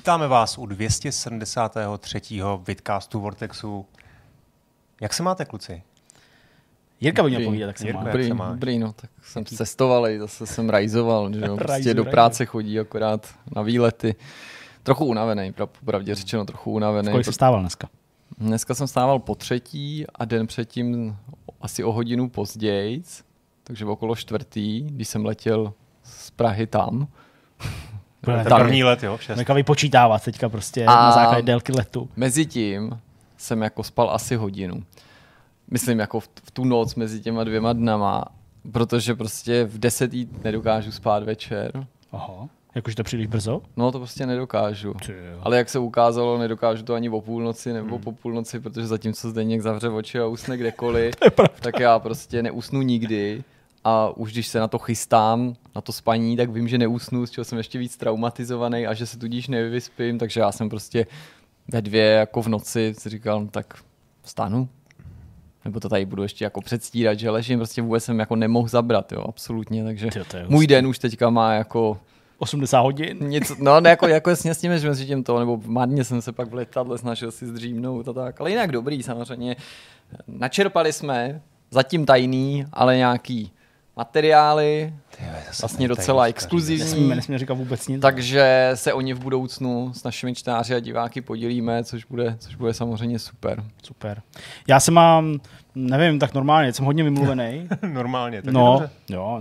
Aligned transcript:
Vítáme 0.00 0.28
vás 0.28 0.58
u 0.58 0.66
273. 0.66 2.20
Vidcastu 2.66 3.20
Vortexu. 3.20 3.86
Jak 5.00 5.14
se 5.14 5.22
máte, 5.22 5.44
kluci? 5.44 5.82
Jirka 7.00 7.22
by 7.22 7.28
měl 7.30 7.44
povídat, 7.44 7.68
tak 7.68 7.78
se 7.78 7.84
Jirko, 7.86 7.98
má. 8.00 8.04
jak 8.04 8.12
Dobrý, 8.12 8.28
se 8.28 8.34
máš? 8.34 8.50
dobrý, 8.50 8.78
no, 8.78 8.92
tak 8.92 9.10
jsem 9.22 9.44
cestovalej, 9.44 10.18
zase 10.18 10.46
jsem 10.46 10.70
rajzoval, 10.70 11.32
že 11.32 11.40
jo, 11.40 11.54
prostě 11.56 11.72
Rajzu, 11.72 11.94
do 11.94 12.02
rajzu. 12.02 12.10
práce 12.10 12.46
chodí 12.46 12.80
akorát 12.80 13.34
na 13.56 13.62
výlety. 13.62 14.14
Trochu 14.82 15.04
unavený, 15.04 15.52
pra- 15.52 15.66
popravdě 15.66 16.14
řečeno, 16.14 16.44
trochu 16.44 16.72
unavený. 16.72 17.10
Kolik 17.10 17.26
jsi 17.26 17.32
stával 17.32 17.60
dneska? 17.60 17.88
Dneska 18.38 18.74
jsem 18.74 18.86
stával 18.88 19.18
po 19.18 19.34
třetí 19.34 20.04
a 20.14 20.24
den 20.24 20.46
předtím 20.46 21.16
asi 21.60 21.84
o 21.84 21.92
hodinu 21.92 22.28
později, 22.28 23.02
takže 23.64 23.84
okolo 23.84 24.16
čtvrtý, 24.16 24.80
když 24.82 25.08
jsem 25.08 25.24
letěl 25.24 25.72
z 26.02 26.30
Prahy 26.30 26.66
tam. 26.66 27.08
Ten 28.20 28.44
Tam. 28.44 28.60
první 28.60 28.84
let, 28.84 29.02
jo? 29.02 29.18
šest. 29.18 29.38
Nechal 29.38 29.56
vypočítávat 29.56 30.24
teďka 30.24 30.48
prostě 30.48 30.84
A- 30.84 30.94
na 30.94 31.12
základě 31.12 31.42
délky 31.42 31.72
letu. 31.72 32.08
Mezitím 32.16 33.00
jsem 33.36 33.62
jako 33.62 33.82
spal 33.82 34.10
asi 34.10 34.36
hodinu. 34.36 34.82
Myslím 35.70 35.98
jako 35.98 36.20
v, 36.20 36.28
v 36.44 36.50
tu 36.50 36.64
noc 36.64 36.94
mezi 36.94 37.20
těma 37.20 37.44
dvěma 37.44 37.72
dnama, 37.72 38.24
protože 38.72 39.14
prostě 39.14 39.64
v 39.64 39.78
deset 39.78 40.14
jít 40.14 40.44
nedokážu 40.44 40.92
spát 40.92 41.22
večer. 41.22 41.86
Aha. 42.12 42.48
Jakože 42.74 42.96
to 42.96 43.02
příliš 43.02 43.26
brzo? 43.26 43.62
No 43.76 43.92
to 43.92 43.98
prostě 43.98 44.26
nedokážu. 44.26 44.94
Ale 45.42 45.56
jak 45.56 45.68
se 45.68 45.78
ukázalo, 45.78 46.38
nedokážu 46.38 46.82
to 46.82 46.94
ani 46.94 47.08
o 47.08 47.20
půlnoci 47.20 47.72
nebo 47.72 47.98
po 47.98 48.12
půlnoci, 48.12 48.60
protože 48.60 48.86
zatímco 48.86 49.30
Zdeněk 49.30 49.60
zavře 49.62 49.88
oči 49.88 50.20
a 50.20 50.26
usne 50.26 50.56
kdekoliv, 50.56 51.14
tak 51.60 51.80
já 51.80 51.98
prostě 51.98 52.42
neusnu 52.42 52.82
nikdy. 52.82 53.44
A 53.84 54.16
už 54.16 54.32
když 54.32 54.46
se 54.46 54.60
na 54.60 54.68
to 54.68 54.78
chystám, 54.78 55.54
na 55.74 55.80
to 55.80 55.92
spaní, 55.92 56.36
tak 56.36 56.50
vím, 56.50 56.68
že 56.68 56.78
neusnu, 56.78 57.26
z 57.26 57.30
čeho 57.30 57.44
jsem 57.44 57.58
ještě 57.58 57.78
víc 57.78 57.96
traumatizovaný 57.96 58.86
a 58.86 58.94
že 58.94 59.06
se 59.06 59.18
tudíž 59.18 59.48
nevyspím, 59.48 60.18
takže 60.18 60.40
já 60.40 60.52
jsem 60.52 60.68
prostě 60.68 61.06
ve 61.72 61.82
dvě 61.82 62.04
jako 62.04 62.42
v 62.42 62.48
noci 62.48 62.94
si 62.98 63.08
říkal, 63.08 63.40
no 63.40 63.48
tak 63.48 63.74
vstanu. 64.22 64.68
Nebo 65.64 65.80
to 65.80 65.88
tady 65.88 66.06
budu 66.06 66.22
ještě 66.22 66.44
jako 66.44 66.60
předstírat, 66.60 67.18
že 67.18 67.30
ležím, 67.30 67.58
prostě 67.58 67.82
vůbec 67.82 68.04
jsem 68.04 68.18
jako 68.18 68.36
nemohl 68.36 68.68
zabrat, 68.68 69.12
jo, 69.12 69.24
absolutně, 69.28 69.84
takže 69.84 70.08
můj 70.48 70.66
den 70.66 70.86
už 70.86 70.98
teďka 70.98 71.30
má 71.30 71.52
jako 71.52 71.98
80 72.38 72.80
hodin? 72.80 73.18
Něco, 73.20 73.56
no 73.58 73.80
ne, 73.80 73.90
jako, 73.90 74.06
jako 74.06 74.30
jasně 74.30 74.54
s 74.54 74.60
tím, 74.60 74.78
že 74.78 74.88
mezi 74.88 75.06
tím 75.06 75.24
to, 75.24 75.38
nebo 75.38 75.60
marně 75.64 76.04
jsem 76.04 76.22
se 76.22 76.32
pak 76.32 76.50
v 76.50 76.54
letadle 76.54 76.98
snažil 76.98 77.30
si 77.30 77.46
zdřímnout 77.46 78.08
a 78.08 78.12
tak, 78.12 78.40
ale 78.40 78.50
jinak 78.50 78.72
dobrý 78.72 79.02
samozřejmě. 79.02 79.56
Načerpali 80.26 80.92
jsme, 80.92 81.42
zatím 81.70 82.06
tajný, 82.06 82.66
ale 82.72 82.96
nějaký 82.96 83.52
materiály, 83.94 84.92
vlastně 85.60 85.88
docela 85.88 86.26
exkluzivní. 86.26 86.84
Nesmíme, 86.84 87.16
nesmíme 87.16 87.38
říkat 87.38 87.54
vůbec 87.54 87.88
nic. 87.88 88.02
Takže 88.02 88.70
se 88.74 88.92
o 88.92 89.00
ně 89.00 89.14
v 89.14 89.18
budoucnu 89.18 89.92
s 89.94 90.04
našimi 90.04 90.34
čtenáři 90.34 90.74
a 90.74 90.80
diváky 90.80 91.20
podělíme, 91.20 91.84
což 91.84 92.04
bude, 92.04 92.36
což 92.38 92.54
bude 92.54 92.74
samozřejmě 92.74 93.18
super. 93.18 93.64
Super. 93.82 94.22
Já 94.68 94.80
se 94.80 94.90
mám, 94.90 95.40
nevím, 95.74 96.18
tak 96.18 96.34
normálně, 96.34 96.72
jsem 96.72 96.84
hodně 96.84 97.04
vymluvený. 97.04 97.68
Normálně, 97.92 98.42
tak 98.42 98.46
je 98.46 98.52
No, 98.52 98.72
dobře. 98.72 98.90
jo, 99.08 99.40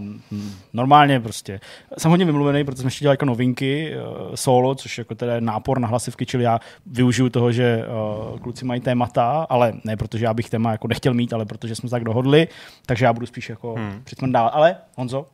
normálně 0.74 1.20
prostě. 1.20 1.60
Jsem 1.98 2.12
hodně 2.12 2.26
vymluvený, 2.26 2.64
protože 2.64 2.82
jsme 2.82 2.88
ještě 2.88 3.04
dělali 3.04 3.14
jako 3.14 3.26
novinky, 3.26 3.94
uh, 3.96 4.36
solo, 4.36 4.76
což 4.76 4.98
jako 4.98 5.16
teda 5.16 5.36
je 5.36 5.42
nápor 5.42 5.80
na 5.80 5.88
hlasivky, 5.88 6.26
čili 6.26 6.44
já 6.44 6.60
využiju 6.86 7.30
toho, 7.30 7.52
že 7.52 7.84
uh, 8.32 8.40
kluci 8.40 8.66
mají 8.66 8.82
témata, 8.82 9.46
ale 9.50 9.74
ne 9.84 9.98
protože 9.98 10.26
já 10.26 10.34
bych 10.34 10.50
téma 10.50 10.72
jako 10.72 10.88
nechtěl 10.88 11.14
mít, 11.14 11.34
ale 11.34 11.46
protože 11.46 11.76
jsme 11.76 11.90
se 11.90 11.92
tak 11.92 12.04
dohodli, 12.04 12.48
takže 12.86 13.06
já 13.06 13.14
budu 13.14 13.26
spíš 13.26 13.50
jako 13.50 13.74
hmm. 13.74 14.02
přitmrdávat. 14.04 14.54
Ale 14.54 14.76
Honzo, 14.98 15.26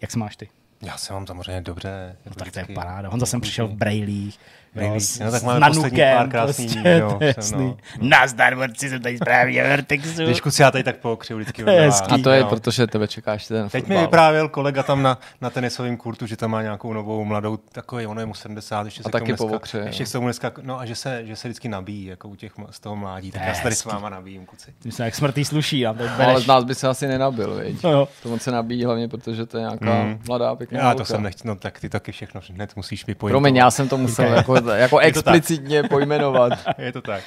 jak 0.00 0.10
se 0.10 0.18
máš 0.18 0.36
ty? 0.36 0.48
Já 0.82 0.96
se 0.96 1.12
mám 1.12 1.26
samozřejmě 1.26 1.60
dobře. 1.60 2.16
No, 2.26 2.34
tak 2.34 2.52
to 2.52 2.58
je 2.58 2.66
paráda. 2.74 3.08
Honza 3.08 3.26
jsem 3.26 3.40
přišel 3.40 3.68
v 3.68 3.72
brejlích. 3.72 4.40
Brejlích. 4.74 5.20
jo, 5.20 5.26
No, 5.26 5.30
tak 5.32 5.42
máme 5.42 5.60
s 5.66 5.68
poslední 5.68 5.98
Nanukem, 5.98 6.16
pár 6.18 6.28
krásných 6.28 6.68
prostě, 6.72 6.90
dní, 6.90 6.98
jo, 7.00 7.14
to 7.18 7.24
je 7.24 7.34
jsem, 7.40 7.60
no, 7.60 7.76
Nazdar, 8.00 8.56
borci, 8.56 8.88
jsem 8.88 9.02
tady 9.02 9.16
správně 9.16 9.62
v 9.64 9.66
Vertexu. 9.68 10.24
Když 10.24 10.40
kluci, 10.40 10.62
já 10.62 10.70
tady 10.70 10.84
tak 10.84 10.96
pokřiju 10.96 11.38
vždycky. 11.38 11.64
To 11.68 11.70
hezký. 11.70 12.12
A 12.12 12.18
to 12.18 12.30
je, 12.30 12.40
jo. 12.40 12.46
protože 12.46 12.86
tebe 12.86 13.08
čekáš 13.08 13.46
ten 13.46 13.68
Teď 13.68 13.82
mi 13.84 13.86
fotbal. 13.88 14.02
vyprávěl 14.02 14.48
kolega 14.48 14.82
tam 14.82 15.02
na, 15.02 15.18
na 15.40 15.50
tenisovém 15.50 15.96
kurtu, 15.96 16.26
že 16.26 16.36
tam 16.36 16.50
má 16.50 16.62
nějakou 16.62 16.92
novou 16.92 17.24
mladou, 17.24 17.56
takový, 17.56 18.06
ono 18.06 18.20
je 18.20 18.26
mu 18.26 18.34
70, 18.34 18.84
ještě 18.84 19.02
se 19.02 19.08
A 19.08 19.12
taky 19.12 19.32
dneska, 19.32 19.78
ještě 19.86 20.06
se 20.06 20.12
tomu 20.12 20.26
dneska, 20.26 20.52
no 20.62 20.80
a 20.80 20.86
že 20.86 20.94
se, 20.94 21.20
že 21.26 21.36
se 21.36 21.48
vždycky 21.48 21.68
nabíjí, 21.68 22.04
jako 22.06 22.28
u 22.28 22.36
těch 22.36 22.52
z 22.70 22.80
toho 22.80 22.96
mládí, 22.96 23.30
tak 23.30 23.42
To 23.42 23.48
já 23.48 23.54
se 23.54 23.62
tady 23.62 23.74
s 23.74 23.78
hezký. 23.78 23.88
váma 23.88 24.08
nabíjím, 24.08 24.46
kluci. 24.46 24.72
Myslím, 24.84 25.04
jak 25.04 25.14
smrtý 25.14 25.44
sluší. 25.44 25.86
A 25.86 25.92
teď 25.92 26.08
Ale 26.08 26.26
bereš. 26.26 26.44
z 26.44 26.46
nás 26.46 26.64
by 26.64 26.74
se 26.74 26.88
asi 26.88 27.06
nenabil, 27.06 27.54
viď? 27.54 27.82
No 27.84 27.90
jo. 27.90 28.08
To 28.22 28.30
on 28.30 28.38
se 28.38 28.50
nabíjí 28.50 28.84
hlavně, 28.84 29.08
protože 29.08 29.46
to 29.46 29.56
je 29.56 29.60
nějaká 29.60 29.98
Mm. 30.04 30.18
mladá, 30.28 30.54
pěkná 30.56 30.78
Já 30.80 30.94
to 30.94 31.04
jsem 31.04 31.22
nechtěl, 31.22 31.42
no 31.48 31.56
tak 31.56 31.80
ty 31.80 31.88
taky 31.88 32.12
všechno 32.12 32.40
hned 32.54 32.76
musíš 32.76 33.06
vypojit. 33.06 33.32
Promiň, 33.32 33.56
já 33.56 33.70
jsem 33.70 33.88
to 33.88 33.98
musel 33.98 34.24
jako, 34.34 34.57
jako 34.66 35.00
Je 35.00 35.06
explicitně 35.06 35.82
pojmenovat. 35.82 36.52
Je 36.78 36.92
to 36.92 37.02
tak. 37.02 37.22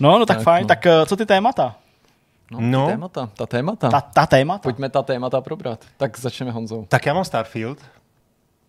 No, 0.00 0.18
no 0.18 0.26
tak, 0.26 0.36
Tak, 0.36 0.44
fajn. 0.44 0.62
no. 0.62 0.68
Tak 0.68 0.86
eh, 0.86 1.06
co 1.06 1.16
ty 1.16 1.26
témata? 1.26 1.76
No, 2.50 2.58
No. 2.60 2.84
Ta 2.86 2.90
témata, 2.92 3.30
ta 3.36 3.46
témata. 3.46 3.88
Ta, 3.88 4.00
ta 4.00 4.26
témata? 4.26 4.62
Pojďme 4.62 4.88
ta 4.88 5.02
témata 5.02 5.40
probrat. 5.40 5.84
Tak 5.96 6.18
začneme 6.18 6.52
Honzou. 6.52 6.86
Tak 6.88 7.06
já 7.06 7.14
mám 7.14 7.24
Starfield. 7.24 7.78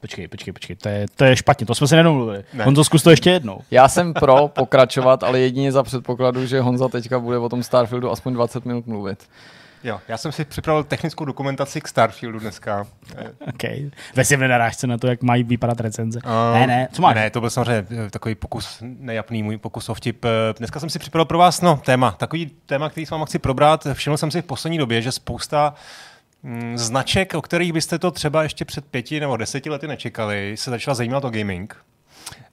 Počkej, 0.02 0.28
počkej, 0.28 0.54
počkej, 0.54 0.76
to 0.76 0.90
je, 0.90 1.06
to 1.16 1.26
je 1.26 1.36
špatně, 1.36 1.66
to 1.66 1.76
jsme 1.76 1.88
si 1.88 1.96
nedomluvili. 1.96 2.44
Ne. 2.54 2.64
Honzo, 2.64 2.84
zkus 2.84 3.04
to 3.04 3.10
ještě 3.10 3.30
jednou. 3.30 3.60
Já 3.72 3.88
jsem 3.88 4.14
pro 4.14 4.48
pokračovat, 4.48 5.24
ale 5.24 5.40
jedině 5.40 5.72
za 5.72 5.84
předpokladu, 5.84 6.46
že 6.46 6.62
Honza 6.62 6.88
teďka 6.88 7.20
bude 7.20 7.38
o 7.38 7.50
tom 7.50 7.64
Starfieldu 7.64 8.12
aspoň 8.12 8.34
20 8.34 8.66
minut 8.66 8.88
mluvit. 8.88 9.24
Jo, 9.86 10.02
já 10.08 10.18
jsem 10.18 10.32
si 10.32 10.46
připravil 10.46 10.84
technickou 10.84 11.26
dokumentaci 11.26 11.82
k 11.82 11.88
Starfieldu 11.88 12.40
dneska. 12.40 12.88
OK. 13.48 13.64
Vesím 14.16 14.40
narážce 14.40 14.88
na 14.88 14.98
to, 14.98 15.08
jak 15.08 15.22
mají 15.24 15.44
vypadat 15.44 15.80
recenze. 15.80 16.20
A- 16.24 16.54
ne, 16.54 16.68
ne, 16.68 16.88
co 16.92 17.02
máš? 17.02 17.16
Ne, 17.16 17.30
to 17.30 17.40
byl 17.40 17.50
samozřejmě 17.50 17.88
eh, 18.08 18.10
takový 18.10 18.36
pokus, 18.36 18.78
nejapný 18.82 19.44
můj 19.44 19.58
pokus 19.58 19.90
o 19.90 19.94
vtip. 19.94 20.26
Eh, 20.26 20.30
Dneska 20.58 20.80
jsem 20.80 20.90
si 20.90 21.00
připravil 21.00 21.26
pro 21.26 21.38
vás 21.38 21.62
no, 21.62 21.82
téma, 21.86 22.12
takový 22.12 22.52
téma, 22.66 22.90
který 22.90 23.06
s 23.06 23.10
váma 23.10 23.26
chci 23.26 23.40
probrat. 23.40 23.88
Všiml 23.94 24.18
jsem 24.18 24.32
si 24.32 24.42
v 24.42 24.46
poslední 24.46 24.78
době, 24.78 25.02
že 25.02 25.12
spousta 25.12 25.74
mm, 26.44 26.78
značek, 26.78 27.34
o 27.34 27.42
kterých 27.42 27.74
byste 27.74 28.00
to 28.00 28.12
třeba 28.12 28.44
ještě 28.44 28.66
před 28.66 28.86
pěti 28.86 29.20
nebo 29.20 29.38
deseti 29.38 29.70
lety 29.70 29.88
nečekali, 29.88 30.56
se 30.58 30.70
začala 30.72 30.96
zajímat 30.96 31.26
o 31.26 31.30
gaming. 31.30 31.76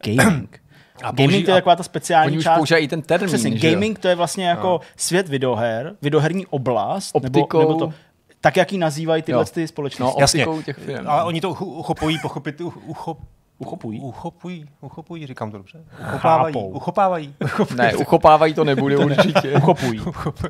Gaming. 0.07 0.61
A 1.03 1.11
gaming 1.11 1.45
to 1.45 1.51
je 1.51 1.55
taková 1.55 1.77
ta 1.77 1.81
Oni 1.81 1.85
speciální 1.85 2.39
už 2.39 2.45
část. 2.45 2.57
používají 2.57 2.85
i 2.85 2.89
ten 2.89 3.03
termín, 3.03 3.29
Přesně, 3.29 3.51
gaming 3.51 3.99
to 3.99 4.09
je 4.09 4.15
vlastně 4.15 4.49
jako 4.49 4.81
svět 4.97 5.29
videoher, 5.29 5.95
videoherní 6.03 6.47
oblast, 6.47 7.15
nebo, 7.15 7.41
Optikou. 7.41 7.59
nebo 7.61 7.75
to, 7.75 7.93
tak 8.41 8.57
jak 8.57 8.73
ji 8.73 8.79
nazývají 8.79 9.23
tyhle 9.23 9.41
Jo. 9.43 9.47
ty 9.55 9.61
No, 9.61 9.67
společnosti. 9.69 10.21
Jasně, 10.21 10.47
optikou 10.47 10.63
těch 10.63 10.77
firm. 10.79 11.09
ale 11.09 11.25
oni 11.25 11.41
to 11.41 11.51
uchopují, 11.51 12.19
pochopit, 12.23 12.61
uchop, 12.61 13.19
Uchopují? 13.59 14.01
uchopují, 14.01 14.67
uchopují, 14.81 15.27
říkám 15.27 15.51
to 15.51 15.57
dobře. 15.57 15.85
Uchopávají, 16.09 16.55
Chápou. 16.55 16.69
uchopávají. 16.69 17.35
Ne, 17.75 17.95
uchopávají 17.97 18.55
to 18.55 18.65
nebude 18.65 18.97
určitě. 19.05 19.53
Uchopují. 19.57 20.01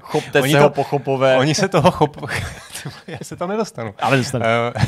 Chopte 0.01 0.41
Oni 0.43 0.53
se 0.53 0.59
to- 0.59 0.63
ho 0.63 0.71
pochopové. 0.71 1.37
Oni 1.39 1.55
se 1.55 1.69
toho 1.69 1.91
chop... 1.91 2.17
Já 3.07 3.19
se 3.23 3.37
tam 3.37 3.49
nedostanu. 3.49 3.95
Ale 4.01 4.17
dostane. 4.17 4.47
Eh, 4.77 4.81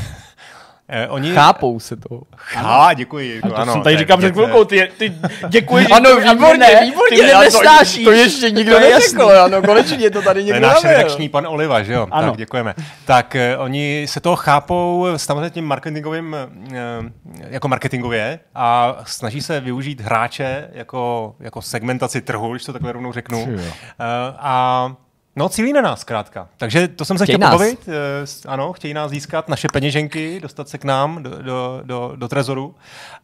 eh, 0.89 1.09
oni... 1.09 1.33
Chápou 1.33 1.81
se 1.81 1.97
to. 1.97 2.21
Chá, 2.37 2.93
děkuji. 2.95 3.41
to 3.41 3.57
ano, 3.57 3.73
jsem 3.73 3.83
tady 3.83 3.97
říkal 3.97 4.19
před 4.19 4.29
eh, 4.29 4.33
chvilkou, 4.33 4.65
ty, 4.65 4.91
ty 4.99 5.13
děkuji, 5.49 5.85
že 5.85 5.95
Ano, 5.95 6.11
mě 6.21 6.35
výborně, 6.35 6.59
ne, 6.59 6.85
výborně. 6.85 7.17
Ty 7.17 7.23
mě 7.23 7.51
to, 7.51 8.05
to 8.05 8.11
ještě 8.11 8.51
nikdo 8.51 8.79
To 8.79 8.85
je 8.85 8.95
neřekl, 8.95 9.31
ano, 9.31 9.63
konečně 9.63 10.11
to 10.11 10.23
tady 10.23 10.41
To 10.41 10.47
je 10.49 10.53
někdo 10.53 10.69
náš 10.69 10.85
redakční 10.85 11.29
pan 11.29 11.47
Oliva, 11.47 11.83
že 11.83 11.93
jo? 11.93 12.07
Ano. 12.11 12.29
Tak 12.29 12.37
děkujeme. 12.37 12.75
Tak 13.05 13.37
eh, 13.37 13.57
oni 13.57 14.07
se 14.09 14.21
toho 14.21 14.37
chápou 14.37 15.07
samozřejmě 15.17 15.51
tím 15.51 15.65
marketingovým, 15.65 16.37
eh, 16.73 16.79
jako 17.49 17.69
marketingově 17.69 18.39
a 18.55 18.97
snaží 19.07 19.41
se 19.43 19.61
využít 19.61 20.01
hráče 20.01 20.69
jako, 20.73 21.35
jako 21.41 21.63
segmentaci 21.63 22.21
trhu, 22.21 22.51
když 22.51 22.65
to 22.65 22.73
takhle 22.73 22.93
rovnou 22.93 23.13
řeknu. 23.13 23.49
Eh, 23.49 23.73
a 24.39 24.93
No, 25.37 25.49
cílí 25.49 25.73
na 25.73 25.81
nás 25.81 26.01
zkrátka. 26.01 26.49
Takže 26.57 26.89
to 26.89 27.05
jsem 27.05 27.19
se 27.19 27.25
chtěl 27.25 27.39
pobavit. 27.51 27.89
eh, 27.89 28.49
Ano, 28.49 28.73
chtějí 28.73 28.95
nás 28.95 29.11
získat 29.11 29.49
naše 29.49 29.69
peněženky, 29.73 30.41
dostat 30.41 30.69
se 30.69 30.79
k 30.79 30.85
nám 30.85 31.23
do, 31.23 31.43
do, 31.43 31.81
do, 31.85 32.13
do 32.17 32.29
trezoru. 32.29 32.75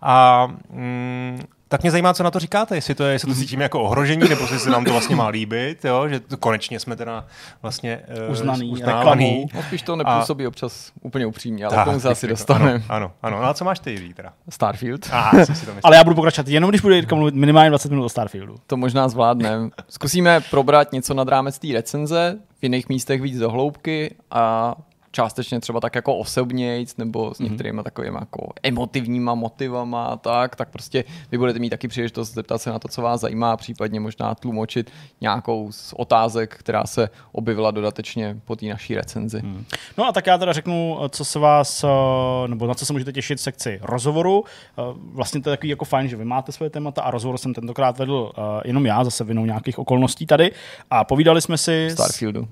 A 0.03 0.47
mm, 0.71 1.43
tak 1.71 1.83
mě 1.83 1.91
zajímá, 1.91 2.15
co 2.15 2.23
na 2.23 2.31
to 2.31 2.39
říkáte, 2.39 2.75
jestli 2.75 2.95
to, 2.95 3.05
je, 3.05 3.13
jestli 3.13 3.29
to 3.29 3.35
cítíme 3.35 3.63
jako 3.63 3.83
ohrožení, 3.83 4.29
nebo 4.29 4.43
jestli 4.43 4.59
se 4.59 4.71
nám 4.71 4.85
to 4.85 4.91
vlastně 4.93 5.17
má 5.17 5.29
líbit, 5.29 5.85
jo? 5.85 6.09
že 6.09 6.21
to 6.21 6.37
konečně 6.37 6.81
jsme 6.81 6.97
teda 6.97 7.25
vlastně 7.63 8.01
uh, 8.27 8.31
Uznaný 8.33 8.71
uznávaný. 8.71 9.25
reklamou. 9.25 9.49
No, 9.55 9.63
spíš 9.63 9.83
to 9.83 9.97
nepůsobí 9.97 10.47
občas 10.47 10.93
úplně 11.03 11.27
upřímně, 11.27 11.65
ale 11.65 11.75
Tak, 11.75 11.85
tomu 11.85 12.01
se 12.01 12.09
asi 12.09 12.21
pěkně. 12.21 12.33
dostaneme. 12.33 12.73
Ano, 12.73 12.83
ano, 12.89 13.13
ano. 13.23 13.41
No 13.43 13.49
a 13.49 13.55
co 13.55 13.65
máš 13.65 13.79
ty, 13.79 13.91
Jiří, 13.91 14.15
teda? 14.15 14.33
Starfield. 14.49 15.09
Aha, 15.13 15.45
si 15.45 15.67
to. 15.67 15.73
Ale 15.83 15.97
já 15.97 16.05
budu 16.05 16.17
pokračovat 16.17 16.49
jenom, 16.49 16.71
když 16.71 16.81
bude 16.81 16.95
Jirka 16.95 17.15
mluvit 17.15 17.35
minimálně 17.35 17.71
20 17.71 17.89
minut 17.91 18.05
o 18.05 18.09
Starfieldu. 18.09 18.57
To 18.67 18.77
možná 18.77 19.09
zvládneme. 19.09 19.69
Zkusíme 19.89 20.41
probrat 20.51 20.93
něco 20.93 21.15
nad 21.15 21.29
rámec 21.29 21.59
té 21.59 21.69
recenze, 21.73 22.37
v 22.61 22.63
jiných 22.63 22.89
místech 22.89 23.23
víc 23.23 23.39
do 23.39 23.51
hloubky 23.51 24.15
a 24.31 24.75
částečně 25.11 25.61
třeba 25.61 25.81
tak 25.81 25.95
jako 25.95 26.17
osobnějc 26.17 26.97
nebo 26.97 27.35
s 27.35 27.39
mhm. 27.39 27.49
některými 27.49 27.83
takovými 27.83 28.17
jako 28.21 28.53
emotivníma 28.63 29.35
motivama 29.35 30.07
a 30.07 30.17
tak, 30.17 30.57
tak 30.57 30.71
prostě 30.71 31.05
vy 31.31 31.39
budete 31.39 31.59
mít 31.59 31.71
taky 31.71 31.89
příležitost 31.89 32.35
zeptat 32.35 32.63
se 32.63 32.71
na 32.71 32.79
to, 32.79 32.89
co 32.89 33.03
vás 33.03 33.21
zajímá, 33.21 33.57
případně 33.57 34.01
možná 34.01 34.35
tlumočit 34.35 34.91
nějakou 35.21 35.73
z 35.73 35.95
otázek, 35.97 36.57
která 36.59 36.85
se 36.85 37.11
objevila 37.33 37.71
dodatečně 37.71 38.37
po 38.45 38.57
té 38.57 38.67
naší 38.67 38.95
recenzi. 38.95 39.41
Hmm. 39.41 39.65
No 39.99 40.07
a 40.07 40.13
tak 40.13 40.27
já 40.27 40.39
teda 40.39 40.53
řeknu, 40.53 40.99
co 41.09 41.25
se 41.25 41.39
vás, 41.39 41.85
eh, 41.85 42.49
nebo 42.49 42.67
na 42.67 42.75
co 42.75 42.87
se 42.87 42.93
můžete 42.93 43.13
těšit 43.13 43.39
v 43.39 43.43
sekci 43.43 43.81
rozhovoru. 43.83 44.45
Eh, 44.47 44.83
vlastně 44.95 45.43
to 45.43 45.51
je 45.51 45.57
takový 45.57 45.71
jako 45.71 45.85
fajn, 45.85 46.09
že 46.09 46.17
vy 46.17 46.25
máte 46.25 46.53
svoje 46.53 46.71
témata 46.71 47.03
a 47.03 47.11
rozhovor 47.11 47.39
jsem 47.39 47.55
tentokrát 47.55 47.99
vedl 47.99 48.33
eh, 48.33 48.41
jenom 48.65 48.87
já, 48.87 49.05
zase 49.05 49.25
vinou 49.25 49.45
nějakých 49.45 49.79
okolností 49.79 50.27
tady. 50.27 50.53
A 50.91 51.05
povídali 51.05 51.43
jsme 51.43 51.59
si... 51.59 51.89
Starfieldu. 51.93 52.49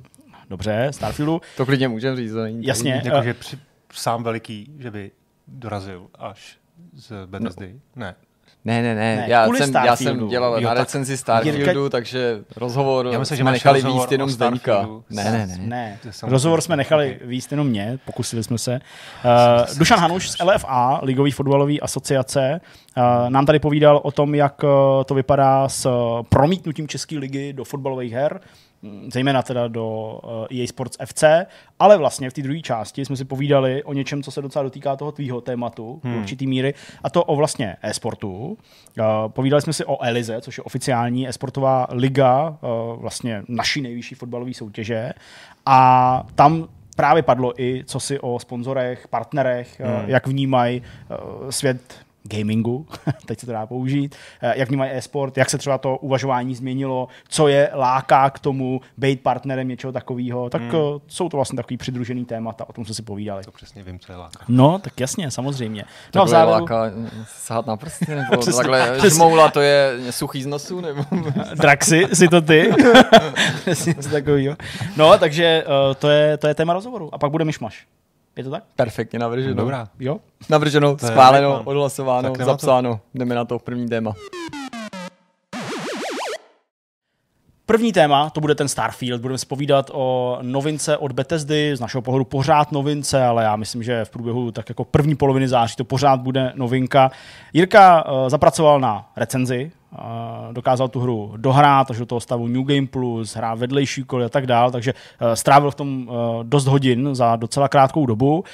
Dobře, 0.48 0.88
Starfieldu. 0.90 1.40
To 1.56 1.66
klidně 1.66 1.88
můžeme 1.88 2.16
říct. 2.16 2.32
To 2.32 2.42
není 2.42 2.66
Jasně. 2.66 3.02
Jakože 3.04 3.34
při, 3.34 3.58
sám 3.92 4.22
veliký, 4.22 4.72
že 4.78 4.90
by 4.90 5.10
dorazil 5.48 6.06
až 6.14 6.58
z 6.92 7.12
Bethesdy? 7.26 7.72
No. 7.96 8.00
Ne. 8.00 8.14
Ne, 8.64 8.82
ne, 8.82 8.94
ne, 8.94 9.16
ne 9.16 9.24
já, 9.28 9.46
jsem, 9.46 9.74
já 9.74 9.96
jsem 9.96 10.28
dělal 10.28 10.60
jo, 10.60 10.68
na 10.68 10.74
recenzi 10.74 11.16
Starfieldu, 11.16 11.80
Jirka... 11.80 11.88
takže 11.90 12.44
rozhovor 12.56 13.06
já 13.12 13.18
myslím, 13.18 13.36
že 13.36 13.42
jsme 13.42 13.52
nechali 13.52 13.82
výst 13.82 14.12
jenom 14.12 14.30
Zdeňka. 14.30 14.88
Ne, 15.10 15.24
ne, 15.24 15.46
ne. 15.46 15.58
ne. 15.58 15.98
Rozhovor 16.22 16.60
jsme 16.60 16.76
nechali 16.76 17.14
okay. 17.16 17.28
výst 17.28 17.50
jenom 17.50 17.66
mě, 17.66 17.98
pokusili 18.04 18.44
jsme 18.44 18.58
se. 18.58 18.80
Uh, 19.24 19.78
Dušan 19.78 19.98
Hanuš 19.98 20.30
z 20.30 20.36
LFA, 20.44 21.00
Ligový 21.02 21.30
fotbalové 21.30 21.78
asociace, 21.78 22.60
uh, 22.96 23.30
nám 23.30 23.46
tady 23.46 23.58
povídal 23.58 24.00
o 24.04 24.10
tom, 24.10 24.34
jak 24.34 24.60
to 25.06 25.14
vypadá 25.14 25.68
s 25.68 25.90
promítnutím 26.28 26.88
České 26.88 27.18
ligy 27.18 27.52
do 27.52 27.64
fotbalových 27.64 28.12
her 28.12 28.40
zejména 29.12 29.42
teda 29.42 29.68
do 29.68 30.20
EA 30.50 30.66
Sports 30.66 30.96
FC, 31.06 31.24
ale 31.78 31.96
vlastně 31.96 32.30
v 32.30 32.32
té 32.32 32.42
druhé 32.42 32.60
části 32.60 33.04
jsme 33.04 33.16
si 33.16 33.24
povídali 33.24 33.82
o 33.82 33.92
něčem, 33.92 34.22
co 34.22 34.30
se 34.30 34.42
docela 34.42 34.62
dotýká 34.62 34.96
toho 34.96 35.12
tvýho 35.12 35.40
tématu 35.40 36.00
hmm. 36.04 36.18
určitý 36.18 36.46
míry, 36.46 36.74
a 37.02 37.10
to 37.10 37.24
o 37.24 37.36
vlastně 37.36 37.76
e-sportu. 37.82 38.58
Povídali 39.28 39.62
jsme 39.62 39.72
si 39.72 39.84
o 39.84 40.02
Elize, 40.02 40.40
což 40.40 40.58
je 40.58 40.64
oficiální 40.64 41.28
e-sportová 41.28 41.86
liga 41.90 42.58
vlastně 42.96 43.42
naší 43.48 43.80
nejvyšší 43.82 44.14
fotbalové 44.14 44.54
soutěže 44.54 45.12
a 45.66 46.22
tam 46.34 46.68
právě 46.96 47.22
padlo 47.22 47.60
i 47.60 47.84
co 47.86 48.00
si 48.00 48.20
o 48.20 48.38
sponzorech, 48.38 49.08
partnerech, 49.08 49.80
hmm. 49.80 50.08
jak 50.08 50.26
vnímají 50.26 50.82
svět 51.50 51.80
gamingu, 52.22 52.86
teď 53.26 53.40
se 53.40 53.46
to 53.46 53.52
dá 53.52 53.66
použít, 53.66 54.16
eh, 54.42 54.58
jak 54.58 54.68
vnímají 54.68 54.90
e-sport, 54.94 55.36
jak 55.36 55.50
se 55.50 55.58
třeba 55.58 55.78
to 55.78 55.96
uvažování 55.96 56.54
změnilo, 56.54 57.08
co 57.28 57.48
je 57.48 57.70
láká 57.74 58.30
k 58.30 58.38
tomu 58.38 58.80
být 58.96 59.20
partnerem 59.20 59.68
něčeho 59.68 59.92
takového, 59.92 60.50
tak 60.50 60.62
hmm. 60.62 60.70
Eh, 60.70 61.00
jsou 61.06 61.28
to 61.28 61.36
vlastně 61.36 61.56
takový 61.56 61.76
přidružený 61.76 62.24
témata, 62.24 62.68
o 62.68 62.72
tom 62.72 62.84
jsme 62.84 62.94
si 62.94 63.02
povídali. 63.02 63.44
To 63.44 63.50
přesně 63.50 63.82
vím, 63.82 63.98
co 63.98 64.12
je 64.12 64.18
láká. 64.18 64.44
No, 64.48 64.78
tak 64.78 65.00
jasně, 65.00 65.30
samozřejmě. 65.30 65.84
No, 66.14 66.24
v 66.24 66.28
závěru... 66.28 66.60
láká 66.60 66.82
sahat 67.26 67.66
na 67.66 67.76
prsty, 67.76 68.14
nebo 68.14 68.36
přesně, 68.40 68.56
takhle 68.56 68.92
přesně. 68.98 69.10
žmoula, 69.10 69.50
to 69.50 69.60
je 69.60 69.96
suchý 70.10 70.42
z 70.42 70.46
nosu, 70.46 70.80
nebo... 70.80 71.04
Draxi, 71.54 72.06
si 72.12 72.28
to 72.28 72.40
ty? 72.40 72.72
přesně 73.60 73.94
takového. 73.94 74.56
No, 74.96 75.18
takže 75.18 75.64
uh, 75.66 75.94
to, 75.94 76.08
je, 76.08 76.36
to 76.36 76.46
je 76.46 76.54
téma 76.54 76.72
rozhovoru. 76.72 77.14
A 77.14 77.18
pak 77.18 77.30
bude 77.30 77.44
myšmaš. 77.44 77.86
Je 78.38 78.44
to 78.44 78.50
tak? 78.50 78.64
Perfektně 78.76 79.18
navrženo. 79.18 79.54
Dobrá. 79.54 79.88
Jo? 80.00 80.18
Navrženo, 80.48 80.96
to 80.96 81.06
schváleno, 81.06 81.62
odhlasováno, 81.64 82.32
zapsáno. 82.44 82.94
To. 82.94 83.18
Jdeme 83.18 83.34
na 83.34 83.44
to 83.44 83.58
první 83.58 83.88
téma. 83.88 84.14
První 87.66 87.92
téma, 87.92 88.30
to 88.30 88.40
bude 88.40 88.54
ten 88.54 88.68
Starfield. 88.68 89.20
Budeme 89.20 89.38
spovídat 89.38 89.90
o 89.94 90.38
novince 90.42 90.96
od 90.96 91.12
Bethesdy, 91.12 91.76
z 91.76 91.80
našeho 91.80 92.02
pohledu 92.02 92.24
pořád 92.24 92.72
novince, 92.72 93.24
ale 93.24 93.44
já 93.44 93.56
myslím, 93.56 93.82
že 93.82 94.04
v 94.04 94.10
průběhu 94.10 94.50
tak 94.50 94.68
jako 94.68 94.84
první 94.84 95.14
poloviny 95.14 95.48
září 95.48 95.76
to 95.76 95.84
pořád 95.84 96.20
bude 96.20 96.52
novinka. 96.54 97.10
Jirka 97.52 98.10
uh, 98.10 98.28
zapracoval 98.28 98.80
na 98.80 99.12
recenzi 99.16 99.72
dokázal 100.52 100.88
tu 100.88 101.00
hru 101.00 101.34
dohrát 101.36 101.90
až 101.90 101.98
do 101.98 102.06
toho 102.06 102.20
stavu 102.20 102.46
New 102.46 102.62
Game 102.62 102.86
Plus, 102.86 103.36
hrá 103.36 103.54
vedlejší 103.54 104.04
koly 104.04 104.24
a 104.24 104.28
tak 104.28 104.46
dál, 104.46 104.70
takže 104.70 104.92
uh, 104.92 105.32
strávil 105.32 105.70
v 105.70 105.74
tom 105.74 106.08
uh, 106.08 106.14
dost 106.42 106.66
hodin 106.66 107.14
za 107.14 107.36
docela 107.36 107.68
krátkou 107.68 108.06
dobu. 108.06 108.38
Uh, 108.38 108.44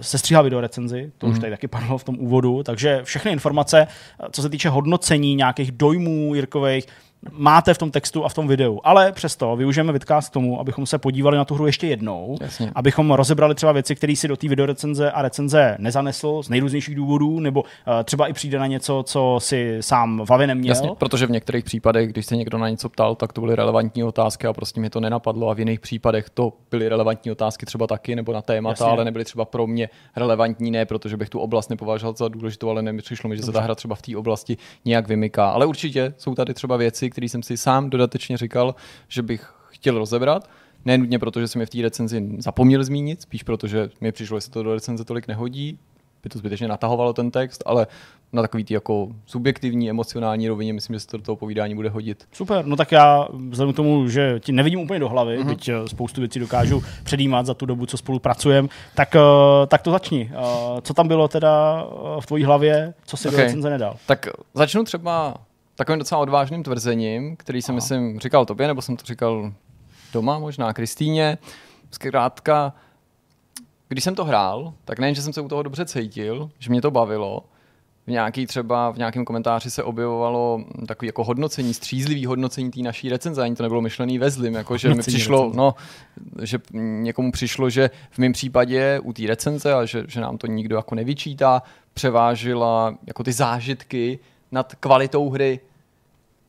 sestříhal 0.00 0.44
video 0.44 0.60
recenzi, 0.60 1.12
to 1.18 1.26
mm. 1.26 1.32
už 1.32 1.36
mhm. 1.36 1.40
tady 1.40 1.50
taky 1.50 1.68
padlo 1.68 1.98
v 1.98 2.04
tom 2.04 2.16
úvodu, 2.18 2.62
takže 2.62 3.00
všechny 3.04 3.32
informace, 3.32 3.86
co 4.30 4.42
se 4.42 4.48
týče 4.48 4.68
hodnocení 4.68 5.34
nějakých 5.34 5.72
dojmů 5.72 6.34
Jirkových, 6.34 6.86
máte 7.32 7.74
v 7.74 7.78
tom 7.78 7.90
textu 7.90 8.24
a 8.24 8.28
v 8.28 8.34
tom 8.34 8.48
videu. 8.48 8.80
Ale 8.84 9.12
přesto 9.12 9.56
využijeme 9.56 9.92
vidcast 9.92 10.28
k 10.28 10.32
tomu, 10.32 10.60
abychom 10.60 10.86
se 10.86 10.98
podívali 10.98 11.36
na 11.36 11.44
tu 11.44 11.54
hru 11.54 11.66
ještě 11.66 11.86
jednou, 11.86 12.36
Jasně. 12.40 12.72
abychom 12.74 13.10
rozebrali 13.10 13.54
třeba 13.54 13.72
věci, 13.72 13.94
které 13.94 14.16
si 14.16 14.28
do 14.28 14.36
té 14.36 14.48
videorecenze 14.48 15.10
a 15.10 15.22
recenze 15.22 15.76
nezanesl 15.78 16.42
z 16.42 16.48
nejrůznějších 16.48 16.94
důvodů, 16.94 17.40
nebo 17.40 17.60
uh, 17.62 17.66
třeba 18.04 18.26
i 18.26 18.32
přijde 18.32 18.58
na 18.58 18.66
něco, 18.66 19.02
co 19.06 19.36
si 19.40 19.76
sám 19.80 20.22
v 20.24 20.28
hlavě 20.28 20.46
neměl. 20.46 20.70
Jasně, 20.70 20.90
protože 20.98 21.26
v 21.26 21.30
některých 21.30 21.64
případech, 21.64 22.08
když 22.08 22.26
se 22.26 22.36
někdo 22.36 22.58
na 22.58 22.68
něco 22.68 22.88
ptal, 22.88 23.14
tak 23.14 23.32
to 23.32 23.40
byly 23.40 23.56
relevantní 23.56 24.04
otázky 24.04 24.46
a 24.46 24.52
prostě 24.52 24.80
mi 24.80 24.90
to 24.90 25.00
nenapadlo 25.00 25.48
a 25.48 25.54
v 25.54 25.58
jiných 25.58 25.80
případech 25.80 26.30
to 26.30 26.52
byly 26.70 26.88
relevantní 26.88 27.30
otázky 27.30 27.66
třeba 27.66 27.86
taky 27.86 28.16
nebo 28.16 28.32
na 28.32 28.42
témata, 28.42 28.84
Jasně. 28.84 28.92
ale 28.92 29.04
nebyly 29.04 29.24
třeba 29.24 29.44
pro 29.44 29.66
mě 29.66 29.88
relevantní, 30.16 30.70
ne 30.70 30.86
protože 30.86 31.16
bych 31.16 31.28
tu 31.28 31.38
oblast 31.38 31.70
nepovažoval 31.70 32.14
za 32.16 32.28
důležitou, 32.28 32.70
ale 32.70 32.82
nepřišlo 32.82 33.30
mi, 33.30 33.36
že 33.36 33.42
se 33.42 33.52
ta 33.52 33.60
hra 33.60 33.74
třeba 33.74 33.94
v 33.94 34.02
té 34.02 34.16
oblasti 34.16 34.56
nějak 34.84 35.08
vymyká. 35.08 35.50
Ale 35.50 35.66
určitě 35.66 36.14
jsou 36.16 36.34
tady 36.34 36.54
třeba 36.54 36.76
věci, 36.76 37.10
který 37.14 37.28
jsem 37.28 37.42
si 37.42 37.56
sám 37.56 37.90
dodatečně 37.90 38.36
říkal, 38.36 38.74
že 39.08 39.22
bych 39.22 39.54
chtěl 39.68 39.98
rozebrat. 39.98 40.50
Nenutně 40.84 41.18
proto, 41.18 41.40
že 41.40 41.48
jsem 41.48 41.60
je 41.60 41.66
v 41.66 41.70
té 41.70 41.82
recenzi 41.82 42.28
zapomněl 42.38 42.84
zmínit, 42.84 43.22
spíš 43.22 43.42
proto, 43.42 43.66
že 43.66 43.90
mi 44.00 44.12
přišlo, 44.12 44.36
že 44.36 44.40
se 44.40 44.50
to 44.50 44.62
do 44.62 44.74
recenze 44.74 45.04
tolik 45.04 45.28
nehodí, 45.28 45.78
by 46.22 46.30
to 46.30 46.38
zbytečně 46.38 46.68
natahovalo 46.68 47.12
ten 47.12 47.30
text, 47.30 47.62
ale 47.66 47.86
na 48.32 48.42
takový 48.42 48.64
ty 48.64 48.74
jako 48.74 49.08
subjektivní, 49.26 49.90
emocionální 49.90 50.48
rovině 50.48 50.72
myslím, 50.72 50.96
že 50.96 51.00
se 51.00 51.06
to 51.06 51.16
do 51.16 51.22
toho 51.22 51.36
povídání 51.36 51.74
bude 51.74 51.88
hodit. 51.88 52.28
Super, 52.32 52.66
no 52.66 52.76
tak 52.76 52.92
já 52.92 53.28
vzhledem 53.48 53.72
k 53.72 53.76
tomu, 53.76 54.08
že 54.08 54.40
ti 54.40 54.52
nevidím 54.52 54.80
úplně 54.80 55.00
do 55.00 55.08
hlavy, 55.08 55.38
mm-hmm. 55.38 55.46
byť 55.46 55.68
eh, 55.68 55.88
spoustu 55.88 56.20
věcí 56.20 56.38
dokážu 56.38 56.82
předjímat 57.04 57.46
za 57.46 57.54
tu 57.54 57.66
dobu, 57.66 57.86
co 57.86 57.96
spolu 57.96 58.18
pracujeme, 58.18 58.68
tak, 58.94 59.14
uh, 59.14 59.66
tak 59.66 59.82
to 59.82 59.90
začni. 59.90 60.30
Uh, 60.32 60.80
co 60.80 60.94
tam 60.94 61.08
bylo 61.08 61.28
teda 61.28 61.84
v 62.20 62.26
tvojí 62.26 62.44
hlavě, 62.44 62.94
co 63.06 63.16
si 63.16 63.28
okay. 63.28 63.40
do 63.40 63.44
recenze 63.44 63.70
nedal? 63.70 63.96
Tak 64.06 64.26
začnu 64.54 64.84
třeba 64.84 65.34
takovým 65.74 65.98
docela 65.98 66.20
odvážným 66.20 66.62
tvrzením, 66.62 67.36
který 67.36 67.62
jsem, 67.62 67.72
Aha. 67.72 67.76
myslím, 67.76 68.20
říkal 68.20 68.46
tobě, 68.46 68.66
nebo 68.66 68.82
jsem 68.82 68.96
to 68.96 69.04
říkal 69.06 69.52
doma, 70.12 70.38
možná 70.38 70.72
Kristýně. 70.72 71.38
Zkrátka, 71.90 72.72
když 73.88 74.04
jsem 74.04 74.14
to 74.14 74.24
hrál, 74.24 74.74
tak 74.84 74.98
nejen, 74.98 75.14
že 75.14 75.22
jsem 75.22 75.32
se 75.32 75.40
u 75.40 75.48
toho 75.48 75.62
dobře 75.62 75.84
cítil, 75.84 76.50
že 76.58 76.70
mě 76.70 76.82
to 76.82 76.90
bavilo, 76.90 77.44
v 78.06 78.10
nějaký 78.10 78.46
třeba 78.46 78.90
v 78.90 78.98
nějakém 78.98 79.24
komentáři 79.24 79.70
se 79.70 79.82
objevovalo 79.82 80.64
takový 80.88 81.06
jako 81.06 81.24
hodnocení, 81.24 81.74
střízlivý 81.74 82.26
hodnocení 82.26 82.70
té 82.70 82.80
naší 82.80 83.08
recenze, 83.08 83.42
ani 83.42 83.56
to 83.56 83.62
nebylo 83.62 83.80
myšlený 83.80 84.18
ve 84.18 84.30
zlým, 84.30 84.54
jako 84.54 84.76
že 84.76 84.94
mi 84.94 85.02
přišlo, 85.02 85.52
no, 85.54 85.74
že 86.42 86.58
někomu 86.72 87.32
přišlo, 87.32 87.70
že 87.70 87.90
v 88.10 88.18
mém 88.18 88.32
případě 88.32 89.00
u 89.02 89.12
té 89.12 89.22
recenze, 89.26 89.74
a 89.74 89.84
že, 89.84 90.04
že 90.08 90.20
nám 90.20 90.38
to 90.38 90.46
nikdo 90.46 90.76
jako 90.76 90.94
nevyčítá, 90.94 91.62
převážila 91.94 92.94
jako 93.06 93.24
ty 93.24 93.32
zážitky 93.32 94.18
nad 94.54 94.74
kvalitou 94.74 95.30
hry. 95.30 95.60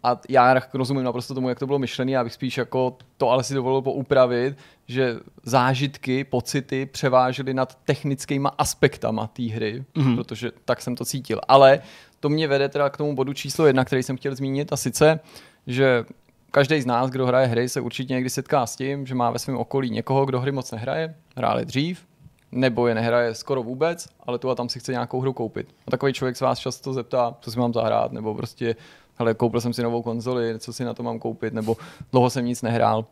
A 0.04 0.22
já 0.30 0.62
rozumím 0.74 1.04
naprosto 1.04 1.34
tomu, 1.34 1.50
jak 1.50 1.60
to 1.60 1.66
bylo 1.68 1.80
myšlené, 1.80 2.12
já 2.12 2.24
bych 2.24 2.34
spíš 2.34 2.58
jako 2.58 2.98
to 3.18 3.30
ale 3.30 3.44
si 3.44 3.54
dovolil 3.54 3.82
poupravit, 3.82 4.58
že 4.88 5.16
zážitky, 5.44 6.24
pocity 6.24 6.86
převážely 6.86 7.54
nad 7.54 7.76
technickými 7.86 8.48
aspektama 8.58 9.28
té 9.28 9.44
hry, 9.44 9.84
mm-hmm. 9.96 10.16
protože 10.16 10.52
tak 10.66 10.82
jsem 10.82 10.96
to 10.96 11.06
cítil. 11.06 11.42
Ale 11.48 11.80
to 12.20 12.30
mě 12.30 12.48
vede 12.48 12.70
teda 12.70 12.90
k 12.90 12.98
tomu 12.98 13.16
bodu 13.16 13.34
číslo 13.34 13.66
jedna, 13.68 13.86
který 13.86 14.04
jsem 14.04 14.18
chtěl 14.18 14.36
zmínit, 14.36 14.74
a 14.74 14.78
sice, 14.78 15.20
že 15.68 16.06
každý 16.52 16.82
z 16.82 16.86
nás, 16.86 17.10
kdo 17.10 17.26
hraje 17.26 17.48
hry, 17.48 17.70
se 17.70 17.82
určitě 17.82 18.14
někdy 18.14 18.30
setká 18.30 18.66
s 18.66 18.76
tím, 18.76 19.06
že 19.06 19.16
má 19.16 19.32
ve 19.32 19.40
svém 19.40 19.58
okolí 19.58 19.90
někoho, 19.90 20.26
kdo 20.26 20.40
hry 20.40 20.52
moc 20.52 20.72
nehraje, 20.72 21.16
hráli 21.36 21.66
dřív, 21.66 22.06
nebo 22.52 22.88
je 22.88 22.96
nehraje 22.96 23.36
skoro 23.36 23.64
vůbec, 23.64 24.08
ale 24.28 24.40
tu 24.40 24.50
a 24.50 24.56
tam 24.56 24.70
si 24.70 24.80
chce 24.80 24.92
nějakou 24.92 25.22
hru 25.22 25.34
koupit. 25.34 25.76
A 25.88 25.92
takový 25.92 26.14
člověk 26.14 26.36
se 26.36 26.46
vás 26.46 26.60
často 26.60 26.94
zeptá, 26.94 27.36
co 27.42 27.52
si 27.52 27.60
mám 27.60 27.74
zahrát, 27.74 28.12
nebo 28.12 28.36
prostě, 28.36 28.76
hele, 29.16 29.34
koupil 29.34 29.62
jsem 29.62 29.74
si 29.74 29.84
novou 29.84 30.02
konzoli, 30.02 30.60
co 30.60 30.74
si 30.74 30.86
na 30.86 30.94
to 30.94 31.04
mám 31.04 31.20
koupit, 31.20 31.54
nebo 31.54 31.78
dlouho 32.12 32.30
jsem 32.30 32.46
nic 32.46 32.62
nehrál. 32.62 33.06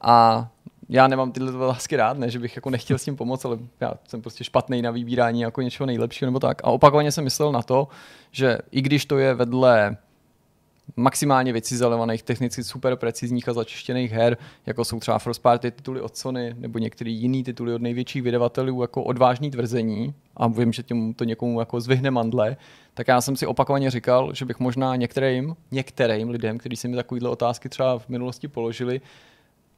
A 0.00 0.48
já 0.88 1.08
nemám 1.08 1.32
tyhle 1.32 1.52
otázky 1.52 1.96
rád, 1.96 2.18
ne, 2.18 2.30
že 2.30 2.38
bych 2.38 2.56
jako 2.56 2.70
nechtěl 2.70 2.98
s 2.98 3.04
tím 3.04 3.16
pomoct, 3.16 3.44
ale 3.44 3.58
já 3.80 3.92
jsem 4.08 4.22
prostě 4.22 4.44
špatný 4.44 4.82
na 4.82 4.90
vybírání 4.90 5.40
jako 5.40 5.62
něčeho 5.62 5.86
nejlepšího 5.86 6.26
nebo 6.26 6.40
tak. 6.40 6.64
A 6.64 6.70
opakovaně 6.70 7.12
jsem 7.12 7.24
myslel 7.24 7.52
na 7.52 7.62
to, 7.62 7.88
že 8.30 8.58
i 8.70 8.80
když 8.80 9.06
to 9.06 9.18
je 9.18 9.34
vedle 9.34 9.96
maximálně 10.96 11.52
vycizelovaných, 11.52 12.22
technicky 12.22 12.64
super 12.64 12.96
precizních 12.96 13.48
a 13.48 13.52
začištěných 13.52 14.12
her, 14.12 14.36
jako 14.66 14.84
jsou 14.84 15.00
třeba 15.00 15.18
first 15.18 15.42
party 15.42 15.70
tituly 15.70 16.00
od 16.00 16.16
Sony 16.16 16.54
nebo 16.58 16.78
některé 16.78 17.10
jiné 17.10 17.42
tituly 17.44 17.74
od 17.74 17.82
největších 17.82 18.22
vydavatelů, 18.22 18.82
jako 18.82 19.02
odvážný 19.02 19.50
tvrzení, 19.50 20.14
a 20.36 20.48
vím, 20.48 20.72
že 20.72 20.82
tím 20.82 21.14
to 21.14 21.24
někomu 21.24 21.60
jako 21.60 21.80
zvyhne 21.80 22.10
mandle, 22.10 22.56
tak 22.94 23.08
já 23.08 23.20
jsem 23.20 23.36
si 23.36 23.46
opakovaně 23.46 23.90
říkal, 23.90 24.34
že 24.34 24.44
bych 24.44 24.60
možná 24.60 24.96
některým, 24.96 25.56
některým 25.70 26.30
lidem, 26.30 26.58
kteří 26.58 26.76
si 26.76 26.88
mi 26.88 26.96
takovéhle 26.96 27.30
otázky 27.30 27.68
třeba 27.68 27.98
v 27.98 28.08
minulosti 28.08 28.48
položili, 28.48 29.00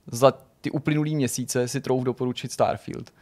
za 0.06 0.32
ty 0.60 0.70
uplynulý 0.70 1.16
měsíce 1.16 1.68
si 1.68 1.80
trouf 1.80 2.04
doporučit 2.04 2.52
Starfield. 2.52 3.12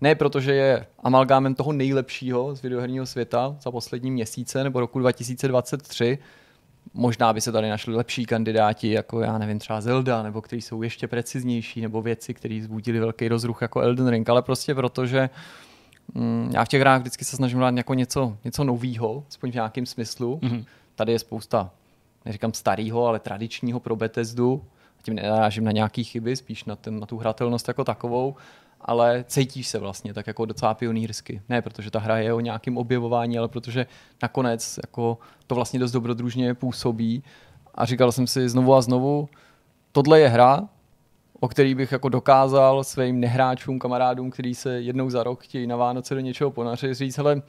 Ne 0.00 0.14
protože 0.14 0.54
je 0.54 0.86
amalgámem 0.98 1.54
toho 1.54 1.72
nejlepšího 1.72 2.56
z 2.56 2.62
videoherního 2.62 3.06
světa 3.06 3.56
za 3.60 3.70
poslední 3.70 4.10
měsíce 4.10 4.64
nebo 4.64 4.80
roku 4.80 4.98
2023, 4.98 6.18
možná 6.94 7.32
by 7.32 7.40
se 7.40 7.52
tady 7.52 7.68
našli 7.68 7.94
lepší 7.94 8.26
kandidáti, 8.26 8.90
jako 8.90 9.20
já 9.20 9.38
nevím, 9.38 9.58
třeba 9.58 9.80
Zelda, 9.80 10.22
nebo 10.22 10.42
kteří 10.42 10.62
jsou 10.62 10.82
ještě 10.82 11.08
preciznější, 11.08 11.80
nebo 11.80 12.02
věci, 12.02 12.34
které 12.34 12.60
zbudili 12.62 13.00
velký 13.00 13.28
rozruch 13.28 13.62
jako 13.62 13.80
Elden 13.80 14.08
Ring, 14.08 14.28
ale 14.28 14.42
prostě 14.42 14.74
protože 14.74 15.30
mm, 16.14 16.50
já 16.54 16.64
v 16.64 16.68
těch 16.68 16.80
hrách 16.80 17.00
vždycky 17.00 17.24
se 17.24 17.36
snažím 17.36 17.60
dát 17.60 17.76
jako 17.76 17.94
něco, 17.94 18.36
něco 18.44 18.64
novýho, 18.64 19.24
aspoň 19.28 19.50
v 19.50 19.54
nějakém 19.54 19.86
smyslu. 19.86 20.40
Mm-hmm. 20.42 20.64
Tady 20.94 21.12
je 21.12 21.18
spousta, 21.18 21.70
neříkám 22.24 22.52
starého, 22.52 23.06
ale 23.06 23.18
tradičního 23.18 23.80
pro 23.80 23.96
Bethesdu, 23.96 24.62
tím 25.02 25.14
nenarážím 25.14 25.64
na 25.64 25.72
nějaké 25.72 26.02
chyby, 26.02 26.36
spíš 26.36 26.64
na, 26.64 26.76
ten, 26.76 27.00
na 27.00 27.06
tu 27.06 27.16
hratelnost 27.16 27.68
jako 27.68 27.84
takovou, 27.84 28.36
ale 28.80 29.24
cítíš 29.28 29.68
se 29.68 29.78
vlastně 29.78 30.14
tak 30.14 30.26
jako 30.26 30.44
docela 30.44 30.74
pionýrsky. 30.74 31.42
Ne 31.48 31.62
protože 31.62 31.90
ta 31.90 31.98
hra 31.98 32.18
je 32.18 32.32
o 32.32 32.40
nějakém 32.40 32.78
objevování, 32.78 33.38
ale 33.38 33.48
protože 33.48 33.86
nakonec 34.22 34.78
jako 34.86 35.18
to 35.46 35.54
vlastně 35.54 35.80
dost 35.80 35.92
dobrodružně 35.92 36.54
působí. 36.54 37.22
A 37.74 37.84
říkal 37.84 38.12
jsem 38.12 38.26
si 38.26 38.48
znovu 38.48 38.74
a 38.74 38.80
znovu, 38.80 39.28
tohle 39.92 40.20
je 40.20 40.28
hra, 40.28 40.68
o 41.40 41.48
který 41.48 41.74
bych 41.74 41.92
jako 41.92 42.08
dokázal 42.08 42.84
svým 42.84 43.20
nehráčům, 43.20 43.78
kamarádům, 43.78 44.30
kteří 44.30 44.54
se 44.54 44.80
jednou 44.80 45.10
za 45.10 45.22
rok 45.22 45.42
chtějí 45.42 45.66
na 45.66 45.76
Vánoce 45.76 46.14
do 46.14 46.20
něčeho 46.20 46.50
ponařit, 46.50 46.94
říct, 46.94 47.16
hele, 47.16 47.42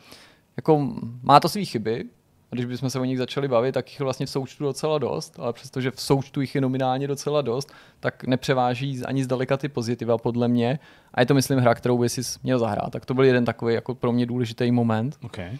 jako 0.58 0.94
má 1.24 1.40
to 1.40 1.50
své 1.50 1.66
chyby, 1.66 2.06
a 2.52 2.56
když 2.56 2.66
bychom 2.66 2.90
se 2.90 3.00
o 3.00 3.04
nich 3.04 3.18
začali 3.18 3.48
bavit, 3.48 3.72
tak 3.72 3.92
jich 3.92 4.00
vlastně 4.00 4.26
v 4.26 4.30
součtu 4.30 4.64
docela 4.64 4.98
dost, 4.98 5.40
ale 5.40 5.54
přestože 5.54 5.92
v 5.92 6.02
součtu 6.02 6.42
jich 6.42 6.56
je 6.56 6.62
nominálně 6.62 7.08
docela 7.08 7.42
dost, 7.42 7.74
tak 8.00 8.24
nepřeváží 8.24 9.06
ani 9.06 9.24
zdaleka 9.24 9.58
ty 9.58 9.70
pozitiva 9.70 10.18
podle 10.18 10.48
mě. 10.48 10.80
A 11.14 11.22
je 11.22 11.26
to, 11.26 11.34
myslím, 11.34 11.60
hra, 11.60 11.76
kterou 11.76 11.98
by 11.98 12.10
si 12.10 12.22
měl 12.44 12.60
zahrát. 12.60 12.92
Tak 12.92 13.06
to 13.06 13.14
byl 13.14 13.24
jeden 13.24 13.46
takový 13.46 13.74
jako 13.74 13.96
pro 13.96 14.12
mě 14.12 14.26
důležitý 14.26 14.72
moment. 14.72 15.18
Okay. 15.24 15.58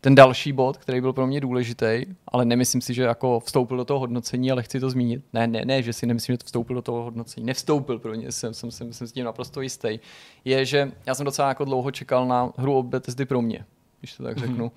Ten 0.00 0.14
další 0.14 0.52
bod, 0.52 0.76
který 0.76 1.00
byl 1.00 1.12
pro 1.12 1.26
mě 1.26 1.40
důležitý, 1.40 2.00
ale 2.28 2.44
nemyslím 2.44 2.80
si, 2.80 2.94
že 2.94 3.02
jako 3.02 3.40
vstoupil 3.40 3.76
do 3.76 3.84
toho 3.84 4.00
hodnocení, 4.00 4.50
ale 4.50 4.62
chci 4.62 4.80
to 4.80 4.90
zmínit. 4.90 5.24
Ne, 5.32 5.46
ne, 5.46 5.64
ne, 5.64 5.82
že 5.82 5.92
si 5.92 6.06
nemyslím, 6.06 6.34
že 6.34 6.38
to 6.38 6.44
vstoupil 6.44 6.76
do 6.76 6.82
toho 6.82 7.02
hodnocení. 7.02 7.46
Nevstoupil 7.46 7.98
pro 7.98 8.12
mě, 8.12 8.32
jsem, 8.32 8.54
jsem, 8.54 8.70
jsem, 8.70 8.92
jsem 8.92 9.06
s 9.06 9.12
tím 9.12 9.24
naprosto 9.24 9.60
jistý. 9.60 9.98
Je, 10.44 10.64
že 10.64 10.92
já 11.06 11.14
jsem 11.14 11.24
docela 11.24 11.48
jako 11.48 11.64
dlouho 11.64 11.90
čekal 11.90 12.26
na 12.26 12.52
hru 12.56 12.74
o 12.74 12.82
Bethesdy 12.82 13.24
pro 13.24 13.42
mě, 13.42 13.64
když 14.00 14.16
to 14.16 14.22
tak 14.22 14.36
mm-hmm. 14.36 14.70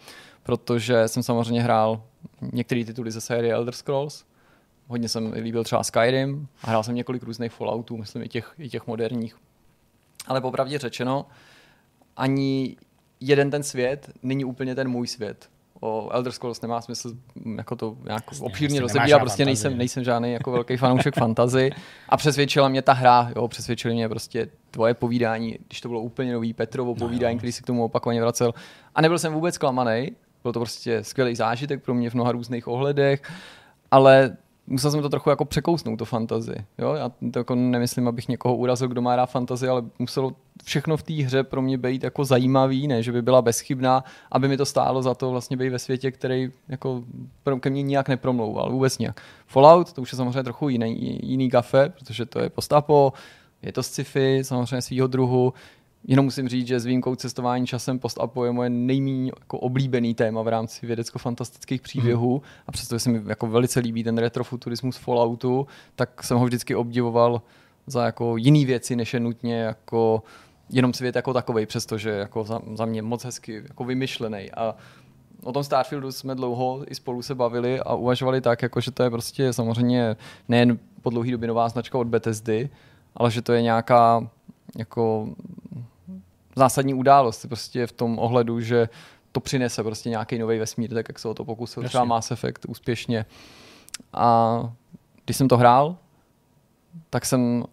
Protože 0.44 1.08
jsem 1.08 1.24
samozřejmě 1.24 1.62
hrál 1.62 2.04
některé 2.52 2.86
tituly 2.86 3.12
ze 3.12 3.22
série 3.22 3.54
Elder 3.54 3.74
Scrolls, 3.74 4.26
hodně 4.88 5.10
jsem 5.10 5.32
líbil 5.32 5.64
třeba 5.64 5.84
Skyrim 5.84 6.48
a 6.62 6.68
hrál 6.68 6.84
jsem 6.84 6.96
několik 6.96 7.24
různých 7.24 7.52
Falloutů, 7.52 7.98
myslím 7.98 8.24
i 8.24 8.28
těch, 8.28 8.54
i 8.60 8.70
těch 8.70 8.88
moderních. 8.88 9.36
Ale 10.28 10.42
popravdě 10.42 10.78
řečeno, 10.78 11.26
ani 12.18 12.76
jeden 13.20 13.52
ten 13.52 13.64
svět 13.64 14.10
není 14.24 14.46
úplně 14.46 14.76
ten 14.76 14.88
můj 14.88 15.08
svět. 15.08 15.50
O 15.84 16.10
Elder 16.12 16.32
Scrolls 16.34 16.62
nemá 16.62 16.82
smysl 16.82 17.14
jako 17.58 17.76
to 17.76 17.98
nějak 18.06 18.24
Jasně, 18.32 18.46
obšírně 18.46 18.82
rozebírat, 18.82 19.22
prostě 19.22 19.46
nejsem, 19.46 19.78
nejsem 19.78 20.04
žádný 20.04 20.34
jako 20.34 20.52
velký 20.52 20.78
fanoušek 20.78 21.16
fantazy. 21.16 21.72
A 22.10 22.18
přesvědčila 22.18 22.70
mě 22.70 22.82
ta 22.82 22.94
hra, 22.94 23.32
jo, 23.36 23.48
přesvědčili 23.48 23.94
mě 23.94 24.10
prostě 24.10 24.48
tvoje 24.72 24.94
povídání, 24.94 25.58
když 25.68 25.82
to 25.82 25.88
bylo 25.88 26.02
úplně 26.02 26.34
nový 26.34 26.54
Petrovo 26.54 26.90
no 26.90 26.96
povídání, 26.96 27.36
no, 27.36 27.40
který 27.40 27.52
si 27.52 27.64
k 27.64 27.66
tomu 27.66 27.84
opakovaně 27.84 28.22
vracel. 28.22 28.54
A 28.96 29.02
nebyl 29.02 29.20
jsem 29.20 29.34
vůbec 29.34 29.58
klamaný, 29.58 30.12
byl 30.44 30.54
to 30.54 30.60
prostě 30.60 31.04
skvělý 31.04 31.36
zážitek 31.36 31.84
pro 31.84 31.94
mě 31.94 32.10
v 32.10 32.14
mnoha 32.14 32.32
různých 32.32 32.68
ohledech, 32.68 33.22
ale 33.92 34.38
musel 34.68 34.92
jsem 34.92 35.02
to 35.02 35.10
trochu 35.10 35.30
jako 35.30 35.46
překousnout, 35.46 36.00
to 36.00 36.06
fantazy. 36.06 36.56
Jo? 36.78 36.94
Já 36.94 37.12
to 37.32 37.40
jako 37.40 37.56
nemyslím, 37.56 38.08
abych 38.08 38.28
někoho 38.28 38.56
urazil, 38.56 38.88
kdo 38.88 39.02
má 39.02 39.16
rád 39.16 39.26
fantazy, 39.26 39.68
ale 39.68 39.84
muselo 40.00 40.32
všechno 40.64 40.98
v 40.98 41.04
té 41.04 41.14
hře 41.14 41.44
pro 41.44 41.62
mě 41.62 41.78
být 41.78 42.04
jako 42.04 42.26
zajímavý, 42.26 42.88
ne, 42.88 43.04
že 43.04 43.12
by 43.12 43.22
byla 43.22 43.42
bezchybná, 43.42 44.04
aby 44.32 44.48
mi 44.48 44.58
to 44.58 44.66
stálo 44.66 45.02
za 45.02 45.14
to 45.14 45.32
vlastně 45.32 45.58
být 45.58 45.70
ve 45.70 45.80
světě, 45.80 46.12
který 46.12 46.52
jako 46.68 47.04
ke 47.60 47.70
mně 47.70 47.82
nijak 47.82 48.10
nepromlouval, 48.10 48.72
vůbec 48.72 48.98
nějak. 48.98 49.22
Fallout, 49.48 49.94
to 49.94 50.02
už 50.02 50.12
je 50.12 50.18
samozřejmě 50.18 50.44
trochu 50.44 50.70
jiný, 50.70 51.20
jiný 51.24 51.50
kafe, 51.50 51.90
protože 51.90 52.26
to 52.26 52.40
je 52.40 52.50
postapo, 52.50 53.14
je 53.62 53.72
to 53.72 53.84
sci-fi, 53.84 54.40
samozřejmě 54.44 54.82
svýho 54.82 55.08
druhu, 55.08 55.54
Jenom 56.08 56.26
musím 56.26 56.50
říct, 56.50 56.68
že 56.68 56.80
s 56.80 56.86
výjimkou 56.86 57.16
cestování 57.16 57.68
časem 57.68 58.00
post-apo 58.00 58.46
je 58.46 58.52
moje 58.52 58.70
nejméně 58.70 59.32
jako 59.40 59.60
oblíbený 59.60 60.16
téma 60.16 60.42
v 60.42 60.48
rámci 60.48 60.86
vědecko-fantastických 60.86 61.82
příběhů 61.82 62.34
mm. 62.36 62.42
a 62.68 62.72
přestože 62.72 63.00
se 63.00 63.10
mi 63.10 63.22
jako 63.26 63.48
velice 63.48 63.80
líbí 63.80 64.04
ten 64.04 64.18
retrofuturismus 64.18 64.98
Falloutu, 64.98 65.68
tak 65.96 66.24
jsem 66.24 66.38
ho 66.38 66.46
vždycky 66.46 66.76
obdivoval 66.76 67.42
za 67.88 68.06
jako 68.06 68.38
jiný 68.38 68.66
věci, 68.66 68.96
než 68.96 69.14
je 69.14 69.20
nutně 69.20 69.62
jako 69.62 70.24
jenom 70.70 70.94
svět 70.94 71.16
jako 71.16 71.34
takový, 71.34 71.66
přestože 71.66 72.10
jako 72.10 72.44
za, 72.44 72.62
za 72.74 72.86
mě 72.86 73.02
moc 73.02 73.26
hezky 73.26 73.64
jako 73.68 73.84
vymyšlený. 73.84 74.52
A 74.52 74.76
o 75.44 75.52
tom 75.52 75.64
Starfieldu 75.64 76.12
jsme 76.12 76.36
dlouho 76.36 76.84
i 76.88 76.96
spolu 76.96 77.22
se 77.22 77.36
bavili 77.36 77.80
a 77.80 77.94
uvažovali 77.94 78.42
tak, 78.42 78.62
jako 78.62 78.82
že 78.82 78.92
to 78.92 79.04
je 79.04 79.10
prostě 79.10 79.54
samozřejmě 79.54 80.16
nejen 80.50 80.80
po 81.02 81.10
dlouhý 81.10 81.32
době 81.32 81.48
nová 81.48 81.70
značka 81.70 81.98
od 81.98 82.08
Bethesdy, 82.08 82.70
ale 83.16 83.32
že 83.32 83.42
to 83.42 83.54
je 83.54 83.62
nějaká 83.62 84.30
jako 84.78 85.30
zásadní 86.56 86.94
událost 86.94 87.46
prostě 87.46 87.88
v 87.88 87.92
tom 87.92 88.20
ohledu, 88.20 88.62
že 88.62 88.90
to 89.32 89.40
přinese 89.40 89.84
prostě 89.84 90.10
nějaký 90.10 90.38
nový 90.38 90.60
vesmír, 90.60 90.94
tak 90.94 91.10
jak 91.10 91.20
se 91.20 91.28
o 91.28 91.34
to 91.34 91.46
pokusil 91.46 91.84
Jasně. 91.84 91.90
třeba 91.90 92.06
Mass 92.06 92.32
Effect 92.32 92.66
úspěšně. 92.68 93.26
A 94.14 94.74
když 95.26 95.38
jsem 95.38 95.48
to 95.48 95.58
hrál, 95.58 95.96
tak 97.10 97.26
jsem 97.26 97.64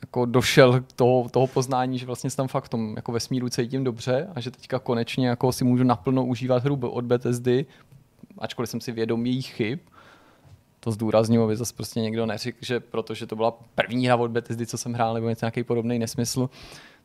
jako 0.00 0.26
došel 0.26 0.80
k 0.80 0.92
toho, 0.92 1.28
toho 1.28 1.46
poznání, 1.46 1.98
že 1.98 2.06
vlastně 2.06 2.30
tam 2.30 2.48
fakt 2.48 2.64
v 2.64 2.68
tom 2.68 2.96
jako 2.96 3.12
vesmíru 3.12 3.48
cítím 3.48 3.84
dobře 3.84 4.28
a 4.34 4.40
že 4.40 4.50
teďka 4.50 4.78
konečně 4.78 5.28
jako 5.28 5.52
si 5.52 5.64
můžu 5.64 5.84
naplno 5.84 6.24
užívat 6.24 6.64
hru 6.64 6.78
od 6.82 7.04
Bethesdy, 7.04 7.66
ačkoliv 8.38 8.70
jsem 8.70 8.80
si 8.80 8.92
vědom 8.92 9.26
jejich 9.26 9.46
chyb, 9.46 9.78
to 10.80 10.90
zdůrazňuji, 10.90 11.44
aby 11.44 11.56
zase 11.56 11.74
prostě 11.74 12.00
někdo 12.00 12.26
neřekl, 12.26 12.58
že 12.62 12.80
protože 12.80 13.26
to 13.26 13.36
byla 13.36 13.58
první 13.74 14.06
hra 14.06 14.16
od 14.16 14.30
Bethesdy, 14.30 14.66
co 14.66 14.78
jsem 14.78 14.92
hrál, 14.92 15.14
nebo 15.14 15.28
něco 15.28 15.44
nějaký 15.44 15.64
podobný 15.64 15.98
nesmysl, 15.98 16.50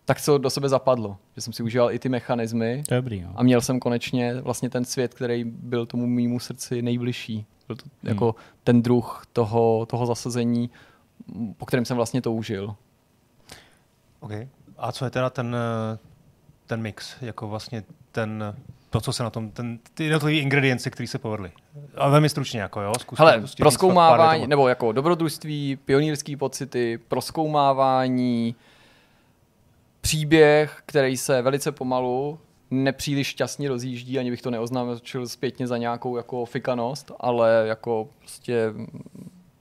tak 0.05 0.21
co 0.21 0.37
do 0.37 0.49
sebe 0.49 0.69
zapadlo. 0.69 1.17
Že 1.35 1.41
jsem 1.41 1.53
si 1.53 1.63
užíval 1.63 1.91
i 1.91 1.99
ty 1.99 2.09
mechanismy 2.09 2.83
Dobrý, 2.89 3.21
jo. 3.21 3.29
a 3.35 3.43
měl 3.43 3.61
jsem 3.61 3.79
konečně 3.79 4.41
vlastně 4.41 4.69
ten 4.69 4.85
svět, 4.85 5.13
který 5.13 5.43
byl 5.43 5.85
tomu 5.85 6.07
mýmu 6.07 6.39
srdci 6.39 6.81
nejbližší. 6.81 7.45
Byl 7.67 7.75
to 7.75 7.83
hmm. 7.85 8.09
jako 8.09 8.35
ten 8.63 8.81
druh 8.81 9.23
toho, 9.33 9.85
toho 9.85 10.05
zasazení, 10.05 10.69
po 11.57 11.65
kterém 11.65 11.85
jsem 11.85 11.97
vlastně 11.97 12.21
toužil. 12.21 12.75
Okay. 14.19 14.47
A 14.77 14.91
co 14.91 15.05
je 15.05 15.11
teda 15.11 15.29
ten, 15.29 15.55
ten 16.67 16.81
mix, 16.81 17.15
jako 17.21 17.47
vlastně 17.47 17.83
ten, 18.11 18.55
to, 18.89 19.01
co 19.01 19.13
se 19.13 19.23
na 19.23 19.29
tom, 19.29 19.51
ten, 19.51 19.79
ty 19.93 20.03
jednotlivé 20.03 20.37
ingredience, 20.37 20.89
které 20.89 21.07
se 21.07 21.17
povedly. 21.17 21.51
Ale 21.95 22.11
velmi 22.11 22.29
stručně, 22.29 22.61
jako 22.61 22.81
jo, 22.81 22.93
zkuste. 22.99 23.23
Hele, 23.23 23.43
proskoumávání, 23.57 24.47
nebo 24.47 24.67
jako 24.67 24.91
dobrodružství, 24.91 25.77
pionýrský 25.85 26.35
pocity, 26.35 26.99
proskoumávání, 27.07 28.55
příběh, 30.03 30.81
který 30.85 31.17
se 31.17 31.41
velice 31.41 31.71
pomalu 31.71 32.39
nepříliš 32.71 33.27
šťastně 33.27 33.69
rozjíždí, 33.69 34.19
ani 34.19 34.31
bych 34.31 34.41
to 34.41 34.51
neoznámil 34.51 34.99
zpětně 35.25 35.67
za 35.67 35.77
nějakou 35.77 36.17
jako 36.17 36.45
fikanost, 36.45 37.11
ale 37.19 37.63
jako 37.67 38.09
prostě 38.19 38.73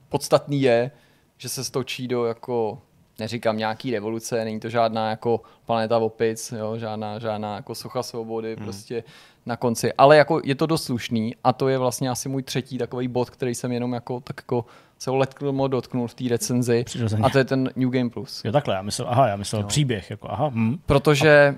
podstatný 0.09 0.61
je, 0.61 0.91
že 1.37 1.49
se 1.49 1.63
stočí 1.63 2.07
do 2.07 2.25
jako 2.25 2.81
neříkám 3.19 3.57
nějaký 3.57 3.91
revoluce, 3.91 4.45
není 4.45 4.59
to 4.59 4.69
žádná 4.69 5.09
jako 5.09 5.41
planeta 5.65 5.97
opic, 5.97 6.51
jo, 6.57 6.77
žádná, 6.77 7.19
žádná 7.19 7.55
jako 7.55 7.75
socha 7.75 8.03
svobody, 8.03 8.55
hmm. 8.55 8.63
prostě 8.63 9.03
na 9.45 9.57
konci. 9.57 9.93
Ale 9.93 10.17
jako 10.17 10.41
je 10.43 10.55
to 10.55 10.65
dost 10.65 10.83
slušný 10.83 11.35
a 11.43 11.53
to 11.53 11.67
je 11.67 11.77
vlastně 11.77 12.09
asi 12.09 12.29
můj 12.29 12.43
třetí 12.43 12.77
takový 12.77 13.07
bod, 13.07 13.29
který 13.29 13.55
jsem 13.55 13.71
jenom 13.71 13.93
jako 13.93 14.19
tak 14.19 14.37
jako 14.39 14.65
se 14.99 15.09
ho 15.09 15.15
letkl 15.15 15.67
dotknul 15.67 16.07
v 16.07 16.13
té 16.13 16.23
recenzi 16.29 16.83
Přirozeně. 16.83 17.23
a 17.23 17.29
to 17.29 17.37
je 17.37 17.43
ten 17.43 17.69
New 17.75 17.89
Game 17.89 18.09
Plus. 18.09 18.41
Jo 18.45 18.51
takhle, 18.51 18.75
já 18.75 18.81
myslel, 18.81 19.07
aha, 19.09 19.27
já 19.27 19.35
myslel 19.35 19.61
no. 19.61 19.67
příběh, 19.67 20.09
jako 20.09 20.31
aha. 20.31 20.51
Hm. 20.53 20.77
Protože 20.85 21.55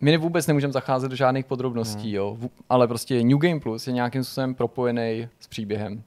my 0.00 0.16
vůbec 0.16 0.46
nemůžeme 0.46 0.72
zacházet 0.72 1.10
do 1.10 1.16
žádných 1.16 1.46
podrobností, 1.46 2.08
hmm. 2.08 2.14
jo, 2.14 2.36
ale 2.68 2.88
prostě 2.88 3.24
New 3.24 3.38
Game 3.38 3.60
Plus 3.60 3.86
je 3.86 3.92
nějakým 3.92 4.24
způsobem 4.24 4.54
propojený 4.54 5.28
s 5.40 5.46
příběhem. 5.46 6.02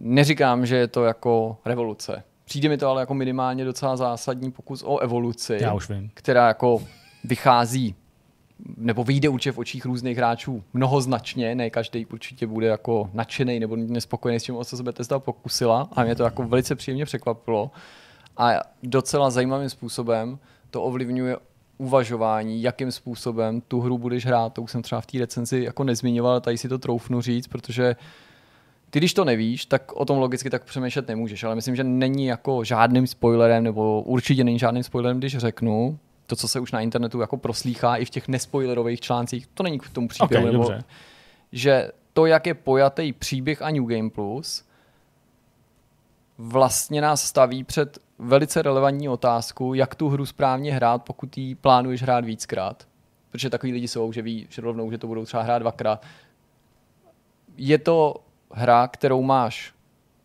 Neříkám, 0.00 0.66
že 0.66 0.76
je 0.76 0.88
to 0.88 1.04
jako 1.04 1.56
revoluce. 1.64 2.22
Přijde 2.44 2.68
mi 2.68 2.78
to 2.78 2.88
ale 2.88 3.02
jako 3.02 3.14
minimálně 3.14 3.64
docela 3.64 3.96
zásadní 3.96 4.52
pokus 4.52 4.82
o 4.86 4.98
evoluci, 4.98 5.58
Já 5.60 5.74
už 5.74 5.88
vím. 5.88 6.10
která 6.14 6.48
jako 6.48 6.82
vychází 7.24 7.94
nebo 8.76 9.04
vyjde 9.04 9.28
určitě 9.28 9.52
v 9.52 9.58
očích 9.58 9.84
různých 9.84 10.16
hráčů 10.16 10.62
mnohoznačně, 10.72 11.54
ne 11.54 11.70
každý 11.70 12.06
určitě 12.06 12.46
bude 12.46 12.66
jako 12.66 13.10
nadšený 13.12 13.60
nebo 13.60 13.76
nespokojený 13.76 14.40
s 14.40 14.42
tím, 14.42 14.56
o 14.56 14.64
co 14.64 14.76
se 14.76 14.82
Bethesda 14.82 15.18
pokusila 15.18 15.88
a 15.92 16.04
mě 16.04 16.14
to 16.14 16.22
jako 16.22 16.42
velice 16.42 16.74
příjemně 16.74 17.04
překvapilo. 17.04 17.70
A 18.36 18.50
docela 18.82 19.30
zajímavým 19.30 19.68
způsobem 19.68 20.38
to 20.70 20.82
ovlivňuje 20.82 21.36
uvažování, 21.78 22.62
jakým 22.62 22.92
způsobem 22.92 23.60
tu 23.60 23.80
hru 23.80 23.98
budeš 23.98 24.26
hrát, 24.26 24.52
to 24.52 24.62
už 24.62 24.70
jsem 24.70 24.82
třeba 24.82 25.00
v 25.00 25.06
té 25.06 25.18
recenzi 25.18 25.62
jako 25.64 25.84
nezmiňoval, 25.84 26.40
tady 26.40 26.58
si 26.58 26.68
to 26.68 26.78
troufnu 26.78 27.20
říct, 27.20 27.46
protože 27.46 27.96
ty 28.90 28.98
když 28.98 29.14
to 29.14 29.24
nevíš, 29.24 29.66
tak 29.66 29.92
o 29.92 30.04
tom 30.04 30.18
logicky 30.18 30.50
tak 30.50 30.64
přemýšlet 30.64 31.08
nemůžeš, 31.08 31.44
ale 31.44 31.54
myslím, 31.54 31.76
že 31.76 31.84
není 31.84 32.26
jako 32.26 32.64
žádným 32.64 33.06
spoilerem, 33.06 33.64
nebo 33.64 34.02
určitě 34.02 34.44
není 34.44 34.58
žádným 34.58 34.82
spoilerem, 34.82 35.18
když 35.18 35.36
řeknu, 35.38 35.98
to, 36.30 36.36
co 36.36 36.48
se 36.48 36.60
už 36.60 36.72
na 36.72 36.80
internetu 36.80 37.20
jako 37.20 37.36
proslýchá 37.36 37.96
i 37.96 38.04
v 38.04 38.10
těch 38.10 38.28
nespoilerových 38.28 39.00
článcích, 39.00 39.46
to 39.46 39.62
není 39.62 39.78
k 39.78 39.88
tomu 39.88 40.08
příběhu, 40.08 40.44
okay, 40.44 40.52
nebo, 40.52 40.64
dobře. 40.64 40.84
že 41.52 41.90
to, 42.12 42.26
jak 42.26 42.46
je 42.46 42.54
pojatý 42.54 43.12
příběh 43.12 43.62
a 43.62 43.70
New 43.70 43.84
Game 43.84 44.10
Plus, 44.10 44.64
vlastně 46.38 47.00
nás 47.00 47.22
staví 47.22 47.64
před 47.64 47.98
velice 48.18 48.62
relevantní 48.62 49.08
otázku, 49.08 49.74
jak 49.74 49.94
tu 49.94 50.08
hru 50.08 50.26
správně 50.26 50.74
hrát, 50.74 51.04
pokud 51.04 51.38
ji 51.38 51.54
plánuješ 51.54 52.02
hrát 52.02 52.24
víckrát. 52.24 52.88
Protože 53.30 53.50
takový 53.50 53.72
lidi 53.72 53.88
jsou, 53.88 54.12
že 54.12 54.22
ví 54.22 54.46
že 54.50 54.62
rovnou, 54.62 54.90
že 54.90 54.98
to 54.98 55.06
budou 55.06 55.24
třeba 55.24 55.42
hrát 55.42 55.58
dvakrát. 55.58 56.02
Je 57.56 57.78
to 57.78 58.16
hra, 58.52 58.88
kterou 58.88 59.22
máš 59.22 59.74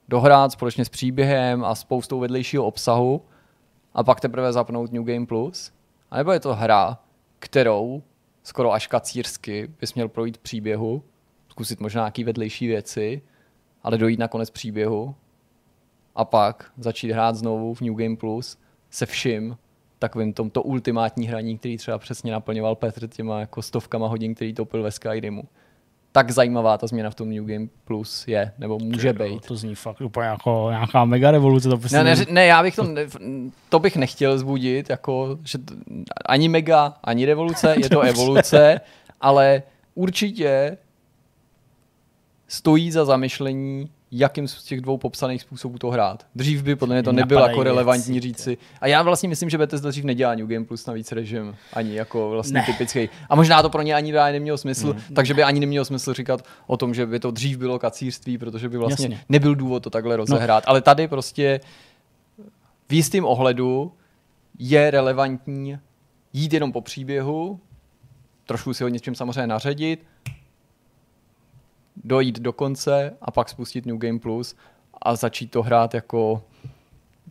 dohrát 0.07 0.51
společně 0.51 0.85
s 0.85 0.89
příběhem 0.89 1.65
a 1.65 1.75
spoustou 1.75 2.19
vedlejšího 2.19 2.65
obsahu 2.65 3.21
a 3.93 4.03
pak 4.03 4.19
teprve 4.19 4.53
zapnout 4.53 4.91
New 4.91 5.03
Game 5.03 5.25
Plus? 5.25 5.74
A 6.11 6.17
nebo 6.17 6.31
je 6.31 6.39
to 6.39 6.55
hra, 6.55 6.99
kterou 7.39 8.03
skoro 8.43 8.71
až 8.73 8.87
kacírsky 8.87 9.71
bys 9.79 9.93
měl 9.93 10.09
projít 10.09 10.37
příběhu, 10.37 11.03
zkusit 11.49 11.79
možná 11.79 12.01
nějaký 12.01 12.23
vedlejší 12.23 12.67
věci, 12.67 13.21
ale 13.83 13.97
dojít 13.97 14.19
na 14.19 14.27
konec 14.27 14.49
příběhu 14.49 15.15
a 16.15 16.25
pak 16.25 16.71
začít 16.77 17.11
hrát 17.11 17.35
znovu 17.35 17.73
v 17.73 17.81
New 17.81 17.95
Game 17.95 18.15
Plus 18.15 18.57
se 18.89 19.05
vším, 19.05 19.57
takovým 19.99 20.33
tomto 20.33 20.63
ultimátní 20.63 21.27
hraní, 21.27 21.57
který 21.57 21.77
třeba 21.77 21.97
přesně 21.97 22.31
naplňoval 22.31 22.75
Petr 22.75 23.07
těma 23.07 23.39
jako 23.39 23.61
stovkama 23.61 24.07
hodin, 24.07 24.35
který 24.35 24.53
topil 24.53 24.83
ve 24.83 24.91
Skyrimu. 24.91 25.43
Tak 26.15 26.31
zajímavá 26.31 26.77
ta 26.77 26.87
změna 26.87 27.09
v 27.09 27.15
tom 27.15 27.29
New 27.29 27.45
Game 27.45 27.67
Plus 27.85 28.27
je, 28.27 28.51
nebo 28.57 28.79
může 28.79 29.13
být. 29.13 29.45
To 29.45 29.55
zní 29.55 29.75
fakt 29.75 30.01
úplně 30.01 30.27
jako 30.27 30.67
nějaká 30.69 31.05
mega 31.05 31.31
revoluce. 31.31 31.69
To 31.69 31.77
prostě 31.77 32.03
ne, 32.03 32.15
ne, 32.15 32.25
ne, 32.29 32.45
já 32.45 32.63
bych 32.63 32.75
to, 32.75 32.83
ne, 32.83 33.01
to 33.69 33.79
bych 33.79 33.95
nechtěl 33.95 34.37
zbudit, 34.37 34.89
jako, 34.89 35.37
že 35.43 35.57
to, 35.57 35.73
ani 36.25 36.49
mega, 36.49 36.93
ani 37.03 37.25
revoluce, 37.25 37.75
je 37.77 37.89
to 37.89 38.01
evoluce, 38.11 38.81
ale 39.21 39.63
určitě 39.95 40.77
stojí 42.47 42.91
za 42.91 43.05
zamyšlení, 43.05 43.89
jakým 44.17 44.47
z 44.47 44.63
těch 44.63 44.81
dvou 44.81 44.97
popsaných 44.97 45.41
způsobů 45.41 45.77
to 45.77 45.89
hrát. 45.89 46.25
Dřív 46.35 46.63
by 46.63 46.75
podle 46.75 46.95
mě 46.95 47.03
to 47.03 47.11
nebylo 47.11 47.47
jako 47.47 47.63
relevantní 47.63 48.13
věci. 48.13 48.27
říci. 48.27 48.57
A 48.81 48.87
já 48.87 49.01
vlastně 49.01 49.29
myslím, 49.29 49.49
že 49.49 49.57
Bethesda 49.57 49.89
dřív 49.89 50.03
nedělá 50.03 50.35
New 50.35 50.47
Game 50.47 50.65
Plus 50.65 50.85
navíc 50.85 51.11
režim, 51.11 51.55
ani 51.73 51.95
jako 51.95 52.29
vlastně 52.29 52.59
ne. 52.59 52.65
typický. 52.65 53.09
A 53.29 53.35
možná 53.35 53.61
to 53.61 53.69
pro 53.69 53.81
ně 53.81 53.95
ani 53.95 54.11
nemělo 54.11 54.57
smysl, 54.57 54.93
mm. 54.93 55.15
takže 55.15 55.33
by 55.33 55.43
ani 55.43 55.59
nemělo 55.59 55.85
smysl 55.85 56.13
říkat 56.13 56.45
o 56.67 56.77
tom, 56.77 56.93
že 56.93 57.05
by 57.05 57.19
to 57.19 57.31
dřív 57.31 57.57
bylo 57.57 57.79
kacírství, 57.79 58.37
protože 58.37 58.69
by 58.69 58.77
vlastně 58.77 59.05
Jasně. 59.05 59.19
nebyl 59.29 59.55
důvod 59.55 59.83
to 59.83 59.89
takhle 59.89 60.15
rozehrát. 60.15 60.63
No. 60.65 60.69
Ale 60.69 60.81
tady 60.81 61.07
prostě 61.07 61.59
v 62.89 62.93
jistém 62.93 63.25
ohledu 63.25 63.91
je 64.59 64.91
relevantní 64.91 65.77
jít 66.33 66.53
jenom 66.53 66.71
po 66.71 66.81
příběhu, 66.81 67.59
trošku 68.45 68.73
si 68.73 68.83
ho 68.83 68.89
něčím 68.89 69.15
samozřejmě 69.15 69.47
naředit, 69.47 70.05
dojít 72.05 72.39
do 72.39 72.53
konce 72.53 73.17
a 73.21 73.31
pak 73.31 73.49
spustit 73.49 73.85
New 73.85 73.97
Game 73.97 74.19
Plus 74.19 74.55
a 75.01 75.15
začít 75.15 75.51
to 75.51 75.61
hrát 75.61 75.93
jako 75.93 76.43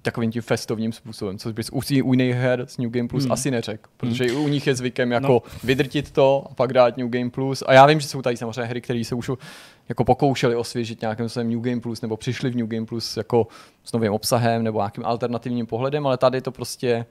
takovým 0.02 0.32
tím 0.32 0.42
festovním 0.42 0.92
způsobem, 0.92 1.38
což 1.38 1.52
bys 1.52 1.70
u, 1.72 1.80
u 2.04 2.12
jiných 2.12 2.34
her 2.34 2.60
s 2.68 2.78
New 2.78 2.90
Game 2.90 3.08
Plus 3.08 3.22
hmm. 3.22 3.32
asi 3.32 3.50
neřekl, 3.50 3.90
protože 3.96 4.24
hmm. 4.24 4.44
u 4.44 4.48
nich 4.48 4.66
je 4.66 4.74
zvykem 4.74 5.12
jako 5.12 5.28
no. 5.28 5.42
vydrtit 5.64 6.10
to 6.10 6.44
a 6.50 6.54
pak 6.54 6.72
dát 6.72 6.96
New 6.96 7.08
Game 7.08 7.30
Plus 7.30 7.62
a 7.66 7.72
já 7.72 7.86
vím, 7.86 8.00
že 8.00 8.08
jsou 8.08 8.22
tady 8.22 8.36
samozřejmě 8.36 8.64
hry, 8.64 8.80
které 8.80 9.04
se 9.04 9.14
už 9.14 9.30
jako 9.88 10.04
pokoušeli 10.04 10.56
osvěžit 10.56 11.00
nějakým 11.00 11.28
svým 11.28 11.50
New 11.50 11.60
Game 11.60 11.80
Plus 11.80 12.02
nebo 12.02 12.16
přišli 12.16 12.50
v 12.50 12.56
New 12.56 12.66
Game 12.66 12.86
Plus 12.86 13.16
jako 13.16 13.46
s 13.84 13.92
novým 13.92 14.12
obsahem 14.12 14.62
nebo 14.62 14.78
nějakým 14.78 15.04
alternativním 15.04 15.66
pohledem, 15.66 16.06
ale 16.06 16.16
tady 16.16 16.40
to 16.40 16.52
prostě 16.52 17.06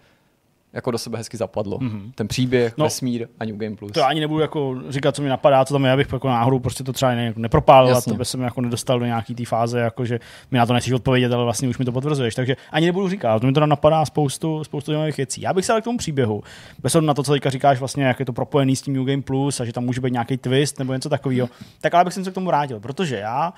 jako 0.73 0.91
do 0.91 0.97
sebe 0.97 1.17
hezky 1.17 1.37
zapadlo. 1.37 1.77
Mm-hmm. 1.77 2.11
Ten 2.15 2.27
příběh, 2.27 2.73
no, 2.77 2.85
vesmír 2.85 3.27
a 3.39 3.45
New 3.45 3.55
Game 3.55 3.75
Plus. 3.75 3.91
To 3.91 4.05
ani 4.05 4.19
nebudu 4.19 4.41
jako 4.41 4.75
říkat, 4.89 5.15
co 5.15 5.21
mi 5.21 5.29
napadá, 5.29 5.65
co 5.65 5.73
tam 5.73 5.85
je, 5.85 5.91
abych 5.91 6.07
jako 6.13 6.27
náhodou 6.27 6.59
prostě 6.59 6.83
to 6.83 6.93
třeba 6.93 7.11
ne, 7.11 7.33
nepropálil 7.35 7.97
a 7.97 8.01
to 8.01 8.13
by 8.13 8.25
jsem 8.25 8.41
jako 8.41 8.61
nedostal 8.61 8.99
do 8.99 9.05
nějaký 9.05 9.35
té 9.35 9.45
fáze, 9.45 9.79
jako 9.79 10.05
že 10.05 10.19
mi 10.51 10.57
na 10.57 10.65
to 10.65 10.73
nechceš 10.73 10.93
odpovědět, 10.93 11.31
ale 11.31 11.43
vlastně 11.43 11.67
už 11.67 11.77
mi 11.77 11.85
to 11.85 11.91
potvrzuješ. 11.91 12.35
Takže 12.35 12.57
ani 12.71 12.85
nebudu 12.85 13.09
říkat, 13.09 13.39
to 13.39 13.47
mi 13.47 13.53
to 13.53 13.65
napadá 13.65 14.05
spoustu, 14.05 14.63
spoustu 14.63 14.91
zajímavých 14.91 15.17
věcí. 15.17 15.41
Já 15.41 15.53
bych 15.53 15.65
se 15.65 15.71
ale 15.71 15.81
k 15.81 15.83
tomu 15.83 15.97
příběhu, 15.97 16.43
bez 16.81 16.95
na 17.01 17.13
to, 17.13 17.23
co 17.23 17.31
teďka 17.31 17.49
říkáš, 17.49 17.79
vlastně, 17.79 18.03
jak 18.03 18.19
je 18.19 18.25
to 18.25 18.33
propojený 18.33 18.75
s 18.75 18.81
tím 18.81 18.93
New 18.93 19.05
Game 19.05 19.21
Plus 19.21 19.59
a 19.59 19.65
že 19.65 19.73
tam 19.73 19.85
může 19.85 20.01
být 20.01 20.13
nějaký 20.13 20.37
twist 20.37 20.79
nebo 20.79 20.93
něco 20.93 21.09
takového, 21.09 21.49
tak 21.81 21.93
ale 21.93 22.03
bych 22.03 22.13
se 22.13 22.31
k 22.31 22.33
tomu 22.33 22.47
vrátil, 22.47 22.79
protože 22.79 23.15
já, 23.15 23.53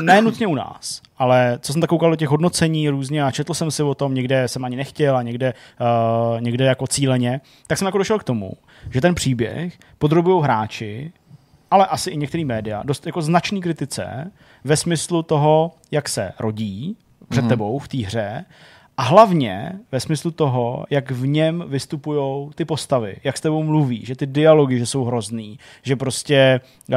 ne 0.00 0.22
nutně 0.22 0.46
u 0.46 0.54
nás, 0.54 1.02
ale 1.20 1.58
co 1.60 1.72
jsem 1.72 1.80
tak 1.80 1.90
koukal 1.90 2.10
do 2.10 2.16
těch 2.16 2.28
hodnocení 2.28 2.88
různě 2.88 3.24
a 3.24 3.30
četl 3.30 3.54
jsem 3.54 3.70
si 3.70 3.82
o 3.82 3.94
tom, 3.94 4.14
někde 4.14 4.48
jsem 4.48 4.64
ani 4.64 4.76
nechtěl 4.76 5.16
a 5.16 5.22
někde, 5.22 5.54
uh, 5.80 6.40
někde 6.40 6.64
jako 6.64 6.86
cíleně, 6.86 7.40
tak 7.66 7.78
jsem 7.78 7.86
jako 7.86 7.98
došel 7.98 8.18
k 8.18 8.24
tomu, 8.24 8.52
že 8.90 9.00
ten 9.00 9.14
příběh 9.14 9.78
podrobují 9.98 10.42
hráči, 10.42 11.12
ale 11.70 11.86
asi 11.86 12.10
i 12.10 12.16
některý 12.16 12.44
média, 12.44 12.82
dost 12.84 13.06
jako 13.06 13.22
značný 13.22 13.60
kritice 13.60 14.30
ve 14.64 14.76
smyslu 14.76 15.22
toho, 15.22 15.72
jak 15.90 16.08
se 16.08 16.32
rodí 16.38 16.96
před 17.28 17.44
mm-hmm. 17.44 17.48
tebou 17.48 17.78
v 17.78 17.88
té 17.88 17.98
hře 17.98 18.44
a 19.00 19.02
hlavně 19.02 19.72
ve 19.92 20.00
smyslu 20.00 20.30
toho, 20.30 20.84
jak 20.90 21.10
v 21.10 21.26
něm 21.26 21.64
vystupují 21.66 22.50
ty 22.54 22.64
postavy, 22.64 23.16
jak 23.24 23.36
s 23.36 23.40
tebou 23.40 23.62
mluví, 23.62 24.04
že 24.04 24.16
ty 24.16 24.26
dialogy, 24.26 24.78
že 24.78 24.86
jsou 24.86 25.04
hrozný, 25.04 25.58
že 25.82 25.96
prostě, 25.96 26.60
uh, 26.88 26.96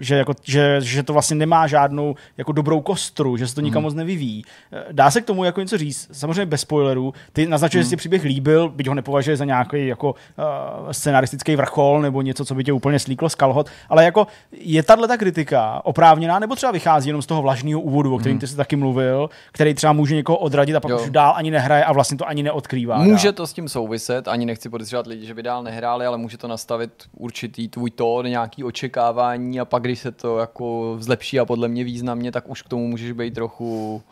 že, 0.00 0.16
jako, 0.16 0.34
že, 0.44 0.76
že 0.80 1.02
to 1.02 1.12
vlastně 1.12 1.36
nemá 1.36 1.66
žádnou 1.66 2.14
jako 2.36 2.52
dobrou 2.52 2.80
kostru, 2.80 3.36
že 3.36 3.48
se 3.48 3.54
to 3.54 3.60
nikam 3.60 3.80
mm. 3.80 3.84
moc 3.84 3.94
nevyvíjí. 3.94 4.44
Eh, 4.72 4.84
dá 4.92 5.10
se 5.10 5.20
k 5.20 5.24
tomu 5.24 5.44
jako 5.44 5.60
něco 5.60 5.78
říct, 5.78 6.08
samozřejmě 6.12 6.46
bez 6.46 6.60
spoilerů. 6.60 7.14
Ty 7.32 7.46
naznačuješ, 7.46 7.84
mm. 7.84 7.86
že 7.86 7.90
si 7.90 7.96
příběh 7.96 8.22
líbil, 8.24 8.68
byť 8.68 8.88
ho 8.88 8.94
nepovažuje 8.94 9.36
za 9.36 9.44
nějaký 9.44 9.86
jako 9.86 10.10
uh, 10.12 10.90
scenaristický 10.90 11.56
vrchol 11.56 12.02
nebo 12.02 12.22
něco, 12.22 12.44
co 12.44 12.54
by 12.54 12.64
tě 12.64 12.72
úplně 12.72 12.98
slíklo 12.98 13.28
z 13.28 13.34
kalhot, 13.34 13.70
ale 13.88 14.04
jako 14.04 14.26
je 14.52 14.82
tahle 14.82 15.08
ta 15.08 15.16
kritika 15.16 15.80
oprávněná, 15.84 16.38
nebo 16.38 16.56
třeba 16.56 16.72
vychází 16.72 17.08
jenom 17.08 17.22
z 17.22 17.26
toho 17.26 17.42
vlažného 17.42 17.80
úvodu, 17.80 18.14
o 18.14 18.18
kterém 18.18 18.36
mm. 18.36 18.40
ty 18.40 18.46
jsi 18.46 18.56
taky 18.56 18.76
mluvil, 18.76 19.30
který 19.52 19.74
třeba 19.74 19.92
může 19.92 20.14
někoho 20.14 20.38
odradit 20.38 20.76
a 20.76 20.80
pak 20.80 20.90
jo. 20.90 21.00
už 21.02 21.10
dál 21.22 21.34
ani 21.36 21.50
nehraje 21.50 21.84
a 21.84 21.92
vlastně 21.92 22.18
to 22.18 22.28
ani 22.28 22.42
neodkrývá. 22.42 22.98
Může 22.98 23.28
dál. 23.28 23.32
to 23.32 23.46
s 23.46 23.52
tím 23.52 23.68
souviset, 23.68 24.28
ani 24.28 24.46
nechci 24.46 24.68
podezřívat 24.68 25.06
lidi, 25.06 25.26
že 25.26 25.34
by 25.34 25.42
dál 25.42 25.62
nehráli, 25.62 26.06
ale 26.06 26.18
může 26.18 26.38
to 26.38 26.48
nastavit 26.48 26.92
určitý 27.16 27.68
tvůj 27.68 27.90
tón, 27.90 28.26
nějaký 28.26 28.64
očekávání 28.64 29.60
a 29.60 29.64
pak, 29.64 29.82
když 29.82 29.98
se 29.98 30.12
to 30.12 30.38
jako 30.38 30.96
zlepší 30.98 31.40
a 31.40 31.44
podle 31.44 31.68
mě 31.68 31.84
významně, 31.84 32.32
tak 32.32 32.48
už 32.48 32.62
k 32.62 32.68
tomu 32.68 32.88
můžeš 32.88 33.12
být 33.12 33.34
trochu 33.34 34.02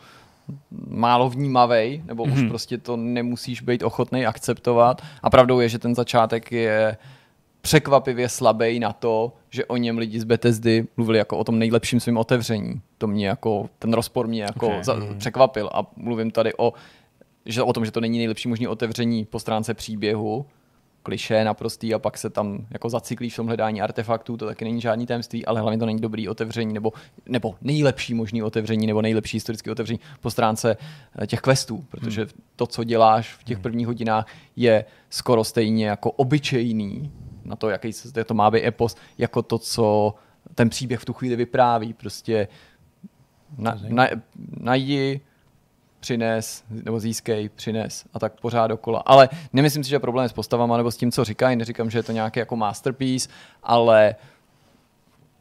málo 0.89 1.31
vnímavej, 1.31 2.03
nebo 2.07 2.25
mm-hmm. 2.25 2.33
už 2.33 2.39
mhm. 2.39 2.49
prostě 2.49 2.79
to 2.79 2.97
nemusíš 2.97 3.61
být 3.61 3.83
ochotný 3.83 4.27
akceptovat. 4.27 5.03
A 5.23 5.31
pravdou 5.31 5.61
je, 5.61 5.69
že 5.69 5.79
ten 5.79 5.95
začátek 5.95 6.53
je 6.53 6.97
překvapivě 7.61 8.29
slabý 8.29 8.81
na 8.81 8.93
to, 8.93 9.33
že 9.51 9.65
o 9.65 9.77
něm 9.77 9.99
lidi 9.99 10.21
z 10.21 10.25
Bethesdy 10.25 10.87
mluvili 10.97 11.19
jako 11.19 11.39
o 11.39 11.45
tom 11.45 11.59
nejlepším 11.59 12.01
svým 12.01 12.17
otevření. 12.17 12.81
To 12.99 13.07
mě 13.07 13.29
jako, 13.29 13.69
ten 13.79 13.93
rozpor 13.93 14.27
mě 14.27 14.43
jako 14.43 14.67
okay. 14.67 14.85
za, 14.85 14.97
překvapil 15.19 15.71
a 15.73 15.87
mluvím 15.97 16.31
tady 16.31 16.53
o 16.57 16.73
že 17.51 17.63
o 17.63 17.73
tom, 17.73 17.85
že 17.85 17.91
to 17.91 18.01
není 18.01 18.19
nejlepší 18.19 18.49
možný 18.49 18.69
otevření 18.69 19.25
po 19.25 19.39
stránce 19.39 19.75
příběhu, 19.75 20.47
kliše 21.03 21.45
naprostý 21.45 21.95
a 21.95 21.99
pak 21.99 22.19
se 22.19 22.31
tam 22.31 22.67
jako 22.71 22.89
zacyklí 22.89 23.31
v 23.31 23.37
tom 23.37 23.47
hledání 23.47 23.83
artefaktů, 23.83 24.37
to 24.37 24.47
taky 24.47 24.65
není 24.65 24.81
žádný 24.81 25.07
tajemství, 25.07 25.47
ale 25.47 25.61
hlavně 25.61 25.79
to 25.79 25.87
není 25.87 26.01
dobrý 26.01 26.29
otevření 26.29 26.75
nebo, 26.75 26.93
nebo 27.27 27.55
nejlepší 27.63 28.15
možný 28.15 28.43
otevření 28.43 28.87
nebo 28.87 29.03
nejlepší 29.03 29.37
historický 29.37 29.71
otevření 29.71 30.01
po 30.21 30.31
stránce 30.31 30.77
eh, 31.19 31.27
těch 31.27 31.41
questů, 31.41 31.85
protože 31.91 32.21
hmm. 32.21 32.31
to, 32.57 32.67
co 32.67 32.85
děláš 32.85 33.35
v 33.35 33.45
těch 33.45 33.57
hmm. 33.57 33.63
prvních 33.63 33.87
hodinách, 33.87 34.27
je 34.57 34.85
skoro 35.11 35.45
stejně 35.45 35.87
jako 35.87 36.11
obyčejný 36.11 37.13
na 37.45 37.57
to, 37.57 37.71
jaký 37.71 37.91
to 38.27 38.35
má 38.35 38.51
být 38.51 38.65
epos, 38.65 38.97
jako 39.19 39.43
to, 39.43 39.59
co 39.59 40.15
ten 40.55 40.69
příběh 40.69 41.01
v 41.01 41.05
tu 41.05 41.13
chvíli 41.13 41.37
vypráví. 41.37 41.93
Prostě 41.93 42.49
na, 43.59 43.79
na, 43.89 44.09
najdi 44.61 45.21
přines, 46.01 46.65
nebo 46.71 47.01
získej, 47.01 47.49
přines 47.49 48.05
a 48.15 48.19
tak 48.19 48.41
pořád 48.41 48.67
dokola. 48.67 49.03
Ale 49.07 49.29
nemyslím 49.53 49.85
si, 49.85 49.91
že 49.91 49.97
je 49.97 50.01
problém 50.01 50.29
s 50.29 50.33
postavama 50.33 50.77
nebo 50.77 50.91
s 50.91 50.97
tím, 50.97 51.13
co 51.13 51.25
říkají. 51.25 51.57
Neříkám, 51.57 51.91
že 51.91 51.99
je 51.99 52.03
to 52.03 52.13
nějaký 52.13 52.39
jako 52.39 52.57
masterpiece, 52.57 53.29
ale 53.63 54.15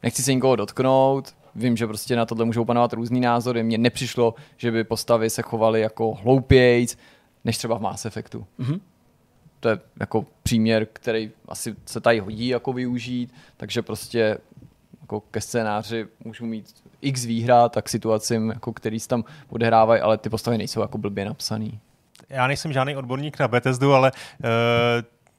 nechci 0.02 0.22
se 0.22 0.34
nikoho 0.34 0.56
dotknout. 0.56 1.34
Vím, 1.54 1.76
že 1.76 1.86
prostě 1.86 2.16
na 2.16 2.26
tohle 2.26 2.44
můžou 2.44 2.64
panovat 2.64 2.92
různý 2.92 3.20
názory. 3.20 3.62
Mně 3.62 3.78
nepřišlo, 3.78 4.34
že 4.56 4.70
by 4.70 4.84
postavy 4.84 5.30
se 5.30 5.42
chovaly 5.42 5.80
jako 5.80 6.14
hloupějc, 6.14 6.98
než 7.44 7.58
třeba 7.58 7.78
v 7.78 7.80
Mass 7.80 8.04
Effectu. 8.04 8.46
Mm-hmm. 8.60 8.80
To 9.60 9.68
je 9.68 9.78
jako 10.00 10.26
příměr, 10.42 10.86
který 10.92 11.30
asi 11.48 11.76
se 11.86 12.00
tady 12.00 12.18
hodí 12.18 12.48
jako 12.48 12.72
využít, 12.72 13.34
takže 13.56 13.82
prostě 13.82 14.38
jako 15.00 15.20
ke 15.20 15.40
scénáři 15.40 16.06
můžu 16.24 16.46
mít 16.46 16.74
x 17.02 17.24
výhrad 17.24 17.72
tak 17.72 17.88
situacím, 17.88 18.48
jako 18.48 18.72
který 18.72 19.00
se 19.00 19.08
tam 19.08 19.24
odehrávají, 19.50 20.00
ale 20.00 20.18
ty 20.18 20.30
postavy 20.30 20.58
nejsou 20.58 20.80
jako 20.80 20.98
blbě 20.98 21.24
napsaný. 21.24 21.78
Já 22.28 22.46
nejsem 22.46 22.72
žádný 22.72 22.96
odborník 22.96 23.38
na 23.38 23.48
Bethesdu, 23.48 23.94
ale 23.94 24.12
uh, 24.44 24.48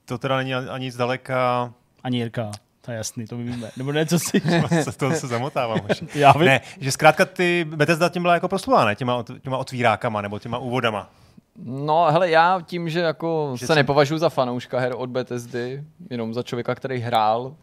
to 0.06 0.18
teda 0.18 0.38
není 0.38 0.54
ani 0.54 0.92
zdaleka... 0.92 1.74
Ani 2.04 2.18
Jirka. 2.18 2.52
To 2.82 2.92
je 2.92 2.98
jasný, 2.98 3.26
to 3.28 3.38
my 3.38 3.44
víme. 3.44 3.70
Nebo 3.78 3.92
ne, 3.92 4.06
co 4.06 4.20
si... 4.20 4.42
se 4.84 4.98
to 4.98 5.12
se 5.12 5.28
zamotávám 5.28 5.80
už. 5.92 6.04
Já 6.16 6.32
vím. 6.32 6.46
Ne, 6.46 6.62
že 6.80 6.92
zkrátka 6.92 7.26
ty 7.26 7.66
Bethesda 7.76 8.10
tím 8.10 8.22
byla 8.22 8.34
jako 8.34 8.48
proslulá, 8.48 8.86
ne? 8.86 8.96
Těma, 8.96 9.24
těma 9.42 9.58
otvírákama 9.58 10.22
nebo 10.22 10.40
těma 10.40 10.58
úvodama. 10.58 11.10
No, 11.66 12.08
hele, 12.12 12.30
já 12.30 12.62
tím, 12.66 12.90
že 12.90 13.00
jako 13.00 13.52
Že 13.54 13.58
že 13.60 13.66
se 13.66 13.68
jsem- 13.68 13.76
nepovažuji 13.76 14.18
za 14.18 14.30
fanouška 14.30 14.80
her 14.80 14.94
od 14.98 15.10
Bethesdy, 15.10 15.84
jenom 16.10 16.34
za 16.34 16.44
člověka, 16.44 16.76
který 16.76 17.00
hrál 17.00 17.56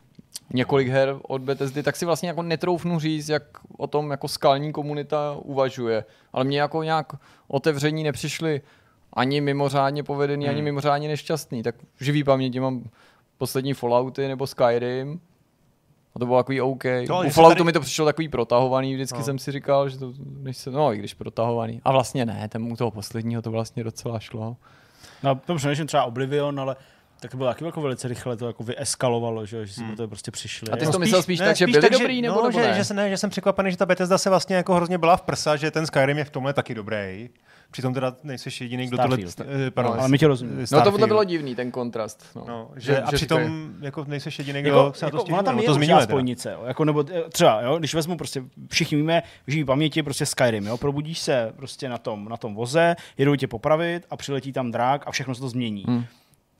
několik 0.53 0.89
her 0.89 1.17
od 1.23 1.43
Bethesdy, 1.43 1.83
tak 1.83 1.97
si 1.97 2.07
vlastně 2.07 2.29
jako 2.29 2.43
netroufnu 2.43 2.99
říct, 2.99 3.29
jak 3.29 3.43
o 3.79 3.87
tom 3.87 4.11
jako 4.11 4.29
skalní 4.29 4.73
komunita 4.73 5.37
uvažuje. 5.43 6.05
Ale 6.33 6.45
mě 6.45 6.61
jako 6.61 6.83
nějak 6.83 7.13
otevření 7.49 8.03
nepřišly 8.05 8.61
ani 9.13 9.41
mimořádně 9.41 10.03
povedený, 10.03 10.45
Hmm. 10.47 10.55
ani 10.55 10.63
mimořádně 10.63 11.09
nešťastný. 11.09 11.63
Tak 11.63 11.75
v 11.95 12.05
živý 12.05 12.25
paměti 12.25 12.61
mám 12.61 12.83
poslední 13.39 13.75
Fallouty 13.75 14.29
nebo 14.29 14.47
Skyrim. 14.47 15.21
A 16.15 16.19
to 16.19 16.27
bylo 16.27 16.39
takový 16.39 16.61
OK. 16.61 16.85
No, 17.09 17.23
U 17.27 17.31
Falloutu 17.31 17.55
tady- 17.55 17.65
mi 17.65 17.73
to 17.73 17.81
přišlo 17.81 18.07
takový 18.07 18.29
protahovaný, 18.29 18.95
vždycky 18.95 19.15
No. 19.15 19.19
no. 19.19 19.25
jsem 19.25 19.39
si 19.39 19.53
říkal, 19.53 19.89
že 19.89 19.99
to, 19.99 20.13
než 20.41 20.57
se, 20.57 20.71
no 20.71 20.95
i 20.95 20.99
když 20.99 21.15
protahovaný. 21.15 21.81
A 21.85 21.93
vlastně 21.93 22.27
ne, 22.27 22.49
ten 22.49 22.73
u 22.73 22.77
toho 22.77 22.91
posledního 22.91 23.43
to 23.43 23.51
vlastně 23.51 23.85
docela 23.85 24.19
šlo. 24.19 24.57
No, 25.23 25.35
to 25.35 25.55
přemýšlím 25.55 25.87
třeba 25.87 26.05
Oblivion, 26.05 26.61
ale 26.61 26.77
tak 27.21 27.31
to 27.31 27.37
bylo 27.37 27.49
taky 27.49 27.65
jako 27.65 27.81
velice 27.81 28.09
rychle, 28.09 28.37
to 28.37 28.47
jako 28.47 28.63
vyeskalovalo, 28.65 29.47
že, 29.47 29.67
že 29.67 29.73
si 29.75 29.81
Hmm. 29.81 29.97
to 29.97 30.09
prostě 30.09 30.31
přišli. 30.31 30.69
A 30.71 30.77
ty 30.77 30.87
jsi 30.87 30.93
to 30.93 30.99
myslel 30.99 31.23
spíš 31.23 31.39
tak, 31.39 31.57
že 31.57 31.67
byli 31.67 31.81
tak, 31.81 31.93
dobrý, 31.93 32.23
nebo- 32.23 32.35
no, 32.35 32.49
nebo 32.49 32.61
že, 32.61 32.67
ne? 32.69 32.75
že, 32.75 32.85
jsem, 32.85 32.97
ne, 32.97 33.11
že 33.11 33.17
jsem 33.17 33.31
překvapený, 33.31 33.71
že 33.71 33.77
ta 33.77 33.87
Bethesda 33.87 34.19
se 34.19 34.31
vlastně 34.31 34.57
jako 34.57 34.75
hrozně 34.75 34.99
byla 34.99 35.17
v 35.17 35.23
prsa, 35.23 35.57
že 35.57 35.71
ten 35.71 35.87
Skyrim 35.87 36.19
je 36.19 36.25
v 36.25 36.31
tomhle 36.31 36.53
taky 36.53 36.75
dobrý. 36.75 37.31
Přitom 37.71 37.95
teda 37.95 38.17
nejsi 38.23 38.65
jediný, 38.65 38.87
kdo 38.87 38.97
tohle... 38.97 39.19
Eh, 39.41 39.71
Pardon, 39.71 39.93
No, 39.95 40.01
ale 40.01 40.09
my 40.09 40.19
tě 40.19 40.27
rozumíme. 40.27 40.65
No 40.73 40.83
to 40.99 41.07
bylo 41.07 41.25
divný, 41.25 41.55
ten 41.55 41.71
kontrast. 41.71 42.25
No. 42.37 42.45
No, 42.49 42.71
že, 42.77 43.01
a 43.01 43.13
přitom 43.13 43.71
jako 43.81 44.05
nejsi 44.09 44.31
jediný, 44.39 44.63
kdo 44.63 44.71
jako, 44.71 44.93
se 44.95 45.05
na 45.05 45.11
to 45.11 45.17
jako, 45.17 45.21
stěžuje, 45.25 45.35
ona 45.39 45.43
tam 45.43 45.57
no, 45.57 45.63
to 45.63 45.75
zmiňuje 45.75 46.03
spojnice, 46.03 46.53
jo, 46.53 46.63
jako, 46.67 46.85
nebo 46.85 47.05
eh, 47.13 47.23
třeba, 47.31 47.63
jo, 47.63 47.79
když 47.79 47.95
vezmu 47.95 48.17
prostě, 48.17 48.43
všichni 48.71 48.97
víme, 48.97 49.23
v 49.47 49.51
živý 49.51 49.65
paměti 49.65 50.03
prostě 50.03 50.27
Skyrim, 50.27 50.67
jo, 50.67 50.77
probudíš 50.77 51.19
se 51.19 51.53
prostě 51.57 51.89
na 51.89 51.99
tom, 51.99 52.29
na 52.29 52.37
tom 52.37 52.55
voze, 52.55 52.97
jedou 53.19 53.35
tě 53.37 53.47
popravit 53.49 54.07
a 54.11 54.17
přiletí 54.17 54.53
tam 54.53 54.71
drak 54.71 55.03
a 55.07 55.11
všechno 55.11 55.35
se 55.35 55.41
to 55.41 55.49
změní. 55.49 55.85
Hmm. 55.89 56.05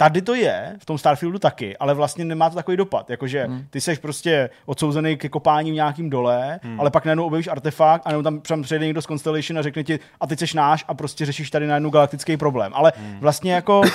Tady 0.01 0.23
to 0.23 0.35
je, 0.35 0.77
v 0.79 0.85
tom 0.85 0.99
Starfieldu 0.99 1.39
taky, 1.39 1.77
ale 1.77 1.95
vlastně 1.95 2.25
nemá 2.25 2.51
to 2.51 2.57
takový 2.57 2.77
dopad. 2.77 3.11
Jakože 3.11 3.45
Hmm. 3.45 3.65
ty 3.71 3.81
seš 3.81 3.99
prostě 3.99 4.51
odsouzený 4.67 5.17
ke 5.17 5.29
kopání 5.29 5.71
v 5.71 5.75
nějakým 5.75 6.11
dole, 6.11 6.61
Hmm. 6.63 6.81
ale 6.81 6.91
pak 6.91 7.05
najednou 7.05 7.27
objevíš 7.27 7.49
artefakt 7.49 8.07
a 8.07 8.11
nebo 8.11 8.23
tam 8.23 8.41
přijde 8.63 8.85
někdo 8.85 9.03
z 9.03 9.07
Constellation 9.07 9.59
a 9.59 9.63
řekne 9.63 9.85
ti, 9.85 9.99
a 10.21 10.27
ty 10.27 10.37
seš 10.37 10.55
náš 10.55 10.85
a 10.89 10.95
prostě 10.95 11.27
řešíš 11.27 11.51
tady 11.51 11.67
najednou 11.67 11.91
galaktický 11.91 12.37
problém. 12.37 12.73
Ale 12.75 12.93
Hmm. 12.97 13.19
vlastně 13.21 13.53
jako 13.53 13.83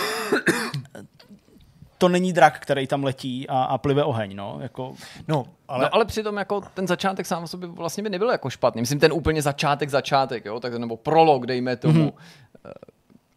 to 1.97 2.09
není 2.09 2.33
drak, 2.33 2.59
který 2.59 2.87
tam 2.87 3.03
letí 3.03 3.49
a, 3.49 3.63
a 3.63 3.77
plive 3.77 4.03
oheň, 4.03 4.35
no. 4.35 4.57
Jako, 4.61 4.93
No, 5.27 5.35
Ale... 5.37 5.45
ale, 5.67 5.83
No, 5.83 5.95
ale 5.95 6.05
přitom 6.05 6.37
jako 6.37 6.61
ten 6.73 6.87
začátek 6.87 7.25
sám 7.25 7.43
o 7.43 7.47
sobě 7.47 7.69
vlastně 7.69 8.03
by 8.03 8.09
nebyl 8.09 8.31
jako 8.31 8.49
špatný. 8.49 8.81
Myslím 8.81 8.99
ten 8.99 9.13
úplně 9.13 9.41
začátek, 9.41 9.89
začátek, 9.89 10.45
jo, 10.45 10.59
tak, 10.59 10.73
nebo 10.73 10.97
prolog, 10.97 11.45
dejme 11.45 11.75
tomu. 11.75 12.09
Mm-hmm. 12.09 12.71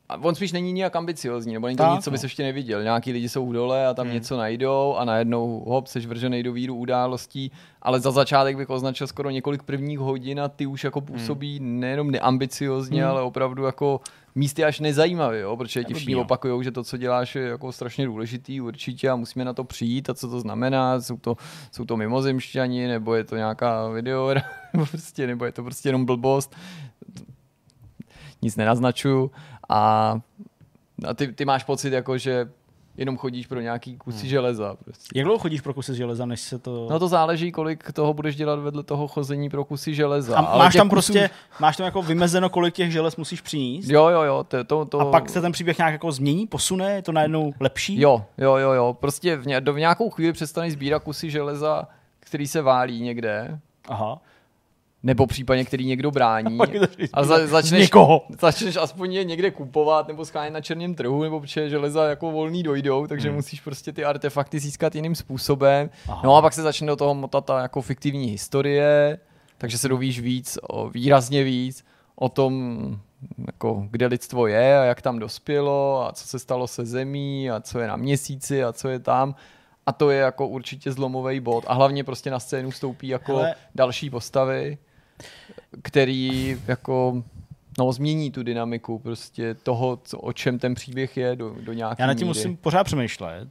A 0.09 0.17
on 0.17 0.35
spíš 0.35 0.53
není 0.53 0.73
nijak 0.73 0.97
ambiciozní, 0.97 1.55
nebo 1.55 1.67
není 1.67 1.77
to 1.77 1.83
Tak, 1.83 1.93
nic, 1.93 2.05
co 2.05 2.11
bys 2.11 2.23
no. 2.23 2.27
ještě 2.27 2.43
neviděl. 2.43 2.83
Nějaký 2.83 3.13
lidi 3.13 3.29
jsou 3.29 3.49
v 3.49 3.53
dole 3.53 3.87
a 3.87 3.95
tam 3.95 4.07
hmm. 4.07 4.15
něco 4.15 4.37
najdou 4.37 4.95
a 4.95 5.05
najednou 5.05 5.65
hop, 5.67 5.87
seš 5.87 6.07
vržený 6.07 6.43
do 6.43 6.53
víru 6.53 6.75
událostí, 6.75 7.53
ale 7.83 8.01
za 8.01 8.11
začátek 8.11 8.57
bych 8.57 8.71
označil 8.71 9.07
skoro 9.07 9.31
několik 9.31 9.63
prvních 9.63 9.99
hodin 9.99 10.41
a 10.41 10.49
ty 10.49 10.67
už 10.67 10.85
jako 10.85 11.01
působí 11.01 11.59
hmm. 11.59 11.81
nejenom 11.81 12.11
neambiciozně, 12.11 13.03
hmm. 13.03 13.11
ale 13.11 13.23
opravdu 13.23 13.65
jako 13.65 14.01
místy 14.35 14.65
až 14.65 14.81
nezajímavě, 14.81 15.41
jo, 15.41 15.57
protože 15.57 15.81
ti 15.81 15.85
Blbý, 15.85 15.95
všichni 15.95 16.17
opakují, 16.17 16.65
že 16.65 16.73
to, 16.73 16.85
co 16.85 16.97
děláš, 16.97 17.35
je 17.35 17.43
jako 17.43 17.73
strašně 17.73 18.07
důležitý 18.07 18.61
určitě 18.61 19.11
a 19.11 19.17
musíme 19.17 19.45
na 19.45 19.53
to 19.53 19.65
přijít 19.65 20.11
a 20.11 20.15
co 20.15 20.29
to 20.29 20.41
znamená, 20.41 21.01
jsou 21.01 21.17
to, 21.17 21.37
jsou 21.73 21.85
to 21.85 21.97
mimozemšťani, 21.97 22.89
nebo 22.89 23.15
je 23.15 23.25
to 23.25 23.37
nějaká 23.37 23.89
video, 23.89 24.35
nebo, 24.35 24.87
prostě, 24.91 25.27
nebo 25.27 25.45
je 25.45 25.53
to 25.53 25.63
prostě 25.63 25.89
jenom 25.89 26.05
blbost. 26.05 26.57
Nic 28.43 28.57
nenaznačuju 28.57 29.31
a, 29.69 30.15
a 31.09 31.15
ty, 31.15 31.33
ty 31.33 31.45
máš 31.45 31.65
pocit, 31.65 31.93
jako, 31.93 32.19
že 32.19 32.49
jenom 32.97 33.17
chodíš 33.17 33.47
pro 33.47 33.61
nějaký 33.61 33.97
kusy 33.97 34.21
hmm. 34.21 34.29
železa. 34.29 34.77
Prostě. 34.85 35.19
jak 35.19 35.25
dlouho 35.25 35.39
chodíš 35.39 35.61
pro 35.61 35.75
kusy 35.75 35.95
železa, 35.95 36.27
než 36.27 36.41
se 36.41 36.59
to... 36.59 36.89
No 36.91 36.99
to 36.99 37.09
záleží, 37.09 37.53
kolik 37.53 37.93
toho 37.93 38.15
budeš 38.15 38.37
dělat 38.37 38.59
vedle 38.59 38.83
toho 38.83 39.09
chození 39.09 39.51
pro 39.51 39.65
kusy 39.65 39.95
železa. 39.95 40.37
a 40.37 40.41
ale 40.41 40.65
máš 40.65 40.75
tam 40.75 40.87
kusů- 40.87 40.91
prostě, 40.91 41.31
máš 41.61 41.77
tam 41.77 41.85
jako 41.85 42.03
vymezeno, 42.03 42.49
kolik 42.49 42.75
těch 42.75 42.93
želez 42.93 43.17
musíš 43.17 43.41
přinést? 43.41 43.89
Jo, 43.89 44.09
jo, 44.09 44.23
jo. 44.23 44.45
To, 44.49 44.65
to, 44.65 44.85
to... 44.85 45.01
A 45.01 45.11
pak 45.11 45.31
se 45.31 45.41
ten 45.41 45.53
příběh 45.53 45.79
nějak 45.79 45.93
jako 45.93 46.13
změní, 46.13 46.47
posune, 46.47 46.93
je 46.93 47.03
to 47.03 47.13
najednou 47.13 47.55
lepší? 47.61 48.01
Jo, 48.01 48.25
jo, 48.39 48.57
jo, 48.57 48.73
jo. 48.73 48.97
Prostě 49.01 49.37
v, 49.37 49.47
ně, 49.47 49.61
do, 49.61 49.73
v 49.73 49.79
nějakou 49.79 50.11
chvíli 50.11 50.33
přestaneš 50.33 50.73
sbírat 50.73 51.03
kusy 51.03 51.31
železa, 51.31 51.89
který 52.21 52.47
se 52.47 52.63
válí 52.63 53.01
někde, 53.01 53.61
Aha. 53.89 54.21
Nebo 55.07 55.27
případně 55.27 55.65
který 55.65 55.87
někdo 55.87 56.11
brání. 56.11 56.59
A 57.13 57.25
za, 57.25 57.47
začneš, 57.47 57.81
někoho. 57.81 58.23
začneš 58.41 58.77
aspoň 58.77 59.13
je 59.13 59.25
někde 59.25 59.51
kupovat 59.51 60.09
nebo 60.09 60.25
schánět 60.25 60.53
na 60.53 60.61
černém 60.61 60.95
trhu, 60.95 61.23
nebo 61.23 61.41
protože 61.41 61.71
železa 61.71 62.09
jako 62.09 62.31
volný 62.31 62.63
dojdou, 62.63 63.07
takže 63.07 63.29
hmm. 63.29 63.37
musíš 63.37 63.61
prostě 63.61 63.93
ty 63.93 64.05
artefakty 64.05 64.59
získat 64.59 64.95
jiným 64.95 65.15
způsobem. 65.15 65.91
Aha. 66.09 66.21
No 66.25 66.37
a 66.37 66.43
pak 66.43 66.53
se 66.53 66.63
začne 66.63 66.87
do 66.87 66.97
toho 66.97 67.15
motat 67.15 67.45
ta 67.45 67.63
jako 67.63 67.83
fiktivní 67.83 68.27
historie, 68.27 69.19
takže 69.59 69.79
se 69.79 69.89
dovíš 69.89 70.21
víc, 70.21 70.59
o, 70.63 70.89
výrazně 70.89 71.45
víc 71.45 71.85
o 72.17 72.29
tom, 72.29 72.77
jako, 73.47 73.87
kde 73.91 74.07
lidstvo 74.07 74.47
je 74.47 74.79
a 74.79 74.85
jak 74.85 75.03
tam 75.03 75.19
dospělo 75.19 76.07
a 76.07 76.13
co 76.13 76.27
se 76.27 76.39
stalo 76.39 76.67
se 76.67 76.87
zemí 76.87 77.51
a 77.51 77.61
co 77.61 77.79
je 77.79 77.89
na 77.89 77.97
měsíci 77.97 78.65
a 78.65 78.73
co 78.73 78.89
je 78.89 78.99
tam. 78.99 79.35
A 79.87 79.93
to 79.93 80.11
je 80.11 80.19
jako 80.19 80.49
určitě 80.49 80.93
zlomový 80.93 81.41
bod. 81.41 81.65
A 81.67 81.75
hlavně 81.75 82.05
prostě 82.05 82.31
na 82.31 82.41
scénu 82.41 82.71
vstoupí 82.71 83.09
jako. 83.09 83.37
Hele. 83.37 83.55
další 83.75 84.11
postavy, 84.11 84.79
který 85.83 86.57
jako 86.69 87.23
no, 87.79 87.93
změní 87.93 88.31
tu 88.31 88.43
dynamiku 88.43 88.99
prostě 88.99 89.55
toho, 89.55 89.99
co, 90.05 90.19
o 90.19 90.33
čem 90.33 90.59
ten 90.59 90.75
příběh 90.75 91.17
je 91.17 91.37
do, 91.37 91.57
do 91.61 91.73
nějaké 91.73 92.03
Já 92.03 92.07
na 92.07 92.15
tím 92.15 92.27
míry. 92.27 92.39
musím 92.39 92.57
pořád 92.57 92.85
přemýšlet. 92.85 93.49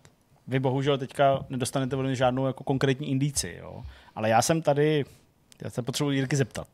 Vy 0.47 0.59
bohužel 0.59 0.97
teďka 0.97 1.45
nedostanete 1.49 1.95
ode 1.95 2.07
mě 2.07 2.15
žádnou 2.15 2.45
jako 2.47 2.63
konkrétní 2.63 3.09
indici, 3.11 3.57
jo. 3.61 3.83
Ale 4.15 4.29
já 4.29 4.41
jsem 4.41 4.61
tady, 4.61 5.05
já 5.63 5.69
se 5.69 5.81
potřebuji 5.81 6.11
Jirky 6.11 6.35
zeptat. 6.35 6.67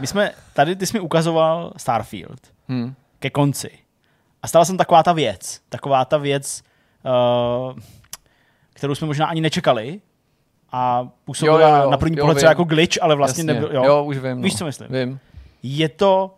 My 0.00 0.06
jsme, 0.06 0.30
tady 0.54 0.76
ty 0.76 0.86
jsi 0.86 0.92
mi 0.96 1.00
ukazoval 1.00 1.72
Starfield 1.76 2.40
Hmm. 2.68 2.94
ke 3.18 3.30
konci. 3.30 3.70
A 4.42 4.48
stala 4.48 4.64
jsem 4.64 4.76
taková 4.76 5.02
ta 5.02 5.12
věc, 5.12 5.60
taková 5.68 6.04
ta 6.04 6.18
věc, 6.18 6.62
uh, 7.72 7.78
kterou 8.72 8.94
jsme 8.94 9.06
možná 9.06 9.26
ani 9.26 9.40
nečekali 9.40 10.00
a 10.72 11.08
působila 11.24 11.60
Jo, 11.60 11.68
jo, 11.76 11.82
jo, 11.82 11.90
na 11.90 11.96
první 11.96 12.16
jo, 12.16 12.22
pohled 12.22 12.38
vím. 12.38 12.46
jako 12.46 12.64
glitch, 12.64 12.96
ale 13.02 13.14
vlastně 13.14 13.40
Jasně. 13.40 13.52
nebyl. 13.54 13.70
Jo. 13.72 13.84
jo, 13.84 14.04
už 14.04 14.18
vím. 14.18 14.42
Víš, 14.42 14.52
no. 14.52 14.58
co 14.58 14.64
myslím? 14.66 14.88
Vím. 14.90 15.18
Je 15.62 15.88
to 15.88 16.34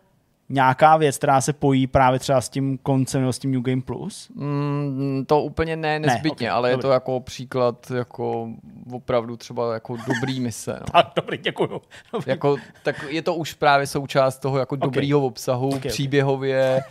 nějaká 0.49 0.97
věc, 0.97 1.17
která 1.17 1.41
se 1.41 1.53
pojí 1.53 1.87
právě 1.87 2.19
třeba 2.19 2.41
s 2.41 2.49
tím 2.49 2.77
koncem 2.77 3.21
nebo 3.21 3.33
s 3.33 3.39
tím 3.39 3.51
New 3.51 3.61
Game 3.61 3.81
Plus? 3.81 4.29
Mm, 4.35 5.23
to 5.27 5.41
úplně 5.41 5.75
ne 5.75 5.99
nezbytně, 5.99 6.51
ok, 6.51 6.55
ale 6.55 6.69
je 6.69 6.73
dobrý. 6.73 6.81
to 6.81 6.91
jako 6.91 7.19
příklad 7.19 7.91
jako 7.91 8.49
opravdu 8.93 9.37
třeba 9.37 9.73
jako 9.73 9.97
dobrý 10.07 10.39
mise. 10.39 10.71
No. 10.79 10.85
Tak, 10.91 11.07
dobrý, 11.15 11.37
děkuju. 11.37 11.81
Dobrý. 12.13 12.29
Jako, 12.31 12.55
tak 12.83 13.05
je 13.09 13.21
to 13.21 13.35
už 13.35 13.53
právě 13.53 13.87
součást 13.87 14.39
toho 14.39 14.57
jako 14.57 14.75
Ok. 14.75 14.81
dobrýho 14.81 15.21
obsahu, 15.25 15.67
Ok, 15.69 15.75
ok. 15.75 15.85
příběhově, 15.87 16.81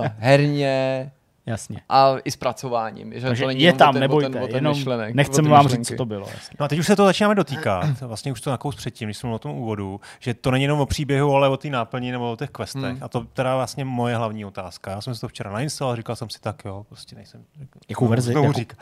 uh, 0.00 0.06
herně 0.18 1.12
Jasně. 1.50 1.80
a 1.88 2.14
i 2.24 2.30
zpracováním. 2.30 3.12
Že 3.14 3.26
Takže 3.26 3.42
to 3.42 3.48
není 3.48 3.62
je 3.62 3.72
tam, 3.72 3.92
ten, 3.92 4.00
nebojte, 4.00 4.30
ten, 4.30 4.54
jenom 4.54 4.76
myšlenek, 4.76 5.14
ty 5.14 5.42
vám 5.42 5.64
myšlenky. 5.64 5.76
říct, 5.76 5.88
co 5.88 5.94
to 5.94 6.06
bylo. 6.06 6.26
Jasně. 6.34 6.56
No 6.60 6.64
a 6.64 6.68
teď 6.68 6.78
už 6.78 6.86
se 6.86 6.96
to 6.96 7.04
začínáme 7.04 7.34
dotýkat, 7.34 8.00
vlastně 8.00 8.32
už 8.32 8.40
to 8.40 8.50
nakous 8.50 8.76
předtím, 8.76 9.08
když 9.08 9.16
jsme 9.16 9.26
mluvili 9.26 9.36
o 9.36 9.38
tom 9.38 9.52
úvodu, 9.52 10.00
že 10.20 10.34
to 10.34 10.50
není 10.50 10.64
jenom 10.64 10.80
o 10.80 10.86
příběhu, 10.86 11.34
ale 11.34 11.48
o 11.48 11.56
té 11.56 11.68
náplni 11.68 12.12
nebo 12.12 12.32
o 12.32 12.36
těch 12.36 12.50
questech. 12.50 12.82
Hmm. 12.82 12.98
A 13.04 13.08
to 13.08 13.20
teda 13.20 13.56
vlastně 13.56 13.84
moje 13.84 14.16
hlavní 14.16 14.44
otázka. 14.44 14.90
Já 14.90 15.00
jsem 15.00 15.14
si 15.14 15.20
to 15.20 15.28
včera 15.28 15.52
nainstaloval, 15.52 15.96
říkal 15.96 16.16
jsem 16.16 16.30
si 16.30 16.40
tak, 16.40 16.62
jo, 16.64 16.84
prostě 16.88 17.16
nejsem. 17.16 17.44
Jakou 17.88 18.08
verzi? 18.08 18.32
Jakou? 18.32 18.52
řík. 18.52 18.76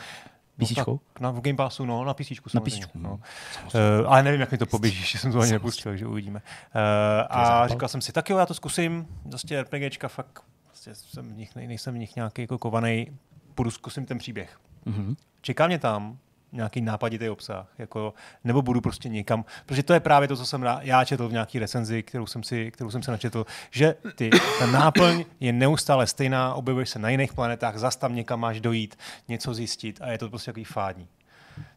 Písíčkou? 0.59 0.93
No, 0.93 1.01
tak, 1.13 1.21
na 1.21 1.31
v 1.31 1.41
Game 1.41 1.57
Passu, 1.57 1.85
no, 1.85 2.05
na 2.05 2.15
PC. 2.15 2.31
Na 2.55 2.61
písíčku. 2.61 2.99
No. 2.99 3.13
Uh, 3.13 3.21
ale 4.07 4.23
nevím, 4.23 4.41
jak 4.41 4.53
mi 4.53 4.59
to 4.59 4.67
poběží, 4.67 5.03
že 5.07 5.19
jsem 5.19 5.33
to 5.33 5.41
ani 5.41 5.53
nepustil, 5.53 5.97
že 5.97 6.07
uvidíme. 6.07 6.43
Uh, 6.75 6.83
a 7.31 7.69
říkal 7.69 7.89
jsem 7.89 8.01
si, 8.01 8.13
tak 8.13 8.31
jo, 8.31 8.39
já 8.39 8.47
to 8.47 8.55
zkusím, 8.55 9.07
prostě 9.31 9.63
RPGčka, 9.63 10.09
fakt, 10.09 10.43
prostě 10.79 11.09
jsem 11.11 11.33
v 11.33 11.37
nich, 11.37 11.55
nej- 11.55 11.67
nejsem 11.69 11.95
v 11.95 11.99
nich 11.99 12.17
nějaký 12.17 12.43
jako 12.43 12.59
kovaný, 12.59 13.19
půjdu 13.55 13.71
zkusím 13.71 14.07
ten 14.07 14.19
příběh. 14.19 14.59
Mhm. 14.85 15.17
Čeká 15.41 15.67
mě 15.67 15.79
tam 15.79 16.19
nějaký 16.53 16.81
nápaditý 16.81 17.29
obsah, 17.29 17.69
jako, 17.79 18.15
nebo 18.45 18.63
budu 18.63 18.81
prostě 18.81 19.09
někam, 19.09 19.45
protože 19.67 19.83
to 19.83 19.93
je 19.93 20.01
právě 20.01 20.29
to, 20.29 20.37
co 20.37 20.47
jsem 20.47 20.63
rá- 20.63 20.81
já 20.83 21.05
četl 21.05 21.29
v 21.29 21.33
nějaký 21.33 21.59
recenzi, 21.59 22.03
kterou 22.03 22.27
jsem 22.27 22.43
si, 22.43 22.71
kterou 22.71 22.91
jsem 22.91 23.03
se 23.03 23.11
načetl, 23.11 23.47
že 23.71 23.95
ty, 24.17 24.31
ta 24.59 24.67
náplň 24.67 25.25
je 25.41 25.53
neustále 25.53 26.07
stejná, 26.07 26.55
objevuješ 26.55 26.89
se 26.89 26.99
na 26.99 27.09
jiných 27.09 27.33
planetách, 27.33 27.79
zas 27.79 27.97
tam 27.97 28.15
někam 28.15 28.41
máš 28.41 28.61
dojít, 28.61 28.97
něco 29.29 29.55
zjistit 29.55 29.99
a 30.03 30.11
je 30.11 30.19
to 30.19 30.29
prostě 30.29 30.51
takový 30.51 30.65
fádní. 30.65 31.09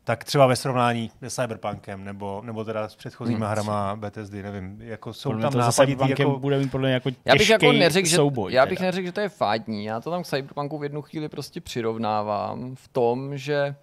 Tak 0.03 0.23
třeba 0.23 0.47
ve 0.47 0.55
srovnání 0.55 1.11
se 1.19 1.29
Cyberpunkem, 1.41 2.03
nebo, 2.03 2.41
nebo 2.45 2.63
teda 2.63 2.87
s 2.87 2.95
předchozíma 2.95 3.45
Hmm. 3.45 3.51
hrama 3.53 3.95
Bethesdy, 3.95 4.43
nevím, 4.43 4.77
jako 4.81 5.13
jsou 5.13 5.29
Podle 5.29 5.41
tam 5.41 5.53
nápaditý, 5.59 5.75
Cyberpunkem 5.91 6.27
jako, 6.27 6.39
bude 6.39 6.59
mít 6.59 6.71
podle 6.71 6.87
mě 6.87 6.93
jako 6.93 7.09
Já 7.25 7.35
bych 7.35 7.49
jako 7.49 7.71
neřekl, 7.71 8.07
že, 8.07 8.15
souboj. 8.15 8.53
já 8.53 8.65
bych 8.65 8.77
teda. 8.77 8.87
neřekl, 8.87 9.05
že 9.05 9.11
to 9.11 9.21
je 9.21 9.29
fádní. 9.29 9.85
Já 9.85 10.01
to 10.01 10.11
tam 10.11 10.23
k 10.23 10.25
Cyberpunku 10.25 10.77
v 10.77 10.83
jednu 10.83 11.01
chvíli 11.01 11.29
prostě 11.29 11.61
přirovnávám 11.61 12.75
v 12.75 12.87
tom, 12.87 13.37
že 13.37 13.75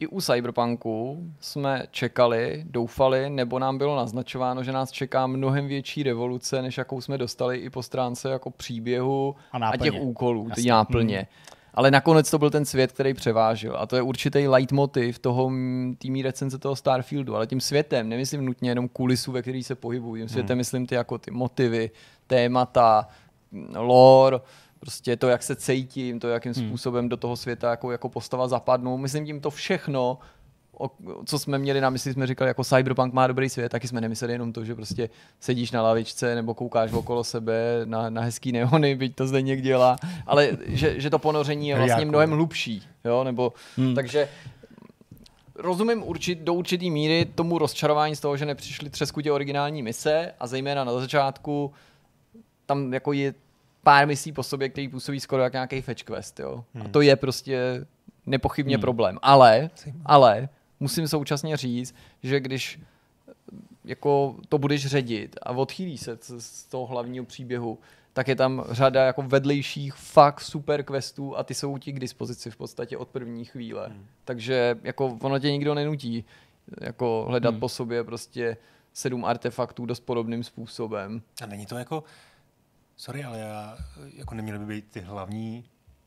i 0.00 0.06
u 0.06 0.20
Cyberpunku 0.20 1.18
jsme 1.40 1.82
čekali, 1.90 2.64
doufali, 2.66 3.30
nebo 3.30 3.58
nám 3.58 3.78
bylo 3.78 3.96
naznačováno, 3.96 4.62
že 4.64 4.72
nás 4.72 4.90
čeká 4.90 5.26
mnohem 5.26 5.66
větší 5.66 6.02
revoluce, 6.02 6.62
než 6.62 6.78
jakou 6.78 7.00
jsme 7.00 7.18
dostali 7.18 7.56
i 7.58 7.70
po 7.70 7.82
stránce 7.82 8.30
jako 8.30 8.50
příběhu 8.50 9.36
a, 9.52 9.68
a 9.68 9.76
těch 9.76 9.94
úkolů, 10.00 10.48
ty 10.54 10.66
náplně. 10.68 11.16
Hmm. 11.16 11.26
Ale 11.74 11.90
nakonec 11.90 12.30
to 12.30 12.38
byl 12.38 12.50
ten 12.50 12.64
svět, 12.64 12.92
který 12.92 13.14
převážil. 13.14 13.76
A 13.76 13.86
to 13.86 13.96
je 13.96 14.02
určitý 14.02 14.48
leitmotiv 14.48 15.18
toho 15.18 15.52
týmí 15.98 16.22
recenze 16.22 16.58
toho 16.58 16.76
Starfieldu. 16.76 17.36
Ale 17.36 17.46
tím 17.46 17.60
světem, 17.60 18.08
nemyslím 18.08 18.44
nutně 18.44 18.70
jenom 18.70 18.88
kulisu, 18.88 19.32
ve 19.32 19.42
který 19.42 19.62
se 19.62 19.74
pohybují. 19.74 20.22
Tím 20.22 20.28
světem 20.28 20.54
hmm. 20.54 20.58
myslím 20.58 20.86
ty 20.86 20.94
jako 20.94 21.18
ty 21.18 21.30
motivy, 21.30 21.90
témata, 22.26 23.08
lore, 23.76 24.40
prostě 24.80 25.16
to, 25.16 25.28
jak 25.28 25.42
se 25.42 25.56
cítím, 25.56 26.20
to, 26.20 26.28
jakým 26.28 26.52
hmm. 26.52 26.68
způsobem 26.68 27.08
do 27.08 27.16
toho 27.16 27.36
světa 27.36 27.70
jako, 27.70 27.92
jako 27.92 28.08
postava 28.08 28.48
zapadnu. 28.48 28.98
Myslím 28.98 29.26
tím 29.26 29.40
to 29.40 29.50
všechno, 29.50 30.18
o, 30.78 30.90
co 31.24 31.38
jsme 31.38 31.58
měli 31.58 31.80
na 31.80 31.90
mysli, 31.90 32.12
jsme 32.12 32.26
říkali, 32.26 32.48
jako 32.48 32.64
Cyberpunk 32.64 33.14
má 33.14 33.26
dobrý 33.26 33.48
svět, 33.48 33.68
taky 33.68 33.88
jsme 33.88 34.00
nemysleli 34.00 34.32
jenom 34.32 34.52
to, 34.52 34.64
že 34.64 34.74
prostě 34.74 35.10
sedíš 35.40 35.70
na 35.70 35.82
lavičce 35.82 36.34
nebo 36.34 36.54
koukáš 36.54 36.92
okolo 36.92 37.24
sebe 37.24 37.80
na, 37.84 38.10
na 38.10 38.22
hezký 38.22 38.52
neony, 38.52 38.94
byť 38.94 39.14
to 39.14 39.26
zde 39.26 39.42
někde 39.42 39.68
dělá, 39.68 39.96
ale 40.26 40.50
že, 40.66 41.00
že 41.00 41.10
to 41.10 41.18
ponoření 41.18 41.68
je 41.68 41.76
vlastně 41.76 42.04
mnohem 42.04 42.30
hlubší, 42.30 42.82
jo, 43.04 43.24
nebo, 43.24 43.52
hmm. 43.76 43.94
takže 43.94 44.28
rozumím 45.54 46.02
určit, 46.02 46.38
do 46.38 46.54
určitý 46.54 46.90
míry 46.90 47.24
tomu 47.34 47.58
rozčarování 47.58 48.16
z 48.16 48.20
toho, 48.20 48.36
že 48.36 48.46
nepřišly 48.46 48.90
třeskutě 48.90 49.32
originální 49.32 49.82
mise 49.82 50.32
a 50.40 50.46
zejména 50.46 50.84
na 50.84 50.92
začátku 51.00 51.72
tam 52.66 52.94
jako 52.94 53.12
je 53.12 53.34
pár 53.82 54.06
misí 54.06 54.32
po 54.32 54.42
sobě, 54.42 54.68
který 54.68 54.88
působí 54.88 55.20
skoro 55.20 55.42
jak 55.42 55.52
nějaký 55.52 55.80
fetch 55.80 56.02
quest, 56.02 56.40
jo. 56.40 56.64
Hmm. 56.74 56.86
A 56.86 56.88
to 56.88 57.00
je 57.00 57.16
prostě 57.16 57.86
nepochybně 58.26 58.76
hmm. 58.76 58.80
problém. 58.80 59.18
Ale, 59.22 59.70
ale 60.06 60.48
musím 60.84 61.08
současně 61.08 61.56
říct, 61.56 61.94
že 62.22 62.40
když 62.40 62.80
jako 63.84 64.36
to 64.48 64.58
budeš 64.58 64.86
ředit 64.86 65.36
a 65.42 65.50
odchýlí 65.50 65.98
se 65.98 66.18
z 66.38 66.64
toho 66.64 66.86
hlavního 66.86 67.24
příběhu, 67.24 67.78
tak 68.12 68.28
je 68.28 68.36
tam 68.36 68.64
řada 68.70 69.04
jako 69.04 69.22
vedlejších 69.22 69.94
fakt 69.94 70.40
super 70.40 70.82
questů 70.82 71.36
a 71.36 71.44
ty 71.44 71.54
jsou 71.54 71.78
ti 71.78 71.92
k 71.92 72.00
dispozici 72.00 72.50
v 72.50 72.56
podstatě 72.56 72.96
od 72.96 73.08
první 73.08 73.44
chvíle. 73.44 73.86
Hmm. 73.86 74.06
Takže 74.24 74.78
jako 74.82 75.18
ono 75.20 75.38
tě 75.38 75.50
nikdo 75.50 75.74
nenutí 75.74 76.24
jako 76.80 77.24
hledat 77.28 77.50
hmm. 77.50 77.60
po 77.60 77.68
sobě 77.68 78.04
prostě 78.04 78.56
sedm 78.92 79.24
artefaktů 79.24 79.86
dost 79.86 80.00
podobným 80.00 80.44
způsobem. 80.44 81.22
A 81.42 81.46
není 81.46 81.66
to 81.66 81.78
jako, 81.78 82.04
sorry, 82.96 83.24
ale 83.24 83.38
já, 83.38 83.78
jako 84.14 84.34
neměly 84.34 84.58
by 84.58 84.66
být 84.66 84.84
ty 84.90 85.00
hlavní 85.00 85.64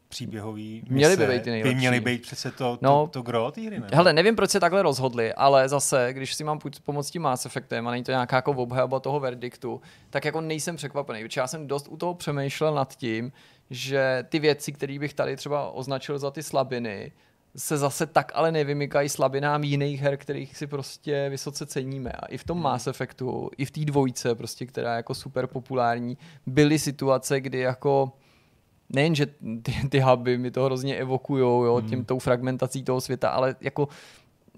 příběhový 0.07 0.81
mise, 0.83 0.93
měly 0.93 1.17
by 1.17 1.27
být 1.27 1.43
ty 1.43 1.49
nejlepší. 1.49 1.73
By 1.73 1.79
měly 1.79 1.99
být 1.99 2.21
přece 2.21 2.51
to, 2.51 2.57
to, 2.57 2.79
no, 2.81 3.07
to 3.07 3.21
gro 3.21 3.51
té 3.51 3.61
hry, 3.61 3.79
ne? 3.79 3.87
Hele, 3.93 4.13
nevím, 4.13 4.35
proč 4.35 4.49
se 4.49 4.59
takhle 4.59 4.81
rozhodli, 4.81 5.33
ale 5.33 5.69
zase, 5.69 6.09
když 6.11 6.33
si 6.33 6.43
mám 6.43 6.59
pomoct 6.83 7.11
tím 7.11 7.21
Mass 7.21 7.45
Effectem 7.45 7.87
a 7.87 7.91
není 7.91 8.03
to 8.03 8.11
nějaká 8.11 8.35
jako 8.35 8.51
obhajoba 8.51 8.99
toho 8.99 9.19
verdiktu, 9.19 9.81
tak 10.09 10.25
jako 10.25 10.41
nejsem 10.41 10.75
překvapený, 10.75 11.23
protože 11.23 11.41
já 11.41 11.47
jsem 11.47 11.67
dost 11.67 11.87
u 11.87 11.97
toho 11.97 12.13
přemýšlel 12.13 12.73
nad 12.73 12.95
tím, 12.95 13.31
že 13.69 14.25
ty 14.29 14.39
věci, 14.39 14.71
které 14.71 14.99
bych 14.99 15.13
tady 15.13 15.35
třeba 15.35 15.69
označil 15.69 16.19
za 16.19 16.31
ty 16.31 16.43
slabiny, 16.43 17.11
se 17.55 17.77
zase 17.77 18.05
tak 18.05 18.31
ale 18.35 18.51
nevymykají 18.51 19.09
slabinám 19.09 19.63
jiných 19.63 20.01
her, 20.01 20.17
kterých 20.17 20.57
si 20.57 20.67
prostě 20.67 21.29
vysoce 21.29 21.65
ceníme. 21.65 22.11
A 22.11 22.25
i 22.25 22.37
v 22.37 22.43
tom 22.43 22.57
hmm. 22.57 22.63
Mass 22.63 22.87
Effectu, 22.87 23.49
i 23.57 23.65
v 23.65 23.71
té 23.71 23.85
dvojce, 23.85 24.35
prostě, 24.35 24.65
která 24.65 24.91
je 24.91 24.97
jako 24.97 25.15
super 25.15 25.47
populární, 25.47 26.17
byly 26.45 26.79
situace, 26.79 27.41
kdy 27.41 27.59
jako 27.59 28.11
nejen, 28.89 29.15
že 29.15 29.25
ty, 29.61 29.73
ty 29.89 29.99
huby 29.99 30.37
mi 30.37 30.51
to 30.51 30.63
hrozně 30.63 30.95
evokujou, 30.95 31.63
jo, 31.63 31.81
tím 31.81 31.99
hmm. 31.99 32.05
tou 32.05 32.19
fragmentací 32.19 32.83
toho 32.83 33.01
světa, 33.01 33.29
ale 33.29 33.55
jako 33.61 33.87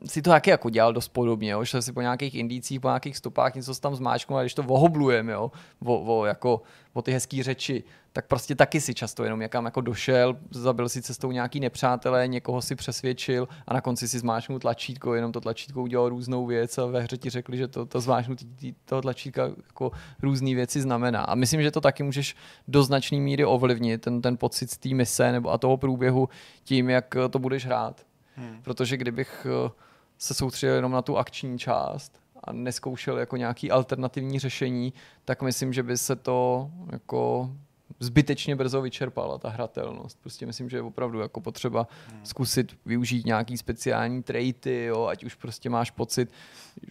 si 0.06 0.22
to 0.22 0.30
taky 0.30 0.50
jako 0.50 0.70
dělal 0.70 0.94
dost 0.94 1.08
podobně, 1.08 1.52
jo, 1.52 1.64
že 1.64 1.82
si 1.82 1.94
po 1.94 2.02
nějakých 2.02 2.36
indicích, 2.36 2.80
po 2.80 2.88
nějakých 2.88 3.18
stopách 3.18 3.56
něco 3.56 3.76
tam 3.76 3.96
zmáčknu 3.96 4.38
a 4.38 4.42
když 4.42 4.54
to 4.54 4.64
vohoblujeme, 4.64 5.32
jo, 5.32 5.52
o, 5.86 6.20
o, 6.20 6.26
jako, 6.26 6.62
o 6.94 7.02
ty 7.02 7.12
hezké 7.12 7.44
řeči, 7.44 7.84
tak 8.14 8.28
prostě 8.28 8.56
taky 8.56 8.82
si 8.82 8.94
často 8.94 9.24
jenom 9.24 9.40
někam 9.40 9.66
jako 9.66 9.82
došel, 9.82 10.38
zabil 10.52 10.90
si 10.90 11.02
cestou 11.02 11.32
nějaký 11.32 11.60
nepřátelé, 11.60 12.28
někoho 12.28 12.62
si 12.62 12.76
přesvědčil 12.76 13.48
a 13.68 13.74
na 13.74 13.82
konci 13.82 14.08
si 14.08 14.20
zmáčknul 14.20 14.60
tlačítko, 14.60 15.14
jenom 15.14 15.32
to 15.32 15.42
tlačítko 15.42 15.82
udělalo 15.82 16.10
různou 16.10 16.46
věc 16.46 16.78
a 16.78 16.86
ve 16.86 17.02
hře 17.02 17.18
ti 17.18 17.30
řekli, 17.30 17.58
že 17.58 17.68
to, 17.68 17.86
to 17.86 18.00
zmáčknutí 18.00 18.76
toho 18.86 19.02
tlačítka 19.02 19.44
jako 19.68 19.92
různé 20.22 20.56
věci 20.56 20.82
znamená. 20.82 21.24
A 21.24 21.36
myslím, 21.36 21.62
že 21.62 21.72
to 21.72 21.82
taky 21.82 22.04
můžeš 22.04 22.36
do 22.68 22.84
značné 22.84 23.18
míry 23.18 23.46
ovlivnit, 23.46 24.02
ten, 24.02 24.22
ten 24.22 24.38
pocit 24.38 24.72
z 24.72 24.78
té 24.78 24.90
mise 24.90 25.32
nebo 25.32 25.52
a 25.52 25.58
toho 25.58 25.78
průběhu 25.78 26.30
tím, 26.64 26.90
jak 26.90 27.16
to 27.30 27.40
budeš 27.40 27.66
hrát. 27.66 28.06
Hmm. 28.36 28.62
Protože 28.62 28.98
kdybych 28.98 29.48
eh, 29.50 29.72
se 30.20 30.34
soustředil 30.34 30.76
jenom 30.76 30.92
na 30.92 31.02
tu 31.02 31.18
akční 31.18 31.60
část 31.60 32.20
a 32.44 32.54
neskoušel 32.54 33.18
jako 33.18 33.38
nějaký 33.38 33.72
alternativní 33.72 34.40
řešení, 34.40 34.94
tak 35.26 35.42
myslím, 35.42 35.74
že 35.74 35.84
by 35.84 35.98
se 35.98 36.16
to 36.16 36.70
jako 36.92 37.52
zbytečně 38.00 38.56
brzo 38.56 38.82
vyčerpala 38.82 39.38
ta 39.38 39.50
hratelnost. 39.50 40.20
Prostě 40.22 40.46
myslím, 40.46 40.70
že 40.70 40.78
je 40.78 40.82
opravdu 40.82 41.20
jako 41.20 41.42
potřeba 41.42 41.88
hmm. 42.08 42.26
zkusit 42.26 42.78
využít 42.86 43.26
nějaký 43.26 43.58
speciální 43.58 44.24
traity, 44.24 44.86
jo, 44.86 45.06
ať 45.06 45.24
už 45.24 45.36
prostě 45.36 45.70
máš 45.70 45.92
pocit, 45.92 46.32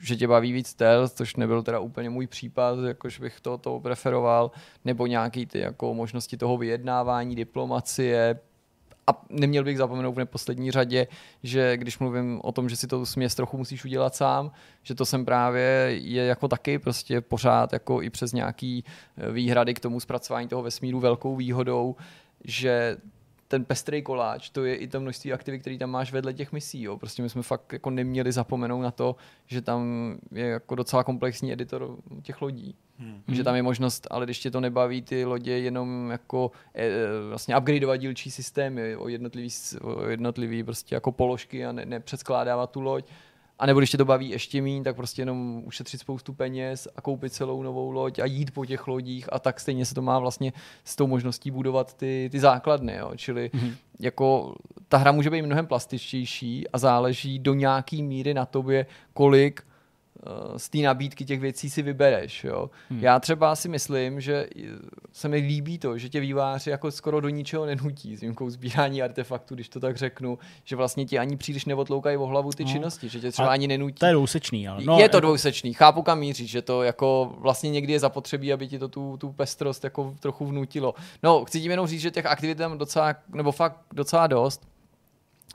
že 0.01 0.17
tě 0.17 0.29
baví 0.29 0.53
víc 0.53 0.69
stealth, 0.69 1.13
což 1.13 1.37
nebyl 1.37 1.63
teda 1.63 1.79
úplně 1.79 2.11
můj 2.11 2.27
případ, 2.27 2.79
jakož 2.87 3.21
bych 3.21 3.41
to, 3.41 3.59
to 3.59 3.81
preferoval, 3.81 4.51
nebo 4.85 5.07
nějaký 5.07 5.47
ty 5.47 5.59
jako 5.59 5.95
možnosti 5.95 6.37
toho 6.37 6.57
vyjednávání, 6.57 7.37
diplomacie, 7.37 8.41
a 9.09 9.25
neměl 9.31 9.65
bych 9.65 9.79
zapomenout 9.79 10.13
v 10.13 10.19
neposlední 10.19 10.71
řadě, 10.71 11.07
že 11.43 11.77
když 11.77 11.99
mluvím 11.99 12.41
o 12.45 12.53
tom, 12.53 12.69
že 12.69 12.77
si 12.77 12.87
to 12.87 13.07
směs 13.07 13.35
trochu 13.35 13.59
musíš 13.59 13.85
udělat 13.85 14.15
sám, 14.15 14.51
že 14.83 14.95
to 14.95 15.07
jsem 15.07 15.25
právě 15.25 15.63
je 15.91 16.25
jako 16.25 16.49
taky 16.49 16.79
prostě 16.79 17.21
pořád 17.21 17.73
jako 17.73 18.03
i 18.03 18.11
přes 18.11 18.33
nějaký 18.33 18.85
eh, 19.17 19.33
výhrady 19.33 19.75
k 19.75 19.81
tomu 19.81 20.01
zpracování 20.01 20.49
toho 20.49 20.63
vesmíru 20.63 21.01
velkou 21.01 21.37
výhodou, 21.37 21.97
že 22.45 22.97
ten 23.49 23.65
pestrý 23.65 24.03
koláč, 24.03 24.51
to 24.51 24.65
je 24.65 24.77
i 24.77 24.89
to 24.89 25.01
množství 25.01 25.33
aktivit, 25.33 25.59
který 25.59 25.79
tam 25.79 25.91
máš 25.91 26.13
vedle 26.13 26.35
těch 26.35 26.53
misí. 26.53 26.83
Jo. 26.83 26.97
Prostě 26.97 27.23
my 27.23 27.29
jsme 27.29 27.43
fakt 27.43 27.73
jako 27.73 27.91
neměli 27.91 28.33
zapomenout 28.33 28.83
na 28.83 28.91
to, 28.91 29.17
že 29.47 29.63
tam 29.63 30.15
je 30.33 30.47
jako 30.47 30.75
docela 30.75 31.05
komplexní 31.05 31.53
editor 31.53 31.97
těch 32.23 32.43
lodí. 32.43 32.75
Hmm. 32.99 33.23
Že 33.29 33.45
tam 33.45 33.55
je 33.55 33.63
možnost, 33.63 34.07
ale 34.11 34.25
když 34.25 34.39
tě 34.39 34.51
to 34.51 34.61
nebaví, 34.61 35.03
ty 35.03 35.25
lodě 35.25 35.59
jenom 35.59 36.11
jako 36.11 36.51
e, 36.75 36.91
vlastně 37.29 37.57
upgradeovat 37.57 38.01
dílčí 38.01 38.31
systémy 38.31 38.97
o 38.97 39.09
jednotlivý, 39.09 39.49
o 39.81 40.09
jednotlivý 40.09 40.63
prostě 40.63 40.95
jako 40.95 41.13
položky 41.13 41.67
a 41.67 41.73
ne, 41.73 41.87
nepředskládávat 41.87 42.71
tu 42.71 42.81
loď, 42.81 43.07
a 43.59 43.67
nebo 43.67 43.81
když 43.81 43.91
tě 43.91 43.97
to 43.97 44.05
baví 44.05 44.31
ještě 44.31 44.63
méně, 44.63 44.83
tak 44.83 44.97
prostě 44.97 45.23
jenom 45.23 45.63
ušetřit 45.67 46.01
spoustu 46.01 46.33
peněz 46.33 46.89
a 46.97 47.01
koupit 47.01 47.33
celou 47.33 47.63
novou 47.63 47.91
loď 47.91 48.19
a 48.19 48.25
jít 48.25 48.51
po 48.51 48.67
těch 48.67 48.87
lodích 48.87 49.33
a 49.33 49.39
tak 49.39 49.61
stejně 49.61 49.85
se 49.85 49.95
to 49.95 50.03
má 50.03 50.19
vlastně 50.19 50.53
s 50.85 50.97
tou 50.97 51.07
možností 51.07 51.51
budovat 51.51 51.95
ty, 51.95 52.29
ty 52.33 52.41
základny. 52.41 52.97
Jo. 52.97 53.13
Čili 53.17 53.51
mm-hmm. 53.55 53.75
jako 54.01 54.55
ta 54.89 54.97
hra 54.97 55.13
může 55.13 55.31
být 55.31 55.43
mnohem 55.43 55.67
plastičtější 55.67 56.69
a 56.69 56.79
záleží 56.79 57.39
do 57.39 57.55
nějaký 57.55 58.03
míry 58.03 58.35
na 58.35 58.47
tobě, 58.47 58.87
kolik 59.13 59.63
z 60.57 60.69
té 60.69 60.79
nabídky 60.79 61.25
těch 61.25 61.41
věcí 61.41 61.71
si 61.71 61.83
vybereš. 61.83 62.45
Jo. 62.45 62.71
Hmm. 62.91 63.01
Já 63.01 63.21
třeba 63.21 63.57
si 63.57 63.69
myslím, 63.69 64.21
že 64.21 64.49
se 65.13 65.29
mi 65.29 65.37
líbí 65.37 65.79
to, 65.79 65.99
že 65.99 66.09
tě 66.09 66.21
výváři 66.21 66.71
jako 66.71 66.91
skoro 66.91 67.21
do 67.21 67.29
ničeho 67.29 67.67
nenutí, 67.67 68.17
s 68.17 68.21
výjimkou 68.21 68.51
sbírání 68.51 69.03
artefaktů, 69.03 69.55
když 69.55 69.69
to 69.69 69.81
tak 69.81 69.97
řeknu, 69.97 70.39
že 70.65 70.77
vlastně 70.77 71.05
ti 71.07 71.19
ani 71.19 71.37
příliš 71.37 71.65
neotloukají 71.65 72.17
o 72.17 72.27
hlavu 72.27 72.51
ty 72.51 72.65
no. 72.65 72.71
činnosti, 72.71 73.09
že 73.09 73.21
tě 73.21 73.33
třeba 73.33 73.49
a 73.49 73.53
ani 73.53 73.69
nenutí. 73.69 73.95
To 73.95 74.07
je 74.07 74.13
dvousečný, 74.13 74.69
ale. 74.69 74.85
No, 74.85 74.99
je 74.99 75.09
to 75.09 75.17
jako... 75.17 75.27
dvousečný, 75.27 75.75
chápu 75.75 76.03
kam 76.03 76.19
míří, 76.19 76.47
že 76.47 76.63
to 76.63 76.83
jako 76.83 77.37
vlastně 77.39 77.71
někdy 77.71 77.93
je 77.93 78.01
zapotřebí, 78.01 78.53
aby 78.53 78.69
ti 78.69 78.79
to 78.79 78.89
tu, 78.89 79.17
tu 79.17 79.33
pestrost 79.33 79.85
jako 79.85 80.15
trochu 80.21 80.47
vnutilo. 80.47 80.95
No, 81.23 81.45
chci 81.45 81.61
tím 81.61 81.71
jenom 81.71 81.87
říct, 81.87 82.01
že 82.01 82.11
těch 82.11 82.27
aktivit 82.27 82.59
tam 82.59 82.79
docela, 82.79 83.15
nebo 83.35 83.53
fakt 83.53 83.77
docela 83.93 84.27
dost. 84.27 84.69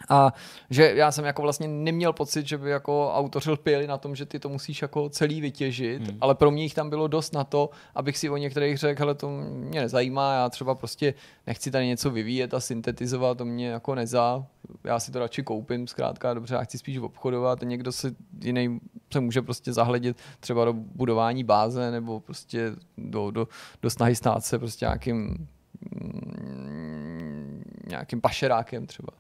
A 0.10 0.34
že 0.70 0.94
já 0.96 1.12
jsem 1.12 1.26
jako 1.26 1.42
vlastně 1.42 1.68
neměl 1.68 2.14
pocit, 2.14 2.48
že 2.48 2.58
by 2.58 2.70
jako 2.70 3.14
autoři 3.14 3.52
lpěli 3.52 3.88
na 3.88 3.98
tom, 3.98 4.16
že 4.16 4.26
ty 4.26 4.40
to 4.40 4.50
musíš 4.50 4.82
jako 4.82 5.10
celý 5.10 5.42
vytěžit, 5.42 6.08
hmm. 6.08 6.18
ale 6.22 6.36
pro 6.36 6.52
mě 6.52 6.64
jich 6.64 6.74
tam 6.74 6.90
bylo 6.90 7.08
dost 7.08 7.34
na 7.34 7.44
to, 7.44 7.70
abych 7.96 8.18
si 8.18 8.30
o 8.30 8.38
některých 8.38 8.78
řekl, 8.78 9.02
hele, 9.02 9.16
to 9.16 9.30
mě 9.30 9.82
nezajímá, 9.82 10.34
já 10.34 10.50
třeba 10.50 10.76
prostě 10.76 11.14
nechci 11.48 11.72
tady 11.72 11.88
něco 11.88 12.12
vyvíjet 12.12 12.54
a 12.54 12.60
syntetizovat, 12.60 13.38
to 13.38 13.46
mě 13.46 13.68
jako 13.68 13.96
nezá, 13.96 14.46
já 14.84 15.00
si 15.00 15.12
to 15.12 15.20
radši 15.20 15.44
koupím, 15.44 15.88
zkrátka 15.88 16.34
dobře, 16.34 16.56
já 16.56 16.64
chci 16.64 16.78
spíš 16.78 16.98
obchodovat, 16.98 17.62
někdo 17.62 17.92
si 17.92 18.16
jiný 18.44 18.80
se 19.14 19.20
může 19.20 19.42
prostě 19.42 19.74
zahledět 19.74 20.18
třeba 20.40 20.66
do 20.66 20.74
budování 20.74 21.44
báze 21.44 21.92
nebo 21.92 22.20
prostě 22.20 22.72
do, 22.98 23.32
do, 23.32 23.48
do 23.82 23.90
snahy 23.90 24.16
stát 24.16 24.46
se 24.46 24.60
prostě 24.60 24.86
nějakým 24.86 25.48
mm, 25.92 27.64
nějakým 27.88 28.22
pašerákem 28.22 28.86
třeba. 28.86 29.14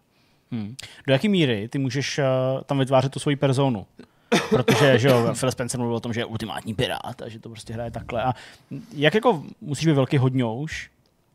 Hmm. 0.53 0.75
Do 1.07 1.13
jaké 1.13 1.29
míry 1.29 1.67
ty 1.67 1.77
můžeš 1.77 2.17
uh, 2.19 2.61
tam 2.61 2.79
vytvářet 2.79 3.11
tu 3.11 3.19
svoji 3.19 3.35
personu? 3.35 3.85
Protože 4.49 4.99
že 4.99 5.07
jo, 5.07 5.33
Phil 5.39 5.51
Spencer 5.51 5.79
mluvil 5.79 5.95
o 5.95 5.99
tom, 5.99 6.13
že 6.13 6.21
je 6.21 6.25
ultimátní 6.25 6.73
pirát 6.73 7.21
a 7.21 7.29
že 7.29 7.39
to 7.39 7.49
prostě 7.49 7.73
hraje 7.73 7.91
takhle. 7.91 8.23
A 8.23 8.33
jak 8.93 9.15
jako 9.15 9.43
musíš 9.61 9.85
být 9.85 9.93
velký 9.93 10.17
hodňouš, 10.17 10.89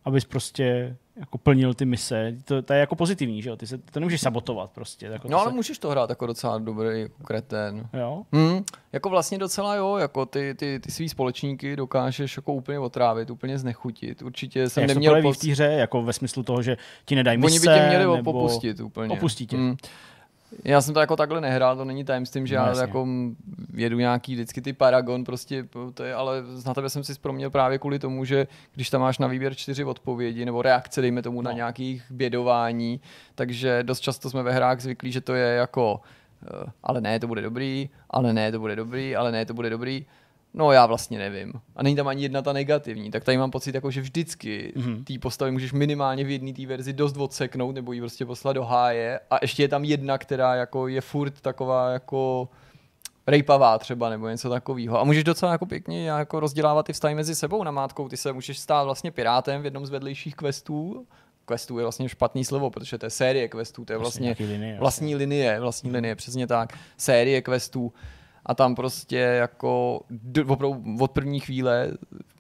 abys 0.05 0.25
prostě 0.25 0.97
jako 1.17 1.39
plnil 1.39 1.75
ty 1.75 1.85
mise. 1.85 2.35
To, 2.45 2.63
to 2.63 2.73
je 2.73 2.81
jako 2.81 2.95
pozitivní, 2.95 3.43
že 3.43 3.51
jo? 3.51 3.57
Ty 3.57 3.67
se, 3.67 3.79
to 3.79 4.01
nemůžeš 4.01 4.21
sabotovat 4.21 4.71
prostě. 4.71 5.07
Jako 5.07 5.29
no 5.29 5.39
ale 5.39 5.51
se... 5.51 5.57
můžeš 5.57 5.79
to 5.79 5.91
hrát 5.91 6.11
jako 6.11 6.27
docela 6.27 6.59
dobrý 6.59 7.01
jako 7.01 7.23
kretén. 7.25 7.89
Jo? 7.93 8.23
Hmm, 8.33 8.65
jako 8.93 9.11
vlastně 9.11 9.39
docela 9.39 9.75
jo, 9.75 9.97
jako 9.97 10.27
ty, 10.27 10.55
ty, 10.55 10.81
ty 10.81 10.91
svý 10.91 11.09
společníky 11.09 11.77
dokážeš 11.77 12.37
jako 12.37 12.55
úplně 12.55 12.79
otrávit, 12.79 13.31
úplně 13.31 13.59
znechutit. 13.59 14.23
Určitě 14.23 14.69
jsem 14.69 14.83
Jak 14.83 14.89
neměl... 14.89 15.17
to 15.17 15.23
poc... 15.23 15.37
v 15.37 15.41
té 15.41 15.51
hře, 15.51 15.65
jako 15.65 16.03
ve 16.03 16.13
smyslu 16.13 16.43
toho, 16.43 16.63
že 16.63 16.77
ti 17.05 17.15
nedají 17.15 17.39
mise, 17.39 17.47
Oni 17.47 17.59
by 17.59 17.67
tě 17.67 17.89
měli 17.89 18.17
nebo... 18.17 18.33
popustit 18.33 18.81
úplně. 18.81 19.13
Opustí 19.15 19.47
tě. 19.47 19.57
Hmm. 19.57 19.77
Já 20.65 20.81
jsem 20.81 20.95
to 20.95 21.01
jako 21.01 21.17
takhle 21.17 21.41
nehrál, 21.41 21.77
to 21.77 21.85
není 21.85 22.05
tajemstvím, 22.05 22.47
že 22.47 22.59
no, 22.59 22.65
já 22.65 22.81
jako 22.81 23.07
jedu 23.75 23.99
nějaký 23.99 24.35
vždycky 24.35 24.61
ty 24.61 24.73
Paragon, 24.73 25.25
prostě 25.25 25.69
to 25.95 26.05
je, 26.05 26.15
ale 26.15 26.43
na 26.67 26.75
tebe 26.75 26.91
jsem 26.91 27.05
si 27.05 27.13
vzpomněl 27.13 27.51
právě 27.51 27.79
kvůli 27.79 27.99
tomu, 27.99 28.25
že 28.25 28.47
když 28.75 28.91
tam 28.91 29.01
máš 29.01 29.19
na 29.19 29.27
výběr 29.27 29.55
čtyři 29.55 29.85
odpovědi 29.85 30.45
nebo 30.45 30.63
reakce, 30.63 31.01
dejme 31.01 31.23
tomu, 31.23 31.43
no. 31.43 31.51
na 31.51 31.53
nějakých 31.53 32.03
bědování, 32.11 33.01
takže 33.35 33.83
dost 33.83 34.01
často 34.01 34.31
jsme 34.31 34.43
ve 34.43 34.53
hrách 34.53 34.81
zvyklí, 34.81 35.13
že 35.13 35.21
to 35.21 35.35
je 35.35 35.55
jako 35.55 36.01
uh, 36.63 36.71
ale 36.83 37.01
ne, 37.01 37.21
to 37.21 37.27
bude 37.27 37.43
dobrý, 37.43 37.89
ale 38.11 38.33
ne, 38.33 38.53
to 38.53 38.59
bude 38.59 38.77
dobrý, 38.77 39.17
ale 39.17 39.33
ne, 39.33 39.47
to 39.47 39.55
bude 39.55 39.71
dobrý. 39.71 40.07
No 40.55 40.73
já 40.73 40.87
vlastně 40.87 41.19
nevím. 41.19 41.53
A 41.77 41.83
není 41.83 41.97
tam 41.97 42.09
ani 42.09 42.23
jedna 42.23 42.43
ta 42.43 42.53
negativní. 42.53 43.11
Tak 43.11 43.25
tady 43.25 43.39
mám 43.39 43.51
pocit, 43.51 43.75
jako, 43.75 43.91
že 43.91 44.01
vždycky 44.01 44.73
mm-hmm. 44.77 45.05
té 45.05 45.19
postavy 45.19 45.51
můžeš 45.51 45.73
minimálně 45.73 46.25
v 46.25 46.31
jedné 46.31 46.53
té 46.53 46.67
verzi 46.67 46.93
dost 46.93 47.17
odseknout 47.17 47.75
nebo 47.75 47.93
ji 47.93 48.01
prostě 48.01 48.27
poslat 48.27 48.53
do 48.53 48.65
háje. 48.65 49.21
A 49.31 49.39
ještě 49.43 49.63
je 49.63 49.69
tam 49.69 49.85
jedna, 49.85 50.19
která 50.19 50.55
jako 50.55 50.89
je 50.89 51.01
furt 51.01 51.41
taková 51.41 51.91
jako 51.91 52.49
rejpavá 53.27 53.79
třeba 53.79 54.11
nebo 54.11 54.29
něco 54.29 54.51
takového. 54.51 55.01
A 55.01 55.05
můžeš 55.05 55.25
docela 55.25 55.53
jako 55.53 55.67
pěkně 55.67 56.09
jako 56.09 56.41
rozdělávat 56.41 56.87
ty 56.87 56.93
vztahy 56.93 57.15
mezi 57.15 57.35
sebou 57.35 57.65
namátkou. 57.65 58.09
Ty 58.09 58.17
se 58.17 58.33
můžeš 58.33 58.59
stát 58.59 58.85
vlastně 58.85 59.11
pirátem 59.11 59.63
v 59.63 59.65
jednom 59.65 59.87
z 59.87 59.91
vedlejších 59.91 60.35
questů, 60.35 61.07
questů 61.47 61.79
je 61.79 61.85
vlastně 61.85 62.09
špatný 62.09 62.45
slovo, 62.45 62.71
protože 62.71 62.99
to 62.99 63.07
je 63.07 63.11
série 63.11 63.49
questů, 63.49 63.85
to 63.85 63.93
je 63.93 63.99
vlastně, 63.99 64.29
vlastně 64.29 64.47
linie, 64.47 64.79
vlastní 64.81 65.17
linie, 65.17 65.61
vlastní 65.61 65.91
linie, 65.91 66.15
přesně 66.15 66.47
tak, 66.47 66.79
série 66.97 67.43
questů 67.43 67.93
a 68.49 68.55
tam 68.55 68.75
prostě 68.75 69.17
jako 69.17 70.01
od 71.01 71.11
první 71.11 71.41
chvíle 71.41 71.91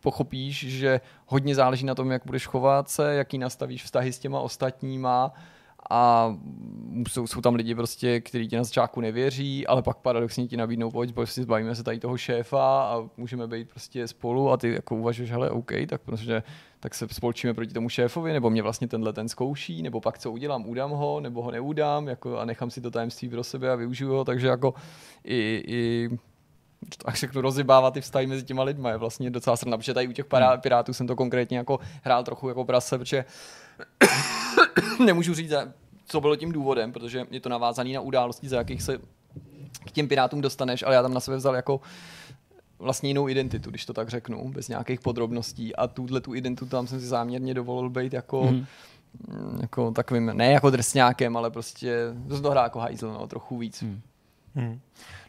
pochopíš, 0.00 0.66
že 0.68 1.00
hodně 1.26 1.54
záleží 1.54 1.86
na 1.86 1.94
tom, 1.94 2.10
jak 2.10 2.22
budeš 2.26 2.46
chovat 2.46 2.90
se, 2.90 3.14
jaký 3.14 3.38
nastavíš 3.38 3.84
vztahy 3.84 4.12
s 4.12 4.18
těma 4.18 4.40
ostatníma 4.40 5.32
a 5.90 6.34
jsou, 7.08 7.26
jsou 7.26 7.40
tam 7.40 7.54
lidi 7.54 7.74
prostě, 7.74 8.20
kteří 8.20 8.48
ti 8.48 8.56
na 8.56 8.64
začátku 8.64 9.00
nevěří, 9.00 9.66
ale 9.66 9.82
pak 9.82 9.96
paradoxně 9.96 10.46
ti 10.46 10.56
nabídnou, 10.56 10.90
pojď, 10.90 11.14
prostě 11.14 11.42
zbavíme 11.42 11.74
se 11.74 11.82
tady 11.82 11.98
toho 11.98 12.16
šéfa 12.18 12.82
a 12.82 13.08
můžeme 13.16 13.46
být 13.46 13.70
prostě 13.70 14.08
spolu 14.08 14.50
a 14.50 14.56
ty 14.56 14.72
jako 14.72 14.96
uvažuješ, 14.96 15.30
hele, 15.30 15.50
OK, 15.50 15.72
tak 15.88 16.00
prostě 16.00 16.42
tak 16.80 16.94
se 16.94 17.06
spolčíme 17.10 17.54
proti 17.54 17.72
tomu 17.72 17.88
šéfovi, 17.88 18.32
nebo 18.32 18.50
mě 18.50 18.62
vlastně 18.62 18.88
tenhle 18.88 19.12
ten 19.12 19.28
zkouší, 19.28 19.82
nebo 19.82 20.00
pak 20.00 20.18
co 20.18 20.32
udělám, 20.32 20.68
udám 20.68 20.90
ho, 20.90 21.20
nebo 21.20 21.42
ho 21.42 21.50
neudám, 21.50 22.08
jako 22.08 22.38
a 22.38 22.44
nechám 22.44 22.70
si 22.70 22.80
to 22.80 22.90
tajemství 22.90 23.28
pro 23.28 23.44
sebe 23.44 23.72
a 23.72 23.74
využiju 23.74 24.10
ho, 24.10 24.24
takže 24.24 24.46
jako 24.46 24.74
i, 25.24 25.62
i 25.66 26.08
tak 27.04 27.16
řeknu, 27.16 27.40
rozjebávat 27.40 27.94
ty 27.94 28.00
vztahy 28.00 28.26
mezi 28.26 28.44
těma 28.44 28.62
lidma 28.62 28.90
je 28.90 28.96
vlastně 28.96 29.30
docela 29.30 29.56
srna, 29.56 29.76
protože 29.76 29.94
tady 29.94 30.08
u 30.08 30.12
těch 30.12 30.26
pará, 30.26 30.50
hmm. 30.50 30.60
pirátů 30.60 30.92
jsem 30.92 31.06
to 31.06 31.16
konkrétně 31.16 31.58
jako 31.58 31.78
hrál 32.02 32.24
trochu 32.24 32.48
jako 32.48 32.64
prase, 32.64 32.98
protože 32.98 33.24
nemůžu 35.04 35.34
říct, 35.34 35.52
co 36.06 36.20
bylo 36.20 36.36
tím 36.36 36.52
důvodem, 36.52 36.92
protože 36.92 37.26
je 37.30 37.40
to 37.40 37.48
navázané 37.48 37.92
na 37.92 38.00
události, 38.00 38.48
za 38.48 38.56
jakých 38.56 38.82
se 38.82 38.98
k 39.86 39.90
těm 39.90 40.08
pirátům 40.08 40.40
dostaneš, 40.40 40.82
ale 40.82 40.94
já 40.94 41.02
tam 41.02 41.14
na 41.14 41.20
sebe 41.20 41.36
vzal 41.36 41.56
jako 41.56 41.80
vlastně 42.78 43.10
jinou 43.10 43.28
identitu, 43.28 43.70
když 43.70 43.86
to 43.86 43.92
tak 43.92 44.08
řeknu, 44.08 44.48
bez 44.48 44.68
nějakých 44.68 45.00
podrobností 45.00 45.76
a 45.76 45.86
tuhle 45.86 46.20
tu 46.20 46.34
identitu 46.34 46.66
tam 46.66 46.86
jsem 46.86 47.00
si 47.00 47.06
záměrně 47.06 47.54
dovolil 47.54 47.90
být 47.90 48.12
jako 48.12 48.42
mm. 48.42 48.66
jako 49.60 49.90
takovým, 49.90 50.26
ne 50.26 50.52
jako 50.52 50.70
drsňákem, 50.70 51.36
ale 51.36 51.50
prostě 51.50 51.96
to 52.42 52.50
hrá 52.50 52.62
jako 52.62 52.78
hajzl, 52.78 53.12
no, 53.12 53.26
trochu 53.26 53.58
víc. 53.58 53.82
Mm. 53.82 54.00
Hmm. 54.58 54.80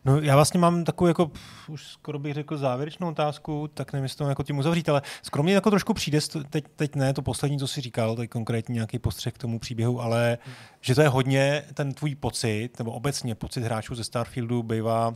No 0.05 0.21
já 0.21 0.35
vlastně 0.35 0.59
mám 0.59 0.83
takovou 0.83 1.07
jako, 1.07 1.31
už 1.67 1.87
skoro 1.87 2.19
bych 2.19 2.33
řekl 2.33 2.57
závěrečnou 2.57 3.07
otázku, 3.07 3.69
tak 3.73 3.93
nevím, 3.93 4.03
jestli 4.03 4.17
to 4.17 4.29
jako 4.29 4.43
tím 4.43 4.57
uzavřít, 4.57 4.89
ale 4.89 5.01
skromně 5.23 5.53
jako 5.53 5.69
trošku 5.69 5.93
přijde, 5.93 6.19
teď, 6.49 6.65
teď 6.75 6.95
ne 6.95 7.13
to 7.13 7.21
poslední, 7.21 7.59
co 7.59 7.67
jsi 7.67 7.81
říkal, 7.81 8.15
teď 8.15 8.29
konkrétně 8.29 8.73
nějaký 8.73 8.99
postřeh 8.99 9.33
k 9.33 9.37
tomu 9.37 9.59
příběhu, 9.59 10.01
ale 10.01 10.37
hmm. 10.45 10.55
že 10.81 10.95
to 10.95 11.01
je 11.01 11.09
hodně 11.09 11.63
ten 11.73 11.93
tvůj 11.93 12.15
pocit, 12.15 12.79
nebo 12.79 12.91
obecně 12.91 13.35
pocit 13.35 13.63
hráčů 13.63 13.95
ze 13.95 14.03
Starfieldu 14.03 14.63
bývá 14.63 15.07
uh, 15.07 15.15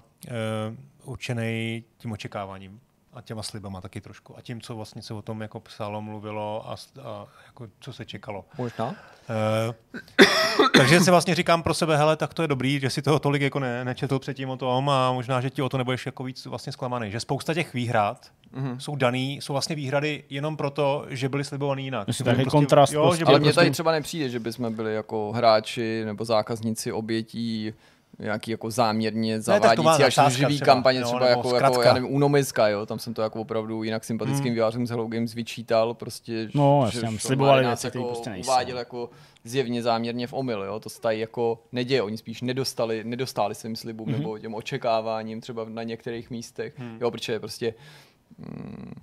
určený 1.03 1.83
tím 1.97 2.11
očekáváním 2.11 2.79
a 3.15 3.21
těma 3.21 3.43
slibama 3.43 3.81
taky 3.81 4.01
trošku. 4.01 4.37
A 4.37 4.41
tím, 4.41 4.61
co 4.61 4.75
vlastně 4.75 5.01
se 5.01 5.13
o 5.13 5.21
tom 5.21 5.41
jako 5.41 5.59
psalo, 5.59 6.01
mluvilo 6.01 6.69
a, 6.69 6.75
a 7.03 7.27
jako, 7.45 7.67
co 7.79 7.93
se 7.93 8.05
čekalo. 8.05 8.45
Možná. 8.57 8.87
Uh, 8.87 8.95
takže 10.77 10.99
si 10.99 11.11
vlastně 11.11 11.35
říkám 11.35 11.63
pro 11.63 11.73
sebe, 11.73 11.97
hele, 11.97 12.17
tak 12.17 12.33
to 12.33 12.41
je 12.41 12.47
dobrý, 12.47 12.79
že 12.79 12.89
si 12.89 13.01
toho 13.01 13.19
tolik 13.19 13.41
jako 13.41 13.59
ne, 13.59 13.85
nečetl 13.85 14.19
předtím 14.19 14.49
o 14.49 14.57
tom 14.57 14.89
a 14.89 15.11
možná, 15.11 15.41
že 15.41 15.49
ti 15.49 15.61
o 15.61 15.69
to 15.69 15.77
nebudeš 15.77 16.05
jako 16.05 16.23
víc 16.23 16.45
vlastně 16.45 16.73
zklamaný. 16.73 17.11
Že 17.11 17.19
spousta 17.19 17.53
těch 17.53 17.73
výhrad 17.73 18.27
mm-hmm. 18.53 18.77
jsou 18.77 18.95
daný, 18.95 19.39
jsou 19.41 19.53
vlastně 19.53 19.75
výhrady 19.75 20.23
jenom 20.29 20.57
proto, 20.57 21.05
že 21.09 21.29
byly 21.29 21.43
slibovaný 21.43 21.83
jinak. 21.83 22.07
Myslím, 22.07 22.25
prostě, 22.25 22.45
kontrast. 22.45 22.93
Jo, 22.93 23.01
prostě. 23.01 23.19
že 23.19 23.25
Ale 23.25 23.39
mně 23.39 23.45
prostě... 23.45 23.59
tady 23.59 23.71
třeba 23.71 23.91
nepřijde, 23.91 24.29
že 24.29 24.39
bychom 24.39 24.73
byli 24.73 24.93
jako 24.93 25.31
hráči 25.31 26.05
nebo 26.05 26.25
zákazníci 26.25 26.91
obětí 26.91 27.73
nějaký 28.19 28.51
jako 28.51 28.71
záměrně 28.71 29.41
zavádící 29.41 30.03
až 30.03 30.35
živý 30.35 30.55
třeba, 30.55 30.65
kampaně, 30.65 30.99
no, 30.99 31.07
třeba 31.07 31.29
jako, 31.29 31.55
jako, 31.55 31.81
já 31.81 31.93
nevím, 31.93 32.15
Unomiska, 32.15 32.67
jo, 32.67 32.85
tam 32.85 32.99
jsem 32.99 33.13
to 33.13 33.21
jako 33.21 33.41
opravdu 33.41 33.83
jinak 33.83 34.03
sympatickým 34.03 34.47
mm. 34.51 34.53
vývářům 34.53 34.87
z 34.87 34.89
Hello 34.89 35.07
Games 35.07 35.33
vyčítal, 35.33 35.93
prostě, 35.93 36.49
no, 36.53 36.87
že, 36.91 36.99
jasně, 36.99 37.19
slibovali 37.19 37.67
věci, 37.67 37.87
jako 37.87 38.03
prostě 38.03 38.35
uváděl 38.39 38.77
jako 38.77 39.09
zjevně 39.43 39.83
záměrně 39.83 40.27
v 40.27 40.33
omyl, 40.33 40.63
jo, 40.63 40.79
to 40.79 40.89
stají 40.89 41.19
jako 41.19 41.59
neděje, 41.71 42.01
oni 42.01 42.17
spíš 42.17 42.41
nedostali, 42.41 43.03
nedostali 43.03 43.55
svým 43.55 43.75
slibům 43.75 44.07
mm-hmm. 44.07 44.17
nebo 44.17 44.39
těm 44.39 44.53
očekáváním 44.53 45.41
třeba 45.41 45.65
na 45.69 45.83
některých 45.83 46.29
místech, 46.29 46.79
mm. 46.79 46.97
jo, 47.01 47.11
protože 47.11 47.39
prostě 47.39 47.73
mm, 48.37 48.93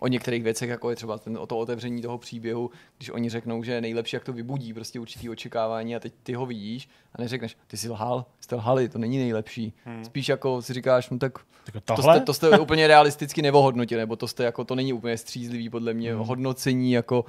o 0.00 0.08
některých 0.08 0.42
věcech, 0.42 0.70
jako 0.70 0.90
je 0.90 0.96
třeba 0.96 1.18
ten, 1.18 1.38
o 1.38 1.46
to 1.46 1.58
otevření 1.58 2.02
toho 2.02 2.18
příběhu, 2.18 2.70
když 2.96 3.10
oni 3.10 3.30
řeknou, 3.30 3.62
že 3.62 3.72
je 3.72 3.80
nejlepší, 3.80 4.16
jak 4.16 4.24
to 4.24 4.32
vybudí 4.32 4.74
prostě 4.74 5.00
určitý 5.00 5.28
očekávání 5.28 5.96
a 5.96 6.00
teď 6.00 6.12
ty 6.22 6.32
ho 6.32 6.46
vidíš 6.46 6.88
a 7.14 7.22
neřekneš, 7.22 7.56
ty 7.66 7.76
jsi 7.76 7.88
lhal, 7.88 8.26
jste 8.40 8.56
lhali, 8.56 8.88
to 8.88 8.98
není 8.98 9.18
nejlepší. 9.18 9.72
Hmm. 9.84 10.04
Spíš 10.04 10.28
jako 10.28 10.62
si 10.62 10.72
říkáš, 10.72 11.10
no 11.10 11.18
tak 11.18 11.38
to 11.84 12.02
jste, 12.02 12.20
to 12.20 12.34
jste 12.34 12.58
úplně 12.58 12.86
realisticky 12.86 13.42
nevohodnotili, 13.42 13.98
nebo 13.98 14.16
to 14.16 14.28
jste 14.28 14.44
jako, 14.44 14.64
to 14.64 14.74
není 14.74 14.92
úplně 14.92 15.18
střízlivý 15.18 15.70
podle 15.70 15.94
mě 15.94 16.14
hmm. 16.14 16.24
hodnocení 16.24 16.92
jako 16.92 17.24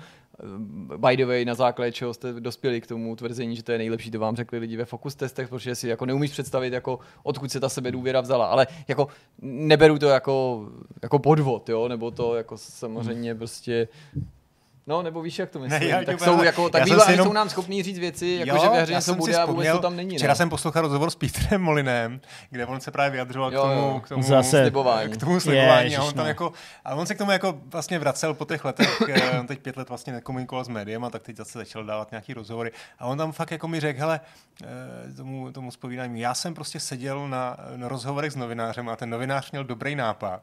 by 0.97 1.17
the 1.17 1.25
way, 1.25 1.45
na 1.45 1.53
základě 1.53 1.91
čeho 1.91 2.13
jste 2.13 2.33
dospěli 2.33 2.81
k 2.81 2.87
tomu 2.87 3.15
tvrzení, 3.15 3.55
že 3.55 3.63
to 3.63 3.71
je 3.71 3.77
nejlepší, 3.77 4.11
to 4.11 4.19
vám 4.19 4.35
řekli 4.35 4.59
lidi 4.59 4.77
ve 4.77 4.85
fokus 4.85 5.15
testech, 5.15 5.49
protože 5.49 5.75
si 5.75 5.87
jako 5.87 6.05
neumíš 6.05 6.31
představit, 6.31 6.73
jako 6.73 6.99
odkud 7.23 7.51
se 7.51 7.59
ta 7.59 7.69
sebedůvěra 7.69 8.21
vzala, 8.21 8.45
ale 8.45 8.67
jako 8.87 9.07
neberu 9.41 9.99
to 9.99 10.07
jako, 10.07 10.67
jako 11.03 11.19
podvod, 11.19 11.69
jo, 11.69 11.87
nebo 11.87 12.11
to 12.11 12.35
jako 12.35 12.57
samozřejmě 12.57 13.35
prostě 13.35 13.87
No, 14.87 15.01
nebo 15.01 15.21
víš, 15.21 15.39
jak 15.39 15.49
to 15.49 15.59
myslím. 15.59 15.79
Ne, 15.81 15.85
já, 15.87 16.03
tak 16.03 16.19
jsou, 16.19 16.43
jako, 16.43 16.69
tak 16.69 16.85
výváři 16.85 17.11
jenom... 17.11 17.27
jsou 17.27 17.33
nám 17.33 17.49
schopní 17.49 17.83
říct 17.83 17.99
věci, 17.99 18.27
jako 18.27 18.55
jo, 18.55 18.61
že 18.63 18.69
ve 18.69 18.81
hře 18.81 18.93
něco 18.93 19.15
bude 19.15 19.37
a 19.37 19.45
vůbec 19.45 19.71
to 19.71 19.79
tam 19.79 19.95
není. 19.95 20.17
Včera 20.17 20.31
ne? 20.31 20.35
jsem 20.35 20.49
poslouchal 20.49 20.81
rozhovor 20.81 21.09
s 21.09 21.15
Petrem 21.15 21.61
Molinem, 21.61 22.21
kde 22.49 22.65
on 22.65 22.79
se 22.79 22.91
právě 22.91 23.11
vyjadřoval 23.11 23.53
jo, 23.53 23.61
k 23.61 23.63
tomu, 23.63 23.99
k 23.99 24.09
tomu 24.09 24.23
Zase. 24.23 24.61
slibování. 24.61 25.13
K 25.13 25.17
tomu 25.17 25.39
slibování 25.39 25.97
a 25.97 26.03
on 26.03 26.13
tam 26.13 26.27
jako, 26.27 26.53
a 26.85 26.95
on 26.95 27.05
se 27.05 27.15
k 27.15 27.17
tomu 27.17 27.31
jako 27.31 27.59
vlastně 27.71 27.99
vracel 27.99 28.33
po 28.33 28.45
těch 28.45 28.65
letech, 28.65 29.01
eh, 29.09 29.39
on 29.39 29.47
teď 29.47 29.59
pět 29.59 29.77
let 29.77 29.89
vlastně 29.89 30.13
nekomunikoval 30.13 30.63
s 30.63 30.67
médiem 30.67 31.03
a 31.03 31.09
tak 31.09 31.21
teď 31.21 31.37
zase 31.37 31.59
začal 31.59 31.83
dávat 31.83 32.11
nějaký 32.11 32.33
rozhovory. 32.33 32.71
A 32.99 33.05
on 33.05 33.17
tam 33.17 33.31
fakt 33.31 33.51
jako 33.51 33.67
mi 33.67 33.79
řekl, 33.79 33.99
hele, 33.99 34.19
eh, 34.63 35.13
tomu, 35.13 35.51
tomu 35.51 35.71
spovídání, 35.71 36.19
já 36.19 36.33
jsem 36.33 36.53
prostě 36.53 36.79
seděl 36.79 37.27
na, 37.27 37.57
na 37.75 37.87
rozhovorech 37.87 38.31
s 38.31 38.35
novinářem 38.35 38.89
a 38.89 38.95
ten 38.95 39.09
novinář 39.09 39.51
měl 39.51 39.63
dobrý 39.63 39.95
nápad 39.95 40.41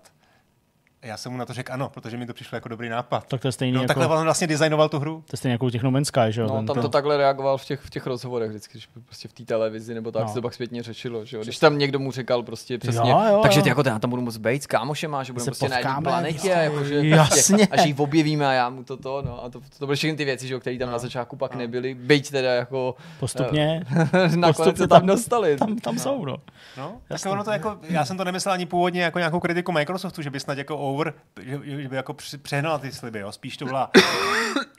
já 1.04 1.16
jsem 1.16 1.32
mu 1.32 1.38
na 1.38 1.46
to 1.46 1.52
řekl 1.52 1.72
ano, 1.72 1.88
protože 1.88 2.16
mi 2.16 2.26
to 2.26 2.34
přišlo 2.34 2.56
jako 2.56 2.68
dobrý 2.68 2.88
nápad. 2.88 3.26
Tak 3.28 3.40
to 3.40 3.48
je 3.48 3.52
stejný 3.52 3.72
no, 3.72 3.82
jako... 3.82 3.94
Takhle 3.94 4.16
on 4.16 4.24
vlastně 4.24 4.46
designoval 4.46 4.88
tu 4.88 4.98
hru. 4.98 5.22
To 5.26 5.34
je 5.34 5.36
stejně 5.36 5.52
jako 5.52 5.66
u 5.66 5.70
těch 5.70 5.82
No 5.82 5.90
Man's 5.90 6.08
Sky, 6.08 6.20
že 6.28 6.40
jo? 6.40 6.46
No, 6.46 6.74
tam 6.74 6.82
to 6.82 6.88
takhle 6.88 7.16
reagoval 7.16 7.58
v 7.58 7.64
těch, 7.64 7.80
v 7.80 7.90
těch 7.90 8.06
rozhovorech 8.06 8.50
vždycky, 8.50 8.72
když 8.72 8.88
prostě 9.04 9.28
v 9.28 9.32
té 9.32 9.44
televizi 9.44 9.94
nebo 9.94 10.12
tak 10.12 10.22
no. 10.22 10.28
se 10.28 10.34
to 10.34 10.42
pak 10.42 10.54
zpětně 10.54 10.82
řešilo, 10.82 11.24
že 11.24 11.36
jo? 11.36 11.42
Když 11.42 11.58
tam 11.58 11.78
někdo 11.78 11.98
mu 11.98 12.12
říkal 12.12 12.42
prostě 12.42 12.78
přesně, 12.78 13.10
jo, 13.10 13.22
jo, 13.30 13.40
takže 13.42 13.62
ty 13.62 13.68
jako 13.68 13.82
já 13.86 13.98
tam 13.98 14.10
budu 14.10 14.22
moc 14.22 14.36
být 14.36 14.62
s 14.62 14.66
kámošem 14.66 15.14
a 15.14 15.22
že 15.22 15.32
budeme 15.32 15.46
prostě 15.46 15.68
na 15.68 15.78
jedné 15.78 15.96
planetě, 16.02 16.48
jako, 16.48 16.84
že 16.84 17.08
Jasně. 17.08 17.56
Prostě, 17.56 17.74
a 17.74 17.82
že 17.82 17.88
ji 17.88 17.94
objevíme 17.94 18.46
a 18.46 18.52
já 18.52 18.70
mu 18.70 18.84
to 18.84 18.96
to, 18.96 19.22
no 19.26 19.44
a 19.44 19.50
to, 19.50 19.60
to 19.78 19.86
byly 19.86 19.96
všechny 19.96 20.16
ty 20.16 20.24
věci, 20.24 20.48
že 20.48 20.54
jo, 20.54 20.60
které 20.60 20.78
tam 20.78 20.88
no. 20.88 20.92
na 20.92 20.98
začátku 20.98 21.36
pak 21.36 21.52
no. 21.52 21.58
nebyly, 21.58 21.94
byť 21.94 22.30
teda 22.30 22.54
jako 22.54 22.94
postupně, 23.20 23.84
nakonec 24.36 24.76
se 24.76 24.88
tam 24.88 25.06
dostali. 25.06 25.56
Tam, 25.56 25.76
tam 25.76 25.98
jsou, 25.98 26.24
no. 26.24 26.36
No, 26.76 26.92
tak 27.08 27.20
ono 27.26 27.44
to 27.44 27.50
jako, 27.50 27.78
já 27.82 28.04
jsem 28.04 28.16
to 28.16 28.24
nemyslel 28.24 28.52
ani 28.52 28.66
původně 28.66 29.02
jako 29.02 29.18
nějakou 29.18 29.40
kritiku 29.40 29.72
Microsoftu, 29.72 30.22
že 30.22 30.30
by 30.30 30.40
snad 30.40 30.58
jako 30.58 30.76
over, 30.94 31.14
že, 31.40 31.61
že 31.83 31.88
by 31.88 31.96
jako 31.96 32.14
přehnala 32.42 32.78
ty 32.78 32.92
sliby, 32.92 33.18
jo. 33.18 33.33
Spíš 33.33 33.57
to 33.57 33.64
byla 33.64 33.90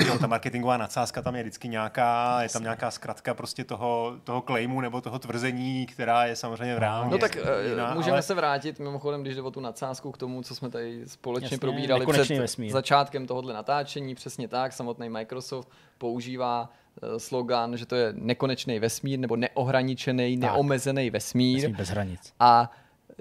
jo, 0.08 0.20
ta 0.20 0.28
marketingová 0.28 0.78
nadsázka 0.78 1.22
tam 1.22 1.36
je 1.36 1.44
vždycky 1.44 1.68
nějaká, 1.68 2.42
je 2.42 2.50
tam 2.50 2.64
nějaká 2.64 2.92
zkratka 2.92 3.34
prostě 3.34 3.64
toho, 3.64 4.16
toho 4.24 4.42
claimu 4.42 4.82
nebo 4.82 5.02
toho 5.02 5.20
tvrzení, 5.20 5.86
která 5.86 6.26
je 6.26 6.36
samozřejmě 6.36 6.76
v 6.76 6.80
reálně 6.80 7.12
No 7.12 7.18
tak 7.18 7.38
jiná, 7.72 7.94
můžeme 7.94 8.12
ale... 8.12 8.22
se 8.22 8.34
vrátit 8.34 8.80
mimochodem, 8.80 9.22
když 9.22 9.36
jde 9.36 9.42
o 9.42 9.52
tu 9.52 9.60
nadsázku 9.60 10.12
k 10.12 10.18
tomu, 10.18 10.42
co 10.44 10.56
jsme 10.56 10.70
tady 10.70 11.02
společně 11.08 11.46
Jasně, 11.46 11.58
probírali 11.58 12.06
před 12.06 12.30
vesmír. 12.38 12.72
začátkem 12.72 13.28
tohohle 13.28 13.54
natáčení. 13.54 14.16
Přesně 14.16 14.48
tak, 14.48 14.74
samotný 14.74 15.10
Microsoft 15.10 15.70
používá 15.98 16.70
eh, 17.04 17.20
slogan, 17.20 17.78
že 17.78 17.86
to 17.86 17.96
je 17.96 18.14
nekonečný 18.18 18.80
vesmír 18.80 19.20
nebo 19.20 19.36
neohraničený, 19.36 20.38
neomezený 20.38 21.10
vesmír. 21.10 21.56
Vesmír 21.62 21.78
bez 21.78 21.90
hranic. 21.90 22.34
A 22.40 22.72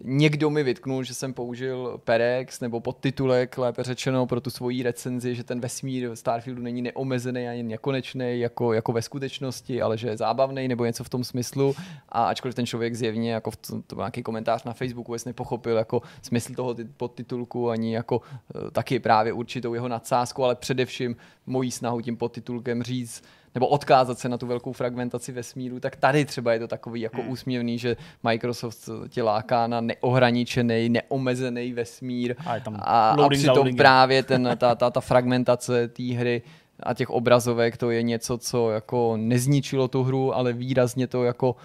někdo 0.03 0.51
mi 0.51 0.63
vytknul, 0.63 1.03
že 1.03 1.15
jsem 1.15 1.35
použil 1.35 2.01
Perex 2.05 2.61
nebo 2.61 2.81
podtitulek, 2.81 3.59
lépe 3.59 3.83
řečeno, 3.83 4.27
pro 4.27 4.41
tu 4.41 4.51
svoji 4.51 4.83
recenzi, 4.83 5.35
že 5.35 5.45
ten 5.45 5.61
vesmír 5.61 6.17
Starfieldu 6.17 6.63
není 6.63 6.83
neomezený 6.83 7.49
ani 7.49 7.63
nekonečný 7.63 8.41
jako, 8.41 8.73
jako 8.73 8.93
ve 8.93 9.03
skutečnosti, 9.03 9.83
ale 9.83 9.99
že 9.99 10.09
je 10.09 10.17
zábavný 10.17 10.69
nebo 10.69 10.85
něco 10.85 11.05
v 11.05 11.09
tom 11.09 11.25
smyslu. 11.25 11.75
A 12.09 12.25
ačkoliv 12.25 12.55
ten 12.55 12.67
člověk 12.67 12.95
zjevně, 12.95 13.33
jako 13.33 13.51
v 13.51 13.57
tom, 13.57 13.83
to 13.83 13.97
byl 13.97 14.03
nějaký 14.03 14.23
komentář 14.23 14.65
na 14.65 14.73
Facebooku, 14.73 15.13
vůbec 15.13 15.25
nepochopil 15.25 15.77
jako 15.77 16.03
smysl 16.23 16.55
toho 16.55 16.77
podtitulku, 16.97 17.71
ani 17.71 17.95
jako 17.95 18.21
eh, 18.57 18.71
taky 18.71 18.99
právě 18.99 19.33
určitou 19.33 19.75
jeho 19.75 19.89
nadsázku, 19.89 20.45
ale 20.45 20.55
především 20.55 21.17
mojí 21.47 21.71
snahu 21.71 22.01
tím 22.01 22.17
podtitulkem 22.17 22.83
říct, 22.83 23.23
nebo 23.55 23.69
odkázat 23.69 24.19
se 24.19 24.29
na 24.29 24.39
tu 24.39 24.47
velkou 24.47 24.73
fragmentaci 24.73 25.33
vesmíru, 25.33 25.81
tak 25.81 25.97
tady 25.97 26.25
třeba 26.25 26.53
je 26.53 26.59
to 26.59 26.69
takový 26.69 27.01
jako 27.01 27.21
hmm. 27.21 27.31
úsměvný, 27.31 27.79
že 27.79 27.97
Microsoft 28.23 28.89
tě 29.09 29.23
láká 29.23 29.67
na 29.67 29.81
neohraničený, 29.81 30.89
neomezený 30.89 31.73
vesmír 31.73 32.35
A 32.47 32.55
je 32.55 32.61
tam 32.61 32.77
a, 32.77 32.81
a 32.81 33.17
loading 33.17 33.41
za 33.41 33.43
přitom 33.43 33.57
loadingem. 33.57 33.77
právě 33.77 34.23
ten, 34.23 34.57
ta, 34.59 34.75
ta, 34.75 34.91
ta 34.91 35.01
fragmentace 35.01 35.89
té 35.89 36.03
hry 36.03 36.43
a 36.83 36.95
těch 36.95 37.11
obrazovek, 37.11 37.77
to 37.77 37.91
je 37.91 38.03
něco, 38.03 38.39
co 38.39 38.71
jako 38.71 39.17
nezničilo 39.17 39.89
tu 39.89 40.03
hru, 40.03 40.35
ale 40.35 40.53
výrazně 40.53 41.07
to 41.07 41.25
jako 41.25 41.57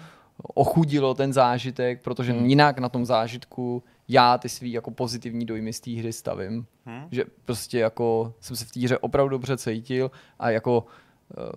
ochudilo 0.54 1.14
ten 1.14 1.32
zážitek, 1.32 2.02
protože 2.02 2.32
hmm. 2.32 2.46
jinak 2.46 2.78
na 2.78 2.88
tom 2.88 3.06
zážitku 3.06 3.82
já 4.08 4.38
ty 4.38 4.48
svý 4.48 4.72
jako 4.72 4.90
pozitivní 4.90 5.46
dojmy 5.46 5.72
z 5.72 5.80
té 5.80 5.90
hry 5.90 6.12
stavím. 6.12 6.66
Hmm. 6.84 7.04
Že 7.10 7.24
prostě 7.44 7.78
jako 7.78 8.34
jsem 8.40 8.56
se 8.56 8.64
v 8.64 8.70
té 8.72 8.80
hře 8.80 8.98
opravdu 8.98 9.28
dobře 9.28 9.56
cítil 9.56 10.10
a 10.38 10.50
jako 10.50 10.84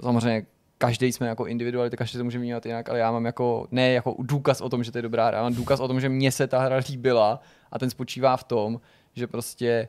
samozřejmě 0.01 0.45
každý 0.77 1.11
jsme 1.11 1.27
jako 1.27 1.45
individuality, 1.45 1.97
každý 1.97 2.17
to 2.17 2.23
může 2.23 2.39
vnímat 2.39 2.65
jinak, 2.65 2.89
ale 2.89 2.99
já 2.99 3.11
mám 3.11 3.25
jako, 3.25 3.67
ne 3.71 3.91
jako 3.91 4.15
důkaz 4.19 4.61
o 4.61 4.69
tom, 4.69 4.83
že 4.83 4.91
to 4.91 4.97
je 4.97 5.01
dobrá 5.01 5.27
hra, 5.27 5.37
já 5.37 5.43
mám 5.43 5.53
důkaz 5.53 5.79
o 5.79 5.87
tom, 5.87 5.99
že 5.99 6.09
mně 6.09 6.31
se 6.31 6.47
ta 6.47 6.59
hra 6.59 6.79
líbila 6.89 7.41
a 7.71 7.79
ten 7.79 7.89
spočívá 7.89 8.37
v 8.37 8.43
tom, 8.43 8.81
že 9.13 9.27
prostě 9.27 9.87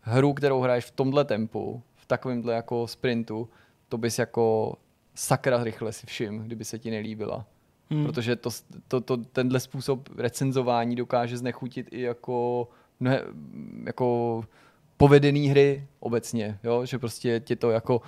hru, 0.00 0.34
kterou 0.34 0.60
hraješ 0.60 0.84
v 0.84 0.90
tomhle 0.90 1.24
tempu, 1.24 1.82
v 1.94 2.06
takovémhle 2.06 2.54
jako 2.54 2.86
sprintu, 2.86 3.48
to 3.88 3.98
bys 3.98 4.18
jako 4.18 4.76
sakra 5.14 5.64
rychle 5.64 5.92
si 5.92 6.06
všim, 6.06 6.38
kdyby 6.38 6.64
se 6.64 6.78
ti 6.78 6.90
nelíbila. 6.90 7.46
Hmm. 7.90 8.06
Protože 8.06 8.36
to, 8.36 8.50
to, 8.88 9.00
to, 9.00 9.16
tenhle 9.16 9.60
způsob 9.60 10.08
recenzování 10.16 10.96
dokáže 10.96 11.38
znechutit 11.38 11.86
i 11.90 12.00
jako, 12.00 12.68
mnohe, 13.00 13.22
jako 13.86 14.42
povedený 15.00 15.48
hry 15.48 15.86
obecně, 16.00 16.58
jo? 16.62 16.86
že 16.86 16.98
prostě 16.98 17.40
tě 17.40 17.56
to 17.56 17.70
jako 17.70 18.00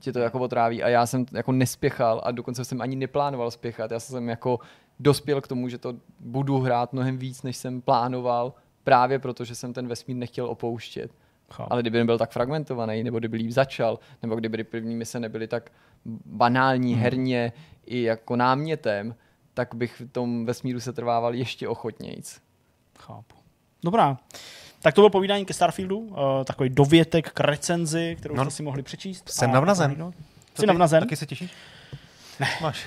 tě 0.00 0.12
to 0.12 0.18
jako 0.18 0.38
otráví 0.38 0.82
a 0.82 0.88
já 0.88 1.06
jsem 1.06 1.26
jako 1.32 1.52
nespěchal 1.52 2.20
a 2.24 2.30
dokonce 2.30 2.64
jsem 2.64 2.80
ani 2.80 2.96
neplánoval 2.96 3.50
spěchat. 3.50 3.90
Já 3.90 4.00
jsem 4.00 4.28
jako 4.28 4.58
dospěl 5.00 5.40
k 5.40 5.48
tomu, 5.48 5.68
že 5.68 5.78
to 5.78 5.94
budu 6.20 6.58
hrát 6.58 6.92
mnohem 6.92 7.18
víc, 7.18 7.42
než 7.42 7.56
jsem 7.56 7.80
plánoval, 7.80 8.54
právě 8.84 9.18
proto, 9.18 9.44
že 9.44 9.54
jsem 9.54 9.72
ten 9.72 9.88
vesmír 9.88 10.16
nechtěl 10.16 10.46
opouštět. 10.46 11.10
Chápu. 11.50 11.72
Ale 11.72 11.82
kdyby 11.82 11.98
nebyl 11.98 12.18
tak 12.18 12.30
fragmentovaný, 12.30 13.04
nebo 13.04 13.18
kdyby 13.18 13.36
líp 13.36 13.50
začal, 13.50 13.98
nebo 14.22 14.36
kdyby 14.36 14.64
první 14.64 14.96
mise 14.96 15.20
nebyly 15.20 15.48
tak 15.48 15.72
banální 16.26 16.92
hmm. 16.92 17.02
herně 17.02 17.52
i 17.86 18.02
jako 18.02 18.36
námětem, 18.36 19.14
tak 19.54 19.74
bych 19.74 20.00
v 20.00 20.12
tom 20.12 20.46
vesmíru 20.46 20.80
se 20.80 20.92
trvával 20.92 21.34
ještě 21.34 21.68
ochotnějc. 21.68 22.40
Chápu. 22.98 23.36
Dobrá. 23.84 24.18
Tak 24.86 24.94
to 24.94 25.00
bylo 25.00 25.10
povídání 25.10 25.44
ke 25.44 25.54
Starfieldu, 25.54 25.98
uh, 25.98 26.16
takový 26.44 26.68
dovětek 26.70 27.30
k 27.30 27.40
recenzi, 27.40 28.16
kterou 28.18 28.34
No, 28.34 28.44
jste 28.44 28.50
si 28.50 28.62
mohli 28.62 28.82
přečíst. 28.82 29.28
jsem 29.28 29.52
navnazen. 29.52 30.12
Jsi 30.54 30.66
navnazen? 30.66 31.00
Taky 31.02 31.16
se 31.16 31.26
těšíš? 31.26 31.50
Ne. 32.40 32.46
Máš. 32.62 32.86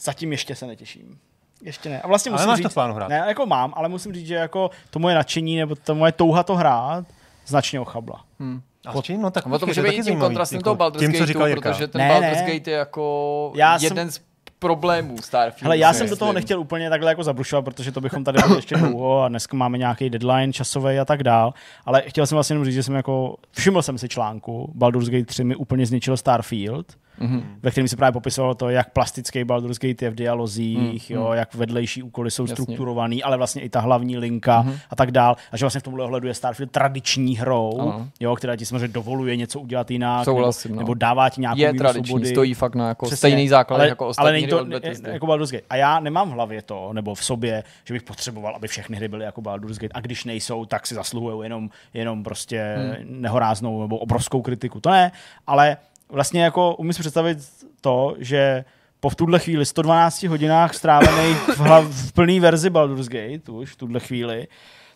Zatím 0.00 0.32
ještě 0.32 0.54
se 0.54 0.66
netěším. 0.66 1.18
Ještě 1.62 1.88
ne. 1.88 2.00
A 2.02 2.08
vlastně 2.08 2.30
Ale 2.30 2.36
musím 2.36 2.48
máš 2.48 2.56
říct, 2.58 2.66
to 2.66 2.74
plánu 2.74 2.94
hrát. 2.94 3.08
Ne, 3.08 3.24
jako 3.28 3.46
mám, 3.46 3.72
ale 3.76 3.88
musím 3.88 4.14
říct, 4.14 4.26
že 4.26 4.34
jako 4.34 4.70
to 4.90 4.98
moje 4.98 5.14
nadšení 5.14 5.56
nebo 5.56 5.74
to 5.74 5.94
moje 5.94 6.12
touha 6.12 6.42
to 6.42 6.56
hrát 6.56 7.04
značně 7.46 7.80
ochabla. 7.80 8.24
Hmm. 8.40 8.62
A 8.86 8.92
s 8.92 9.02
čím? 9.02 9.22
No, 9.22 9.30
tak 9.30 9.46
A 9.46 9.50
to 9.58 9.64
je 9.64 9.66
může 9.66 9.82
taky 9.82 9.96
být 9.96 10.04
tím 10.04 10.20
kontrastem 10.20 10.56
jako 10.56 10.64
toho 10.64 10.76
Baldur's 10.76 11.00
tím, 11.02 11.12
co 11.12 11.18
Gateu, 11.18 11.26
říkal 11.26 11.48
Jirka. 11.48 11.70
protože 11.72 11.86
ten 11.88 11.98
Ne, 12.00 12.08
Baldur's. 12.08 12.40
Gate 12.40 12.70
je 12.70 12.76
jako 12.76 13.52
Já 13.54 13.78
jsem- 13.78 13.84
jeden 13.86 14.10
z 14.10 14.20
problémů 14.64 15.16
Starfieldu. 15.22 15.64
Hele, 15.64 15.78
já 15.78 15.92
jsem 15.92 16.08
do 16.08 16.16
toho 16.16 16.32
nechtěl 16.32 16.60
úplně 16.60 16.90
takhle 16.90 17.10
jako 17.10 17.22
zabrušovat, 17.22 17.64
protože 17.64 17.92
to 17.92 18.00
bychom 18.00 18.24
tady 18.24 18.38
byli 18.46 18.58
ještě 18.58 18.76
dlouho 18.76 19.22
a 19.22 19.28
dneska 19.28 19.56
máme 19.56 19.78
nějaký 19.78 20.10
deadline 20.10 20.52
časový 20.52 20.98
a 20.98 21.04
tak 21.04 21.22
dál. 21.22 21.54
Ale 21.84 22.02
chtěl 22.06 22.26
jsem 22.26 22.36
vlastně 22.36 22.54
jenom 22.54 22.64
říct, 22.64 22.74
že 22.74 22.82
jsem 22.82 22.94
jako, 22.94 23.36
všiml 23.50 23.82
jsem 23.82 23.98
si 23.98 24.08
článku, 24.08 24.72
Baldur's 24.74 25.08
Gate 25.08 25.24
3 25.24 25.44
mi 25.44 25.56
úplně 25.56 25.86
zničilo 25.86 26.16
Starfield, 26.16 26.86
Mhm. 27.20 27.42
ve 27.62 27.70
kterém 27.70 27.88
se 27.88 27.96
právě 27.96 28.12
popisovalo 28.12 28.54
to, 28.54 28.68
jak 28.68 28.90
plastický 28.90 29.44
Baldur's 29.44 29.78
Gate 29.78 30.04
je 30.04 30.10
v 30.10 30.14
dialozích, 30.14 31.10
Mm, 31.10 31.16
jo, 31.16 31.32
jak 31.32 31.54
vedlejší 31.54 32.02
úkoly 32.02 32.30
jsou 32.30 32.42
Jasně. 32.42 32.54
strukturovaný, 32.54 33.22
ale 33.22 33.36
vlastně 33.36 33.62
i 33.62 33.68
ta 33.68 33.80
hlavní 33.80 34.18
linka 34.18 34.62
Mhm. 34.62 34.74
a 34.90 34.96
tak 34.96 35.10
dál. 35.10 35.36
A 35.52 35.56
že 35.56 35.64
vlastně 35.64 35.80
v 35.80 35.82
tomhle 35.84 36.04
ohledu 36.04 36.28
je 36.28 36.34
Starfield 36.34 36.70
tradiční 36.70 37.36
hrou, 37.36 37.80
Ano. 37.80 38.08
jo, 38.20 38.36
která 38.36 38.56
ti 38.56 38.66
samozřejmě 38.66 38.88
dovoluje 38.88 39.36
něco 39.36 39.60
udělat 39.60 39.90
jinak, 39.90 40.24
Souhlasím, 40.24 40.70
nebo, 40.70 40.76
no. 40.80 40.82
nebo 40.82 40.94
dává 40.94 41.28
ti 41.28 41.40
nějakou 41.40 41.60
Je 41.60 41.72
míru 41.72 41.78
tradiční, 41.82 42.06
svobody. 42.06 42.28
stojí 42.30 42.54
fakt 42.54 42.74
na 42.74 42.88
jako 42.88 43.06
Přesně, 43.06 43.16
stejný 43.16 43.48
základ 43.48 43.76
ale, 43.76 43.88
jako 43.88 44.04
ale 44.04 44.10
ostatní 44.10 44.32
není 44.32 44.42
hry 44.44 44.50
to 44.50 44.64
Bethesdy. 44.64 45.10
jako 45.10 45.26
Baldur's 45.26 45.50
Gate. 45.50 45.64
A 45.70 45.76
já 45.76 46.00
nemám 46.00 46.28
v 46.30 46.32
hlavě 46.32 46.62
to, 46.62 46.92
nebo 46.92 47.14
v 47.14 47.24
sobě, 47.24 47.64
že 47.84 47.94
bych 47.94 48.02
potřeboval, 48.02 48.56
aby 48.56 48.68
všechny 48.68 48.96
hry 48.96 49.08
byly 49.08 49.24
jako 49.24 49.40
Baldur's 49.42 49.78
Gate. 49.78 49.92
A 49.94 50.00
když 50.00 50.24
nejsou, 50.24 50.64
tak 50.64 50.86
si 50.86 50.94
zasluhují 50.94 51.42
jenom, 51.44 51.70
jenom 51.94 52.22
prostě 52.24 52.74
hmm. 52.78 53.22
nehoráznou 53.22 53.82
nebo 53.82 53.98
obrovskou 53.98 54.42
kritiku. 54.42 54.80
To 54.80 54.90
ne, 54.90 55.12
ale 55.46 55.76
vlastně 56.08 56.44
jako 56.44 56.74
umím 56.74 56.92
si 56.92 57.00
představit 57.00 57.38
to, 57.80 58.14
že 58.18 58.64
po 59.00 59.08
v 59.10 59.14
tuhle 59.14 59.38
chvíli 59.38 59.66
112 59.66 60.22
hodinách 60.22 60.74
strávených 60.74 61.36
v, 61.36 61.58
hlav, 61.58 61.84
v 61.84 62.12
plný 62.12 62.40
verzi 62.40 62.70
Baldur's 62.70 63.08
Gate 63.08 63.52
už 63.52 63.72
v 63.72 63.76
tuhle 63.76 64.00
chvíli, 64.00 64.48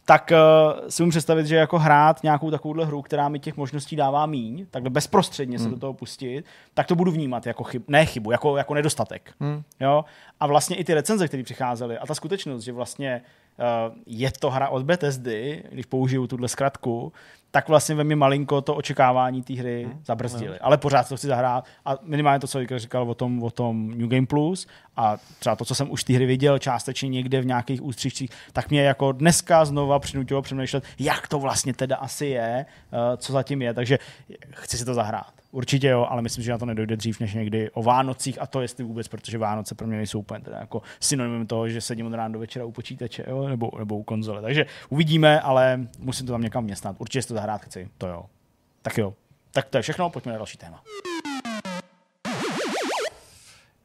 tak 0.05 0.33
uh, 0.33 0.89
si 0.89 1.03
umím 1.03 1.11
představit, 1.11 1.47
že 1.47 1.57
jako 1.57 1.79
hrát 1.79 2.23
nějakou 2.23 2.51
takovouhle 2.51 2.85
hru, 2.85 3.03
která 3.03 3.29
mi 3.29 3.39
těch 3.39 3.57
možností 3.57 3.97
dává 3.97 4.27
míň, 4.27 4.67
takhle 4.71 4.91
bezprostředně 4.91 5.59
se 5.59 5.65
Hmm. 5.65 5.75
do 5.75 5.81
toho 5.81 5.95
pustit, 5.95 6.45
tak 6.75 6.87
to 6.87 6.95
budu 6.95 7.11
vnímat 7.11 7.47
jako 7.47 7.65
chyb, 7.65 7.83
ne 7.89 8.07
chybu, 8.07 8.31
jako, 8.31 8.57
jako 8.57 8.75
nedostatek. 8.75 9.33
Hmm. 9.41 9.63
Jo? 9.81 10.05
A 10.41 10.47
vlastně 10.47 10.77
i 10.77 10.85
ty 10.85 10.95
recenze, 10.95 11.29
které 11.29 11.43
přicházely, 11.43 11.99
a 11.99 12.07
ta 12.07 12.15
skutečnost, 12.15 12.65
že 12.65 12.73
vlastně 12.73 13.23
uh, 13.59 13.95
je 14.07 14.31
to 14.39 14.51
hra 14.51 14.69
od 14.69 14.83
Bethesdy, 14.83 15.65
když 15.71 15.87
použiju 15.87 16.27
tuhle 16.27 16.49
zkratku, 16.49 17.13
tak 17.51 17.69
vlastně 17.69 17.95
ve 17.95 18.05
mě 18.05 18.17
malinko 18.17 18.61
to 18.61 18.75
očekávání 18.75 19.43
té 19.43 19.55
hry 19.55 19.85
hmm. 19.85 20.01
zabrzdili. 20.05 20.59
Ale 20.59 20.79
pořád 20.79 21.09
to 21.09 21.17
chci 21.17 21.27
zahrát 21.27 21.65
a 21.85 21.97
minimálně 22.03 22.41
to, 22.41 22.47
co 22.47 22.59
Jirka 22.59 22.79
říkal 22.79 23.11
o 23.11 23.15
tom, 23.15 23.43
o 23.43 23.51
tom 23.51 23.99
New 23.99 24.09
Game 24.09 24.27
Plus 24.27 24.67
a 24.97 25.17
třeba 25.39 25.57
to, 25.57 25.65
co 25.65 25.75
jsem 25.75 25.91
už 25.91 26.05
té 26.05 26.13
hry 26.13 26.27
viděl 26.27 26.59
částečně 26.59 27.09
někde 27.09 27.41
v 27.41 27.47
nějakých 27.47 27.83
ústřičcích, 27.83 28.31
tak 28.53 28.71
mě 28.71 28.83
jako 28.83 29.13
dneska 29.13 29.65
znova 29.65 29.99
přinutilo 29.99 30.43
přemýšlet, 30.43 30.85
jak 30.99 31.29
to 31.29 31.39
vlastně 31.39 31.75
teda 31.75 31.97
asi 31.97 32.27
je, 32.27 32.67
uh, 32.93 32.99
co 33.17 33.33
zatím 33.33 33.63
je, 33.63 33.75
takže 33.75 33.99
chci 34.51 34.79
si 34.79 34.85
to 34.85 34.95
zahrát. 34.95 35.33
Určitě 35.51 35.89
jo, 35.89 36.07
ale 36.11 36.23
myslím, 36.23 36.45
že 36.45 36.53
na 36.53 36.59
to 36.59 36.67
nedojde 36.67 36.97
dřív 36.97 37.21
než 37.21 37.35
někdy 37.35 37.71
o 37.71 37.83
Vánocích 37.83 38.43
a 38.43 38.47
to 38.47 38.61
jestli 38.61 38.85
vůbec, 38.85 39.09
protože 39.09 39.39
Vánoce 39.39 39.75
pro 39.75 39.87
mě 39.87 39.97
nejsou 39.97 40.19
úplně 40.19 40.41
teda 40.41 40.59
jako 40.59 40.83
synonymem 41.01 41.47
toho, 41.47 41.69
že 41.69 41.81
sedím 41.81 42.07
od 42.07 42.15
rána 42.15 42.29
do 42.29 42.39
večera 42.39 42.65
u 42.65 42.73
počítače 42.73 43.25
jo, 43.29 43.49
nebo, 43.49 43.71
nebo 43.79 43.99
u 43.99 44.03
konzole. 44.03 44.43
Takže 44.43 44.67
uvidíme, 44.89 45.41
ale 45.41 45.87
musím 45.99 46.27
to 46.27 46.33
tam 46.33 46.43
někam 46.43 46.65
městnat. 46.65 46.97
Určitě 46.99 47.23
si 47.23 47.29
to 47.29 47.35
zahrát 47.35 47.63
chci, 47.63 47.89
to 47.99 48.07
jo. 48.07 48.25
Tak 48.83 48.99
jo. 48.99 49.15
Tak 49.51 49.69
to 49.69 49.79
je 49.79 49.83
všechno, 49.83 50.11
pojďme 50.11 50.33
na 50.33 50.39
další 50.39 50.59
téma. 50.59 50.83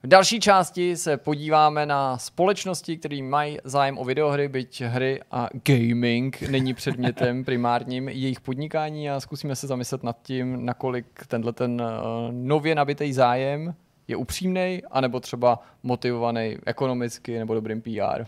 V 0.06 0.08
další 0.08 0.40
části 0.40 0.98
se 0.98 1.18
podíváme 1.18 1.86
na 1.86 2.18
společnosti, 2.18 2.98
které 2.98 3.22
mají 3.22 3.58
zájem 3.64 3.98
o 3.98 4.06
videohry, 4.06 4.48
byť 4.48 4.82
hry 4.82 5.22
a 5.32 5.50
gaming 5.66 6.42
není 6.42 6.74
předmětem 6.74 7.44
primárním 7.46 8.10
jejich 8.10 8.42
podnikání 8.42 9.10
a 9.10 9.20
zkusíme 9.20 9.56
se 9.56 9.68
zamyslet 9.68 10.04
nad 10.04 10.18
tím, 10.22 10.66
nakolik 10.66 11.06
tenhle 11.28 11.54
ten 11.54 11.82
uh, 11.82 12.32
nově 12.32 12.76
nabitý 12.76 13.14
zájem 13.14 13.76
je 14.08 14.16
upřímný, 14.16 14.82
anebo 14.92 15.20
třeba 15.20 15.60
motivovaný 15.84 16.58
ekonomicky 16.66 17.40
nebo 17.40 17.54
dobrým 17.54 17.82
PR. 17.82 18.26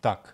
Tak, 0.00 0.33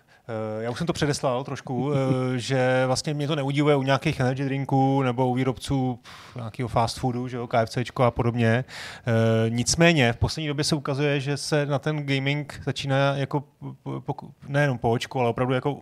já 0.59 0.71
už 0.71 0.77
jsem 0.77 0.87
to 0.87 0.93
předeslal 0.93 1.43
trošku, 1.43 1.91
eh, 1.93 1.97
že 2.39 2.83
vlastně 2.85 3.13
mě 3.13 3.27
to 3.27 3.35
neudivuje 3.35 3.75
u 3.75 3.83
nějakých 3.83 4.19
energy 4.19 4.43
drinků 4.43 5.01
nebo 5.01 5.29
u 5.29 5.33
výrobců 5.33 5.99
nějakého 6.35 6.69
fast 6.69 6.99
foodu, 6.99 7.27
že 7.27 7.37
jo, 7.37 7.47
KFCčko 7.47 8.03
a 8.03 8.11
podobně. 8.11 8.65
Eh, 9.07 9.49
Nicméně 9.49 10.13
v 10.13 10.17
poslední 10.17 10.47
době 10.47 10.63
se 10.63 10.75
ukazuje, 10.75 11.19
že 11.19 11.37
se 11.37 11.65
na 11.65 11.79
ten 11.79 12.05
gaming 12.05 12.61
začíná 12.65 13.15
jako 13.15 13.43
nejenom 14.47 14.77
po 14.77 14.91
očku, 14.91 15.19
ale 15.19 15.29
opravdu 15.29 15.53
jako 15.53 15.79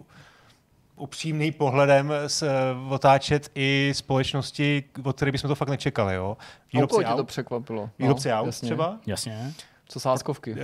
upřímný 0.96 1.52
pohledem 1.52 2.12
s, 2.12 2.42
eh, 2.42 2.50
otáčet 2.90 3.52
i 3.56 3.92
společnosti, 3.96 4.84
od 5.04 5.16
které 5.16 5.32
bychom 5.32 5.48
to 5.48 5.56
fakt 5.56 5.70
nečekali. 5.70 6.16
Jo? 6.16 6.38
Výrobci 6.74 6.98
tě 6.98 7.14
to 7.16 7.24
překvapilo. 7.24 7.90
Výrobci 8.00 8.30
no, 8.30 8.36
aut 8.36 8.46
jasně. 8.46 8.66
třeba? 8.66 9.00
Jasně. 9.06 9.54
Co 9.88 10.00
sáskovky? 10.00 10.52
Uh, 10.52 10.58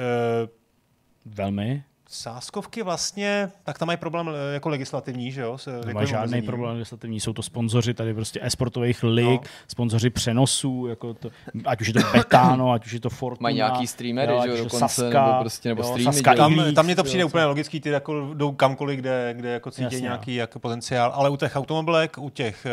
Velmi. 1.25 1.83
Sáskovky 2.15 2.83
vlastně, 2.83 3.51
tak 3.63 3.79
tam 3.79 3.87
mají 3.87 3.97
problém 3.97 4.29
eh, 4.29 4.53
jako 4.53 4.69
legislativní, 4.69 5.31
že 5.31 5.41
jo? 5.41 5.57
Nemá 5.85 6.05
žádný 6.05 6.41
problém 6.41 6.73
legislativní, 6.73 7.19
jsou 7.19 7.33
to 7.33 7.43
sponzoři 7.43 7.93
tady 7.93 8.13
prostě 8.13 8.39
esportových 8.43 9.03
lig, 9.03 9.41
no. 9.41 9.49
sponzoři 9.67 10.09
přenosů, 10.09 10.87
jako 10.87 11.13
to, 11.13 11.29
ať 11.65 11.81
už 11.81 11.87
je 11.87 11.93
to 11.93 11.99
Betano, 12.13 12.71
ať 12.71 12.85
už 12.85 12.91
je 12.91 12.99
to 12.99 13.09
Fortuna. 13.09 13.45
Mají 13.45 13.55
nějaký 13.55 13.87
streamery, 13.87 14.33
jo, 14.33 14.41
že 14.43 14.49
jo, 14.49 14.55
dokonce, 14.55 14.79
Saska, 14.79 15.25
nebo 15.25 15.39
prostě, 15.39 15.69
nebo 15.69 15.81
jo, 15.81 15.87
streamy. 15.87 16.03
Saska 16.03 16.35
tam, 16.35 16.73
tam 16.75 16.85
mě 16.85 16.95
to 16.95 17.03
přijde 17.03 17.21
jo, 17.21 17.27
úplně 17.27 17.43
co? 17.43 17.47
logický, 17.47 17.79
ty 17.79 17.89
jako 17.89 18.33
jdou 18.33 18.51
kamkoliv, 18.51 18.99
kde, 18.99 19.33
kde 19.37 19.49
jako 19.49 19.71
cítí 19.71 19.83
Jasně, 19.83 20.01
nějaký 20.01 20.35
jako 20.35 20.59
potenciál, 20.59 21.11
ale 21.15 21.29
u 21.29 21.35
těch 21.35 21.55
automobilek, 21.55 22.17
u 22.17 22.29
těch, 22.29 22.67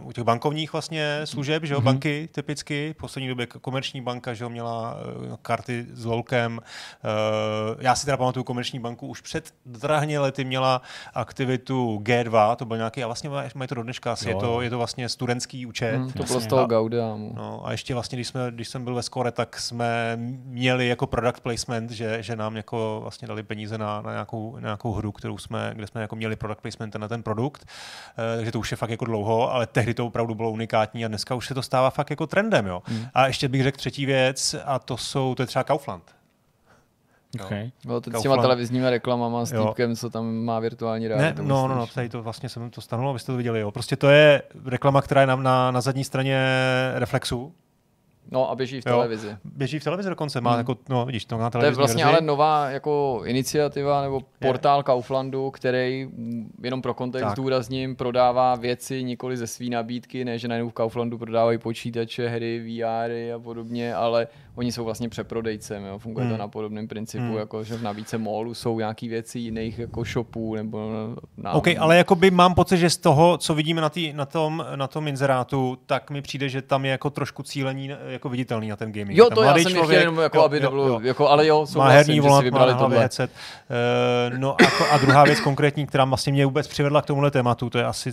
uh, 0.00 0.08
u 0.08 0.12
těch 0.12 0.24
bankovních 0.24 0.72
vlastně 0.72 1.20
služeb, 1.24 1.64
že 1.64 1.74
jo, 1.74 1.80
mm-hmm. 1.80 1.84
banky 1.84 2.28
typicky, 2.32 2.94
v 2.98 3.00
poslední 3.00 3.28
době 3.28 3.46
komerční 3.46 4.00
banka, 4.00 4.34
že 4.34 4.44
jo, 4.44 4.50
měla 4.50 4.94
uh, 4.94 5.36
karty 5.42 5.86
s 5.92 6.04
lolkem. 6.04 6.58
Uh, 6.58 7.76
já 7.80 7.94
si 7.94 8.04
teda 8.04 8.16
pamatuju 8.16 8.44
komerční 8.44 8.78
banku 8.86 9.06
už 9.06 9.20
před 9.20 9.54
drahně 9.66 10.20
lety 10.20 10.44
měla 10.44 10.82
aktivitu 11.14 11.98
G2, 12.02 12.56
to 12.56 12.64
byl 12.64 12.76
nějaký, 12.76 13.02
a 13.02 13.06
vlastně 13.06 13.30
mají 13.54 13.68
to 13.68 13.74
do 13.74 13.82
dneška, 13.82 14.12
asi 14.12 14.28
je 14.28 14.34
to, 14.34 14.62
je 14.62 14.70
to 14.70 14.78
vlastně 14.78 15.08
studentský 15.08 15.66
účet. 15.66 15.96
Hmm, 15.96 16.12
to 16.12 16.22
bylo 16.22 16.40
z 16.40 16.46
toho 16.46 16.66
Gaudiamu. 16.66 17.32
No, 17.36 17.66
a 17.66 17.72
ještě 17.72 17.94
vlastně, 17.94 18.16
když, 18.16 18.28
jsme, 18.28 18.40
když 18.50 18.68
jsem 18.68 18.84
byl 18.84 18.94
ve 18.94 19.02
Skore, 19.02 19.32
tak 19.32 19.60
jsme 19.60 20.16
měli 20.44 20.88
jako 20.88 21.06
product 21.06 21.40
placement, 21.40 21.90
že, 21.90 22.22
že 22.22 22.36
nám 22.36 22.56
jako 22.56 22.98
vlastně 23.02 23.28
dali 23.28 23.42
peníze 23.42 23.78
na, 23.78 24.02
na, 24.02 24.12
nějakou, 24.12 24.54
na 24.54 24.60
nějakou 24.60 24.92
hru, 24.92 25.12
kterou 25.12 25.38
jsme, 25.38 25.70
kde 25.74 25.86
jsme 25.86 26.00
jako 26.00 26.16
měli 26.16 26.36
product 26.36 26.62
placement 26.62 26.94
na 26.94 27.08
ten 27.08 27.22
produkt, 27.22 27.66
takže 28.36 28.52
to 28.52 28.58
už 28.58 28.70
je 28.70 28.76
fakt 28.76 28.90
jako 28.90 29.04
dlouho, 29.04 29.52
ale 29.52 29.66
tehdy 29.66 29.94
to 29.94 30.06
opravdu 30.06 30.34
bylo 30.34 30.50
unikátní 30.50 31.04
a 31.04 31.08
dneska 31.08 31.34
už 31.34 31.46
se 31.46 31.54
to 31.54 31.62
stává 31.62 31.90
fakt 31.90 32.10
jako 32.10 32.26
trendem. 32.26 32.66
Jo. 32.66 32.82
Hmm. 32.84 33.06
A 33.14 33.26
ještě 33.26 33.48
bych 33.48 33.62
řekl 33.62 33.78
třetí 33.78 34.06
věc, 34.06 34.54
a 34.64 34.78
to 34.78 34.96
jsou, 34.96 35.34
to 35.34 35.42
je 35.42 35.46
třeba 35.46 35.64
Kaufland. 35.64 36.15
Okay. 37.44 37.70
Bylo 37.84 38.00
to 38.00 38.10
s 38.10 38.22
těma 38.22 38.36
televizními 38.36 38.90
reklamama 38.90 39.44
s 39.44 39.50
týpkem, 39.50 39.96
co 39.96 40.10
tam 40.10 40.34
má 40.34 40.60
virtuální 40.60 41.08
realitu. 41.08 41.42
Ne, 41.42 41.48
no, 41.48 41.68
no, 41.68 41.74
no, 41.74 41.86
tady 41.86 42.08
to 42.08 42.22
vlastně 42.22 42.48
jsem 42.48 42.70
to 42.70 42.80
stanulo, 42.80 43.10
abyste 43.10 43.32
to 43.32 43.36
viděli. 43.36 43.60
Jo. 43.60 43.70
Prostě 43.70 43.96
to 43.96 44.08
je 44.08 44.42
reklama, 44.64 45.02
která 45.02 45.20
je 45.20 45.26
na, 45.26 45.36
na, 45.36 45.70
na 45.70 45.80
zadní 45.80 46.04
straně 46.04 46.40
Reflexu, 46.94 47.52
No 48.30 48.50
a 48.50 48.54
běží 48.54 48.80
v 48.80 48.86
jo, 48.86 48.92
televizi. 48.92 49.36
Běží 49.44 49.78
v 49.78 49.84
televizi 49.84 50.08
dokonce, 50.08 50.40
má 50.40 50.50
hmm. 50.50 50.58
jako, 50.58 50.76
no 50.88 51.06
vidíš, 51.06 51.24
to 51.24 51.38
na 51.38 51.50
televizi. 51.50 51.74
To 51.74 51.80
je 51.80 51.86
vlastně 51.86 52.04
verzi. 52.04 52.18
ale 52.18 52.26
nová 52.26 52.70
jako 52.70 53.22
iniciativa 53.24 54.02
nebo 54.02 54.20
portál 54.38 54.78
je. 54.80 54.82
Kauflandu, 54.82 55.50
který 55.50 56.08
jenom 56.62 56.82
pro 56.82 56.94
kontext 56.94 57.26
tak. 57.26 57.36
důrazním 57.36 57.96
prodává 57.96 58.54
věci 58.54 59.02
nikoli 59.02 59.36
ze 59.36 59.46
své 59.46 59.66
nabídky, 59.66 60.24
ne 60.24 60.38
že 60.38 60.48
najednou 60.48 60.70
v 60.70 60.72
Kauflandu 60.72 61.18
prodávají 61.18 61.58
počítače, 61.58 62.28
hry, 62.28 62.60
VR 62.60 63.10
a 63.34 63.38
podobně, 63.38 63.94
ale 63.94 64.26
oni 64.56 64.72
jsou 64.72 64.84
vlastně 64.84 65.08
přeprodejcem, 65.08 65.84
jo? 65.84 65.98
funguje 65.98 66.26
hmm. 66.26 66.34
to 66.34 66.38
na 66.38 66.48
podobném 66.48 66.88
principu, 66.88 67.24
hmm. 67.24 67.36
jako 67.36 67.64
že 67.64 67.76
v 67.76 67.82
nabídce 67.82 68.18
molu 68.18 68.54
jsou 68.54 68.78
nějaký 68.78 69.08
věci 69.08 69.38
jiných 69.38 69.78
jako 69.78 70.04
shopů 70.04 70.54
nebo 70.54 70.90
na... 71.36 71.52
OK, 71.52 71.66
ale 71.78 71.96
jakoby 71.96 72.30
mám 72.30 72.54
pocit, 72.54 72.76
že 72.76 72.90
z 72.90 72.96
toho, 72.96 73.38
co 73.38 73.54
vidíme 73.54 73.80
na, 73.80 73.88
tý, 73.88 74.12
na, 74.12 74.26
tom, 74.26 74.66
na 74.76 74.86
tom 74.86 75.08
inzerátu, 75.08 75.78
tak 75.86 76.10
mi 76.10 76.22
přijde, 76.22 76.48
že 76.48 76.62
tam 76.62 76.84
je 76.84 76.90
jako 76.90 77.10
trošku 77.10 77.42
cílení 77.42 77.90
jako 78.06 78.28
viditelný 78.28 78.68
na 78.68 78.76
ten 78.76 78.92
gaming. 78.92 79.18
Jo, 79.18 79.30
to 79.30 79.42
já 79.42 79.58
jsem 79.58 79.72
člověk, 79.72 80.00
jenom, 80.00 80.18
jako, 80.18 80.36
jo, 80.36 80.44
aby 80.44 80.60
jo, 80.62 80.70
bylo, 80.70 80.88
jo. 80.88 81.00
Jako, 81.02 81.28
ale 81.28 81.46
jo, 81.46 81.66
má 81.76 81.88
herní 81.88 82.20
volant, 82.20 82.42
si 82.42 82.44
vybrali 82.44 82.72
má 82.72 82.78
tohle. 82.78 82.98
Headset. 82.98 83.30
Uh, 84.30 84.38
no 84.38 84.52
a, 84.52 84.56
to, 84.78 84.92
a 84.92 84.98
druhá 84.98 85.24
věc 85.24 85.40
konkrétní, 85.40 85.86
která 85.86 86.04
vlastně 86.04 86.32
mě 86.32 86.44
vůbec 86.46 86.68
přivedla 86.68 87.02
k 87.02 87.06
tomuhle 87.06 87.30
tématu, 87.30 87.70
to 87.70 87.78
je 87.78 87.84
asi 87.84 88.12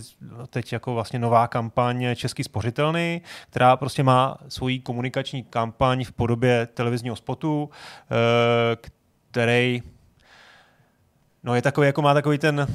teď 0.50 0.72
jako 0.72 0.94
vlastně 0.94 1.18
nová 1.18 1.46
kampaň 1.46 2.06
Český 2.14 2.44
spořitelný, 2.44 3.22
která 3.50 3.76
prostě 3.76 4.02
má 4.02 4.36
svoji 4.48 4.80
komunikační 4.80 5.42
kampaň 5.42 6.04
v 6.04 6.12
podobě 6.12 6.33
televizního 6.74 7.16
spotu, 7.16 7.64
uh, 7.64 7.70
který 9.30 9.82
no 11.42 11.54
je 11.54 11.62
takový, 11.62 11.86
jako 11.86 12.02
má 12.02 12.14
takový 12.14 12.38
ten 12.38 12.66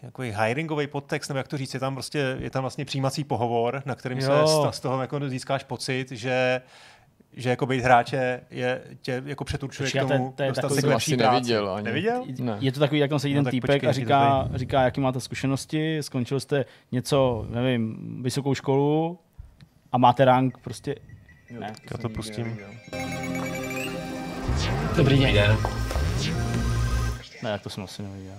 takový 0.00 0.34
hiringový 0.36 0.86
podtext, 0.86 1.30
nebo 1.30 1.38
jak 1.38 1.48
to 1.48 1.56
říct, 1.56 1.74
je 1.74 1.80
tam 1.80 1.94
prostě, 1.94 2.36
je 2.40 2.50
tam 2.50 2.62
vlastně 2.62 2.84
přijímací 2.84 3.24
pohovor, 3.24 3.82
na 3.86 3.94
kterým 3.94 4.18
jo. 4.18 4.46
se 4.46 4.76
z 4.76 4.80
toho 4.80 5.00
jako 5.00 5.28
získáš 5.28 5.64
pocit, 5.64 6.12
že 6.12 6.60
že 7.36 7.50
jako 7.50 7.66
být 7.66 7.84
hráče 7.84 8.40
je, 8.50 8.82
tě 9.02 9.22
jako 9.26 9.44
přeturčuje 9.44 9.90
k 9.90 10.08
tomu 10.08 10.32
to 10.36 10.42
je 10.42 10.48
dostat 10.48 10.72
se 10.72 10.82
k 10.82 10.84
lepší 10.84 11.16
neviděl, 11.16 11.70
ani. 11.70 11.84
Neviděl? 11.84 12.24
Ne. 12.38 12.56
Je 12.60 12.72
to 12.72 12.80
takový, 12.80 13.00
jak 13.00 13.10
tam 13.10 13.18
sedí 13.18 13.34
no, 13.34 13.42
ten 13.42 13.50
týpek 13.50 13.70
počkej, 13.70 13.88
a 13.88 13.92
říká, 13.92 14.48
říká, 14.54 14.82
jaký 14.82 15.00
máte 15.00 15.20
zkušenosti, 15.20 15.98
skončil 16.00 16.40
jste 16.40 16.64
něco, 16.92 17.46
nevím, 17.50 17.96
vysokou 18.22 18.54
školu 18.54 19.18
a 19.92 19.98
máte 19.98 20.24
rank 20.24 20.58
prostě... 20.58 20.94
Jo, 21.50 21.60
ne, 21.60 21.72
já 21.90 21.98
to 21.98 22.08
pustím. 22.08 22.58
Dobrý 24.96 25.18
den. 25.18 25.58
Ne, 27.42 27.50
jak 27.50 27.62
to 27.62 27.70
jsem 27.70 27.84
asi 27.84 28.02
neviděl. 28.02 28.34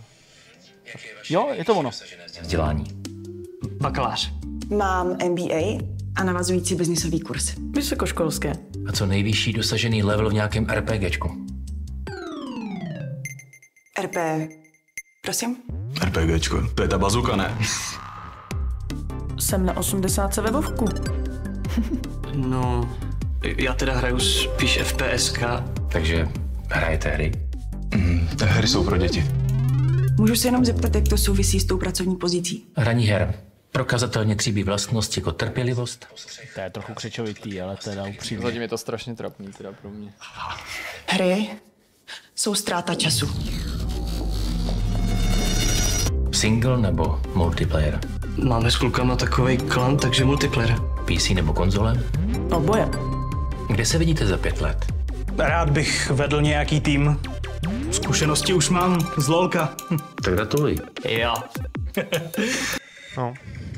Jo, 1.29 1.49
je 1.53 1.65
to 1.65 1.75
ono. 1.75 1.89
Vzdělání. 2.41 2.83
Bakalář. 3.81 4.33
Mám 4.77 5.17
MBA 5.29 5.81
a 6.15 6.23
navazující 6.23 6.75
biznisový 6.75 7.19
kurz. 7.19 7.55
Vysokoškolské. 7.71 8.53
A 8.87 8.91
co 8.91 9.05
nejvyšší 9.05 9.53
dosažený 9.53 10.03
level 10.03 10.29
v 10.29 10.33
nějakém 10.33 10.65
RPGčku? 10.65 11.45
RP... 14.01 14.15
Prosím? 15.21 15.57
RPGčko, 16.05 16.67
to 16.75 16.81
je 16.83 16.87
ta 16.89 16.97
bazuka, 16.97 17.35
ne? 17.35 17.57
Jsem 19.39 19.65
na 19.65 19.77
80 19.77 20.37
webovku. 20.37 20.85
No, 22.35 22.95
já 23.57 23.73
teda 23.73 23.93
hraju 23.93 24.19
spíš 24.19 24.79
FPSK. 24.83 25.39
Takže 25.91 26.27
hrajete 26.69 27.09
hry? 27.09 27.31
Mm, 27.95 28.27
hry 28.41 28.67
jsou 28.67 28.83
pro 28.83 28.97
děti. 28.97 29.25
Můžu 30.17 30.35
se 30.35 30.47
jenom 30.47 30.65
zeptat, 30.65 30.95
jak 30.95 31.07
to 31.07 31.17
souvisí 31.17 31.59
s 31.59 31.65
tou 31.65 31.77
pracovní 31.77 32.15
pozicí? 32.15 32.65
Hraní 32.75 33.05
her. 33.05 33.33
Prokazatelně 33.71 34.35
tříbí 34.35 34.63
vlastnost 34.63 35.17
jako 35.17 35.31
trpělivost. 35.31 36.07
To 36.55 36.61
je 36.61 36.69
trochu 36.69 36.93
křečovitý, 36.93 37.61
ale 37.61 37.77
teda 37.83 38.03
upřímně. 38.03 38.45
Zatím 38.45 38.61
je 38.61 38.67
to 38.67 38.77
strašně 38.77 39.15
trapný 39.15 39.47
teda 39.57 39.71
pro 39.81 39.89
mě. 39.89 40.13
Hry 41.07 41.49
jsou 42.35 42.55
ztráta 42.55 42.95
času. 42.95 43.29
Single 46.31 46.77
nebo 46.77 47.21
multiplayer? 47.33 48.20
Máme 48.43 48.71
s 48.71 48.75
klukama 48.75 49.15
takový 49.15 49.57
klan, 49.57 49.97
takže 49.97 50.25
multiplayer. 50.25 50.75
PC 51.05 51.29
nebo 51.29 51.53
konzole? 51.53 52.03
Oboje. 52.51 52.89
Kde 53.69 53.85
se 53.85 53.97
vidíte 53.97 54.25
za 54.25 54.37
pět 54.37 54.61
let? 54.61 54.85
Rád 55.37 55.69
bych 55.69 56.09
vedl 56.09 56.41
nějaký 56.41 56.81
tým. 56.81 57.19
Zkušenosti 57.91 58.53
už 58.53 58.69
mám 58.69 58.99
z 59.17 59.27
LOLka. 59.27 59.75
Tak 60.23 60.33
gratuluji. 60.33 60.77
Jo. 61.09 61.33
no. 63.17 63.33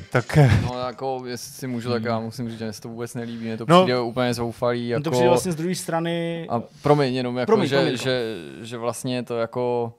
Tak... 0.09 0.37
Eh, 0.37 0.59
no 0.65 0.79
jako, 0.87 1.23
jestli 1.25 1.53
si 1.53 1.67
můžu, 1.67 1.89
tak 1.89 2.03
já 2.03 2.19
musím 2.19 2.49
říct, 2.49 2.59
že 2.59 2.65
mě 2.65 2.73
to 2.81 2.89
vůbec 2.89 3.13
nelíbí, 3.13 3.45
mě 3.45 3.57
to 3.57 3.65
no, 3.67 3.83
přijde 3.83 3.99
úplně 3.99 4.33
zoufalý. 4.33 4.87
Jako... 4.87 5.03
To 5.03 5.11
přijde 5.11 5.29
vlastně 5.29 5.51
z 5.51 5.55
druhé 5.55 5.75
strany... 5.75 6.47
A 6.49 6.61
promiň, 6.81 7.15
jenom 7.15 7.37
jako, 7.37 7.51
promiň, 7.51 7.67
že, 7.69 7.75
promiň. 7.75 7.97
Že, 7.97 8.35
že 8.61 8.77
vlastně 8.77 9.23
to 9.23 9.37
jako 9.37 9.93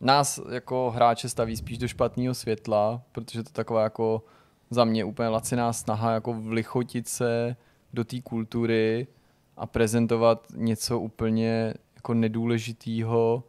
nás 0.00 0.40
jako 0.50 0.90
hráče 0.90 1.28
staví 1.28 1.56
spíš 1.56 1.78
do 1.78 1.88
špatného 1.88 2.34
světla, 2.34 3.02
protože 3.12 3.42
to 3.42 3.50
taková 3.50 3.82
jako 3.82 4.22
za 4.70 4.84
mě 4.84 5.04
úplně 5.04 5.28
laciná 5.28 5.72
snaha 5.72 6.12
jako 6.12 6.32
vlichotit 6.32 7.08
se 7.08 7.56
do 7.92 8.04
té 8.04 8.20
kultury 8.20 9.06
a 9.56 9.66
prezentovat 9.66 10.46
něco 10.54 11.00
úplně 11.00 11.74
jako 11.94 12.14
nedůležitýho 12.14 13.44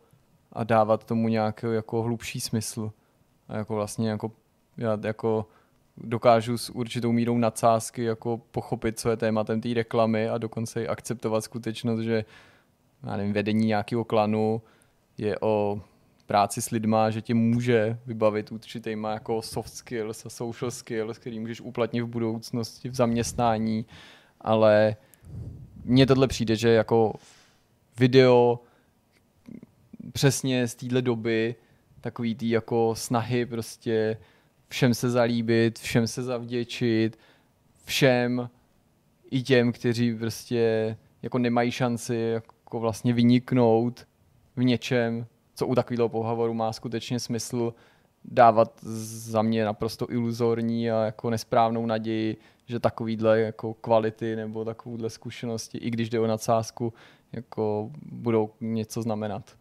a 0.51 0.63
dávat 0.63 1.03
tomu 1.03 1.27
nějaký 1.27 1.67
jako 1.71 2.01
hlubší 2.01 2.39
smysl. 2.39 2.91
A 3.47 3.57
jako 3.57 3.75
vlastně 3.75 4.09
jako 4.09 4.31
já 4.77 4.99
jako 5.03 5.47
dokážu 5.97 6.57
s 6.57 6.69
určitou 6.69 7.11
mírou 7.11 7.37
nadsázky 7.37 8.03
jako 8.03 8.41
pochopit, 8.51 8.99
co 8.99 9.09
je 9.09 9.17
tématem 9.17 9.61
té 9.61 9.73
reklamy 9.73 10.29
a 10.29 10.37
dokonce 10.37 10.83
i 10.83 10.87
akceptovat 10.87 11.43
skutečnost, 11.43 11.99
že 11.99 12.25
já 13.03 13.17
nevím, 13.17 13.33
vedení 13.33 13.65
nějakého 13.65 14.03
klanu 14.03 14.61
je 15.17 15.39
o 15.41 15.81
práci 16.25 16.61
s 16.61 16.69
lidma, 16.69 17.09
že 17.09 17.21
tě 17.21 17.33
může 17.33 17.99
vybavit 18.05 18.51
určitýma 18.51 19.11
jako 19.11 19.41
soft 19.41 19.73
skills 19.73 20.25
a 20.25 20.29
social 20.29 20.71
skills, 20.71 21.17
který 21.17 21.39
můžeš 21.39 21.61
uplatnit 21.61 22.01
v 22.01 22.07
budoucnosti 22.07 22.89
v 22.89 22.95
zaměstnání, 22.95 23.85
ale 24.41 24.95
mně 25.83 26.05
tohle 26.05 26.27
přijde, 26.27 26.55
že 26.55 26.69
jako 26.69 27.13
video 27.99 28.59
přesně 30.11 30.67
z 30.67 30.75
téhle 30.75 31.01
doby 31.01 31.55
takový 32.01 32.35
tý 32.35 32.49
jako 32.49 32.95
snahy 32.95 33.45
prostě 33.45 34.17
všem 34.69 34.93
se 34.93 35.09
zalíbit, 35.09 35.79
všem 35.79 36.07
se 36.07 36.23
zavděčit, 36.23 37.19
všem 37.85 38.49
i 39.31 39.43
těm, 39.43 39.71
kteří 39.71 40.15
prostě 40.15 40.97
jako 41.21 41.37
nemají 41.37 41.71
šanci 41.71 42.15
jako 42.15 42.79
vlastně 42.79 43.13
vyniknout 43.13 44.07
v 44.55 44.63
něčem, 44.63 45.27
co 45.55 45.67
u 45.67 45.75
takového 45.75 46.09
pohovoru 46.09 46.53
má 46.53 46.73
skutečně 46.73 47.19
smysl, 47.19 47.73
dávat 48.25 48.79
za 48.81 49.41
mě 49.41 49.65
naprosto 49.65 50.11
iluzorní 50.11 50.91
a 50.91 51.03
jako 51.03 51.29
nesprávnou 51.29 51.85
naději, 51.85 52.37
že 52.65 52.79
takovýhle 52.79 53.39
jako 53.39 53.73
kvality 53.73 54.35
nebo 54.35 54.65
takovouhle 54.65 55.09
zkušenosti, 55.09 55.77
i 55.77 55.89
když 55.89 56.09
jde 56.09 56.19
o 56.19 56.27
nadsázku, 56.27 56.93
jako 57.33 57.91
budou 58.11 58.49
něco 58.61 59.01
znamenat. 59.01 59.55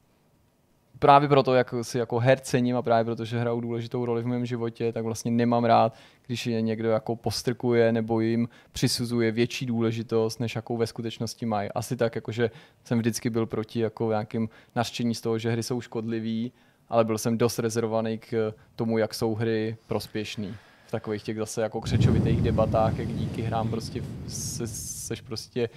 Právě 1.04 1.28
proto, 1.28 1.54
jak 1.54 1.74
si 1.82 1.98
jako 1.98 2.18
her 2.18 2.40
cením 2.40 2.76
a 2.76 2.82
právě 2.82 3.04
proto, 3.04 3.24
že 3.24 3.40
hrajou 3.40 3.60
důležitou 3.60 4.04
roli 4.04 4.22
v 4.22 4.26
mém 4.26 4.46
životě, 4.46 4.92
tak 4.92 5.04
vlastně 5.04 5.30
nemám 5.30 5.64
rád, 5.64 5.94
když 6.26 6.46
je 6.46 6.62
někdo 6.62 6.90
jako 6.90 7.16
postrkuje 7.16 7.92
nebo 7.92 8.20
jim 8.20 8.48
přisuzuje 8.72 9.32
větší 9.32 9.66
důležitost, 9.66 10.40
než 10.40 10.54
jakou 10.54 10.76
ve 10.76 10.86
skutečnosti 10.86 11.46
mají. 11.46 11.68
Asi 11.74 11.96
tak, 11.96 12.14
jakože 12.14 12.50
jsem 12.84 12.98
vždycky 12.98 13.30
byl 13.30 13.46
proti 13.46 13.80
jako 13.80 14.10
nějakým 14.10 14.48
nařčení 14.76 15.14
z 15.14 15.20
toho, 15.20 15.38
že 15.38 15.50
hry 15.50 15.62
jsou 15.62 15.80
škodlivý, 15.80 16.52
ale 16.88 17.04
byl 17.04 17.18
jsem 17.18 17.38
dost 17.38 17.58
rezervovaný 17.58 18.18
k 18.18 18.54
tomu, 18.76 18.98
jak 18.98 19.14
jsou 19.14 19.34
hry 19.34 19.76
prospěšný. 19.86 20.54
V 20.86 20.90
takových 20.90 21.22
těch 21.22 21.36
zase 21.36 21.62
jako 21.62 21.80
křečovitých 21.80 22.42
debatách, 22.42 22.98
jak 22.98 23.08
díky 23.08 23.42
hrám 23.42 23.70
prostě 23.70 24.02
se, 24.28 24.66
seš 24.66 25.20
prostě 25.20 25.68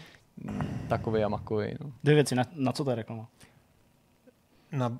takový 0.87 1.23
a 1.23 1.29
makový. 1.29 1.75
No. 1.81 1.91
Dvě 2.03 2.15
věci, 2.15 2.35
na, 2.35 2.43
na 2.55 2.71
co 2.71 2.83
to 2.83 2.89
je 2.89 2.95
reklama? 2.95 3.27
Na, 4.71 4.87
uh, 4.87 4.95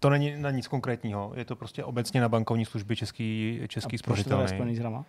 to 0.00 0.10
není 0.10 0.36
na 0.36 0.50
nic 0.50 0.68
konkrétního. 0.68 1.32
Je 1.36 1.44
to 1.44 1.56
prostě 1.56 1.84
obecně 1.84 2.20
na 2.20 2.28
bankovní 2.28 2.64
služby 2.64 2.96
český, 2.96 3.60
český 3.68 3.96
A 3.96 4.04
proč 4.04 4.18
to 4.18 4.22
spořitelný. 4.22 4.76
s 4.76 4.78
hrama? 4.78 5.04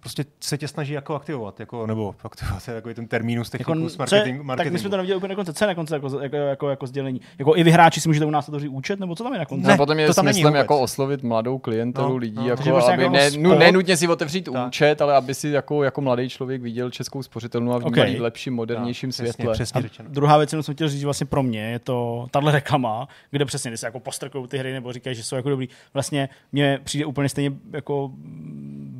Prostě 0.00 0.24
se 0.40 0.58
tě 0.58 0.68
snaží 0.68 0.92
jako 0.92 1.14
aktivovat, 1.14 1.60
jako, 1.60 1.86
nebo 1.86 2.14
aktivovat, 2.24 2.62
je 2.68 2.74
takový 2.74 2.94
ten 2.94 3.06
termínus 3.08 3.50
Jako, 3.52 3.72
technicus 3.72 3.96
co 3.96 4.02
je, 4.02 4.18
marketing, 4.18 4.36
tak 4.38 4.46
marketingu. 4.46 4.72
my 4.72 4.78
jsme 4.78 4.90
to 4.90 4.96
neviděli 4.96 5.16
úplně 5.16 5.28
na 5.28 5.34
konci. 5.34 5.52
Co 5.54 5.64
je 5.64 5.68
na 5.68 5.74
konci 5.74 5.94
jako, 5.94 6.20
jako, 6.20 6.36
jako, 6.36 6.70
jako 6.70 6.86
sdělení? 6.86 7.20
Jako 7.38 7.56
i 7.56 7.62
vy 7.62 7.70
hráči 7.70 8.00
si 8.00 8.08
můžete 8.08 8.26
u 8.26 8.30
nás 8.30 8.48
otevřít 8.48 8.68
účet, 8.68 9.00
nebo 9.00 9.14
co 9.14 9.24
tam 9.24 9.32
je 9.32 9.38
na 9.38 9.44
konci? 9.46 9.66
Ne, 9.66 9.76
podle 9.76 9.94
mě 9.94 10.06
to 10.06 10.10
to 10.12 10.14
tam 10.16 10.24
není 10.24 10.34
smyslem 10.34 10.54
jako 10.54 10.80
oslovit 10.80 11.22
mladou 11.22 11.58
klientelu 11.58 12.08
No, 12.08 12.16
lidí, 12.16 12.36
no. 12.36 12.48
jako, 12.48 12.62
prostě 12.62 12.92
aby 12.92 13.02
jako 13.02 13.14
ne, 13.14 13.28
sport- 13.30 13.40
nu, 13.42 13.54
nenutně 13.58 13.96
si 13.96 14.08
otevřít 14.08 14.48
Tak. 14.52 14.66
účet, 14.66 15.02
ale 15.02 15.14
aby 15.16 15.34
si 15.34 15.48
jako, 15.48 15.82
jako 15.84 16.00
mladý 16.00 16.28
člověk 16.28 16.62
viděl 16.62 16.90
českou 16.90 17.22
spořitelnu 17.22 17.72
a 17.72 17.78
vnímal 17.78 18.00
Okay. 18.00 18.16
v 18.16 18.20
lepším, 18.22 18.54
modernějším 18.54 19.10
přesně, 19.10 19.32
světle. 19.32 19.54
Přesně 19.54 19.82
řečeno. 19.82 20.08
Druhá 20.12 20.36
věc, 20.36 20.50
kterou 20.50 20.62
jsem 20.62 20.74
chtěl 20.74 20.88
říct, 20.88 21.04
vlastně 21.04 21.26
pro 21.26 21.42
mě 21.42 21.60
je 21.70 21.78
to 21.78 22.26
tahle 22.30 22.52
reklama, 22.52 23.08
kde 23.30 23.44
přesně 23.44 23.70
ty 23.70 23.76
se 23.76 23.86
jako 23.86 24.00
postrkují 24.00 24.48
ty 24.48 24.58
hry 24.58 24.72
nebo 24.72 24.92
říkají, 24.92 25.16
že 25.16 25.22
jsou 25.22 25.36
jako 25.36 25.50
dobrý. 25.50 25.68
Vlastně 25.94 26.28
mně 26.52 26.78
přijde 26.84 27.04
úplně 27.06 27.28
stejně 27.28 27.52
jako 27.72 28.10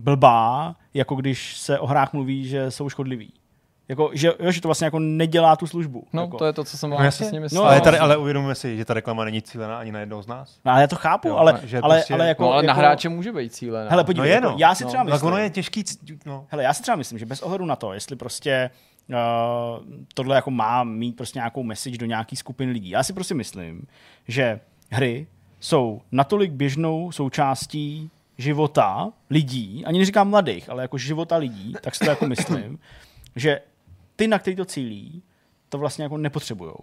blbá, 0.03 0.76
jako 0.95 1.14
když 1.14 1.57
se 1.57 1.78
o 1.78 1.86
hrách 1.86 2.12
mluví, 2.12 2.49
že 2.49 2.70
jsou 2.70 2.88
škodliví. 2.88 3.32
Jako, 3.88 4.11
že, 4.12 4.32
jo, 4.41 4.51
že 4.53 4.61
to 4.61 4.68
vlastně 4.68 4.84
jako 4.84 4.99
nedělá 4.99 5.57
tu 5.57 5.66
službu. 5.66 6.07
No, 6.12 6.22
jako. 6.22 6.36
to 6.38 6.45
je 6.45 6.53
to, 6.53 6.64
co 6.64 6.78
jsem 6.78 6.91
No 6.91 6.97
vám 6.97 7.05
jasně, 7.05 7.24
přesně 7.24 7.41
myslel. 7.41 7.62
No, 7.62 7.68
ale, 7.68 7.80
tady, 7.80 7.99
ale 7.99 8.16
uvědomíme 8.16 8.55
si, 8.55 8.76
že 8.76 8.84
ta 8.84 8.95
reklama 8.95 9.24
není 9.24 9.43
cílená 9.43 9.78
ani 9.78 9.93
na 9.93 10.01
jednoho 10.01 10.22
z 10.22 10.26
nás. 10.26 10.59
No, 10.64 10.72
ale 10.72 10.80
já 10.80 10.86
to 10.86 10.97
chápu, 10.97 11.28
Jo, 11.28 11.36
ale, 11.36 11.61
že 11.64 11.78
ale, 11.80 11.97
prostě- 11.97 12.14
ale 12.14 12.28
jako... 12.28 12.43
no, 12.43 12.53
ale 12.53 12.62
na 12.62 12.68
jako, 12.70 12.78
hráče 12.80 13.09
může 13.09 13.32
být 13.32 13.55
cíle. 13.55 13.86
Hele, 13.91 14.05
podívej, 14.05 14.28
No 14.28 14.30
je, 14.30 14.34
jako, 14.34 14.49
no. 14.51 14.57
já 14.59 14.74
si 14.74 14.84
No, 14.84 14.88
třeba 14.91 15.05
Tak 15.05 15.12
myslím, 15.12 15.28
ono 15.28 15.38
je 15.38 15.51
těžký, 15.51 15.84
no. 16.26 16.47
Hele, 16.49 16.62
já 16.62 16.74
si 16.74 16.82
třeba 16.82 16.97
myslím, 16.97 17.18
že 17.18 17.26
bez 17.26 17.43
ohledu 17.43 17.64
na 17.64 17.76
to, 17.76 17.93
jestli 17.93 18.16
prostě 18.16 18.70
uh, 19.09 19.16
tohle 20.14 20.36
jako 20.36 20.51
má 20.51 20.84
mít 20.84 21.16
prostě 21.16 21.38
nějakou 21.38 21.62
message 21.62 21.99
do 21.99 22.07
nějaký 22.07 22.36
skupiny 22.36 22.72
lidí. 22.72 22.91
Já 22.91 23.03
si 23.03 23.12
prostě 23.12 23.34
myslím, 23.34 23.86
že 24.28 24.61
hry 24.91 25.26
jsou 25.61 26.01
natolik 26.12 26.53
běžnou 26.53 27.12
součástí 27.12 28.11
života 28.41 29.12
lidí, 29.30 29.84
ani 29.84 29.99
neříkám 29.99 30.30
mladých, 30.30 30.70
ale 30.70 30.82
jako 30.82 30.99
života 30.99 31.36
lidí, 31.36 31.74
tak 31.82 31.95
si 31.95 32.05
to 32.05 32.11
jako 32.11 32.26
myslím, 32.26 32.78
že 33.36 33.61
ty, 34.16 34.28
na 34.28 34.38
který 34.38 34.57
to 34.57 34.64
cílí, 34.64 35.22
to 35.68 35.78
vlastně 35.78 36.03
jako 36.03 36.16
nepotřebujou. 36.16 36.78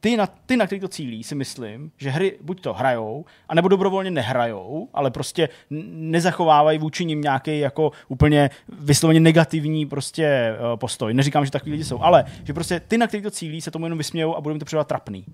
Ty 0.00 0.16
na, 0.16 0.26
ty, 0.26 0.56
na 0.56 0.66
který 0.66 0.80
to 0.80 0.88
cílí, 0.88 1.24
si 1.24 1.34
myslím, 1.34 1.92
že 1.96 2.10
hry 2.10 2.38
buď 2.40 2.60
to 2.60 2.72
hrajou, 2.72 3.24
anebo 3.48 3.68
dobrovolně 3.68 4.10
nehrajou, 4.10 4.88
ale 4.94 5.10
prostě 5.10 5.48
nezachovávají 5.70 6.78
vůči 6.78 7.04
nim 7.04 7.20
nějaký 7.20 7.58
jako 7.58 7.92
úplně 8.08 8.50
vysloveně 8.68 9.20
negativní 9.20 9.86
prostě 9.86 10.56
uh, 10.72 10.76
postoj. 10.76 11.14
Neříkám, 11.14 11.44
že 11.44 11.50
takový 11.50 11.72
lidi 11.72 11.84
jsou, 11.84 12.00
ale 12.00 12.24
že 12.44 12.54
prostě 12.54 12.80
ty, 12.80 12.98
na 12.98 13.06
který 13.06 13.22
to 13.22 13.30
cílí, 13.30 13.60
se 13.60 13.70
tomu 13.70 13.86
jenom 13.86 13.98
vysmějou 13.98 14.36
a 14.36 14.40
budou 14.40 14.58
to 14.58 14.64
připadat 14.64 14.88
trapný. 14.88 15.24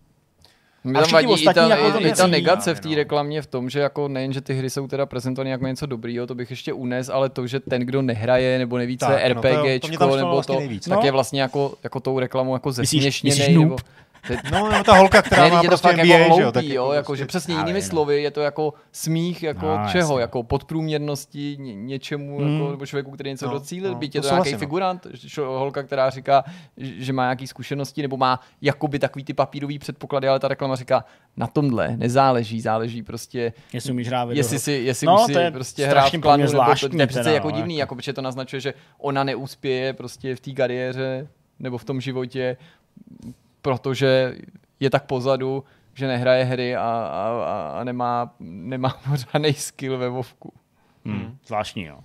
Mě 0.86 0.98
A 0.98 1.02
tam 1.02 1.10
vadí 1.12 1.42
i 1.42 1.44
ta, 1.54 1.68
jako 1.68 1.90
to 1.92 2.00
i, 2.00 2.08
i 2.08 2.12
ta 2.12 2.26
negace 2.26 2.74
v 2.74 2.80
té 2.80 2.88
No. 2.88 2.94
reklamě 2.94 3.42
v 3.42 3.46
tom, 3.46 3.70
že 3.70 3.80
jako 3.80 4.08
nejen, 4.08 4.32
že 4.32 4.40
ty 4.40 4.54
hry 4.54 4.70
jsou 4.70 4.86
teda 4.88 5.06
prezentované 5.06 5.50
jako 5.50 5.66
něco 5.66 5.86
dobrýho, 5.86 6.26
to 6.26 6.34
bych 6.34 6.50
ještě 6.50 6.72
unes, 6.72 7.08
ale 7.08 7.28
to, 7.28 7.46
že 7.46 7.60
ten, 7.60 7.82
kdo 7.82 8.02
nehraje 8.02 8.58
nebo 8.58 8.78
neví, 8.78 8.98
co 8.98 9.12
je 9.12 9.34
no 9.34 9.42
to 9.42 9.48
to 9.48 9.48
RPGčko, 9.48 10.16
nebo 10.16 10.30
vlastně 10.30 10.54
to, 10.54 10.58
nejvíc. 10.58 10.84
tak 10.88 10.98
No. 10.98 11.04
je 11.04 11.10
vlastně 11.12 11.40
jako, 11.42 11.74
jako 11.84 12.00
tou 12.00 12.18
reklamou 12.18 12.52
jako 12.52 12.68
Myslíš- 12.68 12.74
zesměšněnej. 13.02 13.38
myslíš 13.38 13.56
nebo, 13.58 13.76
No, 14.52 14.70
no, 14.72 14.84
ta 14.84 14.94
holka, 14.94 15.22
která 15.22 15.44
ne, 15.44 15.50
má 15.50 15.56
je 15.56 15.62
to 15.62 15.68
prostě 15.68 15.88
fakt 15.88 15.96
MBA, 15.96 16.06
jako 16.06 16.24
že 16.36 16.42
jo, 16.42 16.42
hloupý, 16.42 16.52
tak 16.54 16.64
jo, 16.64 16.72
jako 16.84 16.92
jako, 16.92 17.06
prostě- 17.12 17.22
že 17.22 17.26
přesně 17.26 17.54
jinými 17.54 17.80
vím. 17.80 17.88
slovy 17.88 18.22
je 18.22 18.30
to 18.30 18.40
jako 18.40 18.74
smích 18.92 19.42
jako 19.42 19.66
No, 19.66 19.84
čeho, 19.92 20.12
jasně. 20.12 20.20
jako 20.20 20.42
podprůměrnosti 20.42 21.56
ně, 21.60 21.74
něčemu, 21.74 22.38
Hmm. 22.38 22.52
jako, 22.58 22.70
nebo 22.70 22.86
člověku, 22.86 23.10
který 23.10 23.30
něco 23.30 23.46
No, 23.46 23.52
docílil, 23.52 23.92
no, 23.92 23.98
byť 23.98 24.12
to 24.12 24.18
je 24.18 24.22
to 24.22 24.28
souhlasím, 24.28 24.50
nějaký 24.50 24.64
no. 24.64 24.66
figurant, 24.68 25.06
že- 25.12 25.40
holka, 25.42 25.82
která 25.82 26.10
říká, 26.10 26.44
že 26.76 26.92
že 27.06 27.12
má 27.12 27.22
nějaký 27.22 27.46
zkušenosti, 27.46 28.02
nebo 28.02 28.16
má 28.16 28.40
jakoby 28.62 28.98
takový 28.98 29.24
ty 29.24 29.34
papírový 29.34 29.78
předpoklady, 29.78 30.28
ale 30.28 30.38
ta 30.40 30.48
reklama 30.48 30.76
říká, 30.76 31.04
na 31.36 31.46
tomhle 31.46 31.96
nezáleží, 31.96 32.60
záleží 32.60 33.02
prostě 33.02 33.52
Jestli 33.72 33.92
umíš 33.92 34.08
hrát 34.08 34.28
jestli 34.30 34.58
si, 34.58 34.72
jestli 34.72 35.06
No, 35.06 35.12
musí 35.12 35.32
to 35.32 35.38
je 35.38 35.50
prostě 35.50 35.86
hrát 35.86 36.12
v 36.12 36.20
klanu, 36.20 36.36
nebo 36.42 36.46
to, 36.46 36.50
zvláštní 36.50 36.88
to 36.88 37.00
je 37.00 37.06
přece 37.06 37.32
jako 37.32 37.50
no, 37.50 37.56
divný, 37.56 37.76
jako. 37.76 37.94
protože 37.94 38.12
to 38.12 38.22
naznačuje, 38.22 38.60
že 38.60 38.74
ona 38.98 39.24
neuspěje 39.24 39.92
prostě 39.92 40.36
v 40.36 40.40
té 40.40 40.50
kariéře 40.52 41.28
nebo 41.58 41.78
v 41.78 41.84
tom 41.84 42.00
životě, 42.00 42.56
protože 43.66 44.36
je 44.80 44.90
tak 44.90 45.06
pozadu, 45.06 45.64
že 45.94 46.06
nehraje 46.06 46.44
hry 46.44 46.76
a, 46.76 46.82
a, 46.82 47.24
a- 47.80 47.84
nemá, 47.84 48.34
nemá 48.40 48.88
pořádný 49.10 49.52
skill 49.52 49.98
ve 49.98 50.08
Vovku. 50.08 50.52
Hmm, 51.04 51.38
zvláštní, 51.46 51.84
jo. 51.84 51.98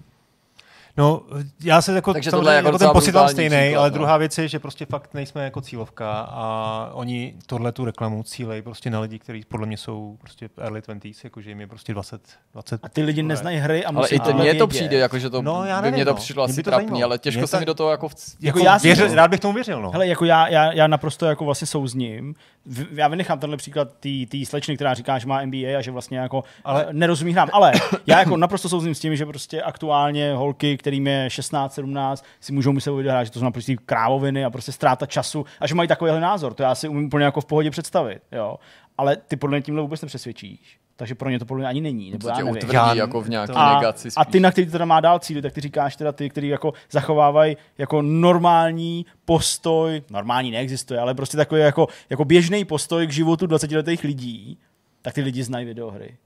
No, 0.97 1.21
já 1.63 1.81
se 1.81 1.95
jako, 1.95 2.13
Takže 2.13 2.31
tohle 2.31 2.55
jako 2.55 2.67
jako 2.67 2.77
ten 2.77 2.89
pocit 2.89 3.11
mám 3.11 3.23
brutální 3.25 3.33
stejný, 3.49 3.55
příklad, 3.65 3.79
ale 3.81 3.89
no. 3.89 3.93
druhá 3.93 4.17
věc 4.17 4.37
je, 4.37 4.47
že 4.47 4.59
prostě 4.59 4.85
fakt 4.85 5.13
nejsme 5.13 5.43
jako 5.43 5.61
cílovka 5.61 6.11
a 6.21 6.89
oni 6.93 7.33
tohle 7.45 7.71
tu 7.71 7.85
reklamu 7.85 8.23
cílejí 8.23 8.61
prostě 8.61 8.89
na 8.89 8.99
lidi, 8.99 9.19
kteří 9.19 9.43
podle 9.47 9.67
mě 9.67 9.77
jsou 9.77 10.17
prostě 10.21 10.49
early 10.57 10.79
20s, 10.81 11.15
jakože 11.23 11.49
jim 11.49 11.61
je 11.61 11.67
prostě 11.67 11.93
20, 11.93 12.21
20. 12.53 12.79
A 12.83 12.89
ty 12.89 13.03
lidi 13.03 13.23
neznají 13.23 13.57
hry 13.57 13.85
a 13.85 13.87
Ale 13.89 13.97
musí 13.97 14.15
i 14.15 14.19
to, 14.19 14.25
tohle 14.25 14.43
mně 14.43 14.53
to 14.53 14.67
přijde, 14.67 14.97
jako, 14.97 15.19
že 15.19 15.29
to, 15.29 15.41
No, 15.41 15.65
já 15.65 15.75
by 15.77 15.81
nevím, 15.81 15.95
mě 15.95 16.05
to 16.05 16.11
no. 16.11 16.17
přišlo 16.17 16.43
asi 16.43 16.55
by 16.55 16.63
to 16.63 16.69
trapný, 16.69 16.87
zajímalo. 16.87 17.03
ale 17.05 17.17
těžko 17.19 17.47
se 17.47 17.59
mi 17.59 17.65
do 17.65 17.73
toho 17.73 17.91
jako... 17.91 18.07
vc- 18.07 18.35
Jako 18.41 18.59
já 18.59 18.79
si 18.79 18.87
věřil, 18.87 19.09
to- 19.09 19.15
rád 19.15 19.27
bych 19.27 19.39
tomu 19.39 19.53
věřil, 19.53 19.81
no. 19.81 19.91
Hele, 19.91 20.07
jako 20.07 20.25
já, 20.25 20.47
já, 20.47 20.73
já 20.73 20.87
naprosto 20.87 21.25
jako 21.25 21.45
vlastně 21.45 21.67
souzním. 21.67 22.35
V- 22.65 22.97
Já 22.99 23.07
vynechám 23.07 23.39
tenhle 23.39 23.57
příklad 23.57 23.87
té 24.29 24.45
slečny, 24.45 24.75
která 24.75 24.93
říká, 24.93 25.19
že 25.19 25.27
má 25.27 25.45
MBA 25.45 25.77
a 25.77 25.81
že 25.81 25.91
vlastně 25.91 26.19
jako 26.19 26.43
Ale- 26.63 26.83
ale... 26.85 26.93
nerozumí 26.93 27.31
hrám. 27.33 27.49
Ale 27.53 27.71
já 28.07 28.19
jako 28.19 28.37
naprosto 28.37 28.69
souzním 28.69 28.95
s 28.95 28.99
tím, 28.99 29.15
že 29.15 29.25
prostě 29.25 29.61
aktuálně 29.61 30.33
holky, 30.33 30.77
kterým 30.82 31.07
je 31.07 31.29
16, 31.29 31.73
17, 31.73 32.25
si 32.39 32.53
můžou 32.53 32.71
myslet 32.71 32.91
o 32.91 32.95
videohrách, 32.95 33.25
že 33.25 33.32
to 33.32 33.39
jsou 33.39 33.45
naprosto 33.45 33.71
krávoviny 33.86 34.45
a 34.45 34.49
prostě 34.49 34.71
ztráta 34.71 35.05
času 35.05 35.45
a 35.59 35.67
že 35.67 35.75
mají 35.75 35.88
takovýhle 35.89 36.19
názor. 36.19 36.53
To 36.53 36.63
já 36.63 36.75
si 36.75 36.88
umím 36.88 37.05
úplně 37.05 37.25
jako 37.25 37.41
v 37.41 37.45
pohodě 37.45 37.71
představit. 37.71 38.21
Jo. 38.32 38.55
Ale 38.97 39.15
ty 39.15 39.36
podle 39.36 39.57
mě 39.57 39.61
tímhle 39.61 39.82
vůbec 39.82 40.01
nepřesvědčíš. 40.01 40.77
Takže 40.95 41.15
pro 41.15 41.29
ně 41.29 41.39
to 41.39 41.45
podle 41.45 41.59
mě 41.61 41.67
ani 41.67 41.82
není. 41.82 42.11
Nebo 42.11 42.21
To 42.27 42.29
já 42.39 42.45
utvrdí 42.45 42.73
Já- 42.75 42.93
jako 42.93 43.21
v 43.21 43.29
nějaký 43.29 43.53
a, 43.55 43.75
negaci 43.75 44.07
a 44.15 44.23
spíš. 44.23 44.32
ty, 44.32 44.39
na 44.39 44.51
který 44.51 44.65
to 44.67 44.71
teda 44.71 44.86
má 44.86 44.99
dál 44.99 45.19
cíly, 45.19 45.41
tak 45.41 45.53
ty 45.53 45.61
říkáš 45.61 45.95
teda 45.95 46.11
ty, 46.11 46.29
který 46.29 46.47
jako 46.47 46.73
zachovávají 46.91 47.57
jako 47.77 48.01
normální 48.01 49.05
postoj, 49.25 50.01
normální 50.09 50.51
neexistuje, 50.51 50.99
ale 50.99 51.13
prostě 51.13 51.38
takový 51.38 51.61
jako, 51.61 51.88
jako 52.09 52.25
běžný 52.25 52.65
postoj 52.65 53.07
k 53.07 53.11
životu 53.11 53.45
20-letých 53.45 54.03
lidí, 54.03 54.57
tak 55.01 55.13
ty 55.13 55.21
lidi 55.21 55.43
znají 55.43 55.65
videohry. 55.65 56.17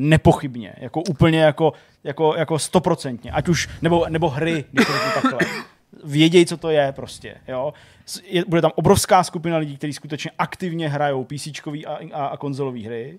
Nepochybně, 0.00 0.74
jako 0.78 1.02
úplně 1.02 1.40
jako, 1.40 1.72
jako, 2.04 2.34
jako 2.34 2.58
stoprocentně, 2.58 3.30
ať 3.30 3.48
už, 3.48 3.68
nebo, 3.82 4.06
nebo 4.08 4.28
hry, 4.28 4.64
když 4.72 4.86
to 4.86 4.92
řeknu 4.92 5.22
takhle. 5.22 5.38
Vědějí, 6.04 6.46
co 6.46 6.56
to 6.56 6.70
je 6.70 6.92
prostě, 6.92 7.36
jo. 7.48 7.72
Je, 8.24 8.44
bude 8.48 8.60
tam 8.60 8.70
obrovská 8.74 9.24
skupina 9.24 9.56
lidí, 9.56 9.76
kteří 9.76 9.92
skutečně 9.92 10.30
aktivně 10.38 10.88
hrajou 10.88 11.24
PC 11.24 11.46
a, 11.86 11.98
a, 12.12 12.26
a 12.26 12.36
konzolové 12.36 12.80
hry 12.80 13.18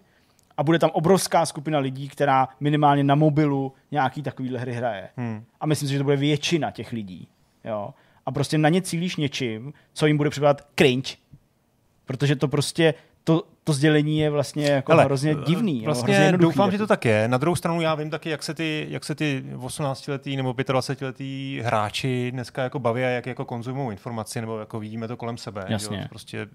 a 0.59 0.63
bude 0.63 0.79
tam 0.79 0.89
obrovská 0.93 1.45
skupina 1.45 1.79
lidí, 1.79 2.09
která 2.09 2.49
minimálně 2.59 3.03
na 3.03 3.15
mobilu 3.15 3.73
nějaký 3.91 4.21
takovýhle 4.21 4.59
hry 4.59 4.73
hraje. 4.73 5.09
Hmm. 5.17 5.43
A 5.59 5.65
myslím 5.65 5.87
si, 5.87 5.93
že 5.93 5.97
to 5.97 6.03
bude 6.03 6.15
většina 6.15 6.71
těch 6.71 6.91
lidí. 6.91 7.27
Jo? 7.65 7.93
A 8.25 8.31
prostě 8.31 8.57
na 8.57 8.69
ně 8.69 8.81
cílíš 8.81 9.15
něčím, 9.15 9.73
co 9.93 10.07
jim 10.07 10.17
bude 10.17 10.29
připadat 10.29 10.67
cringe. 10.75 11.15
Protože 12.05 12.35
to 12.35 12.47
prostě, 12.47 12.93
to, 13.29 13.43
to 13.63 13.73
sdělení 13.73 14.19
je 14.19 14.29
vlastně 14.29 14.65
jako 14.65 14.91
Hele, 14.91 15.03
hrozně 15.03 15.35
divný. 15.35 15.81
Vlastně 15.85 16.13
jo? 16.13 16.19
hrozně 16.19 16.37
doufám, 16.37 16.71
že 16.71 16.77
to 16.77 16.87
tak 16.87 17.05
je. 17.05 17.27
Na 17.27 17.37
druhou 17.37 17.55
stranu 17.55 17.81
já 17.81 17.95
vím 17.95 18.09
taky, 18.09 18.29
jak 18.29 18.43
se 18.43 18.53
ty, 18.53 18.87
jak 18.89 19.05
se 19.05 19.15
ty 19.15 19.43
18-letý 19.55 20.37
nebo 20.37 20.51
25-letý 20.51 21.61
hráči 21.63 22.31
dneska 22.31 22.63
jako 22.63 22.79
baví 22.79 23.03
a 23.03 23.07
jak 23.07 23.25
jako 23.25 23.45
konzumují 23.45 23.91
informaci, 23.91 24.41
nebo 24.41 24.59
jako 24.59 24.79
vidíme 24.79 25.07
to 25.07 25.17
kolem 25.17 25.37
sebe. 25.37 25.61
že 25.61 25.73
jo? 25.73 25.73
Jasně. 25.73 26.05
Prostě 26.09 26.47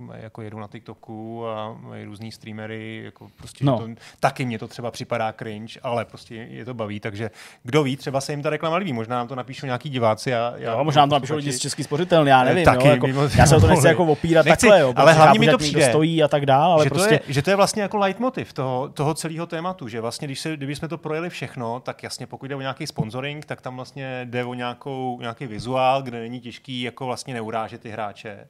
jak 0.00 0.08
tak 0.12 0.22
jako 0.22 0.42
jedu 0.42 0.58
na 0.58 0.68
TikToku 0.68 1.46
a 1.48 1.76
mají 1.80 2.04
různý 2.04 2.32
streamery, 2.32 3.02
jako 3.04 3.28
prostě 3.38 3.64
No. 3.64 3.78
to, 3.78 3.88
taky 4.20 4.44
mně 4.44 4.58
to 4.58 4.68
třeba 4.68 4.90
připadá 4.90 5.32
cringe, 5.32 5.80
ale 5.82 6.04
prostě 6.04 6.34
je 6.34 6.64
to 6.64 6.74
baví, 6.74 7.00
takže 7.00 7.30
kdo 7.62 7.82
ví, 7.82 7.96
třeba 7.96 8.20
se 8.20 8.32
jim 8.32 8.42
ta 8.42 8.50
reklama 8.50 8.76
líbí, 8.76 8.92
možná 8.92 9.16
nám 9.16 9.28
to 9.28 9.34
napíšou 9.34 9.66
nějaký 9.66 9.90
diváci. 9.90 10.34
A, 10.34 10.52
já, 10.56 10.72
Jo, 10.72 10.84
možná 10.84 11.02
nám 11.02 11.08
to 11.08 11.14
napíšou 11.16 11.36
lidi 11.36 11.52
z 11.52 11.58
Český 11.58 11.84
spořitelny, 11.84 12.30
já 12.30 12.44
nevím. 12.44 12.64
Taky, 12.64 12.86
jo, 12.86 12.92
jako, 12.92 13.06
mimo- 13.06 13.38
já 13.38 13.46
se 13.46 13.56
o 13.56 13.60
to 13.60 13.66
nechci 13.66 13.86
jako 13.86 14.04
opírat 14.12 14.46
Nechci, 14.46 14.66
takhle, 14.66 14.80
jo, 14.80 14.92
ale 14.96 15.12
hlavně 15.12 15.38
mi 15.38 15.48
to 15.48 15.58
přijde, 15.58 15.88
stojí 15.88 16.22
a 16.22 16.28
tak 16.28 16.46
dál, 16.46 16.72
ale 16.72 16.84
že, 16.84 16.90
prostě... 16.90 17.08
to 17.08 17.14
je, 17.14 17.34
že 17.34 17.42
to 17.42 17.50
je 17.50 17.56
vlastně 17.56 17.82
jako 17.82 17.96
leitmotiv 17.96 18.52
toho, 18.52 18.88
toho 18.88 19.14
celého 19.14 19.46
tématu, 19.46 19.88
že 19.88 20.00
vlastně, 20.00 20.28
když 20.28 20.40
se, 20.40 20.56
kdyby 20.56 20.76
jsme 20.76 20.88
to 20.88 20.98
projeli 20.98 21.30
všechno, 21.30 21.80
tak 21.80 22.02
jasně, 22.02 22.26
pokud 22.26 22.46
jde 22.46 22.56
o 22.56 22.60
nějaký 22.60 22.86
sponsoring, 22.86 23.46
tak 23.46 23.60
tam 23.60 23.76
vlastně 23.76 24.20
jde 24.24 24.44
o 24.44 24.54
nějakou, 24.54 25.18
nějaký 25.20 25.46
vizuál, 25.46 26.02
kde 26.02 26.20
není 26.20 26.40
těžký 26.40 26.82
jako 26.82 27.06
vlastně 27.06 27.34
neurážet 27.34 27.80
ty 27.80 27.90
hráče. 27.90 28.46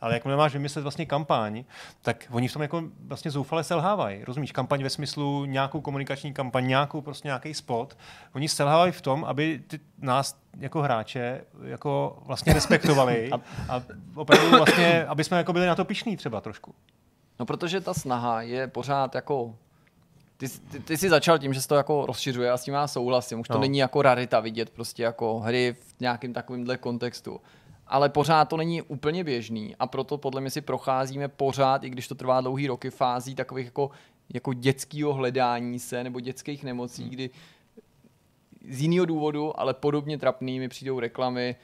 Ale 0.00 0.14
jakmile 0.14 0.36
máš 0.36 0.52
vymyslet 0.52 0.82
vlastně 0.82 1.06
kampaň, 1.06 1.64
tak 2.02 2.24
oni 2.30 2.48
v 2.48 2.52
tom 2.52 2.62
jako 2.62 2.82
vlastně 3.00 3.30
zoufale 3.30 3.64
selhávají. 3.64 4.24
Rozumíš, 4.24 4.52
kampaň 4.52 4.82
ve 4.82 4.90
smyslu 4.90 5.44
nějakou 5.44 5.80
komunikační 5.80 6.32
kampaň, 6.32 6.66
nějakou 6.66 7.00
prostě 7.00 7.28
nějaký 7.28 7.54
spot. 7.54 7.98
Oni 8.34 8.48
selhávají 8.48 8.92
v 8.92 9.00
tom, 9.00 9.24
aby 9.24 9.62
ty, 9.66 9.80
nás 9.98 10.38
jako 10.58 10.82
hráče 10.82 11.40
jako 11.64 12.18
vlastně 12.26 12.52
respektovali 12.52 13.30
a 13.68 13.82
opravdu 14.14 14.50
vlastně, 14.50 15.04
aby 15.06 15.24
jsme 15.24 15.36
jako 15.36 15.52
byli 15.52 15.66
na 15.66 15.74
to 15.74 15.84
pišní 15.84 16.16
třeba 16.16 16.40
trošku. 16.40 16.74
No 17.40 17.46
protože 17.46 17.80
ta 17.80 17.94
snaha 17.94 18.42
je 18.42 18.66
pořád 18.66 19.14
jako 19.14 19.54
ty, 20.36 20.48
ty, 20.48 20.80
ty 20.80 20.96
jsi 20.96 21.08
začal 21.08 21.38
tím, 21.38 21.54
že 21.54 21.60
se 21.60 21.68
to 21.68 21.74
jako 21.74 22.06
rozšiřuje 22.06 22.50
a 22.50 22.56
s 22.56 22.64
tím 22.64 22.74
já 22.74 22.86
souhlasím. 22.86 23.40
Už 23.40 23.48
to 23.48 23.54
No. 23.54 23.60
není 23.60 23.78
jako 23.78 24.02
rarita 24.02 24.40
vidět 24.40 24.70
prostě 24.70 25.02
jako 25.02 25.40
hry 25.40 25.76
v 25.96 26.00
nějakým 26.00 26.32
takovýmhle 26.32 26.76
kontextu. 26.76 27.40
Ale 27.86 28.08
pořád 28.08 28.44
to 28.44 28.56
není 28.56 28.82
úplně 28.82 29.24
běžný 29.24 29.76
a 29.78 29.86
proto 29.86 30.18
podle 30.18 30.40
mě 30.40 30.50
si 30.50 30.60
procházíme 30.60 31.28
pořád, 31.28 31.84
i 31.84 31.90
když 31.90 32.08
to 32.08 32.14
trvá 32.14 32.40
dlouhý 32.40 32.66
roky, 32.66 32.90
fází 32.90 33.34
takových 33.34 33.66
jako, 33.66 33.90
jako 34.34 34.52
dětského 34.52 35.12
hledání 35.12 35.78
se 35.78 36.04
nebo 36.04 36.20
dětských 36.20 36.64
nemocí, 36.64 37.02
Hmm. 37.02 37.10
kdy 37.10 37.30
z 38.68 38.80
jiného 38.80 39.06
důvodu, 39.06 39.60
ale 39.60 39.74
podobně 39.74 40.18
trapný 40.18 40.58
mi 40.58 40.68
přijdou 40.68 41.00
reklamy, 41.00 41.56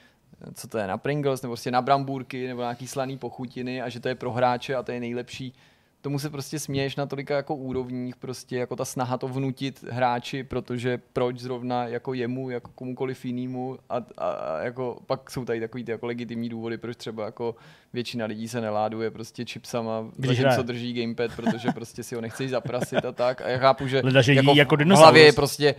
co 0.55 0.69
to 0.69 0.79
je 0.79 0.87
na 0.87 0.99
Pringles, 0.99 1.43
nebo 1.43 1.53
prostě 1.53 1.71
na 1.71 1.83
brambůrky, 1.83 2.49
nebo 2.49 2.61
nějaký 2.61 2.87
slaný 2.87 3.19
pochutiny 3.19 3.83
a 3.83 3.89
že 3.89 4.01
to 4.01 4.09
je 4.09 4.15
pro 4.15 4.33
hráče 4.33 4.75
a 4.75 4.83
to 4.83 4.93
je 4.93 5.01
nejlepší. 5.01 5.55
Tomu 6.03 6.19
se 6.19 6.31
prostě 6.31 6.59
směješ 6.59 6.97
na 6.97 7.07
tolika 7.07 7.37
jako 7.37 7.55
úrovních, 7.55 8.17
prostě 8.17 8.57
jako 8.57 8.77
ta 8.77 8.85
snaha 8.85 9.19
to 9.19 9.29
vnutit 9.29 9.85
hráči, 9.91 10.45
protože 10.45 11.01
proč 11.13 11.39
zrovna 11.39 11.87
jako 11.87 12.15
jemu, 12.15 12.51
jako 12.51 12.71
komukoliv 12.75 13.25
jinému 13.25 13.79
a, 13.91 13.97
a, 13.97 14.31
a, 14.31 14.59
jako 14.59 14.99
pak 15.07 15.31
jsou 15.31 15.45
tady 15.45 15.61
takový 15.61 15.85
ty 15.85 15.91
jako 15.91 16.07
legitimní 16.07 16.49
důvody, 16.49 16.79
proč 16.79 16.97
třeba 16.97 17.25
jako 17.25 17.55
většina 17.93 18.27
lidí 18.27 18.49
se 18.49 18.61
neláduje 18.61 19.11
prostě 19.11 19.45
chipsama, 19.45 20.05
Když 20.17 20.41
hraje. 20.41 20.63
drží 20.63 20.93
gamepad, 20.93 21.37
protože 21.37 21.69
prostě 21.75 22.03
si 22.03 22.15
ho 22.15 22.21
nechceš 22.21 22.51
zaprasit 22.51 23.05
a 23.05 23.13
tak. 23.13 23.41
A 23.41 23.49
já 23.49 23.59
chápu, 23.59 23.87
že 23.87 24.01
Leda, 24.05 24.23
že 24.23 24.35
jako, 24.35 24.53
jako 24.55 24.77
v 24.77 24.89
hlavě 24.89 25.25
je 25.25 25.33
prostě, 25.33 25.75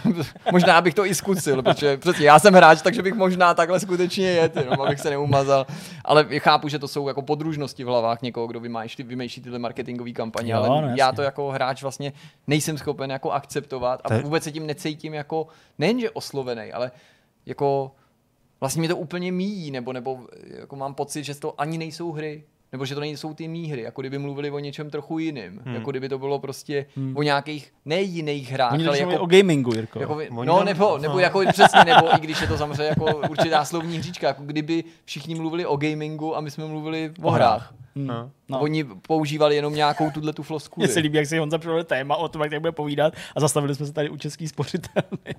možná 0.52 0.80
bych 0.80 0.94
to 0.94 1.06
i 1.06 1.14
zkusil, 1.14 1.62
protože 1.62 1.96
přesně 1.96 2.26
já 2.26 2.38
jsem 2.38 2.54
hráč, 2.54 2.82
takže 2.82 3.02
bych 3.02 3.14
možná 3.14 3.54
takhle 3.54 3.80
skutečně 3.80 4.26
jet, 4.26 4.56
jenom 4.56 4.80
abych 4.80 5.00
se 5.00 5.10
neumazal. 5.10 5.66
Ale 6.04 6.38
chápu, 6.38 6.68
že 6.68 6.78
to 6.78 6.88
jsou 6.88 7.08
jako 7.08 7.22
podružnosti 7.22 7.84
v 7.84 7.86
hlavách 7.86 8.22
někoho, 8.22 8.46
kdo 8.46 8.60
vymýšlí, 8.60 9.04
vymýšlí 9.04 9.42
tyhle 9.42 9.58
marketingové 9.68 10.12
kampaně, 10.12 10.52
Jo, 10.52 10.58
ale 10.58 10.82
no, 10.82 10.96
já 10.96 11.12
to 11.12 11.22
jako 11.22 11.50
hráč 11.50 11.82
vlastně 11.82 12.12
nejsem 12.46 12.78
schopen 12.78 13.10
jako 13.10 13.30
akceptovat 13.30 14.00
a 14.04 14.18
vůbec 14.18 14.44
se 14.44 14.52
tím 14.52 14.66
necítím 14.66 15.14
jako 15.14 15.46
nejenže 15.78 16.10
oslovený, 16.10 16.72
ale 16.72 16.90
jako 17.46 17.92
vlastně 18.60 18.80
mě 18.80 18.88
to 18.88 18.96
úplně 18.96 19.32
míjí, 19.32 19.70
nebo, 19.70 19.92
nebo 19.92 20.20
jako 20.60 20.76
mám 20.76 20.94
pocit, 20.94 21.24
že 21.24 21.34
to 21.34 21.60
ani 21.60 21.78
nejsou 21.78 22.12
hry, 22.12 22.44
nebo 22.72 22.84
že 22.84 22.94
to 22.94 23.00
nejsou 23.00 23.34
ty 23.34 23.48
mý 23.48 23.70
hry, 23.70 23.82
jako 23.82 24.00
kdyby 24.00 24.18
mluvili 24.18 24.50
o 24.50 24.58
něčem 24.58 24.90
trochu 24.90 25.18
jiným, 25.18 25.60
hmm. 25.64 25.74
jako 25.74 25.90
kdyby 25.90 26.08
to 26.08 26.18
bylo 26.18 26.38
prostě 26.38 26.86
hmm. 26.96 27.16
o 27.16 27.22
nějakých 27.22 27.72
ne 27.84 28.00
jiných 28.00 28.52
hrách, 28.52 28.72
Oni 28.72 28.86
ale 28.86 28.98
jako 28.98 29.20
o 29.20 29.26
gamingu, 29.26 29.74
Jirko. 29.74 30.00
jako, 30.00 30.14
Oni 30.14 30.46
no 30.46 30.56
tam- 30.56 30.66
nebo, 30.66 30.98
nebo 30.98 31.14
no. 31.14 31.20
jako 31.20 31.40
přesně, 31.52 31.84
nebo 31.84 32.14
i 32.16 32.20
když 32.20 32.40
je 32.40 32.46
to 32.46 32.58
samozřejmě 32.58 32.84
jako 32.84 33.16
určitá 33.30 33.64
slovní 33.64 33.98
hříčka, 33.98 34.26
jako 34.26 34.42
kdyby 34.42 34.84
všichni 35.04 35.34
mluvili 35.34 35.66
o 35.66 35.76
gamingu 35.76 36.36
a 36.36 36.40
my 36.40 36.50
jsme 36.50 36.64
mluvili 36.66 37.12
o, 37.22 37.30
hrách. 37.30 37.74
No. 37.94 38.30
No. 38.48 38.60
Oni 38.60 38.84
používali 38.84 39.56
jenom 39.56 39.74
nějakou 39.74 40.10
tuhle 40.10 40.32
tu 40.32 40.42
floskuli. 40.42 40.86
Mně 40.86 40.94
se 40.94 41.00
líbí, 41.00 41.18
jak 41.18 41.26
si 41.26 41.38
Honza 41.38 41.58
připravil 41.58 41.84
téma 41.84 42.16
o 42.16 42.28
tom, 42.28 42.42
jak 42.42 42.50
tady 42.50 42.60
bude 42.60 42.72
povídat 42.72 43.14
a 43.36 43.40
zastavili 43.40 43.74
jsme 43.74 43.86
se 43.86 43.92
tady 43.92 44.10
u 44.10 44.16
český 44.16 44.48
spořitelny. 44.48 45.34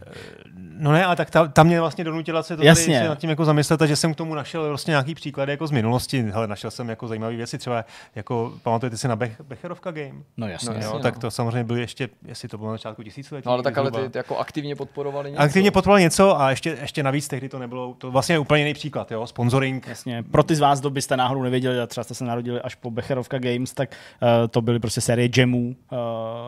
No 0.57 0.91
ne, 0.91 1.05
ale 1.05 1.16
tak 1.16 1.30
ta, 1.30 1.47
ta 1.47 1.64
mě 1.64 1.80
vlastně 1.80 2.03
donutila 2.03 2.43
se 2.43 2.57
to 2.57 2.64
Jasně. 2.64 2.93
tady 2.93 3.05
se 3.05 3.10
nad 3.10 3.20
tím 3.20 3.30
jako 3.30 3.45
zamyslet, 3.45 3.82
a 3.82 3.86
že 3.86 3.95
jsem 3.95 4.14
k 4.14 4.18
tomu 4.18 4.36
našel 4.36 4.68
vlastně 4.68 4.91
nějaký 4.91 5.16
příklady 5.16 5.51
jako 5.51 5.68
z 5.68 5.72
minulosti. 5.72 6.22
Hele, 6.22 6.47
našel 6.47 6.72
jsem 6.72 6.89
jako 6.89 7.07
zajímavé 7.07 7.36
věci, 7.36 7.57
třeba 7.57 7.86
jako, 8.16 8.53
pamatujete 8.64 8.97
si 8.97 9.07
na 9.07 9.16
Bech, 9.16 9.41
Becherovka 9.41 9.91
game? 9.91 10.14
No 10.38 10.47
jasně. 10.47 10.70
No, 10.70 10.76
jo, 10.76 10.82
jasně, 10.82 10.99
tak 10.99 11.16
no. 11.16 11.22
to 11.22 11.32
samozřejmě 11.32 11.64
byly 11.64 11.82
ještě, 11.82 12.10
jestli 12.26 12.49
to 12.49 12.57
bylo 12.57 12.70
na 12.70 12.74
začátku 12.74 13.03
tisíciletí. 13.03 13.43
No 13.45 13.51
ale 13.51 13.64
tak 13.64 13.78
ale 13.78 13.91
ty, 13.91 14.10
ty 14.10 14.18
jako 14.18 14.38
aktivně 14.38 14.76
podporovali 14.76 15.32
něco. 15.32 15.43
Aktivně 15.43 15.72
podporoval 15.72 15.99
něco 15.99 16.41
a 16.41 16.49
ještě, 16.49 16.78
ještě 16.82 17.03
navíc 17.03 17.28
tehdy 17.28 17.49
to 17.49 17.60
nebylo, 17.60 17.95
to 17.97 18.12
vlastně 18.12 18.36
je 18.36 18.39
úplně 18.39 18.62
jiný 18.62 18.74
příklad, 18.74 19.12
jo, 19.12 19.28
sponsoring. 19.28 19.88
Jasně. 19.88 20.24
Pro 20.24 20.43
ty 20.43 20.55
z 20.55 20.60
vás, 20.60 20.80
kdo 20.80 20.89
byste 20.89 21.18
náhodou 21.18 21.43
nevěděli, 21.43 21.80
a 21.80 21.88
třeba 21.88 22.03
jste 22.03 22.14
se 22.14 22.26
narodili 22.26 22.62
až 22.62 22.76
po 22.76 22.91
Becherovka 22.99 23.37
Games, 23.39 23.73
tak 23.73 23.89
uh, 24.21 24.27
to 24.49 24.61
byly 24.61 24.79
prostě 24.79 25.01
série 25.01 25.29
jamů, 25.37 25.75
uh, 25.91 25.97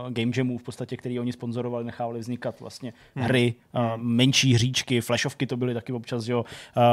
game 0.09 0.31
jamů 0.37 0.57
v 0.57 0.63
podstatě, 0.63 0.97
který 0.97 1.19
oni 1.19 1.31
sponzorovali, 1.33 1.85
nechávali 1.85 2.19
vznikat 2.19 2.59
vlastně 2.59 2.93
Hmm. 3.15 3.25
hry, 3.25 3.53
uh, 3.75 3.81
menší 3.97 4.53
hříčky, 4.53 5.01
flashovky 5.01 5.47
to 5.47 5.57
byly 5.57 5.73
taky 5.73 5.93
občas, 5.93 6.27
jo, 6.27 6.39
uh, 6.39 6.83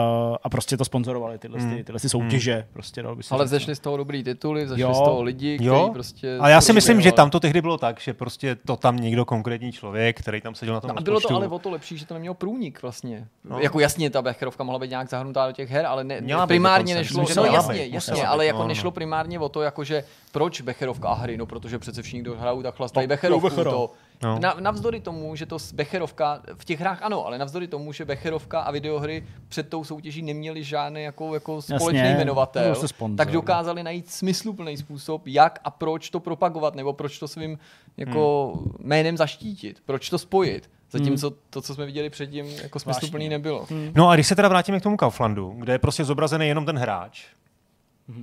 a 0.43 0.49
prostě 0.51 0.77
to 0.77 0.85
sponzorovali 0.85 1.39
tyhle, 1.39 1.61
Hmm. 1.61 1.77
ty, 1.77 1.85
tyhle 1.85 2.01
ty 2.01 2.09
soutěže, 2.09 2.67
prostě 2.73 3.03
dalo 3.03 3.17
by 3.17 3.23
se 3.23 3.35
Ale 3.35 3.45
říct, 3.45 3.51
vzešli 3.51 3.75
z 3.77 3.79
toho 3.81 3.97
dobrý 3.97 4.25
tituly, 4.25 4.65
vzešli 4.65 4.83
Jo. 4.83 4.95
z 4.95 4.99
toho 4.99 5.23
lidi, 5.23 5.55
kteří 5.57 5.69
Jo, 5.69 5.91
prostě... 5.93 6.39
ale 6.41 6.51
já 6.51 6.61
si 6.61 6.67
to 6.67 6.73
myslím, 6.73 7.01
že 7.01 7.13
tam 7.13 7.31
to 7.31 7.41
tehdy 7.41 7.61
bylo 7.63 7.79
tak, 7.79 8.01
že 8.01 8.15
prostě 8.15 8.55
to 8.67 8.77
tam 8.77 8.97
někdo 8.97 9.25
konkrétní 9.25 9.73
člověk, 9.73 10.19
který 10.21 10.41
tam 10.41 10.55
seděl 10.55 10.75
na 10.75 10.81
tom 10.81 10.89
No 10.89 10.99
a 10.99 11.01
bylo 11.01 11.21
to 11.21 11.29
rozpočtu- 11.29 11.37
ale 11.37 11.49
o 11.49 11.59
to 11.59 11.71
lepší, 11.71 11.99
že 11.99 12.07
to 12.07 12.15
nemělo 12.15 12.35
průnik 12.35 12.83
vlastně. 12.83 13.29
No. 13.45 13.57
No. 13.57 13.63
Jako 13.63 13.81
jasně, 13.81 14.11
ta 14.11 14.23
Becherovka 14.23 14.65
mohla 14.65 14.79
být 14.79 14.91
nějak 14.91 15.09
zahrnutá 15.09 15.47
do 15.47 15.53
těch 15.53 15.71
her, 15.71 15.87
ale 15.87 16.05
ne, 16.05 16.21
Měla 16.21 16.47
primárně 16.47 16.95
dokonce. 16.95 17.21
nešlo, 17.21 17.45
no 17.47 17.53
jasně, 17.53 17.87
jasně, 17.87 18.27
ale 18.27 18.47
jako 18.47 18.59
no, 18.59 18.65
no. 18.65 18.69
nešlo 18.69 18.91
primárně 18.91 19.39
o 19.39 19.48
to, 19.49 19.63
jakože 19.63 20.05
proč 20.33 20.61
Becherovka 20.61 21.09
a 21.09 21.15
hry, 21.15 21.37
no 21.37 21.47
protože 21.47 21.79
přece 21.79 22.03
všichni, 22.03 22.21
kdo 22.21 22.37
hrajou, 22.37 22.63
tak 22.63 22.75
chlastají 22.75 23.07
No, 23.07 23.09
Becherovku. 23.09 23.51
To, 23.65 23.91
No. 24.23 24.39
na, 24.39 24.57
navzdory 24.61 25.01
tomu, 25.01 25.37
že 25.37 25.47
to 25.47 25.57
Becherovka, 25.75 26.43
v 26.55 26.65
těch 26.65 26.81
hrách 26.81 27.03
ano, 27.03 27.27
ale 27.27 27.39
navzdory 27.39 27.67
tomu, 27.69 27.93
že 27.93 28.05
Becherovka 28.05 28.61
a 28.61 28.71
videohry 28.71 29.25
před 29.49 29.69
tou 29.69 29.85
soutěží 29.85 30.23
neměly 30.23 30.65
žádný 30.65 31.03
jako, 31.03 31.35
jako 31.35 31.63
společný 31.63 31.99
Jasně, 31.99 32.15
jmenovatel, 32.17 32.75
sponzor. 32.75 33.17
tak 33.17 33.31
dokázali 33.31 33.83
najít 33.83 34.11
smysluplný 34.11 34.77
způsob, 34.77 35.27
jak 35.27 35.59
a 35.65 35.71
proč 35.71 36.11
to 36.11 36.21
propagovat, 36.21 36.75
nebo 36.75 36.93
proč 36.93 37.19
to 37.19 37.29
svým 37.29 37.59
jako 37.97 38.53
Hmm. 38.57 38.73
jménem 38.79 39.17
zaštítit, 39.17 39.83
proč 39.85 40.11
to 40.11 40.19
spojit. 40.19 40.71
Zatímco 40.91 41.31
to, 41.51 41.63
co 41.63 41.75
jsme 41.75 41.87
viděli 41.87 42.11
předtím, 42.11 42.47
jako 42.47 42.79
smysluplný 42.79 43.11
Zvláštní. 43.27 43.29
nebylo. 43.29 43.67
No 43.95 44.09
a 44.09 44.15
když 44.15 44.27
se 44.27 44.37
teda 44.37 44.49
vrátíme 44.49 44.81
k 44.81 44.83
tomu 44.83 44.97
Kauflandu, 44.97 45.55
kde 45.59 45.73
je 45.73 45.79
prostě 45.79 46.05
zobrazený 46.05 46.49
jenom 46.49 46.67
ten 46.67 46.79
hráč, 46.79 47.25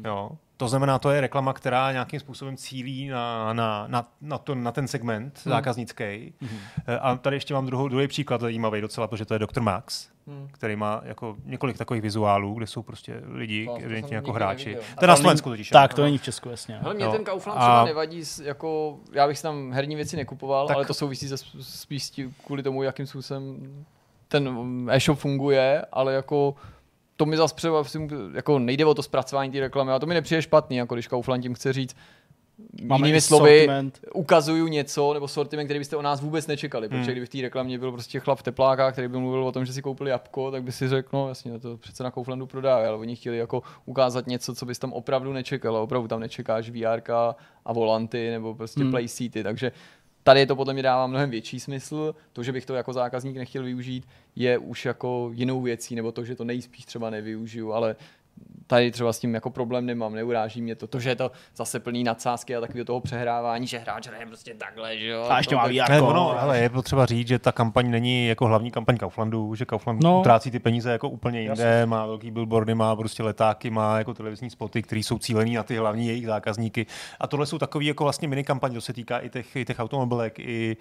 jo, 0.05 0.32
to 0.58 0.68
znamená, 0.68 0.99
to 0.99 1.12
je 1.12 1.22
reklama, 1.22 1.53
která 1.53 1.91
nějakým 1.91 2.20
způsobem 2.20 2.58
cílí 2.58 3.08
na, 3.08 3.53
na, 3.53 3.88
na, 3.88 4.08
na, 4.22 4.38
to, 4.38 4.56
na 4.56 4.72
ten 4.72 4.88
segment 4.88 5.41
hmm. 5.45 5.51
zákaznický. 5.51 6.34
Hmm. 6.41 6.60
A 7.01 7.16
tady 7.16 7.36
ještě 7.36 7.53
mám 7.53 7.66
druhou, 7.66 7.88
druhý 7.88 8.08
příklad 8.08 8.41
zajímavý 8.41 8.82
docela, 8.82 9.08
protože 9.08 9.26
to 9.26 9.34
je 9.34 9.39
Dr. 9.39 9.62
Max, 9.62 10.08
hmm. 10.28 10.47
který 10.51 10.76
má 10.76 11.01
jako 11.06 11.36
několik 11.45 11.78
takových 11.78 12.03
vizuálů, 12.03 12.53
kde 12.53 12.68
jsou 12.68 12.84
prostě 12.84 13.22
lidi, 13.26 13.66
To- 13.66 13.72
to 13.72 13.78
evidentně 13.86 14.16
jako 14.16 14.32
hráči. 14.34 14.66
neviděl. 14.66 14.84
To 14.99 15.03
je 15.06 15.08
na 15.08 15.16
Slovensku 15.16 15.49
totiž. 15.49 15.70
Tak, 15.70 15.93
to 15.93 16.03
není 16.03 16.18
v 16.18 16.24
Česku, 16.24 16.49
jasně. 16.49 16.80
Hele, 16.82 16.93
mě 16.93 17.06
Jo. 17.06 17.12
ten 17.12 17.24
Kaufland 17.24 17.60
A- 17.60 17.62
třeba 17.64 17.86
nevadí, 17.86 18.26
s- 18.26 18.39
jako, 18.39 18.97
já 19.12 19.28
bych 19.28 19.38
si 19.38 19.43
tam 19.43 19.72
herní 19.72 19.95
věci 19.95 20.18
nekupoval, 20.18 20.68
Tak- 20.68 20.76
ale 20.76 20.86
to 20.86 20.93
souvisí 20.93 21.28
se, 21.28 21.36
spíš 21.62 22.12
kvůli 22.45 22.64
tomu, 22.64 22.84
jakým 22.84 23.06
způsobem 23.06 23.58
ten 24.28 24.49
e-shop 24.91 25.20
funguje, 25.20 25.86
ale 25.91 26.14
jako 26.14 26.56
to 27.18 27.26
mi 27.26 27.38
zase 27.38 27.55
třeba, 27.55 27.84
jako 28.34 28.59
nejde 28.59 28.86
o 28.86 28.93
to 28.93 29.03
zpracování 29.03 29.51
té 29.51 29.59
reklamy, 29.59 29.91
a 29.91 29.99
to 29.99 30.05
mi 30.05 30.13
nepřijde 30.13 30.41
špatný, 30.41 30.78
jako 30.78 30.95
když 30.95 31.07
Kaufland 31.07 31.43
tím 31.43 31.53
chce 31.53 31.74
říct, 31.74 31.95
Máme 32.84 33.07
jinými 33.07 33.22
slovy, 33.22 33.49
sortiment. 33.59 33.99
ukazuju 34.13 34.68
něco, 34.68 35.13
nebo 35.13 35.28
sortiment, 35.28 35.68
který 35.68 35.80
byste 35.80 35.95
o 35.95 36.01
nás 36.01 36.22
vůbec 36.22 36.47
nečekali, 36.47 36.88
protože 36.89 37.01
Hmm. 37.01 37.11
kdyby 37.11 37.26
v 37.26 37.30
té 37.30 37.41
reklamě 37.41 37.80
byl 37.80 37.91
prostě 37.91 38.20
chlap 38.20 38.39
v 38.39 38.43
teplákách, 38.43 38.93
který 38.93 39.07
by 39.07 39.18
mluvil 39.18 39.47
o 39.47 39.51
tom, 39.51 39.66
že 39.66 39.74
si 39.74 39.82
koupili 39.82 40.09
jabko, 40.09 40.51
tak 40.51 40.63
by 40.63 40.72
si 40.72 40.88
řekl, 40.89 41.09
no 41.13 41.28
jasně, 41.28 41.59
to 41.59 41.78
přece 41.78 42.03
na 42.03 42.11
Kauflandu 42.11 42.45
prodávají, 42.45 42.88
ale 42.88 42.97
oni 42.97 43.16
chtěli 43.16 43.38
jako 43.38 43.63
ukázat 43.86 44.28
něco, 44.28 44.55
co 44.55 44.66
bys 44.66 44.80
tam 44.80 44.93
opravdu 44.93 45.34
nečekal, 45.34 45.78
a 45.78 45.82
opravdu 45.82 46.07
tam 46.07 46.20
nečekáš 46.20 46.70
VR 46.70 47.01
a 47.66 47.74
volanty 47.74 48.30
nebo 48.32 48.55
prostě 48.55 48.80
Hmm. 48.80 48.86
hmm. 48.88 48.91
playseaty, 48.91 49.43
takže 49.43 49.72
tady 50.28 50.45
to 50.45 50.55
podle 50.55 50.73
mě 50.73 50.84
dává 50.84 51.07
mnohem 51.07 51.30
větší 51.30 51.59
smysl. 51.59 52.15
To, 52.34 52.43
že 52.43 52.51
bych 52.51 52.65
to 52.65 52.76
jako 52.76 52.93
zákazník 52.93 53.38
nechtěl 53.38 53.63
využít, 53.63 54.07
je 54.36 54.57
už 54.57 54.86
jako 54.86 55.32
jinou 55.34 55.61
věcí, 55.61 55.95
nebo 55.95 56.11
to, 56.11 56.26
že 56.26 56.36
to 56.36 56.43
nejspíš 56.43 56.86
třeba 56.86 57.09
nevyužiju, 57.09 57.73
ale 57.73 57.95
tady 58.68 58.91
třeba 58.91 59.13
s 59.13 59.20
tím 59.20 59.34
jako 59.34 59.49
problém 59.49 59.86
nemám, 59.86 60.13
neuráží 60.16 60.61
mě 60.61 60.76
to, 60.76 60.88
to, 60.88 60.99
že 60.99 61.09
je 61.09 61.16
to 61.16 61.32
zase 61.55 61.80
plný 61.80 62.03
nadsázky 62.03 62.55
a 62.55 62.61
takového 62.61 62.86
toho 62.86 62.99
přehrávání, 63.01 63.68
že 63.68 63.78
hráč 63.78 64.07
hraje 64.07 64.26
prostě 64.26 64.53
takhle, 64.53 64.97
že 64.97 65.07
jo. 65.07 65.26
A 65.30 65.38
ještě 65.38 65.55
to, 65.55 65.61
má. 65.61 65.68
Ne, 65.68 65.74
Jako- 65.76 66.07
ono, 66.07 66.39
ale 66.41 66.59
je 66.59 66.70
potřeba 66.70 67.05
říct, 67.05 67.28
že 67.28 67.39
ta 67.39 67.51
kampaň 67.51 67.91
není 67.91 68.28
jako 68.28 68.45
hlavní 68.45 68.72
kampaň 68.72 68.97
Kauflandu, 68.97 69.55
že 69.55 69.66
Kaufland 69.66 70.03
No. 70.03 70.09
no. 70.11 70.20
utrácí 70.20 70.51
ty 70.51 70.59
peníze 70.59 70.91
jako 70.91 71.09
úplně 71.09 71.41
jinde, 71.41 71.86
má 71.86 72.05
velký 72.05 72.32
billboardy, 72.32 72.76
má 72.76 72.95
prostě 72.95 73.24
letáky, 73.24 73.70
má 73.70 73.97
jako 73.97 74.13
televizní 74.13 74.49
spoty, 74.49 74.82
které 74.82 74.99
jsou 74.99 75.18
cílený 75.20 75.55
na 75.55 75.63
ty 75.63 75.78
hlavní 75.78 76.07
jejich 76.07 76.26
zákazníky. 76.26 76.86
A 77.20 77.28
tohle 77.28 77.45
jsou 77.45 77.57
takový 77.57 77.86
jako 77.86 78.03
vlastně 78.03 78.28
mini 78.28 78.43
kampaň, 78.43 78.74
to 78.74 78.82
se 78.82 78.93
týká 78.93 79.18
i 79.20 79.30
těch, 79.30 79.55
i 79.55 79.66
těch 79.66 79.80
automobilek, 79.80 80.39
i, 80.39 80.78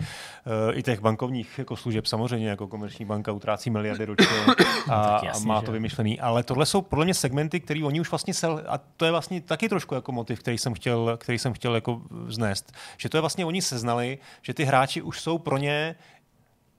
uh, 0.70 0.78
i 0.78 0.82
těch 0.82 1.00
bankovních 1.00 1.58
jako 1.58 1.76
služeb. 1.76 2.06
Samozřejmě 2.06 2.48
jako 2.48 2.66
komerční 2.68 3.04
banka 3.04 3.32
utrácí 3.32 3.70
miliardy 3.70 4.04
ročně 4.04 4.26
a, 4.90 5.02
Tak 5.04 5.22
a 5.22 5.26
jasně, 5.26 5.46
má 5.48 5.60
že 5.60 5.66
to 5.66 5.72
vymyšlený. 5.72 6.20
Ale 6.20 6.42
tohle 6.42 6.66
jsou 6.66 6.82
podle 6.82 7.04
mě 7.04 7.14
segmenty, 7.14 7.60
které 7.60 7.73
oni 7.82 8.00
už 8.00 8.10
vlastně 8.10 8.34
sel, 8.34 8.64
a 8.66 8.78
to 8.78 9.04
je 9.04 9.10
vlastně 9.10 9.40
taky 9.40 9.68
trošku 9.68 9.94
jako 9.94 10.12
motiv, 10.12 10.40
který 10.40 10.58
jsem 10.58 10.74
chtěl, 10.74 11.16
který 11.16 11.38
jsem 11.38 11.52
chtěl 11.52 11.74
jako 11.74 12.02
vznést. 12.10 12.72
Že 12.96 13.08
to 13.08 13.16
je 13.16 13.20
vlastně 13.20 13.44
oni 13.44 13.62
seznali, 13.62 14.18
že 14.42 14.54
ty 14.54 14.64
hráči 14.64 15.02
už 15.02 15.20
jsou 15.20 15.38
pro 15.38 15.56
ně 15.56 15.96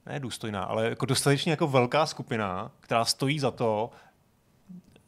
ne 0.06 0.20
důstojná, 0.20 0.62
ale 0.62 0.88
jako 0.88 1.06
dostatečně 1.06 1.52
jako 1.52 1.66
velká 1.66 2.06
skupina, 2.06 2.70
která 2.80 3.04
stojí 3.04 3.38
za 3.38 3.50
to, 3.50 3.90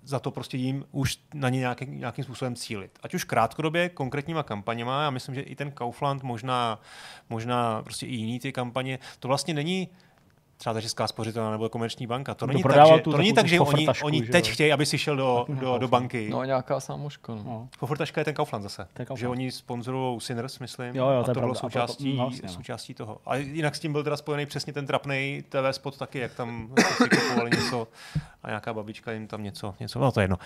za 0.02 0.18
to 0.18 0.30
prostě 0.30 0.56
jim 0.56 0.84
už 0.92 1.18
na 1.34 1.48
ně 1.48 1.58
nějaký, 1.58 1.86
nějakým 1.86 2.24
způsobem 2.24 2.54
cílit. 2.54 2.98
Ať 3.02 3.14
už 3.14 3.24
krátkodobě, 3.24 3.88
konkrétníma 3.88 4.42
kampaněma, 4.42 5.02
já 5.02 5.10
myslím, 5.10 5.34
že 5.34 5.40
i 5.40 5.54
ten 5.54 5.70
Kaufland, 5.70 6.22
možná, 6.22 6.80
možná 7.28 7.82
prostě 7.82 8.06
i 8.06 8.14
jiný 8.14 8.40
ty 8.40 8.52
kampaně, 8.52 8.98
to 9.18 9.28
vlastně 9.28 9.54
není 9.54 9.88
třeba 10.58 10.74
ta 10.74 10.80
Česká 10.80 11.06
spořitelná 11.06 11.50
nebo 11.50 11.68
komerční 11.68 12.06
banka. 12.06 12.34
To 12.34 12.38
To 12.38 12.46
není 12.46 12.62
tak, 12.62 12.86
že, 12.86 12.98
tu 13.02 13.10
to 13.10 13.18
není 13.18 13.32
tak, 13.32 13.46
že 13.46 13.60
oni, 13.60 13.86
oni 14.02 14.24
že 14.26 14.32
teď 14.32 14.48
jo? 14.48 14.52
chtějí, 14.54 14.72
aby 14.72 14.86
si 14.86 14.98
šel 14.98 15.16
do, 15.16 15.46
do, 15.48 15.78
do 15.78 15.88
banky. 15.88 16.28
No 16.30 16.44
nějaká 16.44 16.80
sámoška, 16.80 17.34
no. 17.34 17.42
No. 17.44 17.68
Kofrtaška 17.78 18.20
je 18.20 18.24
ten 18.24 18.34
Kaufland 18.34 18.62
zase. 18.62 18.86
To 18.94 19.02
je 19.02 19.06
Kaufland. 19.06 19.20
Že 19.20 19.28
oni 19.28 19.52
sponzorují 19.52 20.20
Sinners, 20.20 20.58
myslím. 20.58 20.96
Jo, 20.96 21.08
jo, 21.10 21.20
a 21.20 21.24
to 21.24 21.34
to 21.34 21.40
bylo 21.40 21.54
součástí, 21.54 22.16
no, 22.16 22.24
vlastně, 22.24 22.48
no. 22.48 22.54
součástí 22.54 22.94
toho. 22.94 23.18
A 23.26 23.36
jinak 23.36 23.76
s 23.76 23.80
tím 23.80 23.92
byl 23.92 24.04
teda 24.04 24.16
spojený 24.16 24.46
přesně 24.46 24.72
ten 24.72 24.86
trapný 24.86 25.44
TV 25.48 25.56
spot 25.70 25.98
taky, 25.98 26.18
jak 26.18 26.34
tam 26.34 26.74
si 26.96 27.08
kupovali 27.08 27.50
něco 27.50 27.88
a 28.42 28.48
nějaká 28.48 28.74
babička 28.74 29.12
jim 29.12 29.26
tam 29.26 29.42
něco, 29.42 29.74
něco, 29.80 29.98
no 29.98 30.12
to 30.12 30.20
je 30.20 30.24
jedno. 30.24 30.36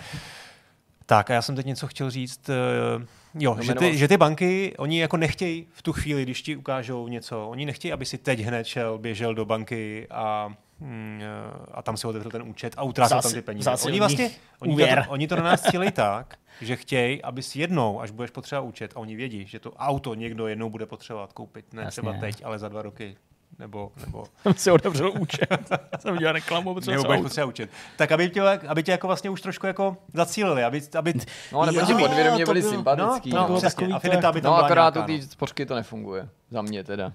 Tak 1.13 1.31
a 1.31 1.35
já 1.35 1.43
jsem 1.43 1.57
teď 1.57 1.67
něco 1.67 1.87
chtěl 1.87 2.11
říct, 2.11 2.49
eh, 2.49 3.07
jo, 3.35 3.55
No, 3.55 3.63
že, 3.63 3.75
ty, 3.75 3.97
že 3.97 4.09
ty 4.09 4.17
banky, 4.17 4.75
oni 4.79 5.01
jako 5.01 5.17
nechtějí 5.17 5.67
v 5.73 5.83
tu 5.83 5.93
chvíli, 5.93 6.23
když 6.23 6.43
ti 6.43 6.57
ukážou 6.57 7.09
něco, 7.09 7.49
oni 7.49 7.67
nechtějí, 7.67 7.93
aby 7.93 8.05
si 8.05 8.19
teď 8.19 8.41
hned 8.41 8.67
šel, 8.67 8.99
běžel 8.99 9.35
do 9.35 9.45
banky 9.45 10.07
a 10.11 10.55
mm, 10.81 11.21
eh, 11.23 11.67
a 11.73 11.83
tam 11.83 11.97
si 11.97 12.07
otevřel 12.07 12.31
ten 12.31 12.43
účet 12.43 12.75
a 12.77 12.83
utrácel 12.83 13.23
tam 13.23 13.33
ty 13.33 13.43
peníze. 13.43 13.71
Oni 13.85 13.99
vlastně, 13.99 14.31
oni 14.59 14.77
to, 14.77 14.87
oni 15.09 15.29
to 15.29 15.37
na 15.37 15.43
nás 15.43 15.63
cílejí 15.63 15.93
tak, 15.93 16.37
že 16.61 16.77
chtějí, 16.77 17.23
aby 17.23 17.43
si 17.43 17.61
jednou, 17.61 18.01
až 18.01 18.11
budeš 18.11 18.31
potřebovat 18.31 18.69
účet, 18.69 18.93
a 18.95 18.97
oni 18.97 19.17
vědí, 19.17 19.47
že 19.47 19.59
to 19.59 19.73
auto 19.73 20.15
někdo 20.15 20.47
jednou 20.47 20.71
bude 20.71 20.87
potřebovat 20.87 21.33
koupit, 21.33 21.73
ne 21.73 21.83
Jasně. 21.83 21.91
třeba 21.91 22.13
teď, 22.21 22.45
ale 22.45 22.59
za 22.59 22.69
dva 22.69 22.83
roky, 22.83 23.17
nebo, 23.59 23.93
nebo 24.07 24.25
Jsem 24.43 24.55
si 24.55 24.71
otevřel 24.71 25.13
účet. 25.19 25.47
jsem 25.99 26.17
dělal 26.19 26.33
reklamu, 26.33 26.71
nebo 26.71 26.75
budeš 26.81 26.99
auto. 26.99 27.23
potřebovat 27.23 27.49
účet. 27.53 27.71
Tak 27.97 28.13
aby 28.13 28.31
tě, 28.31 28.43
aby 28.43 28.83
tě 28.83 28.93
jako 28.93 29.07
vlastně 29.07 29.31
už 29.31 29.41
trošku 29.41 29.67
jako 29.67 29.97
zacílili, 30.15 30.65
aby, 30.65 30.81
aby 30.99 31.15
No, 31.53 31.67
nebo 31.67 31.81
ti 31.87 31.95
podvědomě 31.95 32.45
to 32.45 32.51
byli 32.53 32.61
bylo- 32.61 32.73
sympatický. 32.73 33.31
No, 33.31 33.37
no. 33.41 33.49
no, 33.49 33.57
přesně. 33.57 33.71
takový 33.71 33.91
to 33.91 33.97
Afinita 33.97 34.27
jak- 34.27 34.35
by 34.35 34.41
tam 34.41 34.53
No 34.53 34.65
akorát 34.65 34.95
nějaká, 34.95 35.13
u 35.13 35.17
té 35.19 35.23
spořky 35.27 35.67
to 35.67 35.75
nefunguje. 35.75 36.29
Za 36.51 36.63
mě 36.63 36.85
teda. 36.85 37.13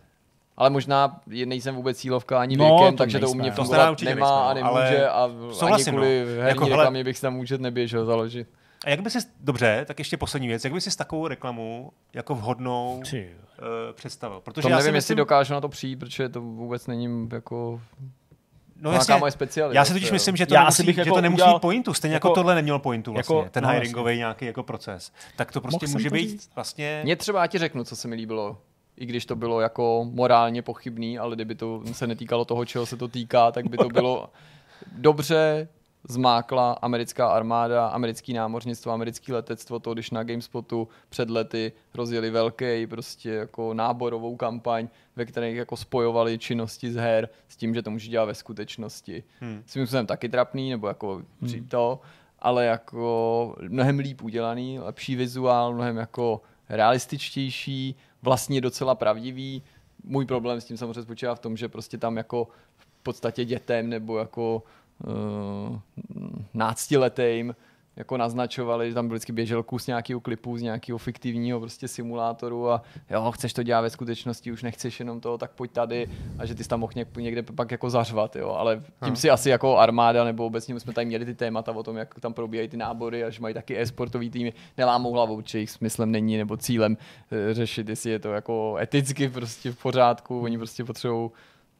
Ale 0.57 0.69
možná 0.69 1.19
je- 1.29 1.45
nejsem 1.45 1.75
vůbec 1.75 1.97
cílovka 1.97 2.39
ani 2.39 2.57
No, 2.57 2.65
věkem, 2.65 2.93
to 2.93 2.97
takže 2.97 3.19
to 3.19 3.25
u 3.25 3.29
nejsme. 3.29 3.41
mě 3.41 3.51
To 3.51 3.55
fungovat 3.55 3.89
určitě 3.91 4.15
nemá 4.15 4.49
a 4.49 4.53
nejsme, 4.53 4.69
no, 4.69 4.75
ale 4.75 4.83
nemůže 4.83 5.09
a 5.09 5.29
souhlasím, 5.51 5.93
ani 5.93 5.97
kvůli 5.97 6.19
no. 6.25 6.31
herní 6.31 6.47
Jako, 6.49 6.65
hele- 6.65 6.77
reklamě 6.77 7.03
bych 7.03 7.15
si 7.17 7.21
tam 7.21 7.37
účet 7.39 7.61
neběžel 7.61 8.05
založit. 8.05 8.47
A 8.85 8.89
jak 8.89 9.01
by 9.01 9.09
si, 9.09 9.17
dobře, 9.39 9.85
tak 9.87 9.99
ještě 9.99 10.17
poslední 10.17 10.47
věc, 10.47 10.63
jak 10.63 10.73
by 10.73 10.81
si 10.81 10.91
s 10.91 10.95
takovou 10.95 11.27
reklamu 11.27 11.91
jako 12.13 12.35
vhodnou 12.35 13.01
Ty 13.11 13.29
představil? 13.93 14.41
Protože 14.41 14.61
To 14.61 14.69
já 14.69 14.75
nevím, 14.77 14.83
si 14.83 14.87
jestli 14.87 14.97
myslím, 14.97 15.17
dokážu 15.17 15.53
na 15.53 15.61
to 15.61 15.69
přijít, 15.69 15.95
protože 15.95 16.29
to 16.29 16.41
vůbec 16.41 16.87
není 16.87 17.29
jako 17.33 17.81
no, 18.81 18.91
jasně, 18.91 19.15
moje 19.15 19.31
specialita. 19.31 19.79
já 19.79 19.85
si 19.85 19.93
totiž 19.93 20.11
myslím, 20.11 20.35
že 20.35 20.45
to 20.45 20.53
Já 20.53 20.59
nemusí, 20.61 20.83
bych 20.83 20.95
že 20.95 21.01
jako 21.01 21.15
to 21.15 21.21
nemusí 21.21 21.35
udělal- 21.41 21.53
mít 21.55 21.59
pointu, 21.61 21.93
stejně 21.93 22.13
jako, 22.13 22.27
jako- 22.27 22.35
tohle 22.35 22.55
nemělo 22.55 22.79
pointu 22.79 23.13
vlastně, 23.13 23.35
jako- 23.37 23.49
ten 23.49 23.63
no, 23.63 23.69
rangový 23.71 24.17
nějaký 24.17 24.45
jako 24.45 24.63
proces. 24.63 25.11
Tak 25.35 25.51
to 25.51 25.61
prostě 25.61 25.85
Mohl 25.85 25.93
může 25.93 26.09
to 26.09 26.13
být 26.15 26.29
říct. 26.29 26.49
vlastně... 26.55 27.01
Mně 27.03 27.15
třeba 27.15 27.41
já 27.41 27.47
ti 27.47 27.57
řeknu, 27.57 27.83
co 27.83 27.95
se 27.95 28.07
mi 28.07 28.15
líbilo. 28.15 28.57
I 28.97 29.05
když 29.05 29.25
to 29.25 29.35
bylo 29.35 29.61
jako 29.61 30.05
morálně 30.11 30.61
pochybný, 30.61 31.19
ale 31.19 31.35
kdyby 31.35 31.55
to 31.55 31.81
se 31.91 32.07
netýkalo 32.07 32.45
toho, 32.45 32.65
čeho 32.65 32.85
se 32.85 32.97
to 32.97 33.07
týká, 33.07 33.51
tak 33.51 33.67
by 33.69 33.77
to 33.77 33.89
bylo 33.89 34.29
dobře 34.91 35.67
zmákla 36.09 36.71
americká 36.71 37.27
armáda, 37.27 37.87
americký 37.87 38.33
námořnictvo, 38.33 38.91
americký 38.91 39.33
letectvo, 39.33 39.79
to 39.79 39.93
když 39.93 40.11
na 40.11 40.23
GameSpotu 40.23 40.87
před 41.09 41.29
lety 41.29 41.71
rozjeli 41.93 42.29
velký 42.29 42.87
prostě 42.87 43.29
jako 43.29 43.73
náborovou 43.73 44.35
kampaň, 44.35 44.87
ve 45.15 45.25
které 45.25 45.51
jako 45.51 45.77
spojovali 45.77 46.37
činnosti 46.37 46.91
z 46.91 46.95
her 46.95 47.29
s 47.47 47.55
tím, 47.57 47.73
že 47.73 47.81
to 47.81 47.91
může 47.91 48.09
dělat 48.09 48.25
ve 48.25 48.35
skutečnosti. 48.35 49.23
Hmm. 49.39 49.63
Svým 49.65 49.85
způsobem 49.85 50.05
taky 50.05 50.29
trapný, 50.29 50.69
nebo 50.69 50.87
jako 50.87 51.21
hmm. 51.41 51.67
to, 51.67 51.99
ale 52.39 52.65
jako 52.65 53.55
mnohem 53.61 53.99
líp 53.99 54.21
udělaný, 54.21 54.79
lepší 54.79 55.15
vizuál, 55.15 55.73
mnohem 55.73 55.97
jako 55.97 56.41
realističtější, 56.69 57.95
vlastně 58.21 58.61
docela 58.61 58.95
pravdivý. 58.95 59.63
Můj 60.03 60.25
problém 60.25 60.61
s 60.61 60.65
tím 60.65 60.77
samozřejmě 60.77 61.03
spočívá 61.03 61.35
v 61.35 61.39
tom, 61.39 61.57
že 61.57 61.69
prostě 61.69 61.97
tam 61.97 62.17
jako 62.17 62.47
v 62.77 62.87
podstatě 63.03 63.45
dětem 63.45 63.89
nebo 63.89 64.17
jako 64.17 64.63
náctiletým 66.53 67.55
jako 67.97 68.17
naznačovali, 68.17 68.89
že 68.89 68.93
tam 68.93 69.07
byl 69.07 69.15
vždycky 69.15 69.31
běžel 69.31 69.63
kus 69.63 69.87
nějakého 69.87 70.19
klipu 70.19 70.57
z 70.57 70.61
nějakého 70.61 70.97
fiktivního 70.97 71.59
prostě 71.59 71.87
simulátoru 71.87 72.69
a 72.71 72.81
jo, 73.09 73.31
chceš 73.31 73.53
to 73.53 73.63
dělat 73.63 73.81
ve 73.81 73.89
skutečnosti, 73.89 74.51
už 74.51 74.63
nechceš 74.63 74.99
jenom 74.99 75.21
to, 75.21 75.37
tak 75.37 75.51
pojď 75.51 75.71
tady. 75.71 76.07
A 76.39 76.45
že 76.45 76.55
ty 76.55 76.63
jsi 76.63 76.69
tam 76.69 76.79
mohl 76.79 76.93
něk- 76.93 77.21
někde 77.21 77.43
pak 77.43 77.71
jako 77.71 77.89
zařvat, 77.89 78.35
jo, 78.35 78.49
ale 78.49 78.83
tím 79.05 79.15
si 79.15 79.29
asi 79.29 79.49
jako 79.49 79.77
armáda 79.77 80.23
nebo 80.23 80.45
obecně 80.45 80.73
my 80.73 80.79
jsme 80.79 80.93
tady 80.93 81.05
měli 81.05 81.25
ty 81.25 81.35
témata 81.35 81.71
o 81.71 81.83
tom, 81.83 81.97
jak 81.97 82.19
tam 82.19 82.33
probíhají 82.33 82.69
ty 82.69 82.77
nábory 82.77 83.23
a 83.23 83.29
že 83.29 83.41
mají 83.41 83.53
taky 83.53 83.81
e-sportový 83.81 84.29
týmy, 84.29 84.53
nelámou 84.77 85.13
hlavou, 85.13 85.41
či 85.41 85.57
jejich 85.57 85.71
smyslem 85.71 86.11
není 86.11 86.37
nebo 86.37 86.57
cílem 86.57 86.97
eh, 87.31 87.53
řešit, 87.53 87.89
jestli 87.89 88.09
je 88.09 88.19
to 88.19 88.33
jako 88.33 88.77
eticky 88.81 89.29
prostě 89.29 89.71
v 89.71 89.81
pořádku, 89.81 90.41
oni 90.41 90.57
prostě 90.57 90.83
potřebují 90.83 91.29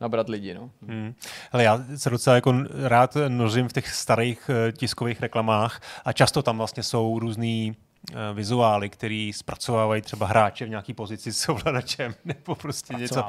nabrat 0.02 0.30
lidi, 0.30 0.54
no. 0.54 0.70
Hmm. 0.88 1.14
Hele, 1.52 1.64
já 1.64 1.80
se 1.96 2.10
docela 2.10 2.36
jako 2.36 2.54
rád 2.84 3.18
nořím 3.28 3.68
v 3.68 3.74
těch 3.74 3.90
starých 3.90 4.50
eh, 4.50 4.72
tiskových 4.72 5.22
reklamách 5.22 5.82
a 6.06 6.14
často 6.14 6.42
tam 6.44 6.58
vlastně 6.58 6.84
jsou 6.84 7.20
různý 7.20 7.76
eh, 8.12 8.16
vizuály, 8.34 8.90
který 8.90 9.34
zpracovávají 9.34 10.02
třeba 10.02 10.28
hráče 10.28 10.66
v 10.66 10.70
nějaký 10.70 10.94
pozici 10.94 11.34
s 11.34 11.50
ovladačem 11.50 12.16
nebo 12.26 12.56
prostě 12.56 12.94
něco. 12.94 13.26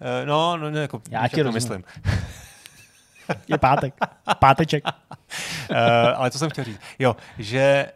Eh, 0.00 0.26
No, 0.26 0.56
no, 0.56 0.70
ne, 0.70 0.80
jako, 0.80 1.02
Já 1.10 1.28
ti 1.28 1.44
to 1.44 1.52
myslím. 1.52 1.84
Je 3.48 3.58
pátek. 3.58 3.94
Páteček. 4.38 4.84
Uh, 4.86 5.76
ale 6.14 6.30
co 6.30 6.38
jsem 6.38 6.50
chtěl 6.50 6.64
říct? 6.64 6.80
Jo, 6.98 7.16
že 7.38 7.92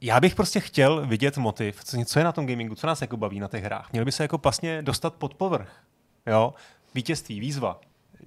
já 0.00 0.20
bych 0.20 0.34
prostě 0.34 0.60
chtěl 0.60 1.06
vidět 1.06 1.38
motiv, 1.38 1.84
co, 1.84 1.96
co 2.04 2.18
je 2.18 2.24
na 2.24 2.32
tom 2.32 2.46
gamingu, 2.46 2.74
co 2.74 2.86
nás 2.86 3.00
jako 3.00 3.16
baví 3.16 3.40
na 3.40 3.48
těch 3.48 3.64
hrách. 3.64 3.92
Měli 3.92 4.04
by 4.04 4.12
se 4.12 4.24
jako 4.24 4.38
vlastně 4.38 4.82
dostat 4.82 5.14
pod 5.14 5.34
povrch. 5.34 5.72
Jo? 6.26 6.54
Vítězství, 6.94 7.40
výzva. 7.40 7.80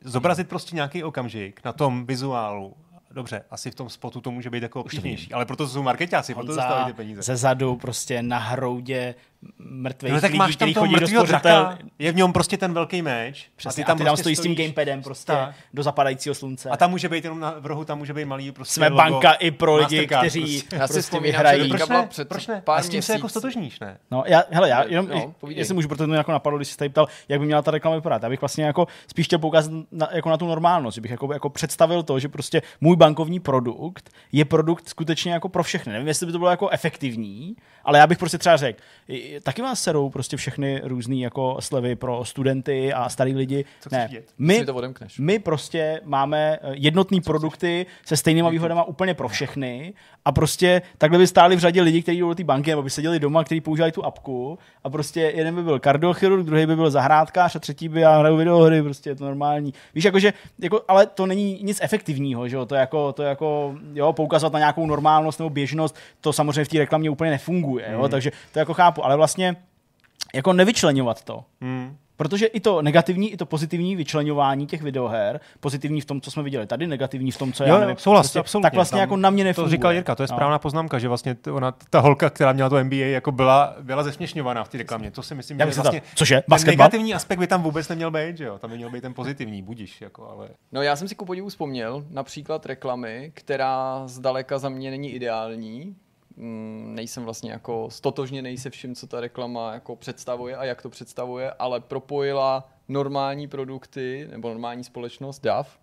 Zobrazit 0.04 0.50
prostě 0.50 0.76
nějaký 0.76 1.04
okamžik 1.04 1.62
na 1.66 1.74
tom 1.74 2.06
vizuálu. 2.06 2.76
Dobře, 3.12 3.44
asi 3.50 3.72
v 3.72 3.76
tom 3.76 3.90
spotu 3.90 4.22
to 4.22 4.32
může 4.32 4.50
být 4.50 4.64
jako 4.64 4.82
obtížnější, 4.82 5.34
ale 5.34 5.46
proto 5.46 5.68
jsou 5.68 5.84
marketáci, 5.84 6.34
proto 6.34 6.48
dostávají 6.48 6.86
ty 6.86 6.94
peníze. 6.94 7.22
ze 7.22 7.36
zadu 7.36 7.76
prostě 7.76 8.24
na 8.24 8.38
hroudě 8.38 9.16
mrtvých 9.58 10.12
No 10.14 10.22
tak 10.22 10.30
lidí, 10.30 10.38
máš 10.38 10.56
tam 10.56 10.56
který 10.56 10.74
toho 10.74 10.84
chodí 10.86 10.96
do 10.96 11.02
mrtvýho 11.02 11.26
spořitel. 11.28 11.62
draka, 11.64 11.78
je 12.00 12.12
v 12.12 12.16
něm 12.16 12.34
prostě 12.34 12.58
ten 12.58 12.74
velký 12.74 13.02
meč. 13.02 13.48
Přesně, 13.56 13.84
a 13.84 13.86
ty 13.86 13.88
tam, 13.88 13.96
a 13.96 14.00
ty 14.00 14.06
tam 14.06 14.18
stojíš 14.18 14.38
s 14.38 14.42
tím 14.42 14.56
gamepadem 14.56 15.04
prostě 15.04 15.32
Tak. 15.32 15.56
do 15.74 15.84
zapadajícího 15.84 16.36
slunce. 16.36 16.70
A 16.70 16.78
tam 16.78 16.90
může 16.92 17.10
být 17.10 17.24
jenom 17.24 17.40
na 17.40 17.56
v 17.60 17.66
rohu, 17.66 17.86
tam 17.86 17.98
může 17.98 18.14
být 18.14 18.26
malý 18.26 18.52
prostě 18.52 18.74
Jsme 18.74 18.88
logo 18.88 18.98
banka 18.98 19.32
i 19.34 19.52
pro 19.52 19.76
lidi, 19.76 19.96
Mastercard 19.98 20.22
kteří 20.22 20.42
prostě. 20.42 20.76
Já 20.76 20.88
si 20.88 20.94
s 20.94 20.96
prostě 20.96 21.12
tím 21.16 21.24
vyhrají. 21.24 21.70
Proč 21.70 21.90
ne? 21.90 22.08
před 22.10 22.28
Proč 22.30 22.48
ne? 22.48 22.62
pár 22.66 22.80
A 22.80 22.84
s 22.84 22.90
tím 22.90 23.02
se 23.02 23.14
jako 23.14 23.24
měsíc. 23.24 23.32
stotožníš, 23.32 23.80
ne? 23.80 23.98
No, 24.12 24.24
já, 24.28 24.44
hele, 24.52 24.70
já 24.70 24.84
jenom, 24.84 25.08
No, 25.08 25.16
no, 25.16 25.34
povídej. 25.40 25.62
jestli 25.62 25.74
můžu, 25.74 25.88
protože 25.88 25.98
to 25.98 26.08
mě 26.08 26.18
jako 26.18 26.32
napadlo, 26.32 26.60
když 26.60 26.68
jsi 26.68 26.78
tady 26.78 26.90
ptal, 26.90 27.08
jak 27.30 27.40
by 27.40 27.46
měla 27.46 27.62
ta 27.62 27.72
reklama 27.72 27.96
vypadat. 27.96 28.24
Já 28.24 28.30
bych 28.30 28.42
vlastně 28.42 28.64
jako 28.66 28.88
spíš 29.08 29.26
chtěl 29.26 29.40
poukázat 29.40 29.72
na, 29.92 30.08
jako 30.12 30.30
na 30.30 30.38
tu 30.38 30.48
normálnost, 30.48 30.96
že 30.96 31.02
bych 31.02 31.12
jako, 31.12 31.34
jako 31.34 31.50
představil 31.50 32.04
to, 32.04 32.20
že 32.20 32.30
prostě 32.30 32.62
můj 32.82 32.96
bankovní 32.96 33.40
produkt 33.40 34.10
je 34.32 34.46
produkt 34.46 34.90
skutečně 34.90 35.32
jako 35.34 35.50
pro 35.50 35.64
všechny. 35.64 35.94
Nevím, 35.94 36.08
jestli 36.08 36.26
by 36.26 36.32
to 36.32 36.38
bylo 36.40 36.50
jako 36.52 36.70
efektivní, 36.70 37.56
ale 37.84 38.00
já 38.00 38.08
bych 38.08 38.18
prostě 38.18 38.38
třeba 38.38 38.58
řekl, 38.58 38.80
taky 39.40 39.62
vás 39.62 39.82
serou 39.82 40.10
prostě 40.10 40.38
všechny 40.38 40.82
různé 40.84 41.16
jako 41.16 41.58
slevy 41.60 41.96
pro 41.96 42.26
studenty 42.26 42.94
a 42.94 43.10
starý 43.10 43.36
lidi. 43.36 43.66
Co 43.80 43.90
chceš 43.90 44.12
ne, 44.12 44.22
my, 44.38 44.66
to 44.66 44.76
odemkneš. 44.76 45.20
my 45.20 45.40
prostě 45.40 46.02
máme 46.04 46.58
eh, 46.62 46.72
jednotný 46.74 47.22
produkty 47.22 47.86
se 48.06 48.18
stejnýma 48.18 48.50
výhodama 48.50 48.84
úplně 48.84 49.14
pro 49.14 49.28
všechny 49.28 49.94
a 50.26 50.32
prostě 50.32 50.82
takhle 50.98 51.20
by 51.20 51.28
stáli 51.28 51.56
v 51.56 51.60
řadě 51.60 51.82
lidí, 51.82 52.02
kteří 52.02 52.20
jdou 52.20 52.30
do 52.30 52.36
té 52.36 52.44
banky 52.44 52.70
nebo 52.70 52.84
by 52.84 52.90
seděli 52.90 53.20
doma, 53.20 53.44
kteří 53.44 53.62
používají 53.62 53.92
tu 53.92 54.06
apku 54.06 54.60
a 54.84 54.90
prostě 54.90 55.22
jeden 55.22 55.56
by 55.56 55.64
byl 55.64 55.80
kardiochirurg, 55.80 56.46
druhý 56.46 56.66
by 56.66 56.76
byl 56.76 56.92
zahrádkář 56.92 57.56
a 57.56 57.60
třetí 57.60 57.90
by 57.90 58.02
já 58.02 58.18
hraju 58.18 58.38
videohry, 58.38 58.84
prostě 58.84 59.10
je 59.10 59.16
to 59.16 59.26
normální. 59.26 59.74
Víš, 59.96 60.04
jakože, 60.04 60.34
jako, 60.60 60.82
ale 60.88 61.06
to 61.06 61.26
není 61.26 61.60
nic 61.64 61.80
efektivního, 61.82 62.48
že 62.48 62.56
jo, 62.56 62.66
to 62.66 62.76
je 62.76 62.80
jako, 62.80 63.14
to 63.14 63.24
je 63.24 63.30
jako 63.30 63.76
jo, 63.94 64.14
poukazovat 64.14 64.54
na 64.54 64.60
nějakou 64.60 64.86
normálnost 64.86 65.40
nebo 65.40 65.50
běžnost, 65.50 65.96
to 66.22 66.34
samozřejmě 66.34 66.66
v 66.66 66.68
té 66.68 66.78
reklamě 66.78 67.10
úplně 67.10 67.32
nefunguje, 67.32 67.86
jo, 67.92 68.08
takže 68.08 68.32
to 68.52 68.60
jako 68.60 68.74
chápu, 68.74 69.06
ale 69.06 69.16
vlastně 69.22 69.56
jako 70.36 70.54
nevyčlenovat 70.54 71.24
to. 71.24 71.44
Hmm. 71.62 71.98
Protože 72.18 72.46
i 72.46 72.60
to 72.60 72.82
negativní, 72.82 73.32
i 73.34 73.38
to 73.38 73.46
pozitivní 73.46 73.96
vyčlenování 73.96 74.68
těch 74.68 74.82
videoher, 74.82 75.40
pozitivní 75.60 76.02
v 76.02 76.06
tom, 76.06 76.22
co 76.22 76.32
jsme 76.32 76.44
viděli 76.44 76.68
tady, 76.68 76.88
negativní 76.88 77.32
v 77.32 77.38
tom, 77.38 77.54
co 77.54 77.64
já 77.64 77.70
Jo, 77.70 77.80
nevím, 77.80 77.90
jo, 77.90 77.96
souhlas, 78.00 78.26
prostě, 78.26 78.40
absolutně. 78.40 78.64
tak 78.66 78.74
vlastně 78.74 78.96
Tam 78.96 79.00
jako 79.00 79.18
na 79.18 79.30
mě 79.30 79.44
nefunguje. 79.44 79.66
To 79.70 79.72
říkal 79.72 79.92
Jirka, 79.94 80.16
to 80.16 80.24
je 80.24 80.28
No. 80.32 80.36
správná 80.36 80.60
poznámka, 80.60 81.00
že 81.00 81.08
vlastně 81.08 81.36
t- 81.36 81.52
ona, 81.52 81.72
ta 81.90 82.00
holka, 82.00 82.30
která 82.30 82.52
měla 82.54 82.70
to 82.70 82.84
NBA, 82.84 82.96
jako 83.06 83.32
byla, 83.32 83.76
byla 83.82 84.04
zesměšňovaná 84.04 84.64
v 84.64 84.70
té 84.70 84.78
reklamě. 84.78 85.12
To 85.12 85.24
si 85.24 85.36
myslím, 85.36 85.60
Já 85.60 85.66
že 85.66 85.74
se 85.74 85.82
vlastně 85.82 86.02
cože, 86.16 86.36
ten 86.36 86.44
basketbal? 86.48 86.84
negativní 86.86 87.14
aspekt 87.14 87.40
by 87.40 87.48
tam 87.48 87.64
vůbec 87.64 87.90
neměl 87.90 88.12
být, 88.12 88.38
že 88.38 88.46
jo? 88.46 88.58
Tam 88.60 88.70
by 88.70 88.78
měl 88.78 88.90
být 88.90 89.02
ten 89.02 89.14
pozitivní, 89.14 89.62
budíš, 89.62 90.02
jako, 90.02 90.30
ale... 90.30 90.50
No 90.72 90.82
já 90.82 90.96
jsem 90.96 91.08
si 91.08 91.16
ku 91.16 91.26
podivu 91.26 91.50
vzpomněl 91.50 92.06
například 92.10 92.66
reklamy, 92.66 93.32
která 93.34 94.02
zdaleka 94.06 94.60
za 94.60 94.70
mě 94.70 94.92
není 94.92 95.12
ideální. 95.12 95.96
Mm, 96.42 96.96
nejsem 96.96 97.24
vlastně 97.24 97.52
jako 97.52 97.90
stotožněný 97.90 98.58
se 98.58 98.70
vším, 98.70 98.96
co 98.96 99.08
ta 99.08 99.22
reklama 99.22 99.74
jako 99.74 99.96
představuje 99.96 100.56
a 100.56 100.66
jak 100.66 100.82
to 100.82 100.90
představuje, 100.90 101.52
ale 101.52 101.80
propojila 101.80 102.70
normální 102.88 103.48
produkty 103.48 104.28
nebo 104.32 104.50
normální 104.50 104.84
společnost 104.84 105.40
DAF 105.40 105.80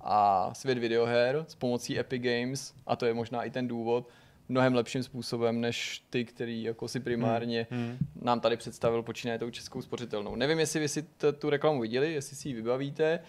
a 0.00 0.50
svět 0.54 0.78
videoher 0.78 1.44
s 1.48 1.54
pomocí 1.54 1.98
Epic 1.98 2.22
Games 2.22 2.74
a 2.86 2.96
to 2.96 3.06
je 3.06 3.14
možná 3.14 3.42
i 3.42 3.50
ten 3.50 3.68
důvod, 3.68 4.08
mnohem 4.48 4.74
lepším 4.74 5.02
způsobem, 5.02 5.60
než 5.60 6.04
ty, 6.10 6.24
který 6.24 6.62
jako 6.62 6.88
si 6.88 7.00
primárně 7.00 7.66
hmm. 7.70 7.98
nám 8.22 8.40
tady 8.40 8.56
představil 8.56 9.02
počínaje 9.02 9.38
tou 9.38 9.50
českou 9.50 9.82
spořitelnou. 9.82 10.36
Nevím, 10.36 10.58
jestli 10.58 10.80
vy 10.80 10.88
si 10.88 11.02
t- 11.02 11.32
tu 11.32 11.50
reklamu 11.50 11.80
viděli, 11.80 12.12
jestli 12.12 12.36
si 12.36 12.48
ji 12.48 12.54
vybavíte. 12.54 13.20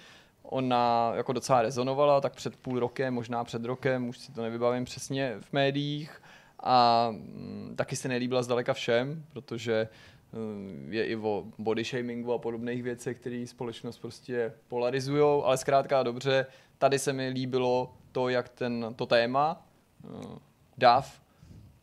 Ona 0.44 1.12
jako 1.16 1.34
docela 1.34 1.62
rezonovala, 1.62 2.22
tak 2.22 2.36
před 2.36 2.56
půl 2.56 2.80
rokem, 2.80 3.14
možná 3.14 3.44
před 3.44 3.66
rokem, 3.66 4.10
už 4.10 4.18
si 4.18 4.32
to 4.32 4.42
nevybavím 4.42 4.86
přesně 4.86 5.36
v 5.40 5.54
médiích. 5.54 6.22
A 6.60 7.08
mm, 7.12 7.74
taky 7.76 7.96
se 7.96 8.08
nelíbila 8.08 8.44
zdaleka 8.44 8.74
všem, 8.74 9.26
protože 9.34 9.88
mm, 10.34 10.88
je 10.92 11.06
i 11.06 11.16
o 11.16 11.46
body 11.58 11.84
shamingu 11.84 12.34
a 12.34 12.38
podobných 12.38 12.84
věcech, 12.84 13.20
které 13.20 13.46
společnost 13.48 13.98
prostě 13.98 14.54
polarizují, 14.68 15.44
ale 15.44 15.58
zkrátka 15.58 16.04
dobře, 16.04 16.46
tady 16.78 17.00
se 17.00 17.14
mi 17.14 17.30
líbilo 17.30 17.94
to, 18.12 18.30
jak 18.30 18.50
ten, 18.50 18.94
to 18.96 19.06
téma 19.06 19.68
eh, 20.04 20.40
DAF, 20.78 21.22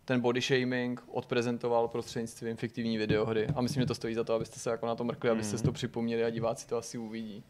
ten 0.05 0.20
body 0.20 0.41
shaming 0.41 1.03
odprezentoval 1.09 1.89
prostřednictvím 1.89 2.57
fiktivní 2.57 2.99
videohry. 2.99 3.47
A 3.55 3.61
myslím, 3.61 3.83
že 3.83 3.87
to 3.87 3.95
stojí 3.95 4.14
za 4.14 4.25
to, 4.25 4.35
abyste 4.35 4.59
se 4.59 4.70
jako 4.70 4.87
na 4.87 4.95
to 4.95 5.05
mrkli, 5.05 5.31
abyste 5.31 5.59
si 5.59 5.64
to 5.64 5.73
připomněli 5.73 6.25
a 6.25 6.31
diváci 6.31 6.66
to 6.66 6.77
asi 6.77 6.99
uvidí. 6.99 7.45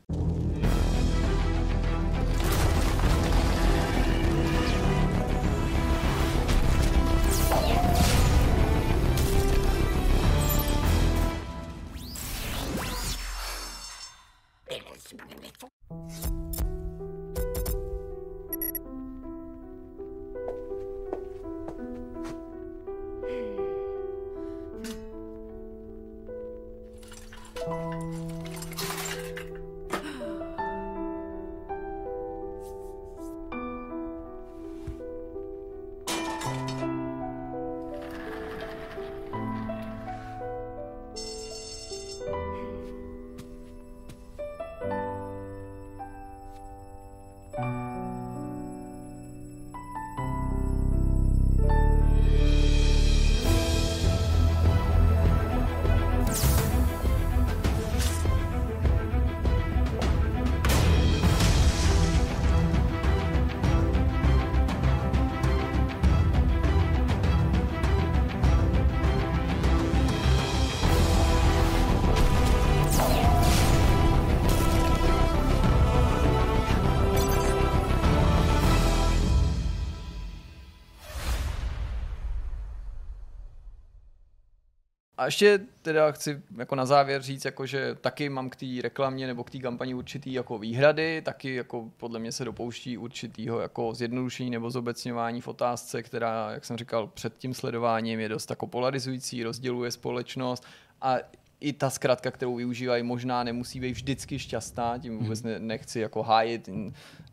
A 85.23 85.25
ještě 85.25 85.61
teda 85.83 86.13
chci 86.13 86.43
jako 86.59 86.75
na 86.75 86.87
závěr 86.87 87.23
říct, 87.23 87.45
jako 87.45 87.67
že 87.67 87.95
taky 88.01 88.29
mám 88.29 88.51
k 88.51 88.57
té 88.57 88.67
reklamě 88.83 89.27
nebo 89.27 89.45
k 89.45 89.51
té 89.51 89.59
kampani 89.59 89.95
určitý 89.95 90.33
jako 90.33 90.59
výhrady, 90.59 91.23
taky 91.23 91.55
jako 91.55 91.91
podle 91.97 92.19
mě 92.19 92.33
se 92.33 92.45
dopouští 92.45 92.99
určitýho 92.99 93.61
jako 93.61 93.95
zjednodušení 93.95 94.51
nebo 94.51 94.71
zobecňování 94.71 95.41
v 95.41 95.49
otázce, 95.49 96.03
která, 96.03 96.51
jak 96.51 96.65
jsem 96.65 96.77
říkal, 96.77 97.07
před 97.07 97.39
tím 97.39 97.55
sledováním 97.55 98.21
je 98.21 98.29
dost 98.29 98.51
jako 98.51 98.67
polarizující, 98.67 99.43
rozděluje 99.43 99.91
společnost 99.91 100.65
a 101.01 101.17
i 101.61 101.73
ta 101.73 101.91
zkratka, 101.91 102.31
kterou 102.31 102.57
využívají, 102.57 103.03
možná 103.03 103.45
nemusí 103.45 103.81
být 103.81 103.93
vždycky 103.93 104.39
šťastná, 104.39 104.99
tím 104.99 105.19
vůbec 105.19 105.43
ne, 105.43 105.59
nechci 105.59 106.01
jako 106.01 106.23
hájit 106.23 106.69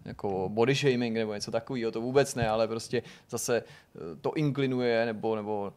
jako 0.06 0.50
body 0.50 0.76
shaming 0.76 1.18
nebo 1.18 1.34
něco 1.34 1.52
takového, 1.52 1.92
to 1.92 2.02
vůbec 2.02 2.36
ne, 2.36 2.50
ale 2.50 2.68
prostě 2.68 3.04
zase 3.30 3.58
eh, 3.58 4.16
to 4.22 4.34
inklinuje 4.34 5.06
nebo, 5.06 5.36
nebo 5.36 5.74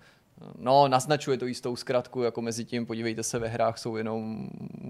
No, 0.58 0.88
naznačuje 0.88 1.38
to 1.38 1.46
jistou 1.46 1.76
zkratku, 1.76 2.22
jako 2.22 2.42
mezi 2.42 2.64
tím, 2.64 2.86
podívejte 2.86 3.22
se, 3.22 3.38
ve 3.38 3.48
hrách 3.48 3.78
jsou 3.78 3.96
jenom 3.96 4.48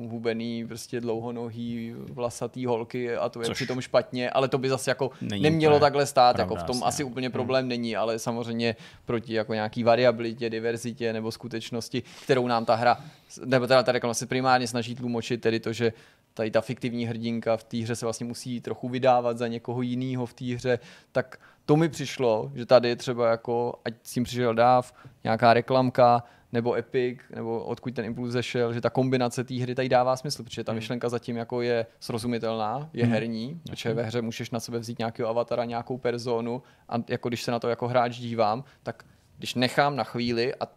hubený, 0.09 0.67
prostě 0.67 1.01
dlouhonohý, 1.01 1.95
vlasatý 2.13 2.67
holky 2.67 3.17
a 3.17 3.29
to 3.29 3.41
je 3.41 3.47
Což 3.47 3.55
přitom 3.55 3.81
špatně, 3.81 4.31
ale 4.31 4.49
to 4.49 4.59
by 4.59 4.69
zase 4.69 4.91
jako 4.91 5.11
není 5.21 5.43
nemělo 5.43 5.81
takhle 5.81 6.07
stát, 6.07 6.37
pravda, 6.37 6.55
jako 6.55 6.65
v 6.65 6.67
tom 6.67 6.77
jasně. 6.77 6.89
asi 6.89 7.05
úplně 7.05 7.31
problém 7.31 7.69
není, 7.69 7.97
ale 7.97 8.19
samozřejmě 8.19 8.77
proti 9.05 9.35
jako 9.35 9.55
nějaký 9.55 9.83
variabilitě, 9.83 10.51
diverzitě 10.51 11.13
nebo 11.13 11.33
skutečnosti, 11.33 12.03
kterou 12.25 12.47
nám 12.47 12.65
ta 12.65 12.75
hra, 12.75 12.97
nebo 13.45 13.67
teda 13.67 13.83
ta 13.83 13.93
reklama 13.93 14.15
se 14.15 14.27
primárně 14.27 14.69
snaží 14.69 14.95
tlumočit, 14.95 15.41
tedy 15.41 15.61
to, 15.61 15.73
že 15.73 15.93
tady 16.35 16.51
ta 16.51 16.61
fiktivní 16.61 17.07
hrdinka 17.07 17.57
v 17.57 17.65
té 17.65 17.77
hře 17.77 17.97
se 17.97 18.07
vlastně 18.07 18.27
musí 18.27 18.61
trochu 18.61 18.89
vydávat 18.89 19.39
za 19.39 19.49
někoho 19.49 19.83
jiného 19.83 20.27
v 20.27 20.35
té 20.35 20.45
hře, 20.45 20.79
tak 21.13 21.41
to 21.67 21.77
mi 21.77 21.89
přišlo, 21.89 22.51
že 22.55 22.67
tady 22.67 22.89
je 22.89 22.97
třeba 22.97 23.31
jako, 23.31 23.75
ať 23.85 23.95
s 24.03 24.13
tím 24.13 24.25
přišel 24.25 24.55
dáv, 24.55 24.95
nějaká 25.25 25.55
reklamka, 25.55 26.23
nebo 26.53 26.75
Epic, 26.75 27.19
nebo 27.35 27.65
odkud 27.65 27.95
ten 27.95 28.05
impuls 28.05 28.33
zešel, 28.33 28.73
že 28.73 28.81
ta 28.81 28.91
kombinace 28.91 29.45
té 29.45 29.55
hry 29.55 29.75
tady 29.75 29.89
dává 29.89 30.17
smysl, 30.17 30.43
protože 30.43 30.65
ta 30.65 30.73
myšlenka 30.73 31.09
zatím 31.09 31.37
jako 31.37 31.63
je 31.63 31.87
srozumitelná, 32.01 32.91
je 32.93 33.07
herní, 33.07 33.61
protože 33.71 33.95
ve 33.95 34.03
hře 34.03 34.23
můžeš 34.23 34.51
na 34.51 34.61
sebe 34.61 34.79
vzít 34.79 34.99
nějakého 34.99 35.29
avatara, 35.29 35.65
nějakou 35.65 35.99
personu 35.99 36.63
a 36.89 36.95
jako 37.09 37.29
když 37.29 37.43
se 37.43 37.51
na 37.51 37.59
to 37.59 37.69
jako 37.69 37.89
hráč 37.89 38.17
dívám, 38.17 38.65
tak 38.83 39.05
když 39.39 39.55
nechám 39.55 39.97
na 39.97 40.05
chvíli 40.05 40.55
a 40.55 40.69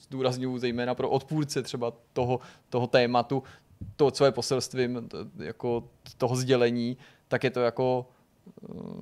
zdůraznuju 0.00 0.58
zejména 0.58 0.94
pro 0.94 1.10
odpůrce 1.10 1.62
třeba 1.62 1.92
toho, 2.12 2.40
toho 2.68 2.86
tématu, 2.86 3.42
to, 3.96 4.10
co 4.10 4.24
je 4.24 4.32
poselstvím 4.32 5.08
jako 5.38 5.88
toho 6.18 6.36
sdělení, 6.36 6.96
tak 7.28 7.44
je 7.44 7.50
to 7.50 7.60
jako 7.60 8.06
uh, 8.68 8.94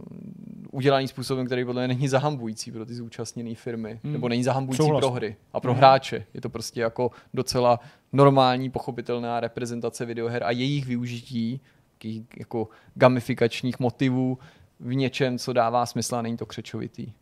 udělaný 0.70 1.08
způsobem, 1.08 1.46
který 1.46 1.64
podle 1.64 1.86
mě 1.86 1.94
není 1.94 2.08
zahambující 2.08 2.72
pro 2.72 2.86
ty 2.86 2.94
zúčastněné 2.94 3.54
firmy, 3.54 4.00
hmm. 4.04 4.12
nebo 4.12 4.28
není 4.28 4.44
zahambující 4.44 4.82
Souhlas. 4.82 5.00
pro 5.00 5.10
hry 5.10 5.36
a 5.52 5.60
pro 5.60 5.72
hmm. 5.72 5.78
hráče. 5.78 6.26
Je 6.34 6.40
to 6.40 6.48
prostě 6.48 6.80
jako 6.80 7.10
docela 7.34 7.80
normální, 8.12 8.70
pochopitelná 8.70 9.40
reprezentace 9.40 10.04
videoher 10.04 10.44
a 10.44 10.50
jejich 10.50 10.86
využití 10.86 11.60
jakých 11.92 12.22
jako 12.38 12.68
gamifikačních 12.94 13.80
motivů 13.80 14.38
v 14.80 14.94
něčem, 14.94 15.38
co 15.38 15.52
dává 15.52 15.86
smysl 15.86 16.16
a 16.16 16.22
není 16.22 16.36
to 16.36 16.46
křečovitý. 16.46 17.12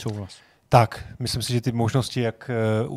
Souhlas. 0.00 0.38
Tak, 0.68 1.04
myslím 1.18 1.42
si, 1.42 1.52
že 1.52 1.60
ty 1.60 1.72
možnosti, 1.72 2.20
jak 2.20 2.50
eh, 2.50 2.88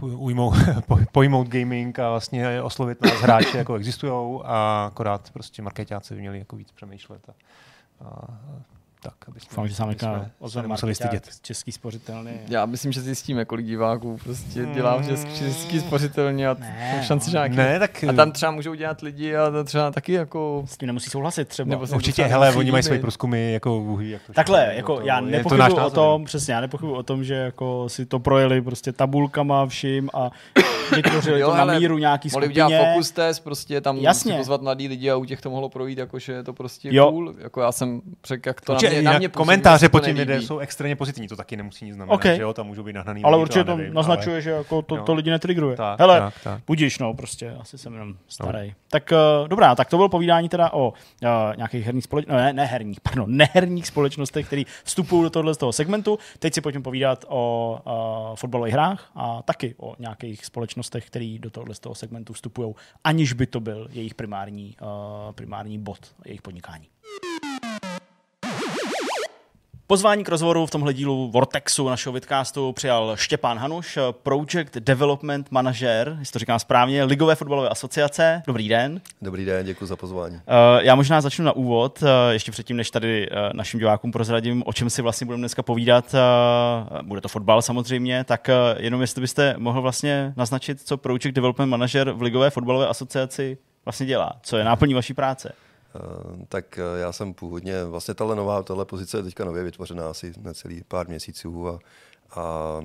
ujmou, 0.00 0.52
po- 0.86 0.98
pojmout 1.12 1.48
gaming 1.48 1.98
a 1.98 2.10
vlastně 2.10 2.62
oslovit 2.62 3.02
nás 3.02 3.20
hráče, 3.20 3.58
jako 3.58 3.74
existují 3.74 4.40
a 4.44 4.84
akorát 4.86 5.30
prostě 5.30 5.62
marketáci 5.62 6.14
by 6.14 6.20
měli 6.20 6.38
jako 6.38 6.56
víc 6.56 6.72
přemýšlet. 6.72 7.28
A, 7.28 7.32
a 8.04 8.26
tak, 9.04 9.14
aby 9.28 9.40
jsme, 9.40 9.48
Doufám, 9.50 9.68
že 9.68 9.74
sám 9.74 9.94
jsme 9.94 10.62
marketák 10.68 10.94
stydět. 10.96 11.28
Český 11.42 11.72
spořitelny. 11.72 12.40
Já 12.48 12.66
myslím, 12.66 12.92
že 12.92 13.00
zjistíme, 13.00 13.44
kolik 13.44 13.66
diváků 13.66 14.18
prostě 14.24 14.66
dělá 14.74 14.96
v 14.96 15.08
český, 15.08 15.38
český 15.38 15.80
spořitelně 15.80 16.48
a 16.48 16.56
Ne, 16.60 17.04
že 17.06 17.30
nějaký. 17.32 17.56
Ne, 17.56 17.78
tak 17.78 18.04
A 18.04 18.12
tam 18.12 18.32
třeba 18.32 18.52
můžou 18.52 18.74
dělat 18.74 19.00
lidi 19.00 19.36
a 19.36 19.50
to 19.50 19.64
třeba 19.64 19.90
taky 19.90 20.12
jako... 20.12 20.64
S 20.66 20.76
tím 20.76 20.86
nemusí 20.86 21.10
souhlasit 21.10 21.48
třeba. 21.48 21.70
Nebo 21.70 21.86
se 21.86 21.94
určitě, 21.96 22.24
hele, 22.24 22.52
oni 22.54 22.70
mají 22.70 22.82
své 22.82 22.98
průzkumy 22.98 23.52
jako 23.52 23.78
uhy. 23.78 24.10
Jak 24.10 24.22
to 24.26 24.32
Takhle, 24.32 24.58
všechno, 24.60 24.76
jako 24.76 24.96
to- 24.96 25.06
já 25.06 25.16
je 25.20 25.22
to 25.22 25.30
nepochybuji 25.30 25.80
o 25.86 25.90
tom, 25.90 26.24
přesně, 26.24 26.54
já 26.54 26.60
nepochybuji 26.60 26.96
o 26.96 27.02
tom, 27.02 27.24
že 27.24 27.34
jako 27.34 27.88
si 27.88 28.06
to 28.06 28.18
projeli 28.18 28.62
prostě 28.62 28.92
tabulkama 28.92 29.66
vším 29.66 30.10
a 30.14 30.30
vytvořili 30.96 31.40
to 31.42 31.56
na 31.56 31.64
míru 31.64 31.98
nějaký 31.98 32.28
Mohli 32.32 32.46
skupině. 32.46 32.64
udělat 32.66 32.92
fokus 32.92 33.10
test, 33.10 33.40
prostě 33.40 33.80
tam 33.80 33.96
Jasně. 33.96 34.32
si 34.32 34.38
pozvat 34.38 34.62
mladý 34.62 34.88
lidi 34.88 35.10
a 35.10 35.16
u 35.16 35.24
těch 35.24 35.40
to 35.40 35.50
mohlo 35.50 35.68
projít, 35.68 35.98
jakože 35.98 36.32
je 36.32 36.42
to 36.42 36.52
prostě 36.52 36.88
Jo. 36.92 37.10
cool. 37.10 37.34
Jako 37.38 37.60
já 37.60 37.72
jsem 37.72 38.00
řekl, 38.26 38.48
jak 38.48 38.60
to 38.60 38.72
na 38.72 38.78
mě, 39.00 39.10
na 39.10 39.18
mě 39.18 39.28
komentáře 39.28 39.88
pod 39.88 40.04
tím 40.04 40.16
videem 40.16 40.42
jsou 40.42 40.58
extrémně 40.58 40.96
pozitivní, 40.96 41.28
to 41.28 41.36
taky 41.36 41.56
nemusí 41.56 41.84
nic 41.84 41.94
znamenat, 41.94 42.14
OK. 42.14 42.24
že 42.24 42.42
jo, 42.42 42.52
tam 42.52 42.66
můžou 42.66 42.82
být 42.82 42.92
nahnaný 42.92 43.22
Ale 43.22 43.36
lidi, 43.36 43.42
určitě 43.42 43.64
to 43.64 43.76
nevím, 43.76 43.94
naznačuje, 43.94 44.34
ale- 44.34 44.42
že 44.42 44.50
jako 44.50 44.82
to, 44.82 44.96
Jo. 44.96 45.02
to 45.02 45.14
lidi 45.14 45.30
netrigruje. 45.30 45.76
Tak, 45.76 45.98
Hele, 46.00 46.20
tak, 46.20 46.34
tak. 46.44 46.62
budíš, 46.66 46.98
no 46.98 47.14
prostě, 47.14 47.50
asi 47.60 47.78
jsem 47.78 47.92
jenom 47.92 48.14
starý. 48.28 48.68
No. 48.68 48.74
Tak 48.90 49.12
uh, 49.42 49.48
dobrá, 49.48 49.74
tak 49.74 49.88
to 49.90 49.96
bylo 49.96 50.08
povídání 50.08 50.48
teda 50.48 50.72
o 50.72 50.88
uh, 50.88 51.28
nějakých 51.56 51.84
herních 51.86 52.04
společnostech, 52.04 52.38
no, 52.38 52.44
ne, 52.44 52.52
ne 52.52 52.64
herních, 52.64 53.00
pardon, 53.00 53.36
neherních 53.36 53.86
společnostech, 53.86 54.46
které 54.46 54.62
vstupují 54.84 55.22
do 55.22 55.30
tohohle 55.30 55.54
z 55.54 55.56
toho 55.58 55.72
segmentu. 55.72 56.18
Teď 56.38 56.54
si 56.54 56.60
pojďme 56.60 56.82
povídat 56.82 57.24
o 57.28 57.78
uh, 58.30 58.36
fotbalových 58.36 58.74
hrách 58.74 59.10
a 59.14 59.42
taky 59.42 59.74
o 59.78 59.94
nějakých 59.98 60.44
společnostech, 60.46 61.06
které 61.06 61.36
do 61.40 61.50
tohohle 61.50 61.74
z 61.74 61.78
toho 61.78 61.94
segmentu 61.94 62.32
vstupují, 62.32 62.74
aniž 63.04 63.32
by 63.32 63.46
to 63.46 63.60
byl 63.60 63.88
jejich 63.90 64.14
primární, 64.14 64.76
uh, 64.82 64.88
primární 65.32 65.78
bod 65.78 65.98
jejich 66.24 66.42
podnikání. 66.42 66.86
Pozvání 69.86 70.24
k 70.24 70.28
rozhovoru 70.28 70.66
v 70.66 70.70
tomhle 70.70 70.94
dílu 70.94 71.30
Vortexu 71.30 71.88
našeho 71.88 72.12
vidcastu 72.12 72.72
přijal 72.72 73.16
Štěpán 73.16 73.58
Hanuš, 73.58 73.98
Project 74.10 74.74
Development 74.76 75.50
Manager, 75.50 76.16
jestli 76.18 76.32
to 76.32 76.38
říkám 76.38 76.58
správně, 76.58 77.04
Ligové 77.04 77.34
fotbalové 77.34 77.68
asociace. 77.68 78.42
Dobrý 78.46 78.68
den. 78.68 79.00
Dobrý 79.22 79.44
den, 79.44 79.66
děkuji 79.66 79.86
za 79.86 79.96
pozvání. 79.96 80.40
Eh, 80.46 80.84
Já 80.84 80.94
možná 80.94 81.20
začnu 81.20 81.44
na 81.44 81.52
úvod, 81.52 82.02
eh, 82.02 82.32
ještě 82.32 82.52
předtím, 82.52 82.76
než 82.76 82.90
tady 82.90 83.28
eh, 83.30 83.50
našim 83.54 83.80
divákům 83.80 84.12
prozradím, 84.12 84.62
o 84.66 84.72
čem 84.72 84.90
si 84.90 85.02
vlastně 85.02 85.24
budeme 85.24 85.40
dneska 85.40 85.62
povídat. 85.62 86.14
Bude 87.02 87.20
to 87.20 87.28
fotbal 87.28 87.62
samozřejmě, 87.62 88.24
tak 88.24 88.50
jenom 88.76 89.00
jestli 89.00 89.20
byste 89.20 89.54
mohl 89.58 89.82
vlastně 89.82 90.32
naznačit, 90.36 90.80
co 90.80 90.96
Project 90.96 91.34
Development 91.34 91.70
Manager 91.70 92.10
v 92.10 92.22
Ligové 92.22 92.50
fotbalové 92.50 92.88
asociaci 92.88 93.58
vlastně 93.84 94.06
dělá, 94.06 94.32
co 94.42 94.56
je 94.56 94.64
náplní 94.64 94.94
vaší 94.94 95.14
práce. 95.14 95.52
Eh, 95.96 96.46
Tak 96.48 96.78
eh, 96.78 97.00
já 97.00 97.12
jsem 97.12 97.34
původně, 97.34 97.84
vlastně 97.84 98.14
tahle 98.14 98.36
nová, 98.36 98.62
tahle 98.62 98.84
pozice 98.84 99.16
je 99.18 99.22
teďka 99.22 99.44
nově 99.44 99.62
vytvořená 99.64 100.10
asi 100.10 100.32
necelý 100.40 100.82
pár 100.88 101.08
měsíců 101.08 101.68
a, 101.68 101.78
a, 102.30 102.40
a 102.40 102.82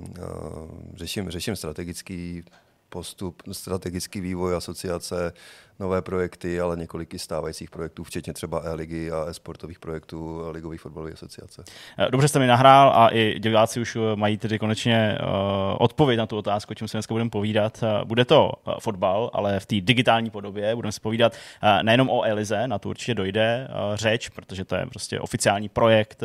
řeším, 0.94 1.30
řeším 1.30 1.56
strategický 1.56 2.44
postup, 2.90 3.44
strategický 3.52 4.22
vývoj 4.22 4.56
asociace, 4.56 5.34
nové 5.80 6.02
projekty, 6.02 6.62
ale 6.62 6.78
několik 6.78 7.14
i 7.14 7.20
stávajících 7.20 7.70
projektů, 7.70 8.04
včetně 8.04 8.34
třeba 8.34 8.62
e-ligy 8.64 9.12
a 9.12 9.26
e-sportových 9.28 9.80
projektů 9.80 10.42
Ligových 10.52 10.82
fotbalové 10.82 11.12
asociace. 11.12 11.64
Eh, 11.98 12.12
Dobře 12.12 12.28
jste 12.28 12.40
mi 12.40 12.48
nahrál 12.48 12.92
a 12.96 13.08
i 13.08 13.40
diváci 13.40 13.80
už 13.80 13.96
eh, 13.96 14.16
mají 14.16 14.38
tedy 14.38 14.60
konečně 14.60 15.18
uh, 15.22 15.28
odpověď 15.80 16.18
na 16.18 16.26
tu 16.26 16.38
otázku, 16.38 16.72
o 16.72 16.76
čem 16.76 16.88
se 16.88 16.98
dneska 16.98 17.14
budeme 17.14 17.30
povídat. 17.30 17.84
Bude 18.04 18.26
to 18.26 18.52
fotbal, 18.80 19.30
ale 19.34 19.60
v 19.60 19.66
té 19.66 19.82
digitální 19.82 20.30
podobě. 20.30 20.76
Budeme 20.76 20.92
se 20.92 21.00
povídat 21.02 21.34
nejenom 21.82 22.10
o 22.10 22.24
Elize, 22.24 22.68
na 22.68 22.80
to 22.80 22.90
určitě 22.90 23.14
dojde 23.14 23.68
řeč, 23.94 24.30
protože 24.30 24.66
to 24.66 24.76
je 24.76 24.86
prostě 24.86 25.20
oficiální 25.20 25.70
projekt 25.70 26.24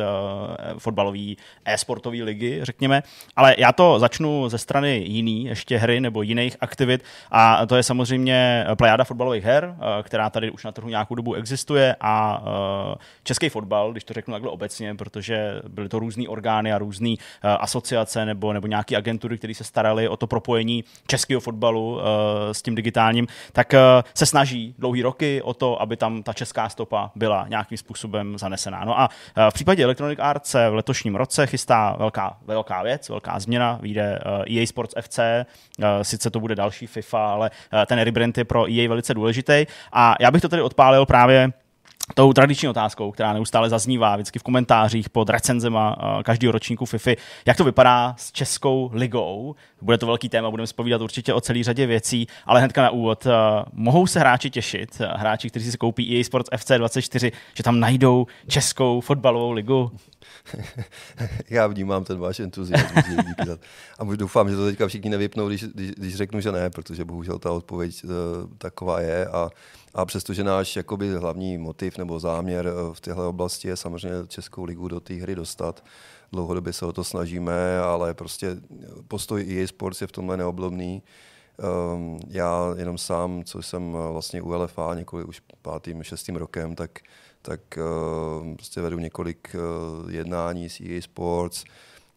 fotbalový 0.79 1.37
e-sportový 1.65 2.23
ligy, 2.23 2.61
řekněme. 2.63 3.03
Ale 3.37 3.55
já 3.59 3.73
to 3.73 3.99
začnu 3.99 4.49
ze 4.49 4.59
strany 4.59 4.97
jiný, 4.97 5.45
ještě 5.45 5.77
hry 5.77 6.01
nebo 6.01 6.23
jiných 6.23 6.57
aktivit 6.61 7.05
a 7.31 7.67
to 7.67 7.77
je 7.77 7.83
samozřejmě 7.83 8.67
plejáda 8.77 9.05
fotbalových 9.05 9.44
her, 9.45 9.77
eh, 9.79 10.03
která 10.03 10.31
tady 10.31 10.51
už 10.51 10.65
na 10.65 10.73
trhu 10.73 10.89
nějakou 10.89 11.15
dobu 11.15 11.35
existuje 11.35 11.97
a 12.01 12.43
eh, 12.43 12.97
český 13.25 13.49
fotbal, 13.49 13.93
když 13.93 14.05
to 14.05 14.15
řeknu 14.15 14.35
takhle 14.35 14.51
obecně, 14.51 14.95
protože 14.95 15.63
byly 15.69 15.89
to 15.89 15.99
různé 15.99 16.29
orgány 16.29 16.73
a 16.73 16.79
různé 16.79 17.15
asociace 17.43 18.27
nebo, 18.27 18.53
nebo 18.53 18.67
nějaké 18.67 18.97
agentury, 18.97 19.39
které 19.39 19.55
se 19.55 19.65
staraly 19.65 20.09
o 20.09 20.17
to 20.17 20.27
propojení 20.27 20.85
českého 21.07 21.41
fotbalu 21.41 22.01
eh, 22.01 22.55
s 22.55 22.63
tím 22.63 22.75
digitálním, 22.75 23.27
tak 23.53 23.75
eh, 23.75 23.79
se 24.15 24.27
snaží 24.27 24.75
dlouhý 24.79 25.03
roky 25.03 25.43
o 25.43 25.55
to, 25.55 25.83
aby 25.83 25.97
tam 25.97 26.23
ta 26.23 26.33
česká 26.33 26.69
stopa 26.69 27.11
byla 27.15 27.47
nějakým 27.49 27.79
způsobem 27.79 28.39
zanesená. 28.39 28.85
No 28.85 29.01
a 29.01 29.09
eh, 29.37 29.51
v 29.51 29.55
případě 29.55 29.85
Electronic 29.85 30.19
Arts 30.23 30.51
se 30.51 30.71
v 30.71 30.75
letošním 30.75 31.15
roce 31.15 31.47
chystá 31.47 31.97
velká, 31.99 32.37
velká 32.47 32.83
věc, 32.83 33.09
velká 33.09 33.39
změna, 33.39 33.79
vyjde 33.83 34.19
eh, 34.49 34.61
EA 34.61 34.67
Sports 34.67 34.95
FC, 35.01 35.19
eh, 35.19 35.45
sice 36.03 36.31
to 36.31 36.41
bude 36.41 36.55
další 36.55 36.87
FIFA, 36.87 37.27
ale 37.27 37.51
eh, 37.83 37.87
ten 37.87 37.99
rebrand 37.99 38.39
je 38.39 38.45
pro 38.45 38.71
EA 38.71 38.89
velice 38.89 39.15
důležitý 39.15 39.34
a 39.93 40.15
já 40.21 40.31
bych 40.31 40.43
to 40.43 40.49
tedy 40.49 40.63
odpálil 40.63 41.07
právě 41.07 41.53
tou 42.15 42.33
tradiční 42.33 42.69
otázkou, 42.69 43.11
která 43.11 43.33
neustále 43.33 43.69
zaznívá 43.69 44.17
vždycky 44.17 44.39
v 44.39 44.43
komentářích 44.43 45.11
pod 45.11 45.31
recenzema 45.31 45.97
eh, 45.99 46.23
každého 46.23 46.53
ročníku 46.53 46.85
FIFA. 46.87 47.11
Jak 47.47 47.57
to 47.57 47.65
vypadá 47.65 48.15
s 48.19 48.33
Českou 48.33 48.91
ligou? 48.93 49.55
Bude 49.83 49.99
to 49.99 50.07
velký 50.07 50.29
téma, 50.29 50.51
budeme 50.51 50.67
spovídat 50.67 51.01
určitě 51.01 51.35
o 51.35 51.41
celé 51.41 51.63
řadě 51.63 51.87
věcí, 51.87 52.27
ale 52.47 52.61
hnedka 52.61 52.83
na 52.83 52.91
úvod. 52.91 53.27
eh, 53.27 53.31
Mohou 53.73 54.07
se 54.07 54.21
hráči 54.21 54.51
těšit, 54.51 55.01
eh, 55.01 55.09
hráči, 55.17 55.51
kteří 55.51 55.71
si 55.71 55.79
koupí 55.79 56.17
EA 56.19 56.25
Sports 56.25 56.51
FC24, 56.53 57.33
že 57.57 57.63
tam 57.63 57.81
najdou 57.81 58.27
Českou 58.49 59.01
fotbalovou 59.01 59.53
ligu? 59.53 59.91
Já 61.51 61.67
vnímám 61.67 62.05
ten 62.05 62.19
váš 62.19 62.41
entuziasmus. 62.41 63.05
A 63.99 64.05
už 64.05 64.17
doufám, 64.17 64.51
že 64.51 64.57
to 64.57 64.67
teďka 64.67 64.89
všichni 64.89 65.11
nevypnou, 65.11 65.49
když, 65.49 65.65
když, 65.65 65.91
když 65.91 66.17
řeknu, 66.17 66.41
že 66.41 66.53
ne, 66.53 66.71
protože 66.71 67.05
bohužel 67.05 67.39
ta 67.39 67.53
odpověď 67.53 68.05
uh, 68.05 68.11
taková 68.59 69.01
je. 69.01 69.27
A, 69.27 69.51
a 69.95 70.05
přestože 70.05 70.45
náš 70.45 70.77
jakoby, 70.77 71.15
hlavní 71.15 71.59
motiv 71.59 71.99
nebo 71.99 72.21
záměr 72.21 72.67
eh, 72.67 72.95
v 72.95 73.01
téhle 73.01 73.27
oblasti 73.27 73.69
je 73.69 73.77
samozřejmě 73.77 74.27
Českou 74.29 74.65
ligu 74.65 74.89
do 74.89 75.01
té 75.01 75.15
hry 75.15 75.35
dostat, 75.35 75.85
dlouhodobě 76.33 76.73
se 76.73 76.87
o 76.87 76.93
to 76.93 77.05
snažíme, 77.05 77.79
ale 77.79 78.15
prostě 78.15 78.57
postoj 79.09 79.61
EA 79.61 79.67
Sports 79.67 80.01
je 80.01 80.07
v 80.07 80.13
tomhle 80.13 80.37
neoblomný. 80.37 81.03
Um, 81.95 82.21
já 82.29 82.75
jenom 82.77 82.99
sám, 82.99 83.45
co 83.45 83.63
jsem 83.63 83.93
vlastně 83.93 84.43
u 84.43 84.53
LFA 84.53 84.95
několik 84.95 85.29
už 85.29 85.43
pátým, 85.63 86.03
šestým 86.03 86.37
rokem, 86.37 86.75
tak, 86.75 86.99
tak 87.47 87.61
uh, 87.79 88.55
prostě 88.57 88.81
vedu 88.81 88.99
několik 88.99 89.55
uh, 89.55 90.11
jednání 90.11 90.69
s 90.69 90.81
EA 90.81 91.01
Sports. 91.03 91.65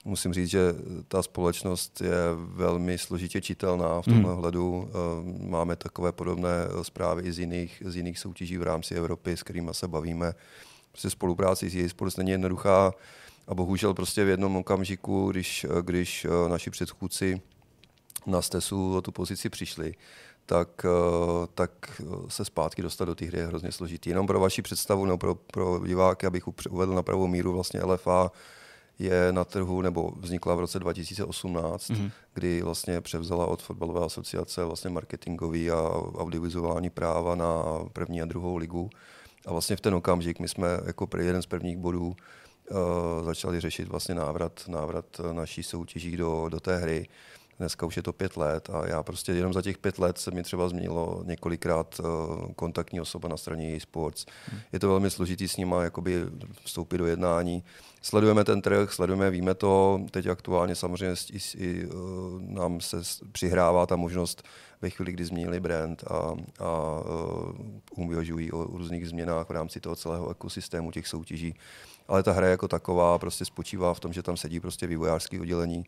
Musím 0.06 0.34
říct, 0.34 0.50
že 0.50 0.60
ta 1.08 1.24
společnost 1.24 2.02
je 2.02 2.16
velmi 2.36 2.98
složitě 2.98 3.42
čitelná 3.42 4.02
v 4.02 4.06
tomhle 4.06 4.32
Hmm. 4.32 4.42
hledu. 4.42 4.70
Uh, 4.70 5.50
máme 5.50 5.76
takové 5.76 6.12
podobné 6.12 6.50
eh, 6.50 6.84
zprávy 6.84 7.24
i 7.24 7.32
z 7.32 7.40
jiných, 7.40 7.84
z 7.86 7.96
jiných 7.96 8.20
soutěží 8.20 8.58
v 8.58 8.64
rámci 8.64 8.96
Evropy, 8.96 9.38
s 9.38 9.44
kterými 9.44 9.70
se 9.72 9.88
bavíme. 9.88 10.34
Prostě 10.92 11.10
spolupráce 11.10 11.70
s 11.70 11.76
EA 11.76 11.90
Sports 11.90 12.18
není 12.18 12.32
jednoduchá 12.32 12.94
a 13.48 13.56
bohužel 13.56 13.94
prostě 13.94 14.26
v 14.26 14.30
jednom 14.30 14.56
okamžiku, 14.56 15.32
když, 15.32 15.64
eh, 15.64 15.82
když 15.82 16.26
eh, 16.26 16.50
naši 16.50 16.70
předchůdci 16.70 17.42
na 18.26 18.42
Stesu 18.42 18.96
o 18.96 19.02
tu 19.02 19.12
pozici 19.12 19.50
přišli, 19.50 19.94
tak, 20.50 20.86
eh, 20.86 21.48
tak 21.56 22.02
se 22.28 22.46
zpátky 22.46 22.82
dostat 22.82 23.06
do 23.06 23.16
té 23.16 23.26
hry 23.26 23.40
je 23.40 23.48
hrozně 23.48 23.72
složitý. 23.72 24.10
Jenom 24.10 24.28
pro 24.28 24.40
vaši 24.40 24.62
představu, 24.62 25.06
nebo 25.06 25.18
pro, 25.18 25.36
pro 25.36 25.80
diváky, 25.88 26.28
abych 26.28 26.48
uvedl 26.70 26.96
na 26.96 27.04
pravou 27.04 27.28
míru, 27.28 27.54
vlastně 27.54 27.82
LFA 27.84 28.32
je 29.00 29.32
na 29.32 29.46
trhu, 29.46 29.82
nebo 29.82 30.12
vznikla 30.20 30.56
v 30.56 30.60
roce 30.60 30.80
2018, 30.80 31.90
Mhm. 31.90 32.00
mm-hmm. 32.00 32.12
kdy 32.34 32.62
vlastně 32.62 33.02
převzala 33.02 33.46
od 33.46 33.62
fotbalové 33.62 34.06
asociace 34.06 34.66
vlastně 34.66 34.90
marketingový 34.90 35.72
a 35.72 35.92
audiovizuální 36.18 36.90
práva 36.90 37.36
na 37.36 37.64
první 37.94 38.22
a 38.22 38.26
druhou 38.26 38.58
ligu. 38.58 38.90
A 39.46 39.52
vlastně 39.52 39.76
v 39.76 39.82
ten 39.82 39.96
okamžik 39.96 40.40
my 40.40 40.48
jsme 40.48 40.68
jako 40.86 41.08
jeden 41.18 41.42
z 41.42 41.46
prvních 41.46 41.78
bodů 41.78 42.08
uh, 42.08 42.78
začali 43.26 43.60
řešit 43.60 43.88
vlastně 43.88 44.16
návrat, 44.16 44.64
návrat 44.68 45.06
naší 45.32 45.64
soutěží 45.64 46.18
do, 46.18 46.50
do 46.50 46.60
té 46.60 46.78
hry. 46.78 47.08
Dneska 47.60 47.86
už 47.86 47.98
je 47.98 48.04
to 48.04 48.14
pět 48.14 48.38
let 48.38 48.70
a 48.70 48.88
já 48.88 49.04
prostě 49.04 49.32
jenom 49.32 49.54
za 49.54 49.62
těch 49.62 49.78
pět 49.78 50.00
let 50.00 50.18
se 50.18 50.32
mi 50.32 50.44
třeba 50.44 50.70
změnilo 50.70 51.22
několikrát 51.26 52.00
uh, 52.00 52.52
kontaktní 52.56 53.02
osoba 53.02 53.30
na 53.30 53.38
straně 53.38 53.76
e-sports. 53.76 54.26
Hmm. 54.46 54.60
Je 54.72 54.80
to 54.80 54.88
velmi 54.88 55.10
složitý 55.10 55.48
s 55.48 55.58
nima 55.58 55.84
jakoby 55.84 56.26
vstoupit 56.64 56.98
do 56.98 57.06
jednání. 57.06 57.64
Sledujeme 58.02 58.44
ten 58.44 58.62
trh, 58.62 58.94
sledujeme, 58.94 59.30
víme 59.30 59.56
to. 59.56 60.02
Teď 60.12 60.28
aktuálně 60.28 60.76
samozřejmě 60.76 61.16
i, 61.32 61.40
i 61.58 61.86
uh, 61.86 62.42
nám 62.42 62.82
se 62.82 62.98
přihrává 63.32 63.86
ta 63.86 63.96
možnost 63.96 64.44
ve 64.82 64.90
chvíli, 64.90 65.12
kdy 65.12 65.26
změnili 65.26 65.60
brand 65.60 66.04
a, 66.04 66.36
a 66.60 67.00
uh, 67.96 68.06
uvažují 68.06 68.52
o 68.52 68.64
různých 68.64 69.10
změnách 69.10 69.48
v 69.50 69.52
rámci 69.52 69.80
toho 69.80 69.96
celého 69.96 70.30
ekosystému 70.32 70.92
těch 70.92 71.08
soutěží. 71.08 71.56
Ale 72.08 72.24
ta 72.24 72.32
hra 72.32 72.48
jako 72.48 72.68
taková 72.68 73.20
prostě 73.20 73.46
spočívá 73.46 73.94
v 73.94 74.00
tom, 74.00 74.14
že 74.14 74.24
tam 74.24 74.38
sedí 74.38 74.60
prostě 74.60 74.88
vývojářské 74.88 75.42
oddělení, 75.42 75.86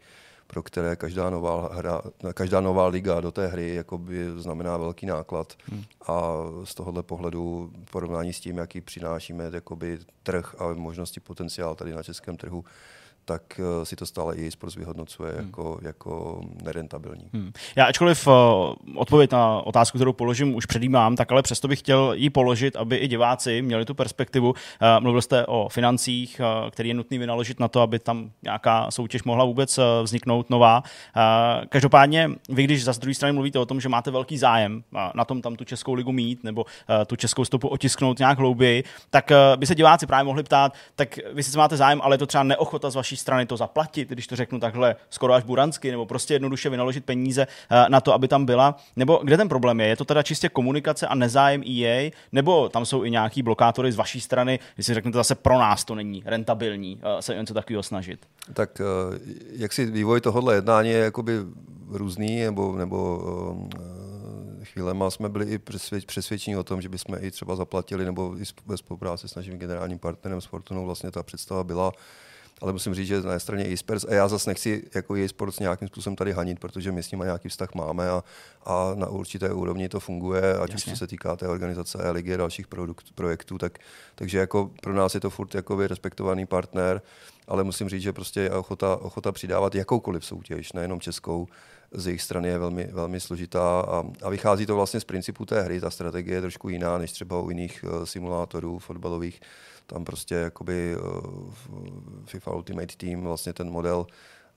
pro 0.49 0.63
které 0.63 0.95
každá 0.95 1.29
nová, 1.29 1.69
hra, 1.73 2.01
každá 2.33 2.61
nová 2.61 2.87
liga 2.87 3.21
do 3.21 3.31
té 3.31 3.47
hry 3.47 3.75
jakoby 3.75 4.25
znamená 4.37 4.77
velký 4.77 5.05
náklad. 5.05 5.53
Hmm. 5.71 5.83
A 6.07 6.33
z 6.63 6.75
tohohle 6.75 7.03
pohledu 7.03 7.71
v 7.85 7.91
porovnání 7.91 8.33
s 8.33 8.39
tím, 8.39 8.57
jaký 8.57 8.81
přinášíme 8.81 9.49
jakoby 9.53 9.99
trh 10.23 10.55
a 10.61 10.73
možnosti 10.73 11.19
potenciál 11.19 11.75
tady 11.75 11.93
na 11.93 12.03
českém 12.03 12.37
trhu, 12.37 12.65
tak 13.29 13.59
eh, 13.59 13.85
si 13.85 13.95
to 13.95 14.05
stále 14.05 14.35
i 14.35 14.51
sports 14.51 14.75
vyhodnocuje 14.75 15.31
hmm. 15.31 15.45
jako, 15.45 15.79
jako 15.81 16.41
nerentabilní. 16.63 17.29
Hmm. 17.33 17.51
Já 17.75 17.85
ačkoliv 17.85 18.27
uh, 18.27 18.33
odpověď 18.95 19.31
na 19.31 19.61
otázku, 19.61 19.97
kterou 19.97 20.13
položím, 20.13 20.55
už 20.55 20.65
předjímám, 20.65 21.15
tak 21.15 21.31
ale 21.31 21.41
přesto 21.41 21.67
bych 21.67 21.79
chtěl 21.79 22.13
ji 22.15 22.29
položit, 22.29 22.75
aby 22.75 22.95
i 22.95 23.07
diváci 23.07 23.61
měli 23.61 23.85
tu 23.85 23.93
perspektivu. 23.93 24.49
Uh, 24.49 24.55
mluvil 24.99 25.21
jste 25.21 25.45
o 25.45 25.69
financích, 25.69 26.41
uh, 26.63 26.69
který 26.69 26.89
je 26.89 26.95
nutný 26.95 27.17
vynaložit 27.17 27.59
na 27.59 27.67
to, 27.67 27.81
aby 27.81 27.99
tam 27.99 28.31
nějaká 28.41 28.91
soutěž 28.91 29.23
mohla 29.23 29.45
vůbec 29.45 29.79
vzniknout 30.03 30.49
nová. 30.49 30.83
Každopádně, 31.69 32.31
vy 32.49 32.63
když 32.63 32.83
za 32.83 32.91
druhé 32.91 33.13
strany 33.13 33.33
mluvíte 33.33 33.59
o 33.59 33.65
tom, 33.65 33.81
že 33.81 33.89
máte 33.89 34.11
velký 34.11 34.37
zájem 34.37 34.83
na 35.13 35.25
tom 35.25 35.41
tam 35.41 35.55
tu 35.55 35.63
Českou 35.63 35.93
ligu 35.93 36.11
mít 36.11 36.43
nebo 36.43 36.65
tu 37.07 37.15
českou 37.15 37.45
stopu 37.45 37.67
otisknout 37.67 38.19
nějak 38.19 38.37
hlouběji, 38.37 38.83
tak 39.09 39.31
by 39.55 39.65
se 39.65 39.75
diváci 39.75 40.07
právě 40.07 40.23
mohli 40.23 40.43
ptát, 40.43 40.73
tak 40.95 41.19
vy 41.33 41.43
sice 41.43 41.57
máte 41.57 41.77
zájem, 41.77 42.01
ale 42.03 42.13
je 42.13 42.17
to 42.17 42.25
třeba 42.25 42.43
neochota 42.43 42.89
z 42.89 42.95
vaší 42.95 43.17
strany 43.19 43.45
to 43.45 43.57
zaplatit, 43.57 44.09
když 44.09 44.27
to 44.27 44.35
řeknu 44.35 44.59
takhle 44.59 44.95
skoro 45.09 45.33
až 45.33 45.43
buransky, 45.43 45.91
nebo 45.91 46.05
prostě 46.05 46.33
jednoduše 46.33 46.69
vynaložit 46.69 47.05
peníze 47.05 47.47
eh, 47.69 47.85
na 47.89 48.01
to, 48.01 48.13
aby 48.13 48.27
tam 48.27 48.45
byla? 48.45 48.75
Nebo 48.95 49.19
kde 49.23 49.37
ten 49.37 49.49
problém 49.49 49.79
je? 49.79 49.87
Je 49.87 49.95
to 49.95 50.05
teda 50.05 50.23
čistě 50.23 50.49
komunikace 50.49 51.07
a 51.07 51.15
nezájem 51.15 51.63
EA, 51.63 52.11
nebo 52.31 52.69
tam 52.69 52.85
jsou 52.85 53.03
i 53.03 53.11
nějaký 53.11 53.43
blokátory 53.43 53.91
z 53.91 53.95
vaší 53.95 54.21
strany, 54.21 54.59
když 54.75 54.85
si 54.85 54.93
řeknete 54.93 55.17
zase 55.17 55.35
pro 55.35 55.59
nás 55.59 55.85
to 55.85 55.95
není 55.95 56.23
rentabilní 56.25 56.99
eh, 57.01 57.21
se 57.21 57.35
něco 57.35 57.53
takového 57.53 57.83
snažit? 57.83 58.25
Tak 58.53 58.81
eh, 58.81 59.19
jak 59.51 59.73
si 59.73 59.85
vývoj 59.85 60.21
tohohle 60.21 60.55
jednání 60.55 60.89
je 60.89 60.97
jakoby 60.97 61.33
různý, 61.91 62.41
nebo, 62.41 62.75
nebo 62.75 63.19
chvílema 64.63 65.11
jsme 65.11 65.29
byli 65.29 65.45
i 65.45 65.59
přesvědčení 66.05 66.57
o 66.57 66.63
tom, 66.63 66.81
že 66.81 66.89
bychom 66.89 67.15
i 67.19 67.31
třeba 67.31 67.55
zaplatili, 67.55 68.05
nebo 68.05 68.37
i 68.37 68.43
ve 68.65 68.77
spolupráci 68.77 69.27
s 69.27 69.35
naším 69.35 69.57
generálním 69.57 69.99
partnerem 69.99 70.41
Sportunou 70.41 70.85
vlastně 70.85 71.11
ta 71.11 71.23
představa 71.23 71.63
byla, 71.63 71.91
ale 72.61 72.73
musím 72.73 72.93
říct, 72.93 73.07
že 73.07 73.21
na 73.21 73.39
straně 73.39 73.73
eSports, 73.73 74.05
a 74.05 74.13
já 74.13 74.27
zase 74.27 74.49
nechci 74.49 74.83
jako 74.95 75.13
eSports 75.13 75.59
nějakým 75.59 75.87
způsobem 75.87 76.15
tady 76.15 76.31
hanit, 76.31 76.59
protože 76.59 76.91
my 76.91 77.03
s 77.03 77.11
nimi 77.11 77.23
nějaký 77.23 77.49
vztah 77.49 77.75
máme 77.75 78.09
a, 78.09 78.23
a 78.65 78.91
na 78.95 79.07
určité 79.07 79.53
úrovni 79.53 79.89
to 79.89 79.99
funguje, 79.99 80.57
ať 80.57 80.75
už 80.75 80.97
se 80.97 81.07
týká 81.07 81.35
té 81.35 81.47
organizace 81.47 81.97
e 82.01 82.11
ligy 82.11 82.33
a 82.33 82.37
dalších 82.37 82.67
produkt, 82.67 83.05
projektů, 83.15 83.57
tak, 83.57 83.77
takže 84.15 84.37
jako 84.37 84.71
pro 84.81 84.93
nás 84.93 85.13
je 85.15 85.19
to 85.19 85.29
furt 85.29 85.55
jako 85.55 85.87
respektovaný 85.87 86.45
partner, 86.45 87.01
ale 87.47 87.63
musím 87.63 87.89
říct, 87.89 88.01
že 88.01 88.13
prostě 88.13 88.49
ochota, 88.49 88.95
ochota 88.95 89.31
přidávat 89.31 89.75
jakoukoliv 89.75 90.25
soutěž, 90.25 90.73
nejenom 90.73 90.99
českou, 90.99 91.47
z 91.91 92.07
jejich 92.07 92.21
strany 92.21 92.49
je 92.49 92.57
velmi, 92.57 92.89
velmi 92.91 93.19
složitá 93.19 93.81
a, 93.81 94.03
a 94.21 94.29
vychází 94.29 94.65
to 94.65 94.75
vlastně 94.75 94.99
z 94.99 95.03
principu 95.03 95.45
té 95.45 95.61
hry. 95.61 95.79
Ta 95.79 95.89
strategie 95.89 96.37
je 96.37 96.41
trošku 96.41 96.69
jiná 96.69 96.97
než 96.97 97.11
třeba 97.11 97.41
u 97.41 97.49
jiných 97.49 97.83
uh, 97.83 98.03
simulátorů 98.03 98.79
fotbalových. 98.79 99.41
Tam 99.89 100.05
prostě 100.05 100.35
jakoby 100.35 100.95
uh, 100.97 101.53
FIFA 102.25 102.51
Ultimate 102.51 102.95
Team, 102.97 103.21
vlastně 103.21 103.53
ten 103.53 103.69
model 103.69 104.07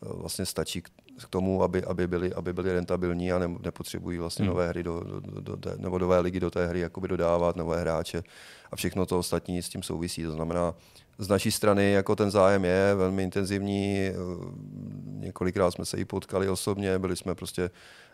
uh, 0.00 0.20
vlastně 0.20 0.46
stačí 0.46 0.82
k, 0.82 0.88
tomu, 1.30 1.62
aby, 1.62 1.84
aby, 1.84 2.06
byli, 2.06 2.32
aby 2.32 2.52
byli 2.52 2.72
rentabilní 2.72 3.32
a 3.32 3.38
ne, 3.38 3.48
nepotřebují 3.64 4.18
vlastně 4.18 4.42
hmm. 4.42 4.54
nové 4.54 4.68
hry 4.68 4.82
do, 4.82 5.00
do, 5.00 5.20
do, 5.20 5.40
do 5.40 5.56
té, 5.56 5.74
nebo 5.76 5.98
nové 5.98 6.20
ligy 6.20 6.40
do 6.40 6.50
té 6.50 6.66
hry 6.66 6.80
jakoby 6.80 7.08
dodávat, 7.08 7.56
nové 7.56 7.80
hráče 7.80 8.22
a 8.72 8.76
všechno 8.76 9.06
to 9.06 9.18
ostatní 9.18 9.62
s 9.62 9.68
tím 9.68 9.82
souvisí. 9.82 10.22
To 10.22 10.32
znamená, 10.32 10.74
z 11.18 11.28
naší 11.28 11.52
strany 11.52 11.92
jako 11.92 12.16
ten 12.16 12.30
zájem 12.30 12.64
je 12.64 12.94
velmi 12.94 13.22
intenzivní. 13.22 14.10
Několikrát 15.04 15.70
jsme 15.70 15.84
se 15.84 15.96
i 15.96 16.04
potkali 16.04 16.48
osobně, 16.48 16.98
byli 16.98 17.16
jsme 17.16 17.34
prostě 17.34 17.70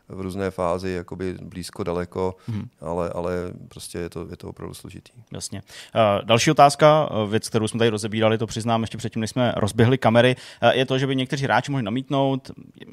v 0.08 0.20
různé 0.20 0.50
fázi, 0.50 0.90
jakoby 0.90 1.34
blízko, 1.42 1.84
daleko, 1.84 2.36
hmm. 2.48 2.68
ale, 2.80 3.10
ale 3.10 3.32
prostě 3.68 3.98
je 3.98 4.08
to, 4.08 4.26
je 4.30 4.36
to 4.36 4.48
opravdu 4.48 4.74
složitý. 4.74 5.12
Jasně. 5.32 5.62
Uh, 5.94 6.24
další 6.24 6.50
otázka, 6.50 7.08
eh, 7.10 7.30
věc, 7.30 7.48
kterou 7.48 7.68
jsme 7.68 7.78
tady 7.78 7.90
rozebírali, 7.90 8.38
to 8.38 8.46
přiznám 8.46 8.80
ještě 8.80 8.98
předtím, 8.98 9.20
než 9.20 9.30
jsme 9.30 9.52
rozběhli 9.56 9.98
kamery, 9.98 10.36
uh, 10.62 10.70
je 10.70 10.86
to, 10.86 10.98
že 10.98 11.06
by 11.06 11.16
někteří 11.16 11.44
hráči 11.44 11.70
mohli 11.70 11.82
namítnout, 11.82 12.50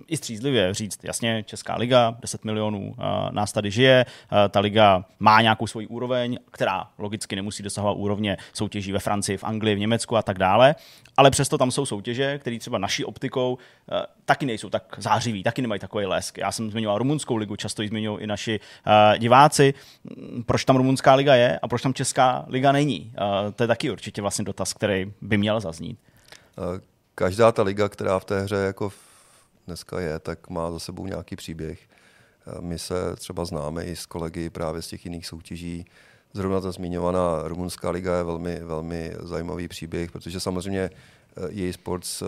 i 0.07 0.17
střízlivě 0.17 0.73
říct, 0.73 1.03
jasně, 1.03 1.43
Česká 1.43 1.75
liga, 1.75 2.17
10 2.21 2.45
milionů 2.45 2.87
uh, 2.87 3.05
nás 3.31 3.51
tady 3.51 3.71
žije, 3.71 4.05
ta 4.49 4.59
liga 4.59 5.05
má 5.19 5.41
nějakou 5.41 5.67
svoji 5.67 5.87
úroveň, 5.87 6.39
která 6.51 6.87
logicky 6.97 7.35
nemusí 7.35 7.63
dosahovat 7.63 7.97
úrovně 7.97 8.37
soutěží 8.53 8.91
ve 8.91 8.99
Francii, 8.99 9.37
v 9.37 9.43
Anglii, 9.43 9.75
v 9.75 9.79
Německu 9.79 10.17
a 10.17 10.21
tak 10.21 10.37
dále, 10.37 10.75
ale 11.17 11.31
přesto 11.31 11.57
tam 11.57 11.71
jsou 11.71 11.85
soutěže, 11.85 12.39
které 12.39 12.59
třeba 12.59 12.77
naší 12.77 13.05
optikou 13.05 13.57
taky 14.25 14.45
nejsou 14.45 14.69
tak 14.69 14.95
zářivý, 14.97 15.43
taky 15.43 15.61
nemají 15.61 15.79
takový 15.79 16.05
lesk. 16.05 16.37
Já 16.37 16.51
jsem 16.51 16.71
zmiňoval 16.71 16.99
rumunskou 17.05 17.35
ligu, 17.35 17.55
často 17.55 17.81
ji 17.81 17.87
zmiňují 17.87 18.23
i 18.23 18.27
naši 18.27 18.59
uh, 18.59 19.17
diváci. 19.17 19.73
Proč 20.45 20.65
tam 20.65 20.75
rumunská 20.75 21.15
liga 21.15 21.35
je 21.35 21.59
a 21.59 21.67
proč 21.67 21.81
tam 21.81 21.93
česká 21.93 22.45
liga 22.47 22.71
není? 22.71 23.13
Uh, 23.13 23.51
to 23.51 23.63
je 23.63 23.67
taky 23.67 23.91
určitě 23.91 24.21
vlastně 24.21 24.45
dotaz, 24.45 24.73
který 24.73 25.13
by 25.21 25.37
měl 25.37 25.59
zaznít. 25.59 25.99
Každá 27.15 27.51
ta 27.51 27.63
liga, 27.63 27.89
která 27.89 28.19
v 28.19 28.25
té 28.25 28.41
hře 28.41 28.55
jako 28.55 28.91
dneska 29.67 29.99
je, 29.99 30.19
tak 30.19 30.49
má 30.49 30.71
za 30.71 30.79
sebou 30.79 31.05
nějaký 31.05 31.35
příběh. 31.35 31.79
My 32.59 32.79
se 32.79 33.15
třeba 33.15 33.45
známe 33.45 33.83
i 33.83 33.95
s 33.95 34.05
kolegy 34.05 34.49
právě 34.49 34.81
z 34.81 34.87
těch 34.87 35.05
jiných 35.05 35.27
soutěží. 35.27 35.85
Zrovna 36.33 36.61
ta 36.61 36.71
zmiňovaná 36.71 37.41
rumunská 37.43 37.89
liga 37.89 38.17
je 38.17 38.23
velmi, 38.23 38.59
velmi 38.59 39.11
zajímavý 39.19 39.67
příběh, 39.67 40.11
protože 40.11 40.39
samozřejmě 40.39 40.89
EA 41.49 41.73
Sports 41.73 42.23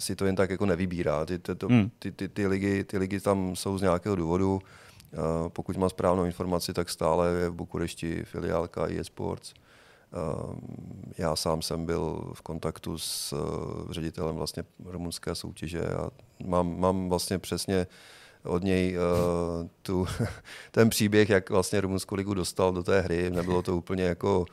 si 0.00 0.16
to 0.16 0.26
jen 0.26 0.36
tak 0.36 0.50
jako 0.50 0.66
nevybírá. 0.66 1.26
Ty, 1.26 1.38
ty, 1.38 1.54
to, 1.54 1.68
hmm. 1.68 1.90
ty, 1.98 2.12
ty, 2.12 2.28
ty, 2.28 2.46
ligy, 2.46 2.84
ty 2.84 2.98
ligy 2.98 3.20
tam 3.20 3.56
jsou 3.56 3.78
z 3.78 3.82
nějakého 3.82 4.16
důvodu. 4.16 4.54
Uh, 5.12 5.48
pokud 5.48 5.76
mám 5.76 5.90
správnou 5.90 6.24
informaci, 6.24 6.72
tak 6.72 6.90
stále 6.90 7.28
je 7.30 7.50
v 7.50 7.54
Bukurešti 7.54 8.22
filiálka 8.24 8.86
EA 8.86 9.04
Sports. 9.04 9.54
Uh, 10.12 10.54
já 11.18 11.36
sám 11.36 11.62
jsem 11.62 11.86
byl 11.86 12.30
v 12.34 12.42
kontaktu 12.42 12.98
s 12.98 13.32
uh, 13.32 13.92
ředitelem 13.92 14.36
vlastně 14.36 14.64
rumunské 14.84 15.34
soutěže 15.34 15.80
a 15.80 16.10
mám, 16.44 16.80
mám 16.80 17.08
vlastně 17.08 17.38
přesně 17.38 17.86
od 18.44 18.62
něj 18.62 18.96
uh, 18.96 19.68
tu, 19.82 20.06
ten 20.70 20.90
příběh, 20.90 21.30
jak 21.30 21.50
vlastně 21.50 21.80
rumunskou 21.80 22.14
ligu 22.14 22.34
dostal 22.34 22.72
do 22.72 22.82
té 22.82 23.00
hry. 23.00 23.30
Nebylo 23.30 23.62
to 23.62 23.76
úplně 23.76 24.04
jako 24.04 24.46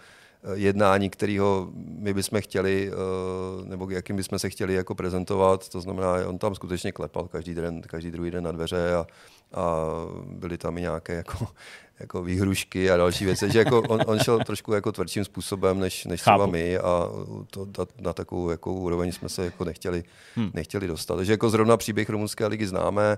jednání, 0.53 1.09
kterého 1.09 1.69
my 1.75 2.13
bychom 2.13 2.41
chtěli, 2.41 2.91
eh, 2.91 3.65
nebo 3.65 3.89
jakým 3.89 4.15
bychom 4.15 4.39
se 4.39 4.49
chtěli 4.49 4.73
jako 4.73 4.95
prezentovat. 4.95 5.69
To 5.69 5.81
znamená, 5.81 6.13
on 6.27 6.37
tam 6.37 6.55
skutečně 6.55 6.91
klepal 6.91 7.27
každý 7.27 7.55
den, 7.55 7.81
každý 7.81 8.11
druhý 8.11 8.31
den 8.31 8.43
na 8.43 8.51
dveře 8.51 8.95
a, 8.95 9.05
a 9.53 9.85
byly 10.25 10.57
tam 10.57 10.77
i 10.77 10.81
nějaké 10.81 11.13
jako, 11.13 11.47
jako 11.99 12.23
výhrušky 12.23 12.91
a 12.91 12.97
další 12.97 13.25
věci. 13.25 13.51
Že 13.51 13.59
jako 13.59 13.81
on, 13.81 13.99
on, 14.05 14.19
šel 14.19 14.39
trošku 14.39 14.73
jako 14.73 14.91
tvrdším 14.91 15.25
způsobem 15.25 15.79
než, 15.79 16.05
než 16.05 16.21
třeba 16.21 16.45
my 16.45 16.77
a 16.77 17.09
to, 17.49 17.65
na, 17.77 17.85
na 17.99 18.13
takovou 18.13 18.49
jako 18.49 18.73
úroveň 18.73 19.11
jsme 19.11 19.29
se 19.29 19.45
jako 19.45 19.65
nechtěli, 19.65 20.03
hmm. 20.35 20.51
nechtěli 20.53 20.87
dostat. 20.87 21.15
Takže 21.15 21.33
jako 21.33 21.49
zrovna 21.49 21.77
příběh 21.77 22.09
rumunské 22.09 22.47
ligy 22.47 22.67
známe, 22.67 23.17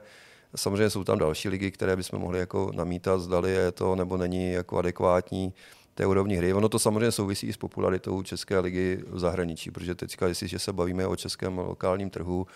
Samozřejmě 0.56 0.90
jsou 0.90 1.04
tam 1.04 1.20
další 1.20 1.50
ligy, 1.50 1.72
které 1.72 1.96
bychom 1.96 2.20
mohli 2.20 2.40
jako 2.40 2.72
namítat, 2.76 3.22
zdali 3.22 3.52
je 3.52 3.72
to 3.72 3.96
nebo 3.96 4.18
není 4.18 4.52
jako 4.52 4.78
adekvátní 4.78 5.54
té 6.00 6.06
úrovni 6.06 6.36
hry. 6.36 6.54
Ono 6.54 6.70
to 6.70 6.80
samozřejmě 6.80 7.12
souvisí 7.12 7.48
i 7.48 7.54
s 7.54 7.58
popularitou 7.58 8.24
České 8.24 8.60
ligy 8.60 9.04
v 9.08 9.20
zahraničí, 9.20 9.72
protože 9.72 9.96
teďka, 9.96 10.28
jestliže 10.28 10.60
se 10.60 10.74
bavíme 10.74 11.08
o 11.08 11.16
českém 11.16 11.58
lokálním 11.58 12.10
trhu 12.10 12.48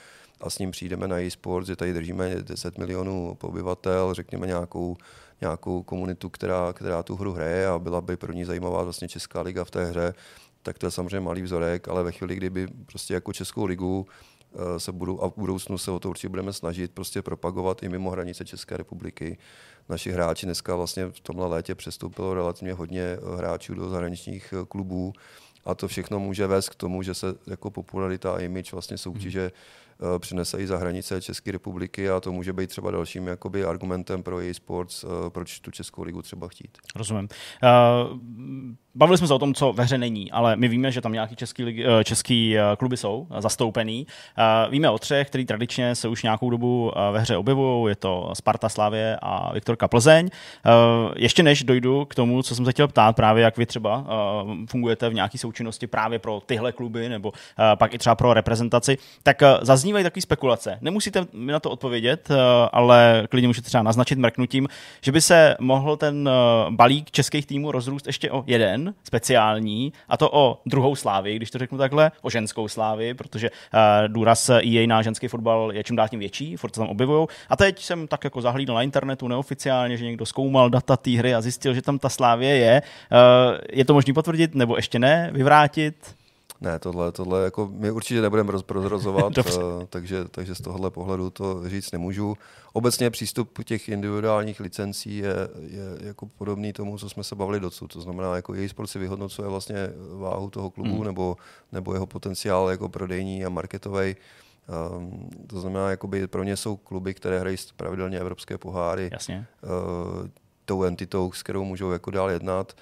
a 0.42 0.50
s 0.50 0.60
ním 0.60 0.72
přijdeme 0.72 1.08
na 1.08 1.22
e-sport, 1.22 1.68
že 1.68 1.76
tady 1.76 1.94
držíme 1.94 2.36
10 2.42 2.78
milionů 2.78 3.38
obyvatel, 3.42 4.14
řekněme 4.14 4.48
nějakou, 4.48 4.96
nějakou 5.42 5.84
komunitu, 5.84 6.30
která, 6.30 6.74
která 6.74 7.04
tu 7.04 7.16
hru 7.16 7.34
hraje 7.34 7.68
a 7.68 7.80
byla 7.80 8.02
by 8.02 8.18
pro 8.18 8.34
ní 8.34 8.46
zajímavá 8.46 8.84
vlastně 8.84 9.08
Česká 9.08 9.42
liga 9.42 9.64
v 9.64 9.72
té 9.72 9.86
hře, 9.86 10.14
tak 10.62 10.78
to 10.78 10.86
je 10.86 10.92
samozřejmě 10.92 11.20
malý 11.20 11.42
vzorek, 11.42 11.88
ale 11.88 12.04
ve 12.04 12.12
chvíli, 12.12 12.36
kdyby 12.36 12.68
prostě 12.86 13.14
jako 13.14 13.34
Českou 13.34 13.66
ligu 13.66 14.08
eh, 14.54 14.80
se 14.80 14.92
budou, 14.92 15.22
a 15.22 15.30
v 15.30 15.34
budoucnu 15.38 15.78
se 15.78 15.92
o 15.92 16.00
to 16.00 16.10
určitě 16.10 16.30
budeme 16.30 16.54
snažit 16.54 16.92
prostě 16.92 17.22
propagovat 17.22 17.84
i 17.84 17.90
mimo 17.90 18.10
hranice 18.10 18.46
České 18.46 18.78
republiky, 18.78 19.38
naši 19.90 20.12
hráči 20.12 20.46
dneska 20.46 20.76
vlastně 20.76 21.06
v 21.06 21.20
tomhle 21.20 21.48
létě 21.48 21.76
přestoupilo 21.76 22.34
relativně 22.34 22.74
hodně 22.74 23.02
eh, 23.02 23.38
hráčů 23.38 23.74
do 23.74 23.90
zahraničních 23.90 24.54
eh, 24.62 24.66
klubů 24.66 25.14
a 25.66 25.76
to 25.76 25.88
všechno 25.88 26.20
může 26.20 26.48
vést 26.48 26.70
k 26.70 26.76
tomu, 26.76 27.04
že 27.04 27.14
se 27.14 27.28
jako 27.48 27.72
popularita 27.72 28.34
a 28.34 28.40
image 28.40 28.72
vlastně 28.72 28.98
soutěže 28.98 29.52
eh, 29.52 30.20
přinese 30.20 30.60
i 30.62 30.68
za 30.68 30.78
hranice 30.78 31.22
České 31.22 31.52
republiky 31.52 32.10
a 32.10 32.20
to 32.20 32.32
může 32.32 32.54
být 32.54 32.70
třeba 32.70 32.92
dalším 32.92 33.28
jakoby 33.28 33.66
argumentem 33.66 34.24
pro 34.24 34.40
její 34.40 34.54
sports, 34.54 35.06
proč 35.30 35.60
tu 35.60 35.72
Českou 35.72 36.04
ligu 36.04 36.22
třeba 36.22 36.48
chtít. 36.48 36.78
Rozumím. 36.96 37.28
Uh, 37.64 38.20
bavili 38.96 39.18
jsme 39.18 39.28
se 39.28 39.34
o 39.34 39.40
tom, 39.40 39.54
co 39.54 39.74
ve 39.74 39.84
hře 39.84 39.98
není, 39.98 40.32
ale 40.32 40.56
my 40.56 40.68
víme, 40.68 40.92
že 40.92 41.02
tam 41.02 41.14
nějaký 41.14 41.36
český, 41.36 41.64
uh, 41.64 42.04
český 42.04 42.56
uh, 42.56 42.62
kluby 42.76 42.98
jsou 42.98 43.28
zastoupený. 43.40 44.08
Uh, 44.66 44.72
víme 44.72 44.90
o 44.90 45.00
třech, 45.00 45.28
který 45.28 45.46
tradičně 45.46 45.96
se 45.96 46.08
už 46.08 46.24
nějakou 46.24 46.50
dobu 46.50 46.92
ve 47.12 47.20
hře 47.20 47.38
objevují. 47.38 47.92
Je 47.92 47.96
to 47.96 48.30
Sparta, 48.34 48.70
Slavě 48.70 49.18
a 49.22 49.54
Viktorka 49.54 49.88
Plzeň. 49.88 50.30
Ještě 51.16 51.44
než 51.44 51.64
dojdu 51.64 52.06
k 52.06 52.16
tomu, 52.16 52.44
co 52.44 52.56
jsem 52.56 52.66
se 52.66 52.72
chtěl 52.72 52.88
ptát, 52.88 53.16
právě 53.16 53.44
jak 53.44 53.58
vy 53.58 53.66
třeba 53.66 54.06
fungujete 54.70 55.10
v 55.10 55.14
nějaké 55.14 55.38
součinnosti 55.38 55.88
právě 55.88 56.20
pro 56.20 56.42
tyhle 56.46 56.72
kluby 56.72 57.10
nebo 57.10 57.32
pak 57.78 57.94
i 57.94 57.98
třeba 57.98 58.16
pro 58.16 58.34
reprezentaci, 58.34 58.98
tak 59.24 59.44
zaznívají 59.62 60.04
takové 60.04 60.22
spekulace. 60.22 60.78
Nemusíte 60.82 61.26
mi 61.34 61.52
na 61.52 61.60
to 61.60 61.70
odpovědět, 61.70 62.30
ale 62.72 63.28
klidně 63.30 63.48
můžete 63.48 63.66
třeba 63.66 63.84
naznačit 63.84 64.20
mrknutím, 64.20 64.68
že 65.02 65.12
by 65.12 65.22
se 65.22 65.56
mohl 65.60 65.98
ten 65.98 66.30
balík 66.70 67.12
českých 67.12 67.46
týmů 67.46 67.72
rozrůst 67.72 68.08
ještě 68.08 68.32
o 68.32 68.44
jeden 68.48 68.83
speciální, 69.04 69.94
a 70.10 70.18
to 70.18 70.30
o 70.34 70.62
druhou 70.66 70.96
slávy, 70.96 71.36
když 71.36 71.52
to 71.52 71.58
řeknu 71.58 71.78
takhle, 71.78 72.12
o 72.22 72.30
ženskou 72.30 72.68
slávy, 72.68 73.14
protože 73.14 73.50
uh, 73.50 73.80
důraz 74.08 74.50
EA 74.50 74.88
na 74.88 75.02
ženský 75.02 75.28
fotbal 75.28 75.72
je 75.74 75.84
čím 75.84 75.96
dál 75.96 76.10
tím 76.10 76.20
větší, 76.20 76.56
furt 76.56 76.76
se 76.76 76.82
tam 76.82 76.90
objevují. 76.90 77.28
A 77.50 77.56
teď 77.56 77.84
jsem 77.84 78.08
tak 78.08 78.24
jako 78.24 78.42
zahlídl 78.42 78.74
na 78.74 78.82
internetu 78.82 79.28
neoficiálně, 79.28 79.98
že 79.98 80.06
někdo 80.06 80.26
zkoumal 80.26 80.70
data 80.70 80.98
té 80.98 81.12
hry 81.12 81.36
a 81.36 81.42
zjistil, 81.42 81.74
že 81.74 81.82
tam 81.82 82.00
ta 82.00 82.10
slávě 82.10 82.50
je. 82.50 82.82
Uh, 82.82 83.58
je 83.74 83.86
to 83.86 83.94
možné 83.94 84.14
potvrdit 84.14 84.56
nebo 84.56 84.76
ještě 84.76 85.00
ne, 85.00 85.30
vyvrátit? 85.34 86.16
Ne, 86.64 86.80
tohle, 86.80 87.12
tohle 87.12 87.44
jako 87.44 87.70
my 87.74 87.92
určitě 87.92 88.22
nebudeme 88.22 88.54
prozrazovat, 88.66 89.38
uh, 89.38 89.44
takže, 89.90 90.26
takže 90.32 90.56
z 90.56 90.62
tohohle 90.62 90.92
pohledu 90.92 91.30
to 91.30 91.70
říct 91.70 91.92
nemůžu. 91.92 92.38
Obecně 92.74 93.10
přístup 93.10 93.64
těch 93.64 93.90
individuálních 93.90 94.60
licencí 94.60 95.18
je, 95.18 95.34
je 95.60 96.08
jako 96.08 96.26
podobný 96.26 96.74
tomu, 96.74 96.98
co 96.98 97.10
jsme 97.10 97.24
se 97.24 97.36
bavili 97.36 97.60
docud. 97.60 97.94
To 97.94 98.02
znamená, 98.02 98.36
jako 98.36 98.54
její 98.54 98.70
sport 98.70 98.88
si 98.88 99.00
vyhodnocuje 99.00 99.48
vlastně 99.48 99.90
váhu 100.18 100.50
toho 100.50 100.70
klubu 100.70 100.96
hmm. 100.96 101.04
nebo, 101.04 101.38
nebo 101.72 101.94
jeho 101.94 102.08
potenciál 102.08 102.70
jako 102.70 102.90
prodejní 102.90 103.46
a 103.46 103.50
marketový. 103.50 104.16
Um, 104.98 105.30
to 105.48 105.62
znamená, 105.62 105.90
jakoby 105.90 106.28
pro 106.28 106.44
ně 106.44 106.58
jsou 106.58 106.76
kluby, 106.76 107.14
které 107.14 107.40
hrají 107.40 107.58
pravidelně 107.76 108.20
evropské 108.20 108.58
poháry. 108.58 109.10
Jasně. 109.14 109.46
Uh, 109.64 110.28
tou 110.66 110.84
entitou, 110.84 111.32
s 111.32 111.44
kterou 111.44 111.64
můžou 111.64 111.92
jako 111.92 112.12
dál 112.12 112.30
jednat. 112.30 112.74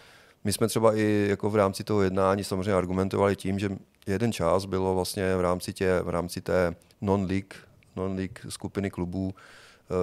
My 0.43 0.53
jsme 0.53 0.68
třeba 0.68 0.95
i 0.95 1.27
jako 1.30 1.49
v 1.49 1.55
rámci 1.55 1.84
toho 1.84 2.01
jednání 2.01 2.43
samozřejmě 2.43 2.73
argumentovali 2.73 3.35
tím, 3.35 3.59
že 3.59 3.69
jeden 4.07 4.31
čas 4.31 4.65
bylo 4.65 4.95
vlastně 4.95 5.35
v 5.35 5.41
rámci, 5.41 5.73
tě, 5.73 6.01
v 6.03 6.09
rámci 6.09 6.41
té 6.41 6.76
non-league, 7.01 7.53
non-league 7.95 8.39
skupiny 8.49 8.91
klubů 8.91 9.34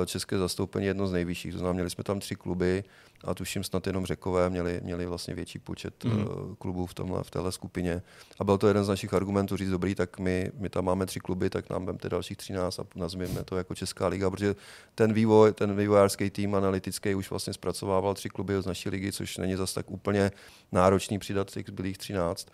české 0.07 0.39
zastoupení 0.39 0.87
jedno 0.87 1.07
z 1.07 1.13
nejvyšších. 1.13 1.53
To 1.53 1.59
znamená, 1.59 1.73
měli 1.73 1.91
jsme 1.91 2.05
tam 2.05 2.21
tři 2.21 2.35
kluby 2.35 2.85
a 3.25 3.35
tuším 3.35 3.65
snad 3.65 3.87
jenom 3.87 4.07
Řekové 4.07 4.51
měli, 4.51 4.81
měli 4.85 5.07
vlastně 5.07 5.35
větší 5.35 5.59
počet 5.59 6.05
mm. 6.05 6.27
klubů 6.59 6.87
v, 6.87 6.95
tomhle, 6.95 7.23
v 7.23 7.31
téhle 7.31 7.53
skupině. 7.53 8.03
A 8.39 8.45
byl 8.45 8.59
to 8.59 8.69
jeden 8.69 8.85
z 8.85 8.89
našich 8.89 9.15
argumentů 9.15 9.57
říct, 9.57 9.71
dobrý, 9.71 9.95
tak 9.95 10.19
my, 10.19 10.53
my 10.59 10.69
tam 10.69 10.85
máme 10.85 11.07
tři 11.07 11.21
kluby, 11.21 11.51
tak 11.51 11.71
nám 11.71 11.87
vemte 11.87 12.09
dalších 12.09 12.37
13 12.37 12.79
a 12.79 12.85
nazvěme 12.95 13.45
to 13.45 13.57
jako 13.57 13.75
Česká 13.75 14.09
liga, 14.09 14.31
protože 14.31 14.55
ten 14.95 15.13
vývoj, 15.13 15.53
ten 15.53 15.77
vývojářský 15.77 16.31
tým 16.31 16.55
analytický 16.55 17.15
už 17.15 17.31
vlastně 17.31 17.53
zpracovával 17.53 18.15
tři 18.15 18.29
kluby 18.29 18.63
z 18.63 18.67
naší 18.67 18.89
ligy, 18.89 19.13
což 19.13 19.37
není 19.37 19.57
zas 19.57 19.75
tak 19.75 19.91
úplně 19.91 20.31
náročný 20.73 21.19
přidat 21.19 21.51
těch 21.51 21.67
zbylých 21.67 21.99
13. 21.99 22.49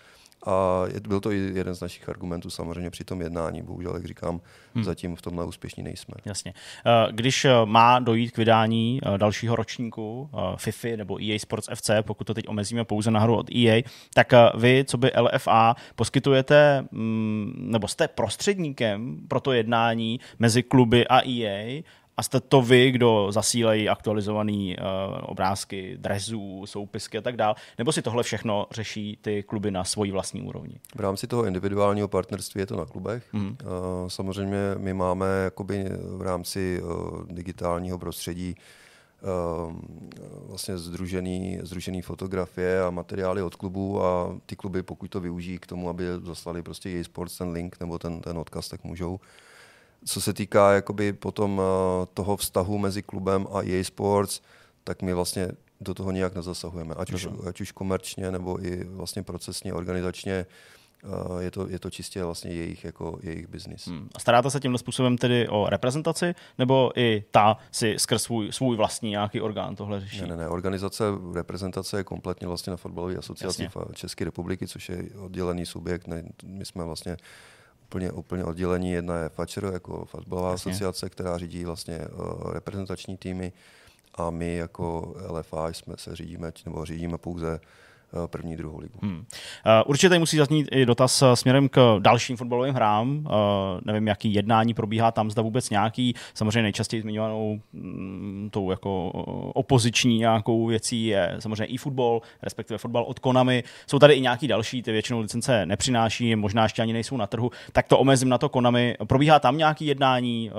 A 0.47 0.85
byl 1.09 1.21
to 1.21 1.33
i 1.33 1.37
jeden 1.55 1.75
z 1.75 1.81
našich 1.81 2.09
argumentů 2.09 2.51
samozřejmě 2.51 2.91
při 2.91 3.05
tom 3.05 3.21
jednání. 3.21 3.63
Bohužel, 3.63 3.95
jak 3.95 4.05
říkám, 4.07 4.41
hmm. 4.75 4.85
zatím 4.85 5.17
v 5.17 5.23
tomhle 5.23 5.45
úspěšní 5.45 5.83
nejsme. 5.83 6.15
Jasně. 6.25 6.55
Eh, 6.87 7.13
když 7.13 7.45
eh, 7.45 7.51
má 7.65 7.99
dojít 7.99 8.31
k 8.31 8.37
vydání 8.37 9.01
eh, 9.03 9.19
dalšího 9.19 9.57
ročníku 9.57 10.31
FIFA 10.57 10.89
nebo 10.97 11.19
EA 11.23 11.39
Sports 11.39 11.69
FC, 11.75 11.91
pokud 12.03 12.25
to 12.25 12.35
teď 12.35 12.49
omezíme 12.49 12.85
pouze 12.85 13.11
na 13.11 13.21
hru 13.21 13.37
od 13.37 13.51
EA, 13.55 13.83
tak 14.15 14.33
vy, 14.55 14.85
co 14.89 14.99
by 14.99 15.11
LFA, 15.21 15.77
poskytujete 15.97 16.85
mm, 16.91 17.55
nebo 17.59 17.89
jste 17.89 18.09
prostředníkem 18.09 19.21
pro 19.29 19.41
to 19.41 19.53
jednání 19.53 20.21
mezi 20.39 20.63
kluby 20.63 21.07
a 21.07 21.29
EA 21.29 21.83
a 22.17 22.23
jste 22.23 22.41
to 22.41 22.63
vy, 22.63 22.91
kdo 22.91 23.33
zasílají 23.33 23.89
aktualizované 23.89 24.53
uh, 24.53 24.75
obrázky, 25.23 25.97
drezů, 26.01 26.67
soupisky 26.67 27.19
a 27.19 27.21
tak 27.21 27.37
dále, 27.37 27.55
nebo 27.79 27.93
si 27.93 28.03
tohle 28.03 28.23
všechno 28.23 28.67
řeší 28.71 29.19
ty 29.23 29.43
kluby 29.43 29.71
na 29.71 29.85
svojí 29.85 30.11
vlastní 30.11 30.43
úrovni? 30.43 30.75
V 30.95 31.01
rámci 31.01 31.27
toho 31.27 31.45
individuálního 31.45 32.09
partnerství 32.09 32.61
je 32.61 32.67
to 32.67 32.77
na 32.77 32.85
klubech. 32.85 33.33
Mm. 33.33 33.47
Uh, 33.47 34.09
samozřejmě 34.09 34.59
my 34.79 34.95
máme 34.95 35.27
jakoby 35.45 35.85
v 36.17 36.23
rámci 36.23 36.83
uh, 36.83 37.27
digitálního 37.27 37.99
prostředí 37.99 38.57
vlastně 40.49 40.79
združený, 40.79 41.59
združený 41.63 42.03
fotografie 42.03 42.83
a 42.83 42.91
materiály 42.91 43.43
od 43.43 43.55
klubů 43.55 44.03
a 44.05 44.37
ty 44.47 44.57
kluby, 44.57 44.83
pokud 44.83 45.11
to 45.11 45.21
využijí 45.21 45.59
k 45.59 45.67
tomu, 45.67 45.89
aby 45.89 46.05
zaslali 46.23 46.63
prostě 46.63 46.91
její 46.91 47.05
sports 47.05 47.39
ten 47.39 47.49
link 47.49 47.77
nebo 47.81 47.99
ten, 47.99 48.21
ten 48.21 48.39
odkaz, 48.39 48.69
tak 48.69 48.85
můžou. 48.85 49.21
Co 50.05 50.21
se 50.21 50.33
týká 50.33 50.73
jakoby 50.73 51.13
potom 51.13 51.61
eh, 51.61 52.07
toho 52.15 52.37
vztahu 52.37 52.79
mezi 52.79 53.03
klubem 53.03 53.47
a 53.53 53.63
EA 53.63 53.85
Sports, 53.85 54.41
tak 54.85 55.03
my 55.03 55.15
vlastně 55.15 55.49
do 55.81 55.95
toho 55.95 56.11
nijak 56.11 56.35
nezasahujeme. 56.35 56.95
Ať 56.95 57.13
už, 57.13 57.29
ať 57.49 57.61
už 57.61 57.73
komerčně, 57.73 58.31
nebo 58.31 58.65
i 58.65 58.85
vlastně 58.85 59.23
procesně, 59.23 59.75
organizačně, 59.75 60.33
eh, 60.33 61.43
je 61.43 61.51
to, 61.51 61.69
je 61.69 61.79
to 61.79 61.91
čistě 61.91 62.25
vlastně 62.25 62.53
jejich, 62.53 62.85
jako 62.85 63.19
jejich 63.23 63.47
biznis. 63.47 63.87
Hmm. 63.87 64.09
A 64.15 64.19
staráte 64.19 64.51
se 64.51 64.61
tímhle 64.61 64.79
způsobem 64.79 65.19
tedy 65.19 65.49
o 65.49 65.67
reprezentaci, 65.69 66.35
nebo 66.59 66.91
i 66.97 67.25
ta 67.31 67.57
si 67.71 67.95
skrz 67.99 68.23
svůj, 68.23 68.53
svůj 68.53 68.77
vlastní 68.77 69.11
nějaký 69.11 69.41
orgán 69.41 69.77
tohle 69.77 70.01
řeší? 70.01 70.21
Ne, 70.21 70.27
ne, 70.27 70.37
ne. 70.37 70.49
Organizace, 70.49 71.05
reprezentace 71.35 71.97
je 71.97 72.05
kompletně 72.05 72.47
vlastně 72.47 72.71
na 72.71 72.77
fotbalové 72.77 73.17
asociaci. 73.17 73.69
České 73.93 74.25
republiky, 74.25 74.67
což 74.67 74.89
je 74.89 75.05
oddělený 75.19 75.67
subjekt. 75.67 76.07
Ne, 76.07 76.23
my 76.45 76.65
jsme 76.65 76.85
vlastně 76.85 77.17
úplně, 77.95 78.13
úplně 78.13 78.45
oddělení. 78.45 78.93
Jedna 78.93 79.19
je 79.19 79.29
FAČR, 79.29 79.71
jako 79.73 80.05
fotbalová 80.05 80.51
Jasně. 80.51 80.73
asociace, 80.73 81.11
která 81.11 81.39
řídí 81.39 81.65
vlastně 81.65 81.99
uh, 81.99 82.53
reprezentační 82.53 83.17
týmy 83.17 83.53
a 84.15 84.31
my 84.31 84.57
jako 84.57 85.15
LFA 85.29 85.69
jsme 85.69 85.95
se 85.99 86.17
řídíme, 86.17 86.53
nebo 86.65 86.85
řídíme 86.85 87.19
pouze 87.19 87.61
první, 88.27 88.57
druhou 88.57 88.79
ligu. 88.79 88.99
Hmm. 89.03 89.17
Uh, 89.17 89.23
určitě 89.87 90.09
tady 90.09 90.19
musí 90.19 90.37
zaznít 90.37 90.69
i 90.73 90.87
dotaz 90.87 91.23
eh, 91.23 91.37
směrem 91.37 91.69
k 91.69 91.97
dalším 91.99 92.37
fotbalovým 92.37 92.75
hrám. 92.75 93.29
Nevím, 93.85 94.07
jaký 94.07 94.35
jednání 94.35 94.75
probíhá 94.75 95.11
tam, 95.11 95.31
zda 95.31 95.43
vůbec 95.43 95.71
nějaký. 95.71 96.15
Samozřejmě 96.35 96.63
nejčastěji 96.63 97.03
zmiňovanou 97.03 97.61
mm, 97.73 98.49
tou 98.53 98.71
jako 98.71 99.09
opoziční 99.55 100.19
nějakou 100.19 100.67
věcí 100.67 101.07
je 101.07 101.37
samozřejmě 101.39 101.65
i 101.65 101.77
fotbal, 101.77 102.23
respektive 102.43 102.79
fotbal 102.79 103.05
od 103.05 103.19
Konami. 103.19 103.65
Jsou 103.87 103.99
tady 103.99 104.15
i 104.15 104.21
nějaký 104.21 104.49
další, 104.49 104.83
ty 104.83 104.93
většinou 104.93 105.21
licence 105.21 105.67
nepřináší, 105.67 106.37
možná 106.37 106.63
ještě 106.63 106.83
ani 106.83 106.93
nejsou 106.93 107.17
na 107.17 107.27
trhu. 107.27 107.51
Tak 107.73 107.89
to 107.89 107.99
omezím 107.99 108.29
na 108.29 108.39
to 108.39 108.49
Konami. 108.49 108.97
Probíhá 109.05 109.39
tam 109.39 109.59
nějaký 109.59 109.87
jednání 109.87 110.51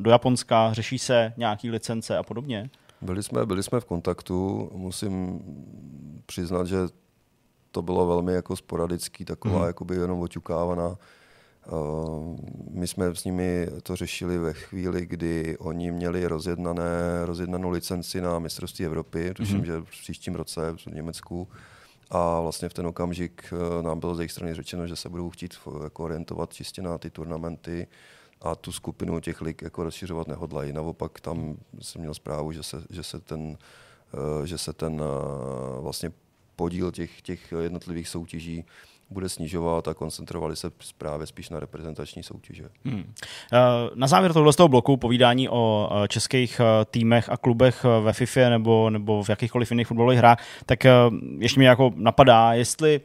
do 0.00 0.10
Japonska, 0.10 0.72
řeší 0.72 0.98
se 0.98 1.32
nějaký 1.36 1.70
licence 1.70 2.18
a 2.18 2.22
podobně? 2.22 2.70
Byli 3.00 3.22
jsme, 3.22 3.46
byli 3.46 3.62
jsme 3.62 3.80
v 3.80 3.84
kontaktu, 3.84 4.70
musím 4.74 5.40
přiznat, 6.26 6.66
že 6.66 6.78
to 7.70 7.82
bylo 7.82 8.06
velmi 8.06 8.32
jako 8.32 8.56
sporadický, 8.56 9.24
taková 9.24 9.58
mm. 9.58 9.66
jakoby 9.66 9.94
jenom 9.94 10.20
oťukávaná. 10.20 10.88
Uh, 11.72 12.36
my 12.70 12.86
jsme 12.86 13.14
s 13.14 13.24
nimi 13.24 13.68
to 13.82 13.96
řešili 13.96 14.38
ve 14.38 14.52
chvíli, 14.52 15.06
kdy 15.06 15.56
oni 15.58 15.92
měli 15.92 16.26
rozjednané, 16.26 17.20
rozjednanou 17.24 17.70
licenci 17.70 18.20
na 18.20 18.38
mistrovství 18.38 18.84
Evropy, 18.84 19.34
tuším, 19.34 19.58
mm. 19.58 19.64
že 19.64 19.80
v 19.80 19.90
příštím 19.90 20.34
roce 20.34 20.74
v 20.76 20.86
Německu. 20.86 21.48
A 22.10 22.40
vlastně 22.40 22.68
v 22.68 22.74
ten 22.74 22.86
okamžik 22.86 23.52
uh, 23.52 23.82
nám 23.82 24.00
bylo 24.00 24.14
z 24.14 24.18
jejich 24.18 24.32
strany 24.32 24.54
řečeno, 24.54 24.86
že 24.86 24.96
se 24.96 25.08
budou 25.08 25.30
chtít 25.30 25.54
jako 25.82 26.04
orientovat 26.04 26.52
čistě 26.52 26.82
na 26.82 26.98
ty 26.98 27.10
turnamenty 27.10 27.86
a 28.42 28.54
tu 28.54 28.72
skupinu 28.72 29.20
těch 29.20 29.40
lig 29.40 29.62
jako 29.62 29.84
rozšiřovat 29.84 30.28
nehodlají. 30.28 30.72
Naopak 30.72 31.20
tam 31.20 31.56
jsem 31.80 32.00
měl 32.00 32.14
zprávu, 32.14 32.52
že 32.52 32.62
se, 32.62 32.82
že 32.90 33.02
se 33.02 33.20
ten 33.20 33.58
Eh, 34.14 34.46
že 34.46 34.58
se 34.58 34.72
ten 34.72 35.02
eh, 35.02 35.80
vlastně 35.80 36.10
podíl 36.56 36.92
těch, 36.92 37.22
těch 37.22 37.54
jednotlivých 37.60 38.08
soutěží 38.08 38.64
bude 39.10 39.28
snižovat 39.28 39.88
a 39.88 39.94
koncentrovali 39.94 40.56
se 40.56 40.70
právě 40.98 41.26
spíš 41.26 41.50
na 41.50 41.60
reprezentační 41.60 42.22
soutěže. 42.22 42.68
Hmm. 42.84 43.14
Eh, 43.52 43.58
na 43.94 44.06
závěr 44.06 44.32
tohle 44.32 44.52
z 44.52 44.56
toho 44.56 44.68
bloku 44.68 44.96
povídání 44.96 45.48
o 45.48 45.90
českých 46.08 46.60
týmech 46.90 47.28
a 47.28 47.36
klubech 47.36 47.84
ve 47.84 48.12
FIFA 48.12 48.48
nebo, 48.48 48.90
nebo 48.90 49.22
v 49.22 49.28
jakýchkoliv 49.28 49.70
jiných 49.70 49.86
fotbalových 49.86 50.18
hrách, 50.18 50.44
tak 50.66 50.78
ještě 51.38 51.60
mi 51.60 51.64
jako 51.64 51.92
napadá, 51.94 52.52
jestli 52.52 53.00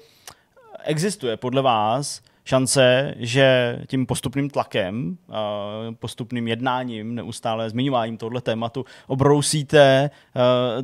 existuje 0.84 1.38
podle 1.38 1.62
vás 1.62 2.22
šance, 2.46 3.14
že 3.18 3.80
tím 3.88 4.06
postupným 4.06 4.50
tlakem, 4.50 5.18
postupným 6.00 6.48
jednáním, 6.48 7.16
neustále 7.16 7.70
zmiňováním 7.70 8.18
tohle 8.18 8.42
tématu 8.42 8.86
obrousíte 9.08 10.10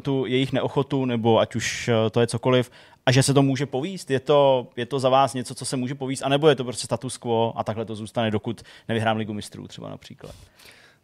tu 0.02 0.26
jejich 0.26 0.54
neochotu, 0.54 1.06
nebo 1.06 1.40
ať 1.40 1.56
už 1.56 1.90
to 2.12 2.22
je 2.22 2.28
cokoliv, 2.28 2.72
a 3.06 3.12
že 3.12 3.24
se 3.24 3.34
to 3.34 3.42
může 3.42 3.66
povíst? 3.66 4.12
Je 4.12 4.20
to, 4.20 4.68
je 4.76 4.86
to 4.86 5.00
za 5.00 5.10
vás 5.10 5.34
něco, 5.34 5.56
co 5.56 5.66
se 5.66 5.78
může 5.78 5.96
povíst, 5.96 6.24
anebo 6.24 6.48
je 6.48 6.56
to 6.56 6.64
prostě 6.64 6.86
status 6.86 7.18
quo 7.18 7.54
a 7.56 7.64
takhle 7.64 7.86
to 7.86 7.96
zůstane, 7.96 8.32
dokud 8.32 8.62
nevyhrám 8.88 9.18
ligu 9.18 9.34
mistrů 9.34 9.68
třeba 9.68 9.90
například? 9.90 10.36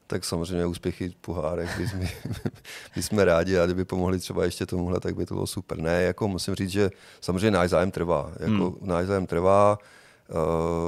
tak 0.07 0.25
samozřejmě 0.25 0.65
úspěchy 0.65 1.09
v 1.09 1.15
pohárech 1.15 1.77
by 1.77 1.87
jsme, 1.87 2.07
by 2.95 3.03
jsme 3.03 3.25
rádi 3.25 3.59
a 3.59 3.65
kdyby 3.65 3.85
pomohli 3.85 4.19
třeba 4.19 4.45
ještě 4.45 4.65
tomuhle, 4.65 4.99
tak 4.99 5.15
by 5.15 5.25
to 5.25 5.33
bylo 5.33 5.47
super. 5.47 5.77
Ne, 5.77 6.01
jako 6.01 6.27
musím 6.27 6.55
říct, 6.55 6.69
že 6.69 6.91
samozřejmě 7.21 7.51
náš 7.51 7.69
zájem 7.69 7.91
trvá. 7.91 8.31
Jako 8.39 8.69
hmm. 8.69 8.75
náš 8.81 9.05
zájem 9.05 9.25
trvá, 9.25 9.77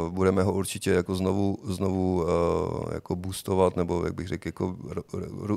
budeme 0.09 0.43
ho 0.43 0.53
určitě 0.53 0.91
jako 0.91 1.15
znovu, 1.15 1.59
znovu 1.63 2.23
uh, 2.23 2.93
jako 2.93 3.15
boostovat, 3.15 3.75
nebo 3.75 4.05
jak 4.05 4.15
bych 4.15 4.27
řekl, 4.27 4.47
jako 4.47 4.77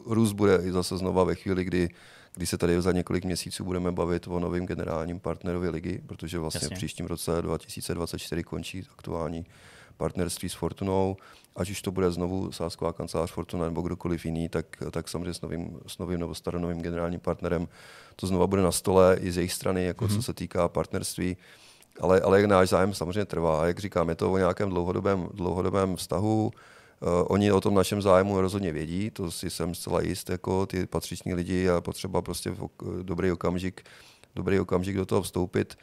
růst 0.07 0.32
bude 0.32 0.59
i 0.62 0.73
zase 0.73 0.97
znova 0.97 1.24
ve 1.24 1.35
chvíli, 1.35 1.65
kdy, 1.65 1.89
kdy 2.35 2.47
se 2.47 2.59
tady 2.59 2.82
za 2.82 2.93
několik 2.93 3.24
měsíců 3.24 3.65
budeme 3.65 3.93
bavit 3.93 4.28
o 4.28 4.40
novém 4.40 4.66
generálním 4.66 5.20
partnerovi 5.20 5.69
ligy, 5.69 6.02
protože 6.07 6.39
vlastně 6.39 6.61
Jasně. 6.62 6.77
v 6.77 6.78
příštím 6.78 7.07
roce 7.07 7.43
2024 7.43 8.43
končí 8.43 8.86
aktuální 8.93 9.47
partnerství 9.97 10.48
s 10.48 10.55
Fortunou, 10.55 11.16
ať 11.57 11.70
už 11.70 11.82
to 11.82 11.90
bude 11.90 12.11
znovu 12.11 12.52
sásková 12.52 12.93
kancelář 12.93 13.32
Fortuna 13.32 13.65
nebo 13.65 13.82
kdokoliv 13.82 14.24
jiný, 14.24 14.48
tak, 14.48 14.66
tak 14.90 15.09
samozřejmě 15.09 15.35
s 15.35 15.40
novým, 15.40 15.81
s 15.86 15.98
novým 15.98 16.20
nebo 16.20 16.35
staronovým 16.35 16.82
generálním 16.82 17.20
partnerem 17.20 17.69
to 18.16 18.27
znova 18.27 18.47
bude 18.47 18.62
na 18.62 18.73
stole 18.73 19.16
i 19.20 19.32
z 19.32 19.36
jejich 19.36 19.52
strany, 19.52 19.85
jako 19.85 20.05
mm-hmm. 20.05 20.16
co 20.16 20.23
se 20.23 20.35
týká 20.35 20.69
partnerství. 20.69 21.36
Ale, 22.01 22.21
ale 22.21 22.47
náš 22.47 22.69
zájem 22.69 22.95
samozřejmě 22.95 23.25
trvá. 23.25 23.67
Jak 23.67 23.79
říkám, 23.79 24.09
je 24.09 24.15
to 24.15 24.33
o 24.33 24.39
nějakém 24.39 24.71
dlouhodobém, 24.71 25.29
dlouhodobém 25.35 25.97
vztahu. 25.97 26.51
Uh, 27.03 27.09
oni 27.29 27.53
o 27.53 27.61
tom 27.61 27.75
našem 27.75 28.03
zájmu 28.03 28.41
rozhodně 28.41 28.73
vědí, 28.73 29.11
to 29.11 29.31
si 29.31 29.51
jsem 29.51 29.75
zcela 29.75 30.03
jist, 30.03 30.31
jako 30.31 30.67
ty 30.67 30.87
patřiční 30.87 31.35
lidi 31.35 31.69
a 31.69 31.81
potřeba 31.81 32.23
prostě 32.23 32.51
v 32.51 32.63
ok, 32.63 32.83
dobrý 33.03 33.33
okamžik, 33.33 33.83
dobrý 34.35 34.61
okamžik 34.61 34.97
do 34.97 35.07
toho 35.07 35.23
vstoupit. 35.23 35.79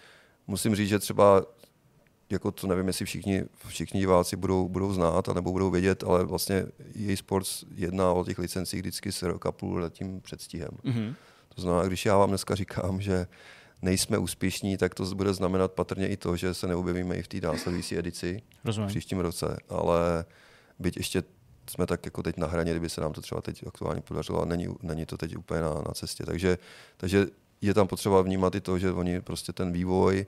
Musím 0.47 0.75
říct, 0.75 0.89
že 0.89 0.99
třeba 0.99 1.45
jako 2.29 2.51
to 2.51 2.67
nevím, 2.67 2.87
jestli 2.87 3.05
všichni, 3.05 3.43
všichni 3.67 3.99
diváci 3.99 4.35
budou, 4.35 4.67
budou 4.67 4.93
znát 4.93 5.27
nebo 5.27 5.51
budou 5.51 5.69
vědět, 5.71 6.03
ale 6.03 6.25
vlastně 6.25 6.65
její 6.95 7.17
Sports 7.17 7.63
jedná 7.75 8.11
o 8.11 8.23
těch 8.23 8.39
licencích 8.39 8.79
vždycky 8.79 9.11
s 9.11 9.21
rok 9.23 9.45
a 9.45 9.51
půl 9.51 9.79
letím 9.79 10.21
předstihem. 10.21 10.69
Mm-hmm. 10.83 11.15
To 11.55 11.61
znamená, 11.61 11.87
když 11.87 12.05
já 12.05 12.17
vám 12.17 12.29
dneska 12.29 12.55
říkám, 12.55 13.01
že 13.01 13.27
nejsme 13.81 14.17
úspěšní, 14.17 14.77
tak 14.77 14.95
to 14.95 15.05
bude 15.15 15.33
znamenat 15.33 15.71
patrně 15.71 16.07
i 16.07 16.17
to, 16.17 16.37
že 16.37 16.53
se 16.53 16.67
neobjevíme 16.67 17.15
i 17.15 17.23
v 17.23 17.27
té 17.27 17.37
následující 17.37 17.97
edici 17.97 18.41
Rozumím. 18.65 18.87
v 18.87 18.91
příštím 18.91 19.19
roce, 19.19 19.57
ale 19.69 20.25
byť 20.79 20.97
ještě 20.97 21.23
jsme 21.69 21.85
tak 21.85 22.05
jako 22.05 22.23
teď 22.23 22.37
na 22.37 22.47
hraně, 22.47 22.71
kdyby 22.71 22.89
se 22.89 23.01
nám 23.01 23.13
to 23.13 23.21
třeba 23.21 23.41
teď 23.41 23.67
aktuálně 23.67 24.01
podařilo, 24.01 24.41
a 24.41 24.45
není, 24.45 24.67
není 24.81 25.05
to 25.05 25.17
teď 25.17 25.37
úplně 25.37 25.61
na, 25.61 25.73
na 25.73 25.93
cestě. 25.93 26.25
Takže, 26.25 26.57
takže 26.97 27.27
je 27.61 27.73
tam 27.73 27.87
potřeba 27.87 28.21
vnímat 28.21 28.55
i 28.55 28.61
to, 28.61 28.79
že 28.79 28.91
oni 28.91 29.21
prostě 29.21 29.53
ten 29.53 29.71
vývoj 29.71 30.25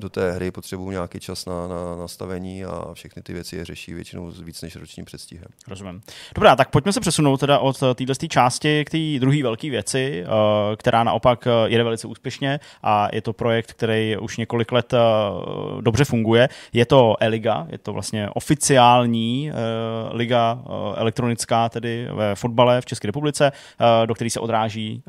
do 0.00 0.08
té 0.08 0.32
hry 0.32 0.50
potřebují 0.50 0.90
nějaký 0.90 1.20
čas 1.20 1.46
na, 1.46 1.68
na 1.68 1.96
nastavení 1.96 2.64
a 2.64 2.94
všechny 2.94 3.22
ty 3.22 3.32
věci 3.32 3.56
je 3.56 3.64
řeší 3.64 3.94
většinou 3.94 4.30
s 4.30 4.40
víc 4.40 4.62
než 4.62 4.76
ročním 4.76 5.04
předstihem. 5.04 5.46
Rozumím. 5.68 6.02
Dobrá, 6.34 6.56
tak 6.56 6.70
pojďme 6.70 6.92
se 6.92 7.00
přesunout 7.00 7.40
teda 7.40 7.58
od 7.58 7.78
této 7.94 8.26
části 8.28 8.84
k 8.84 8.90
té 8.90 8.98
druhé 9.20 9.42
velké 9.42 9.70
věci, 9.70 10.24
eh, 10.24 10.76
která 10.76 11.04
naopak 11.04 11.46
eh, 11.46 11.50
jede 11.66 11.84
velice 11.84 12.06
úspěšně 12.06 12.60
a 12.82 13.08
je 13.12 13.22
to 13.22 13.32
projekt, 13.32 13.72
který 13.72 14.16
už 14.16 14.36
několik 14.36 14.72
let 14.72 14.94
eh, 14.94 14.98
dobře 15.80 16.04
funguje. 16.04 16.48
Je 16.72 16.86
to 16.86 17.16
e-liga, 17.20 17.66
je 17.70 17.78
to 17.78 17.92
vlastně 17.92 18.30
oficiální 18.30 19.52
liga 20.10 20.62
elektronická 20.96 21.68
tedy 21.68 22.08
ve 22.12 22.34
fotbale 22.34 22.80
v 22.80 22.86
České 22.86 23.08
republice, 23.08 23.52
do 24.06 24.14
které 24.14 24.30
se 24.30 24.40
odráží 24.40 25.02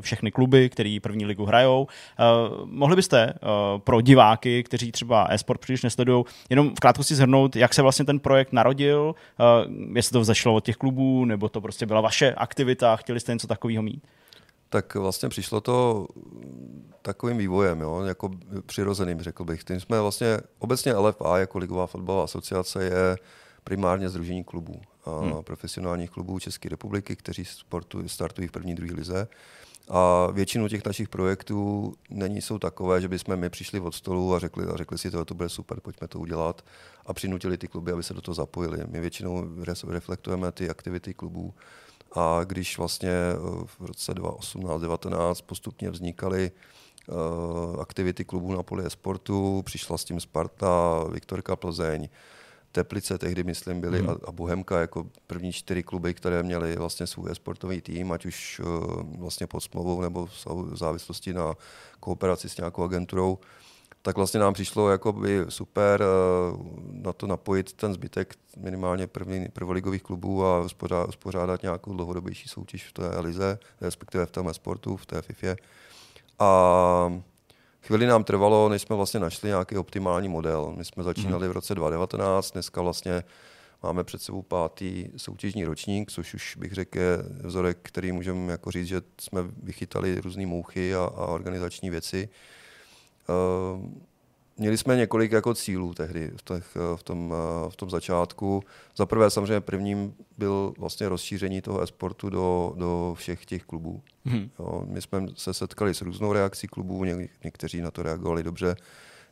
všechny 0.00 0.30
kluby, 0.30 0.68
které 0.68 0.98
první 1.02 1.26
ligu 1.26 1.44
hrajou. 1.44 1.86
Mohli 2.64 2.96
byste 2.96 3.34
pro 3.78 4.00
diváky, 4.00 4.25
kteří 4.62 4.92
třeba 4.92 5.26
e-sport 5.30 5.60
příliš 5.60 5.82
nesledují, 5.82 6.24
jenom 6.50 6.70
v 6.70 6.80
krátkosti 6.80 7.14
zhrnout, 7.14 7.56
jak 7.56 7.74
se 7.74 7.82
vlastně 7.82 8.04
ten 8.04 8.18
projekt 8.18 8.52
narodil, 8.52 9.14
uh, 9.40 9.96
jestli 9.96 10.12
to 10.12 10.20
vzešlo 10.20 10.54
od 10.54 10.64
těch 10.64 10.76
klubů, 10.76 11.24
nebo 11.24 11.48
to 11.48 11.60
prostě 11.60 11.86
byla 11.86 12.00
vaše 12.00 12.34
aktivita, 12.34 12.96
chtěli 12.96 13.20
jste 13.20 13.32
něco 13.32 13.46
takového 13.46 13.82
mít? 13.82 14.02
Tak 14.68 14.94
vlastně 14.94 15.28
přišlo 15.28 15.60
to 15.60 16.06
takovým 17.02 17.38
vývojem, 17.38 17.80
jo, 17.80 18.02
jako 18.02 18.30
přirozeným, 18.66 19.20
řekl 19.20 19.44
bych. 19.44 19.64
Tím 19.64 19.80
jsme 19.80 20.00
vlastně, 20.00 20.38
obecně 20.58 20.94
LFA 20.94 21.38
jako 21.38 21.58
Ligová 21.58 21.86
fotbalová 21.86 22.24
asociace 22.24 22.84
je 22.84 23.16
primárně 23.64 24.08
združení 24.08 24.44
klubů, 24.44 24.80
hmm. 25.20 25.42
profesionálních 25.42 26.10
klubů 26.10 26.38
České 26.38 26.68
republiky, 26.68 27.16
kteří 27.16 27.44
sportu, 27.44 28.08
startují 28.08 28.48
v 28.48 28.52
první, 28.52 28.74
druhé 28.74 28.94
lize. 28.94 29.28
A 29.88 30.26
většinu 30.32 30.68
těch 30.68 30.86
našich 30.86 31.08
projektů 31.08 31.92
není 32.10 32.42
jsou 32.42 32.58
takové, 32.58 33.00
že 33.00 33.08
bychom 33.08 33.36
my 33.36 33.50
přišli 33.50 33.80
od 33.80 33.94
stolu 33.94 34.34
a 34.34 34.38
řekli, 34.38 34.66
a 34.66 34.76
řekli 34.76 34.98
si, 34.98 35.10
to, 35.10 35.24
to 35.24 35.34
bude 35.34 35.48
super, 35.48 35.80
pojďme 35.80 36.08
to 36.08 36.18
udělat 36.18 36.64
a 37.06 37.12
přinutili 37.12 37.58
ty 37.58 37.68
kluby, 37.68 37.92
aby 37.92 38.02
se 38.02 38.14
do 38.14 38.20
toho 38.20 38.34
zapojili. 38.34 38.78
My 38.86 39.00
většinou 39.00 39.44
reflektujeme 39.88 40.52
ty 40.52 40.70
aktivity 40.70 41.14
klubů 41.14 41.54
a 42.12 42.40
když 42.44 42.78
vlastně 42.78 43.10
eh, 43.10 43.36
v 43.66 43.80
roce 43.80 44.12
2018-2019 44.12 45.34
postupně 45.46 45.90
vznikaly 45.90 46.50
uh, 47.08 47.80
aktivity 47.80 48.24
klubů 48.24 48.54
na 48.54 48.62
poli 48.62 48.90
sportu, 48.90 49.62
přišla 49.62 49.98
s 49.98 50.04
tím 50.04 50.20
Sparta, 50.20 51.04
Viktorka 51.12 51.56
Plzeň, 51.56 52.08
Teplice 52.76 53.18
tehdy, 53.18 53.44
myslím, 53.44 53.80
byly 53.80 53.98
hmm. 53.98 54.16
a, 54.26 54.32
Bohemka 54.32 54.80
jako 54.80 55.06
první 55.26 55.52
čtyři 55.52 55.82
kluby, 55.82 56.14
které 56.14 56.42
měly 56.42 56.76
vlastně 56.76 57.06
svůj 57.06 57.34
sportovní 57.34 57.80
tým, 57.80 58.12
ať 58.12 58.26
už 58.26 58.60
uh, 58.60 59.02
vlastně 59.18 59.46
pod 59.46 59.60
smlouvou 59.60 60.00
nebo 60.00 60.26
v 60.26 60.76
závislosti 60.76 61.32
na 61.32 61.54
kooperaci 62.00 62.48
s 62.48 62.56
nějakou 62.56 62.82
agenturou, 62.82 63.38
tak 64.02 64.16
vlastně 64.16 64.40
nám 64.40 64.54
přišlo 64.54 64.90
jakoby 64.90 65.44
super 65.48 66.02
uh, 66.02 66.66
na 66.92 67.12
to 67.12 67.26
napojit 67.26 67.72
ten 67.72 67.94
zbytek 67.94 68.34
minimálně 68.56 69.06
první, 69.06 69.48
prvoligových 69.48 70.02
klubů 70.02 70.44
a 70.44 70.66
uspořádat 71.08 71.62
nějakou 71.62 71.92
dlouhodobější 71.92 72.48
soutěž 72.48 72.88
v 72.88 72.92
té 72.92 73.20
lize, 73.20 73.58
respektive 73.80 74.26
v 74.26 74.30
tom 74.30 74.54
sportu, 74.54 74.96
v 74.96 75.06
té 75.06 75.22
FIFA. 75.22 75.56
A 76.38 77.22
Chvíli 77.86 78.06
nám 78.06 78.24
trvalo, 78.24 78.68
než 78.68 78.82
jsme 78.82 78.96
vlastně 78.96 79.20
našli 79.20 79.48
nějaký 79.48 79.76
optimální 79.76 80.28
model. 80.28 80.74
My 80.76 80.84
jsme 80.84 81.02
začínali 81.02 81.48
v 81.48 81.52
roce 81.52 81.74
2019, 81.74 82.50
dneska 82.52 82.82
vlastně 82.82 83.22
máme 83.82 84.04
před 84.04 84.22
sebou 84.22 84.42
pátý 84.42 85.08
soutěžní 85.16 85.64
ročník, 85.64 86.10
což 86.12 86.34
už 86.34 86.56
bych 86.56 86.72
řekl 86.72 86.98
je 86.98 87.18
vzorek, 87.44 87.78
který 87.82 88.12
můžeme 88.12 88.52
jako 88.52 88.70
říct, 88.70 88.86
že 88.86 89.02
jsme 89.20 89.42
vychytali 89.62 90.20
různé 90.20 90.46
mouchy 90.46 90.94
a, 90.94 90.98
a 90.98 91.26
organizační 91.26 91.90
věci. 91.90 92.28
Uh, 93.28 93.84
Měli 94.58 94.78
jsme 94.78 94.96
několik 94.96 95.32
jako 95.32 95.54
cílů 95.54 95.94
tehdy 95.94 96.32
v, 96.36 96.42
těch, 96.42 96.76
v, 96.96 97.02
tom, 97.02 97.34
v 97.68 97.76
tom 97.76 97.90
začátku. 97.90 98.62
Za 98.96 99.06
prvé 99.06 99.30
samozřejmě 99.30 99.60
prvním 99.60 100.14
byl 100.38 100.74
vlastně 100.78 101.08
rozšíření 101.08 101.60
toho 101.60 101.80
esportu 101.80 102.30
do, 102.30 102.72
do 102.76 103.14
všech 103.18 103.46
těch 103.46 103.64
klubů. 103.64 104.02
Hmm. 104.24 104.50
Jo, 104.58 104.82
my 104.86 105.02
jsme 105.02 105.26
se 105.34 105.54
setkali 105.54 105.94
s 105.94 106.02
různou 106.02 106.32
reakcí 106.32 106.66
klubů, 106.66 107.04
něk, 107.04 107.30
někteří 107.44 107.80
na 107.80 107.90
to 107.90 108.02
reagovali 108.02 108.42
dobře, 108.42 108.76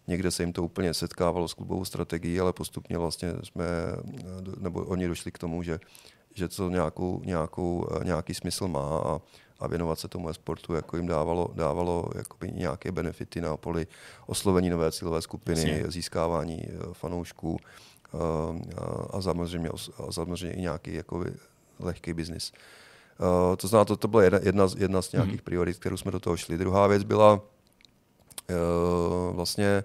někde 0.06 0.30
se 0.30 0.42
jim 0.42 0.52
to 0.52 0.62
úplně 0.62 0.94
setkávalo 0.94 1.48
s 1.48 1.54
klubovou 1.54 1.84
strategií, 1.84 2.40
ale 2.40 2.52
postupně 2.52 2.98
vlastně 2.98 3.32
jsme, 3.42 3.64
nebo 4.60 4.84
oni 4.84 5.08
došli 5.08 5.30
k 5.32 5.38
tomu, 5.38 5.62
že, 5.62 5.80
že 6.34 6.48
to 6.48 6.70
nějakou, 6.70 7.22
nějakou, 7.24 7.86
nějaký 8.04 8.34
smysl 8.34 8.68
má 8.68 8.98
a 8.98 9.20
a 9.60 9.66
věnovat 9.66 9.98
se 9.98 10.08
tomu 10.08 10.32
sportu 10.32 10.74
jako 10.74 10.96
jim 10.96 11.06
dávalo, 11.06 11.50
dávalo 11.54 12.10
jakoby 12.14 12.52
nějaké 12.52 12.92
benefity 12.92 13.40
na 13.40 13.56
poli 13.56 13.86
oslovení 14.26 14.70
nové 14.70 14.92
cílové 14.92 15.22
skupiny, 15.22 15.70
Jasně. 15.70 15.90
získávání 15.90 16.62
eh, 16.64 16.78
fanoušků 16.92 17.56
eh, 17.60 18.18
a 19.10 19.22
samozřejmě, 19.22 19.68
a 20.08 20.12
samozřejmě 20.12 20.56
i 20.56 20.60
nějaký 20.60 20.94
jakoby 20.94 21.32
lehký 21.78 22.12
biznis. 22.12 22.52
Uh, 23.18 23.56
to 23.56 23.68
znamená, 23.68 23.84
to, 23.84 23.96
to 23.96 24.08
byla 24.08 24.22
jedna, 24.22 24.38
jedna, 24.42 24.66
z, 24.66 24.76
jedna 24.76 25.02
z 25.02 25.12
nějakých 25.12 25.40
mm. 25.40 25.44
priorit, 25.44 25.78
kterou 25.78 25.96
jsme 25.96 26.10
do 26.10 26.20
toho 26.20 26.36
šli. 26.36 26.58
Druhá 26.58 26.86
věc 26.86 27.02
byla 27.02 27.40
vlastně 29.30 29.84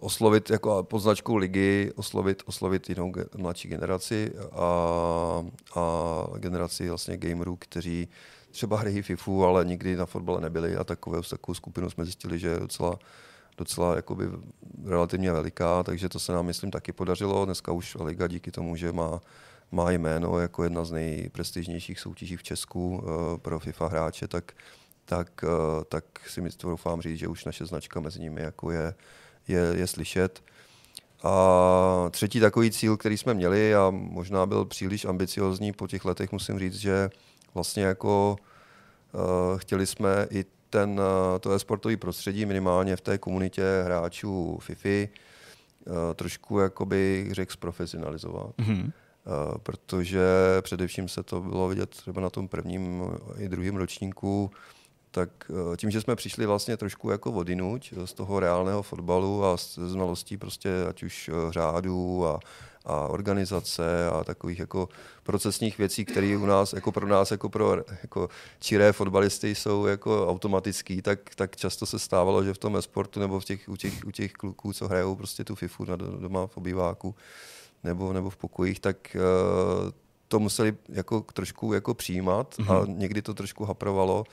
oslovit 0.00 0.50
jako 0.50 0.82
pod 0.82 0.98
značkou 0.98 1.36
ligy, 1.36 1.92
oslovit, 1.96 2.42
oslovit 2.46 2.88
jinou 2.88 3.10
ge, 3.10 3.24
mladší 3.36 3.68
generaci 3.68 4.32
a, 4.52 5.44
a 5.74 6.24
generaci 6.38 6.88
vlastně 6.88 7.16
gamerů, 7.16 7.56
kteří 7.56 8.08
třeba 8.50 8.78
hrají 8.78 9.02
FIFU, 9.02 9.44
ale 9.44 9.64
nikdy 9.64 9.96
na 9.96 10.06
fotbale 10.06 10.40
nebyli 10.40 10.76
a 10.76 10.84
takové, 10.84 11.22
takovou 11.30 11.54
skupinu 11.54 11.90
jsme 11.90 12.04
zjistili, 12.04 12.38
že 12.38 12.48
je 12.48 12.60
docela, 12.60 12.98
docela 13.58 13.96
jakoby 13.96 14.24
relativně 14.84 15.32
veliká, 15.32 15.82
takže 15.82 16.08
to 16.08 16.18
se 16.18 16.32
nám, 16.32 16.46
myslím, 16.46 16.70
taky 16.70 16.92
podařilo. 16.92 17.44
Dneska 17.44 17.72
už 17.72 17.96
Liga 18.00 18.26
díky 18.26 18.50
tomu, 18.50 18.76
že 18.76 18.92
má, 18.92 19.20
má 19.72 19.90
jméno 19.90 20.38
jako 20.38 20.64
jedna 20.64 20.84
z 20.84 20.92
nejprestižnějších 20.92 22.00
soutěží 22.00 22.36
v 22.36 22.42
Česku 22.42 22.96
uh, 22.96 23.38
pro 23.38 23.58
FIFA 23.58 23.88
hráče, 23.88 24.28
tak, 24.28 24.52
tak, 25.04 25.44
uh, 25.44 25.84
tak 25.84 26.04
si 26.28 26.40
mi 26.40 26.50
doufám 26.62 27.02
říct, 27.02 27.18
že 27.18 27.28
už 27.28 27.44
naše 27.44 27.66
značka 27.66 28.00
mezi 28.00 28.20
nimi 28.20 28.40
jako 28.40 28.70
je, 28.70 28.94
je, 29.48 29.60
je 29.74 29.86
slyšet. 29.86 30.42
A 31.22 32.08
třetí 32.10 32.40
takový 32.40 32.70
cíl, 32.70 32.96
který 32.96 33.18
jsme 33.18 33.34
měli 33.34 33.74
a 33.74 33.90
možná 33.90 34.46
byl 34.46 34.64
příliš 34.64 35.04
ambiciozní 35.04 35.72
po 35.72 35.86
těch 35.86 36.04
letech, 36.04 36.32
musím 36.32 36.58
říct, 36.58 36.74
že 36.74 37.10
vlastně 37.54 37.82
jako 37.82 38.36
uh, 39.12 39.58
chtěli 39.58 39.86
jsme 39.86 40.26
i 40.30 40.44
ten, 40.74 41.00
eh, 41.00 41.38
to 41.38 41.52
e-sportový 41.52 41.96
prostředí 41.96 42.46
minimálně 42.46 42.96
v 42.96 43.00
té 43.00 43.18
komunitě 43.18 43.62
hráčů 43.84 44.58
FIFI 44.62 45.08
eh, 45.86 46.14
trošku, 46.14 46.58
jakoby, 46.58 47.28
řekl, 47.30 47.52
zprofesionalizovat. 47.52 48.58
Mhm. 48.58 48.92
Eh, 48.92 49.58
protože 49.62 50.20
především 50.60 51.08
se 51.08 51.22
to 51.22 51.40
bylo 51.40 51.68
vidět 51.68 51.90
třeba 51.90 52.20
na 52.20 52.30
tom 52.30 52.48
prvním 52.48 53.02
i 53.38 53.48
druhém 53.48 53.76
ročníku, 53.76 54.50
tak 55.14 55.30
eh, 55.50 55.76
tím, 55.76 55.90
že 55.90 56.00
jsme 56.00 56.16
přišli 56.16 56.46
vlastně 56.46 56.76
trošku 56.76 57.10
jako 57.10 57.32
vodinuť 57.32 57.94
z 58.04 58.12
toho 58.12 58.40
reálného 58.40 58.82
fotbalu 58.82 59.44
a 59.44 59.56
z 59.56 59.78
znalostí 59.78 60.36
prostě 60.36 60.70
ať 60.88 61.02
už 61.02 61.28
eh, 61.28 61.52
řádů 61.52 62.26
a, 62.26 62.40
a 62.84 63.08
organizace 63.08 64.08
a 64.08 64.24
takových 64.24 64.58
jako 64.58 64.88
procesních 65.22 65.78
věcí, 65.78 66.04
které 66.04 66.36
u 66.36 66.46
nás, 66.46 66.72
jako 66.72 66.92
pro 66.92 67.08
nás, 67.08 67.30
jako 67.30 67.48
pro 67.48 67.76
jako 68.02 68.28
čiré 68.60 68.92
fotbalisty 68.92 69.54
jsou 69.54 69.86
jako 69.86 70.28
automatický, 70.28 71.02
tak, 71.02 71.34
tak 71.34 71.56
často 71.56 71.86
se 71.86 71.98
stávalo, 71.98 72.44
že 72.44 72.54
v 72.54 72.58
tom 72.58 72.76
e-sportu 72.76 73.20
nebo 73.20 73.40
v 73.40 73.44
těch, 73.44 73.68
u, 73.68 73.76
těch, 73.76 74.04
u 74.06 74.10
těch 74.10 74.32
kluků, 74.32 74.72
co 74.72 74.88
hrajou 74.88 75.16
prostě 75.16 75.44
tu 75.44 75.54
FIFU 75.54 75.84
na, 75.84 75.96
doma 75.96 76.46
v 76.46 76.56
obýváku 76.56 77.14
nebo, 77.84 78.12
nebo 78.12 78.30
v 78.30 78.36
pokojích, 78.36 78.80
tak 78.80 79.16
to 80.28 80.38
museli 80.38 80.76
jako 80.88 81.20
trošku 81.20 81.72
jako 81.72 81.94
přijímat 81.94 82.54
mm-hmm. 82.58 82.82
a 82.82 82.86
někdy 82.86 83.22
to 83.22 83.34
trošku 83.34 83.64
haprovalo. 83.64 84.24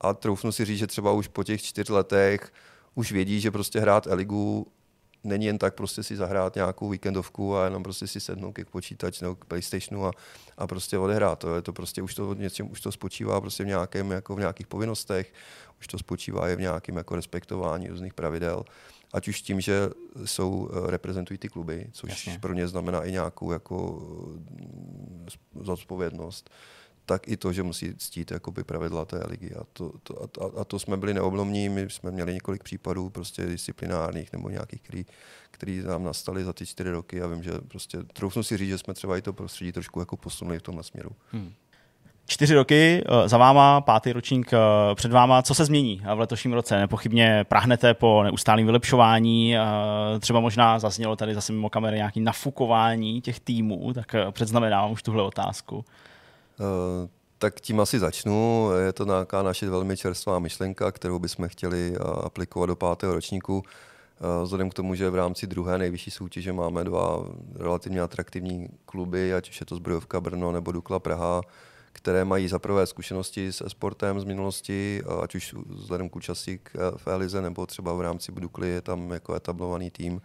A 0.00 0.14
troufnu 0.14 0.52
si 0.52 0.64
říct, 0.64 0.78
že 0.78 0.86
třeba 0.86 1.12
už 1.12 1.28
po 1.28 1.44
těch 1.44 1.62
čtyř 1.62 1.88
letech 1.88 2.52
už 2.94 3.12
vědí, 3.12 3.40
že 3.40 3.50
prostě 3.50 3.80
hrát 3.80 4.06
Eligu 4.06 4.66
není 5.24 5.46
jen 5.46 5.58
tak 5.58 5.74
prostě 5.74 6.02
si 6.02 6.16
zahrát 6.16 6.54
nějakou 6.54 6.88
víkendovku 6.88 7.56
a 7.56 7.64
jenom 7.64 7.82
prostě 7.82 8.06
si 8.06 8.20
sednout 8.20 8.52
k 8.52 8.70
počítač 8.70 9.20
nebo 9.20 9.34
k 9.34 9.44
Playstationu 9.44 10.06
a, 10.06 10.10
a 10.58 10.66
prostě 10.66 10.98
odehrát. 10.98 11.38
To 11.38 11.54
je 11.54 11.62
to 11.62 11.72
prostě 11.72 12.02
už 12.02 12.14
to 12.14 12.34
něčem, 12.34 12.70
už 12.70 12.80
to 12.80 12.92
spočívá 12.92 13.40
prostě 13.40 13.64
v 13.64 13.66
nějakém, 13.66 14.10
jako 14.10 14.36
v 14.36 14.38
nějakých 14.38 14.66
povinnostech, 14.66 15.32
už 15.80 15.86
to 15.86 15.98
spočívá 15.98 16.48
i 16.48 16.56
v 16.56 16.60
nějakém 16.60 16.96
jako 16.96 17.16
respektování 17.16 17.88
různých 17.88 18.14
pravidel. 18.14 18.64
Ať 19.12 19.28
už 19.28 19.42
tím, 19.42 19.60
že 19.60 19.90
jsou, 20.24 20.70
eh, 20.72 20.90
reprezentují 20.90 21.38
ty 21.38 21.48
kluby, 21.48 21.86
což 21.92 22.10
Jasně. 22.10 22.38
pro 22.38 22.54
ně 22.54 22.68
znamená 22.68 23.04
i 23.04 23.12
nějakou 23.12 23.52
jako 23.52 24.02
eh, 25.26 25.64
zodpovědnost 25.64 26.50
tak 27.06 27.28
i 27.28 27.36
to, 27.36 27.52
že 27.52 27.62
musí 27.62 27.94
ctít 27.94 28.30
jakoby 28.30 28.64
pravidla 28.64 29.04
té 29.04 29.20
ligy. 29.28 29.54
A 29.54 29.62
to, 29.72 29.92
to, 30.02 30.22
a, 30.22 30.60
a 30.60 30.64
to 30.64 30.78
jsme 30.78 30.96
byli 30.96 31.14
neoblomní, 31.14 31.68
my 31.68 31.90
jsme 31.90 32.10
měli 32.10 32.34
několik 32.34 32.62
případů 32.62 33.10
prostě 33.10 33.46
disciplinárních 33.46 34.32
nebo 34.32 34.48
nějakých, 34.48 34.82
který, 34.82 35.06
který 35.50 35.82
nám 35.82 36.04
nastaly 36.04 36.44
za 36.44 36.52
ty 36.52 36.66
čtyři 36.66 36.90
roky 36.90 37.22
a 37.22 37.26
vím, 37.26 37.42
že 37.42 37.52
prostě 37.68 37.98
troufnu 38.12 38.42
si 38.42 38.56
říct, 38.56 38.68
že 38.68 38.78
jsme 38.78 38.94
třeba 38.94 39.16
i 39.16 39.22
to 39.22 39.32
prostředí 39.32 39.72
trošku 39.72 40.00
jako 40.00 40.16
posunuli 40.16 40.58
v 40.58 40.62
tomhle 40.62 40.84
směru. 40.84 41.10
Hmm. 41.32 41.52
Čtyři 42.26 42.54
roky 42.54 43.04
eh, 43.06 43.28
za 43.28 43.38
váma, 43.38 43.80
pátý 43.80 44.12
ročník 44.12 44.52
eh, 44.52 44.58
před 44.94 45.12
váma. 45.12 45.42
Co 45.42 45.54
se 45.54 45.64
změní 45.64 46.02
v 46.14 46.18
letošním 46.18 46.52
roce? 46.52 46.78
Nepochybně 46.78 47.44
prahnete 47.48 47.94
po 47.94 48.22
neustálém 48.22 48.66
vylepšování. 48.66 49.56
eh, 49.56 49.60
Třeba 50.20 50.40
možná 50.40 50.78
zaznělo 50.78 51.16
tady 51.16 51.34
zase 51.34 51.52
mimo 51.52 51.70
kamery 51.70 51.96
nějaké 51.96 52.20
nafukování 52.20 53.20
těch 53.20 53.40
týmů, 53.40 53.92
tak 53.92 54.14
eh, 54.14 54.32
předznamenávám 54.32 54.92
už 54.92 55.02
tuhle 55.02 55.22
otázku. 55.22 55.84
Eh, 56.60 57.08
Tak 57.38 57.60
tím 57.60 57.80
asi 57.80 57.98
začnu. 57.98 58.70
Je 58.86 58.92
to 58.92 59.04
nějaká 59.04 59.42
naše 59.42 59.70
velmi 59.70 59.96
čerstvá 59.96 60.38
myšlenka, 60.38 60.92
kterou 60.92 61.18
bychom 61.18 61.48
chtěli 61.48 61.92
eh, 61.96 61.98
aplikovat 62.24 62.66
do 62.66 62.76
pátého 62.76 63.14
ročníku. 63.14 63.62
Eh, 63.62 64.44
Vzhledem 64.44 64.70
k 64.70 64.74
tomu, 64.74 64.94
že 64.94 65.10
v 65.10 65.14
rámci 65.14 65.46
druhé 65.46 65.78
nejvyšší 65.78 66.10
soutěže 66.10 66.52
máme 66.52 66.84
dva 66.84 67.24
relativně 67.56 68.00
atraktivní 68.00 68.68
kluby, 68.86 69.34
ať 69.34 69.50
už 69.50 69.60
je 69.60 69.66
to 69.66 69.76
Zbrojovka 69.76 70.20
Brno 70.20 70.52
nebo 70.52 70.72
Dukla 70.72 70.98
Praha, 70.98 71.40
které 71.92 72.24
mají 72.24 72.48
za 72.48 72.58
prvé 72.58 72.86
zkušenosti 72.86 73.52
s 73.52 73.68
sportem 73.68 74.20
z 74.20 74.24
minulosti, 74.24 75.02
ať 75.22 75.34
už 75.34 75.54
vzhledem 75.68 76.08
k 76.08 76.16
účasti 76.16 76.58
k- 76.58 76.70
eh, 76.74 76.98
v 76.98 77.06
Elize 77.06 77.40
nebo 77.42 77.66
třeba 77.66 77.92
v 77.94 78.00
rámci 78.00 78.32
Dukly 78.32 78.68
je 78.68 78.80
tam 78.80 79.10
jako 79.10 79.34
etablovaný 79.34 79.90
tým 79.90 80.20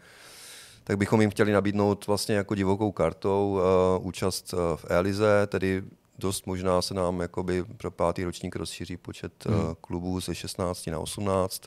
tak 0.83 0.97
bychom 0.97 1.21
jim 1.21 1.29
chtěli 1.29 1.51
nabídnout 1.51 2.07
vlastně 2.07 2.35
jako 2.35 2.55
divokou 2.55 2.91
kartou 2.91 3.59
účast 4.01 4.51
v 4.75 4.85
Elize, 4.89 5.47
tedy 5.47 5.83
dost 6.19 6.47
možná 6.47 6.81
se 6.81 6.93
nám 6.93 7.19
jakoby 7.19 7.63
pro 7.63 7.91
pátý 7.91 8.23
ročník 8.23 8.55
rozšíří 8.55 8.97
počet 8.97 9.45
uh, 9.45 9.53
klubů 9.81 10.19
ze 10.19 10.35
16 10.35 10.87
na 10.87 10.99
18. 10.99 11.63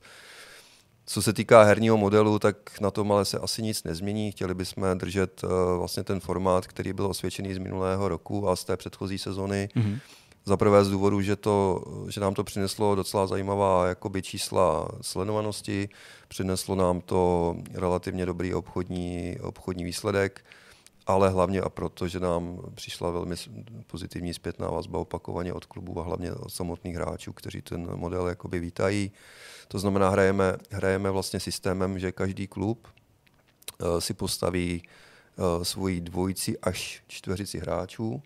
Co 1.07 1.23
se 1.23 1.33
týká 1.33 1.62
herního 1.62 1.97
modelu, 1.97 2.39
tak 2.39 2.81
na 2.81 2.91
tom 2.91 3.12
ale 3.12 3.25
se 3.25 3.39
asi 3.39 3.62
nic 3.62 3.85
nezmění. 3.85 4.33
Chtěli 4.33 4.55
bychom 4.55 4.99
držet 4.99 5.45
uh, 5.45 5.51
vlastně 5.79 6.05
ten 6.05 6.20
formát, 6.20 6.66
který 6.66 6.93
byl 6.93 7.07
osvědčený 7.07 7.55
z 7.55 7.59
minulého 7.59 8.09
roku 8.09 8.49
a 8.49 8.57
z 8.57 8.65
té 8.65 8.77
předchozí 8.77 9.19
sezony. 9.19 9.69
Mhm. 9.75 9.99
Za 10.45 10.57
prvé 10.57 10.85
z 10.85 10.91
důvodu, 10.91 11.20
že, 11.20 11.37
to, 11.37 11.85
že 12.09 12.20
nám 12.20 12.35
to 12.35 12.45
přineslo 12.45 12.95
docela 12.95 13.27
zajímavá 13.27 13.87
jakoby 13.87 14.23
čísla 14.23 14.89
sledovanosti, 15.01 15.89
přineslo 16.29 16.75
nám 16.75 17.01
to 17.01 17.57
relativně 17.75 18.27
dobrý 18.27 18.55
obchodní, 18.55 19.37
obchodní 19.41 19.85
výsledek, 19.85 20.45
ale 21.09 21.30
hlavně 21.30 21.60
a 21.60 21.68
proto, 21.68 22.09
že 22.09 22.20
nám 22.20 22.60
přišla 22.74 23.10
velmi 23.10 23.36
pozitivní 23.86 24.35
zpětná 24.35 24.70
vazba 24.70 24.98
opakovaně 24.98 25.52
od 25.52 25.66
klubů 25.66 26.01
a 26.01 26.05
hlavně 26.05 26.32
od 26.32 26.52
samotných 26.52 26.97
hráčů, 26.97 27.32
kteří 27.32 27.62
ten 27.62 27.97
model 27.97 28.28
jakoby 28.28 28.59
vítají. 28.59 29.12
To 29.68 29.78
znamená, 29.78 30.09
hrajeme, 30.09 30.56
hrajeme 30.70 31.10
vlastně 31.10 31.40
systémem, 31.40 31.98
že 31.98 32.12
každý 32.12 32.47
klub 32.47 32.89
eh, 32.89 34.01
si 34.01 34.14
postaví 34.14 34.82
eh, 34.82 35.64
svoji 35.64 36.01
dvojici 36.01 36.59
až 36.59 37.02
čtveřici 37.06 37.59
hráčů, 37.59 38.22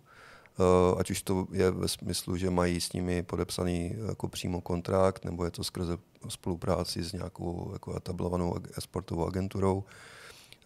Eh, 0.58 0.94
ať 0.98 1.10
už 1.10 1.22
to 1.22 1.46
je 1.52 1.70
ve 1.70 1.88
smyslu, 1.88 2.36
že 2.36 2.50
mají 2.50 2.80
s 2.80 2.92
nimi 2.92 3.22
podepsaný 3.22 3.96
jako 4.08 4.28
přímo 4.28 4.60
kontrakt, 4.60 5.24
nebo 5.24 5.44
je 5.44 5.50
to 5.50 5.64
skrze 5.64 5.98
spolupráci 6.28 7.02
s 7.02 7.12
nějakou 7.12 7.70
jako 7.72 7.96
etablovanou 7.96 8.54
sportovou 8.78 9.26
agenturou. 9.26 9.84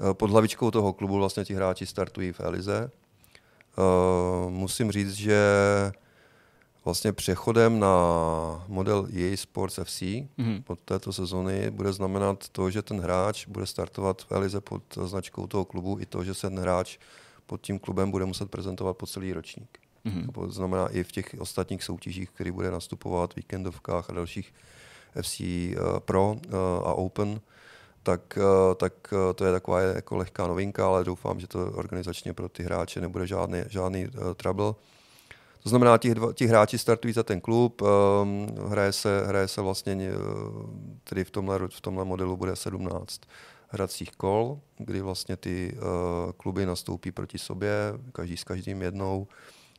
Eh, 0.01 0.15
Pod 0.15 0.31
hlavičkou 0.31 0.71
toho 0.71 0.93
klubu 0.93 1.17
vlastně 1.17 1.45
ti 1.45 1.55
hráči 1.55 1.87
startují 1.87 2.33
v 2.33 2.41
Elize. 2.41 2.91
Eh, 3.79 4.51
Musím 4.51 4.93
říct, 4.93 5.13
že 5.13 5.41
vlastně 6.85 7.13
přechodem 7.13 7.81
na 7.81 7.89
model 8.69 9.07
EA 9.13 9.37
Sports 9.37 9.79
FC 9.79 10.03
Mhm. 10.37 10.63
od 10.67 10.79
této 10.81 11.13
sezony 11.13 11.71
bude 11.71 11.93
znamenat 11.93 12.49
to, 12.49 12.71
že 12.71 12.83
ten 12.83 13.01
hráč 13.01 13.47
bude 13.47 13.67
startovat 13.67 14.23
v 14.23 14.33
Elize 14.33 14.61
pod 14.61 14.83
značkou 15.05 15.47
toho 15.47 15.65
klubu 15.65 15.99
i 16.01 16.07
to, 16.07 16.25
že 16.25 16.35
se 16.35 16.51
ten 16.51 16.59
hráč 16.59 16.99
pod 17.47 17.61
tím 17.61 17.79
klubem 17.79 18.11
bude 18.11 18.25
muset 18.25 18.51
prezentovat 18.51 18.97
po 18.97 19.07
celý 19.07 19.33
ročník. 19.33 19.79
Mhm. 20.05 20.29
To 20.35 20.51
znamená 20.51 20.89
i 20.89 21.03
v 21.05 21.13
těch 21.13 21.35
ostatních 21.39 21.83
soutěžích, 21.85 22.31
který 22.31 22.51
bude 22.51 22.71
nastupovat, 22.71 23.37
víkendovkách 23.37 24.11
a 24.11 24.13
dalších 24.13 24.55
FC 25.23 25.41
eh, 25.41 25.77
Pro 26.01 26.37
a 26.85 26.95
Open, 26.95 27.41
tak, 28.07 28.39
eh, 28.39 28.75
tak 28.75 28.93
eh, 29.13 29.35
to 29.35 29.45
je 29.45 29.53
taková 29.53 29.81
jako 29.81 30.17
lehká 30.17 30.47
novinka, 30.47 30.87
ale 30.87 31.05
doufám, 31.05 31.41
že 31.41 31.47
to 31.47 31.73
organizačně 31.73 32.33
pro 32.33 32.49
ty 32.49 32.63
hráče 32.63 33.01
nebude 33.01 33.27
žádný, 33.27 33.63
žádný 33.69 34.07
uh, 34.07 34.35
trouble. 34.35 34.75
To 35.63 35.69
znamená, 35.69 35.99
ti, 35.99 36.15
ti 36.35 36.47
hráči 36.47 36.79
startují 36.79 37.15
za 37.15 37.23
ten 37.23 37.41
klub, 37.41 37.83
um, 37.83 38.47
hraje, 38.69 38.93
se, 38.93 39.27
hraje 39.27 39.49
se 39.49 39.61
vlastně, 39.61 39.97
tedy 41.05 41.25
v 41.25 41.31
tomhle, 41.31 41.59
v 41.69 41.81
tomhle 41.81 42.05
modelu 42.05 42.37
bude 42.37 42.57
17 42.57 43.21
hracích 43.69 44.11
kol, 44.11 44.61
kdy 44.79 45.01
vlastně 45.01 45.37
ty 45.37 45.75
uh, 45.75 46.33
kluby 46.33 46.67
nastoupí 46.67 47.13
proti 47.13 47.39
sobě, 47.39 47.75
každý 48.13 48.37
s 48.37 48.45
každým 48.45 48.83
jednou 48.83 49.27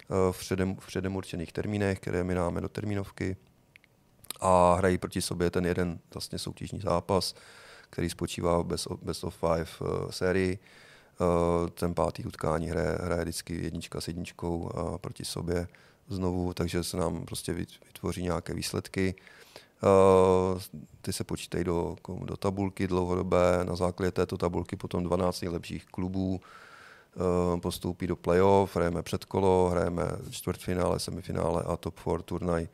uh, 0.10 0.32
v, 0.32 0.40
předem, 0.40 0.76
v 0.76 0.88
předem 0.88 1.16
určených 1.16 1.54
termínech, 1.54 1.99
které 1.99 2.24
my 2.24 2.34
dáme 2.34 2.62
do 2.62 2.70
termínovky 2.70 3.38
a 4.41 4.76
hrají 4.76 4.98
proti 4.98 5.22
sobě 5.22 5.49
ten 5.49 5.66
jeden 5.66 5.99
vlastně 6.14 6.40
soutěžní 6.40 6.80
zápas, 6.80 7.36
který 7.89 8.09
spočívá 8.09 8.59
v 8.59 8.65
best 8.65 8.88
of, 8.88 8.99
best 9.01 9.23
of 9.23 9.35
five 9.35 9.68
uh, 9.81 10.09
sérii. 10.09 10.59
Uh, 11.19 11.69
ten 11.69 11.93
pátý 11.93 12.26
utkání 12.26 12.68
hraje, 12.68 12.97
hraje 13.03 13.22
vždycky 13.22 13.64
jednička 13.64 14.01
s 14.01 14.07
jedničkou 14.07 14.57
uh, 14.57 14.97
proti 14.97 15.26
sobě 15.26 15.68
znovu, 16.07 16.53
takže 16.53 16.84
se 16.84 16.97
nám 16.97 17.26
prostě 17.26 17.53
vyt- 17.53 17.80
vytvoří 17.85 18.23
nějaké 18.23 18.53
výsledky. 18.53 19.15
Uh, 19.84 20.61
ty 21.01 21.14
se 21.14 21.23
počítají 21.23 21.64
do, 21.64 21.95
do 22.23 22.38
tabulky 22.38 22.88
dlouhodobé, 22.88 23.59
na 23.64 23.76
základě 23.76 24.11
této 24.11 24.38
tabulky 24.38 24.76
potom 24.76 25.03
12 25.03 25.41
nejlepších 25.41 25.85
klubů 25.85 26.41
postoupí 27.61 28.07
do 28.07 28.15
playoff, 28.15 28.76
hrajeme 28.76 29.03
předkolo, 29.03 29.69
hrajeme 29.69 30.03
čtvrtfinále, 30.30 30.99
semifinále 30.99 31.64
a 31.64 31.77
top 31.77 31.99
4 31.99 32.18
turnaj. 32.26 32.68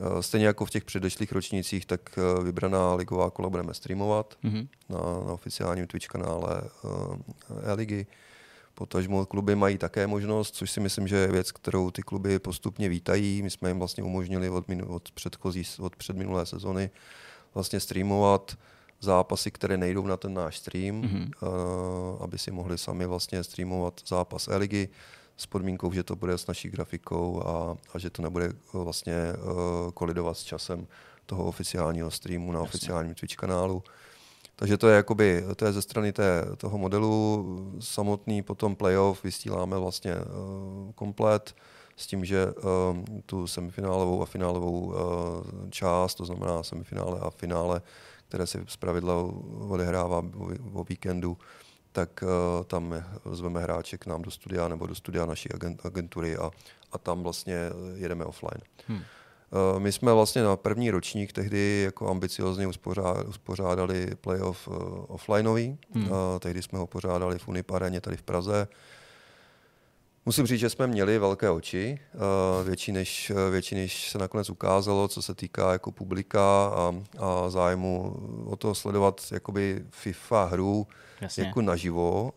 Uh, 0.00 0.20
Stejně 0.20 0.46
jako 0.46 0.64
v 0.64 0.70
těch 0.70 0.84
předešlých 0.84 1.32
ročnících, 1.32 1.86
tak 1.86 2.00
uh, 2.38 2.44
vybraná 2.44 2.94
ligová 2.94 3.30
kola 3.30 3.48
budeme 3.50 3.74
streamovat 3.74 4.34
Mhm. 4.42 4.68
na, 4.88 4.98
na 4.98 5.32
oficiálním 5.32 5.86
Twitch 5.86 6.06
kanále 6.06 6.62
uh, 6.84 7.16
E-ligy. 7.64 8.06
Potažmo 8.74 9.26
kluby 9.26 9.54
mají 9.56 9.78
také 9.78 10.06
možnost, 10.06 10.54
což 10.54 10.70
si 10.70 10.80
myslím, 10.80 11.08
že 11.08 11.16
je 11.16 11.26
věc, 11.32 11.52
kterou 11.52 11.90
ty 11.90 12.02
kluby 12.02 12.38
postupně 12.38 12.88
vítají. 12.88 13.42
My 13.42 13.50
jsme 13.50 13.70
jim 13.70 13.78
vlastně 13.78 14.02
umožnili 14.04 14.50
od, 14.50 14.68
minu, 14.68 14.86
od 14.88 15.10
předchozí, 15.10 15.62
od 15.80 15.96
předminulé 15.96 16.46
sezony 16.46 16.90
vlastně 17.54 17.80
streamovat 17.80 18.58
zápasy, 19.00 19.50
které 19.50 19.76
nejdou 19.76 20.06
na 20.06 20.16
ten 20.16 20.34
náš 20.34 20.58
stream, 20.58 20.94
Mhm. 20.96 21.30
uh, 21.42 21.48
aby 22.22 22.38
si 22.38 22.50
mohli 22.50 22.78
sami 22.78 23.06
vlastně 23.06 23.44
streamovat 23.44 24.00
zápas 24.06 24.48
E-ligy 24.48 24.88
s 25.36 25.46
podmínkou, 25.46 25.92
že 25.92 26.02
to 26.02 26.16
bude 26.16 26.38
s 26.38 26.46
naší 26.46 26.68
grafikou 26.68 27.42
a, 27.46 27.76
a 27.94 27.98
že 27.98 28.10
to 28.10 28.22
nebude 28.22 28.52
uh, 28.72 28.84
vlastně 28.84 29.32
uh, 29.32 29.90
kolidovat 29.90 30.38
s 30.38 30.42
časem 30.42 30.86
toho 31.26 31.44
oficiálního 31.44 32.10
streamu 32.10 32.52
na 32.52 32.60
oficiálním 32.60 33.14
Twitch 33.14 33.36
kanálu. 33.36 33.82
Takže 34.56 34.76
to 34.76 34.88
je 34.88 34.96
jakoby, 34.96 35.44
to 35.56 35.64
je 35.64 35.72
ze 35.72 35.82
strany 35.82 36.12
té, 36.12 36.44
toho 36.56 36.78
modelu 36.78 37.46
samotný, 37.80 38.42
potom 38.42 38.76
playoff 38.76 39.24
vysíláme 39.24 39.78
vlastně 39.78 40.14
uh, 40.14 40.92
komplet 40.92 41.54
s 41.96 42.06
tím, 42.06 42.24
že 42.24 42.46
uh, 42.46 42.62
tu 43.26 43.46
semifinálovou 43.46 44.22
a 44.22 44.26
finálovou 44.26 44.80
uh, 44.80 44.94
část, 45.70 46.14
to 46.14 46.24
znamená 46.24 46.62
semifinále 46.62 47.20
a 47.20 47.30
finále, 47.30 47.82
které 48.28 48.46
se 48.46 48.64
zpravidla 48.68 49.14
odehrává 49.68 50.22
o 50.72 50.84
víkendu, 50.84 51.36
tak 51.94 52.22
uh, 52.22 52.64
tam 52.64 53.04
zveme 53.32 53.62
hráče 53.62 53.98
k 53.98 54.06
nám 54.06 54.22
do 54.22 54.30
studia 54.30 54.68
nebo 54.68 54.86
do 54.86 54.94
studia 54.94 55.26
naší 55.26 55.48
agentury 55.84 56.36
a, 56.36 56.50
a 56.92 56.98
tam 56.98 57.22
vlastně 57.22 57.58
jedeme 57.94 58.24
offline. 58.24 58.60
Hmm. 58.86 58.98
Uh, 58.98 59.80
my 59.80 59.92
jsme 59.92 60.12
vlastně 60.12 60.42
na 60.42 60.56
první 60.56 60.90
ročník 60.90 61.32
tehdy 61.32 61.82
jako 61.84 62.10
ambiciozně 62.10 62.66
uspořádali 63.28 64.10
playoff 64.20 64.68
uh, 64.68 64.74
offlineový. 65.08 65.78
Hmm. 65.94 66.04
Uh, 66.04 66.10
tehdy 66.38 66.62
jsme 66.62 66.78
ho 66.78 66.86
pořádali 66.86 67.38
v 67.38 67.48
Unipareně 67.48 68.00
tady 68.00 68.16
v 68.16 68.22
Praze. 68.22 68.68
Musím 70.26 70.46
říct, 70.46 70.60
že 70.60 70.70
jsme 70.70 70.86
měli 70.86 71.18
velké 71.18 71.50
oči, 71.50 71.98
větší 72.64 72.92
než, 72.92 73.32
větší 73.50 73.74
než 73.74 74.10
se 74.10 74.18
nakonec 74.18 74.50
ukázalo, 74.50 75.08
co 75.08 75.22
se 75.22 75.34
týká 75.34 75.72
jako 75.72 75.92
publika 75.92 76.66
a, 76.66 76.94
a 77.18 77.50
zájmu 77.50 78.16
o 78.46 78.56
to 78.56 78.74
sledovat 78.74 79.20
jakoby 79.32 79.84
FIFA 79.90 80.44
hru 80.44 80.86
Jasně. 81.20 81.44
jako 81.44 81.62
naživo. 81.62 82.32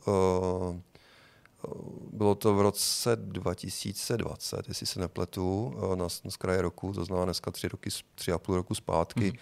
Bylo 2.13 2.35
to 2.35 2.55
v 2.55 2.61
roce 2.61 3.15
2020, 3.15 4.67
jestli 4.67 4.85
se 4.85 4.99
nepletu, 4.99 5.75
na, 5.95 6.05
na 6.05 6.31
kraje 6.37 6.61
roku, 6.61 6.93
to 6.93 7.05
znamená 7.05 7.25
dneska 7.25 7.51
tři, 7.51 7.67
roky, 7.67 7.89
tři 8.15 8.31
a 8.31 8.37
půl 8.37 8.55
roku 8.55 8.75
zpátky. 8.75 9.31
Mm. 9.31 9.37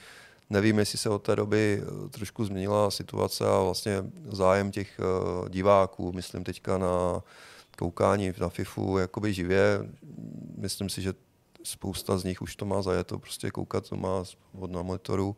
Nevím, 0.50 0.80
jestli 0.80 0.98
se 0.98 1.10
od 1.10 1.20
té 1.24 1.36
doby 1.36 1.84
trošku 2.12 2.46
změnila 2.46 2.92
situace 2.92 3.48
a 3.48 3.62
vlastně 3.62 4.04
zájem 4.26 4.72
těch 4.72 5.00
diváků, 5.50 6.12
myslím 6.12 6.44
teďka 6.44 6.78
na 6.78 7.24
koukání 7.76 8.34
na 8.42 8.50
FIFU 8.50 8.98
jakoby 8.98 9.34
živě. 9.34 9.80
Myslím 10.58 10.90
si, 10.90 11.02
že 11.02 11.14
spousta 11.64 12.18
z 12.18 12.24
nich 12.24 12.42
už 12.42 12.56
to 12.56 12.66
má 12.66 12.82
zajeto, 12.82 13.20
prostě 13.20 13.52
koukat 13.52 13.90
to 13.90 13.96
má 13.96 14.24
od 14.60 14.72
na 14.72 14.82
monitoru. 14.82 15.36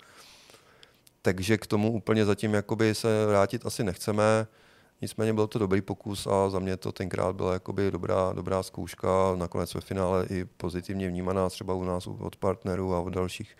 Takže 1.22 1.58
k 1.58 1.68
tomu 1.68 1.92
úplně 1.92 2.26
zatím 2.26 2.54
jakoby 2.54 2.96
se 2.96 3.26
vrátit 3.26 3.66
asi 3.66 3.84
nechceme. 3.84 4.48
Nicméně 5.02 5.34
byl 5.34 5.48
to 5.48 5.60
dobrý 5.60 5.82
pokus 5.82 6.28
a 6.28 6.50
za 6.50 6.60
mě 6.60 6.78
to 6.78 6.92
tenkrát 6.92 7.36
byla 7.36 7.54
jakoby 7.54 7.92
dobrá, 7.92 8.34
dobrá 8.34 8.64
zkouška. 8.64 9.08
Nakonec 9.36 9.74
ve 9.74 9.82
finále 9.82 10.26
i 10.30 10.46
pozitivně 10.46 11.10
vnímaná 11.10 11.50
třeba 11.50 11.74
u 11.74 11.84
nás 11.84 12.08
od 12.08 12.36
partnerů 12.36 12.94
a 12.94 13.00
od 13.00 13.10
dalších, 13.10 13.58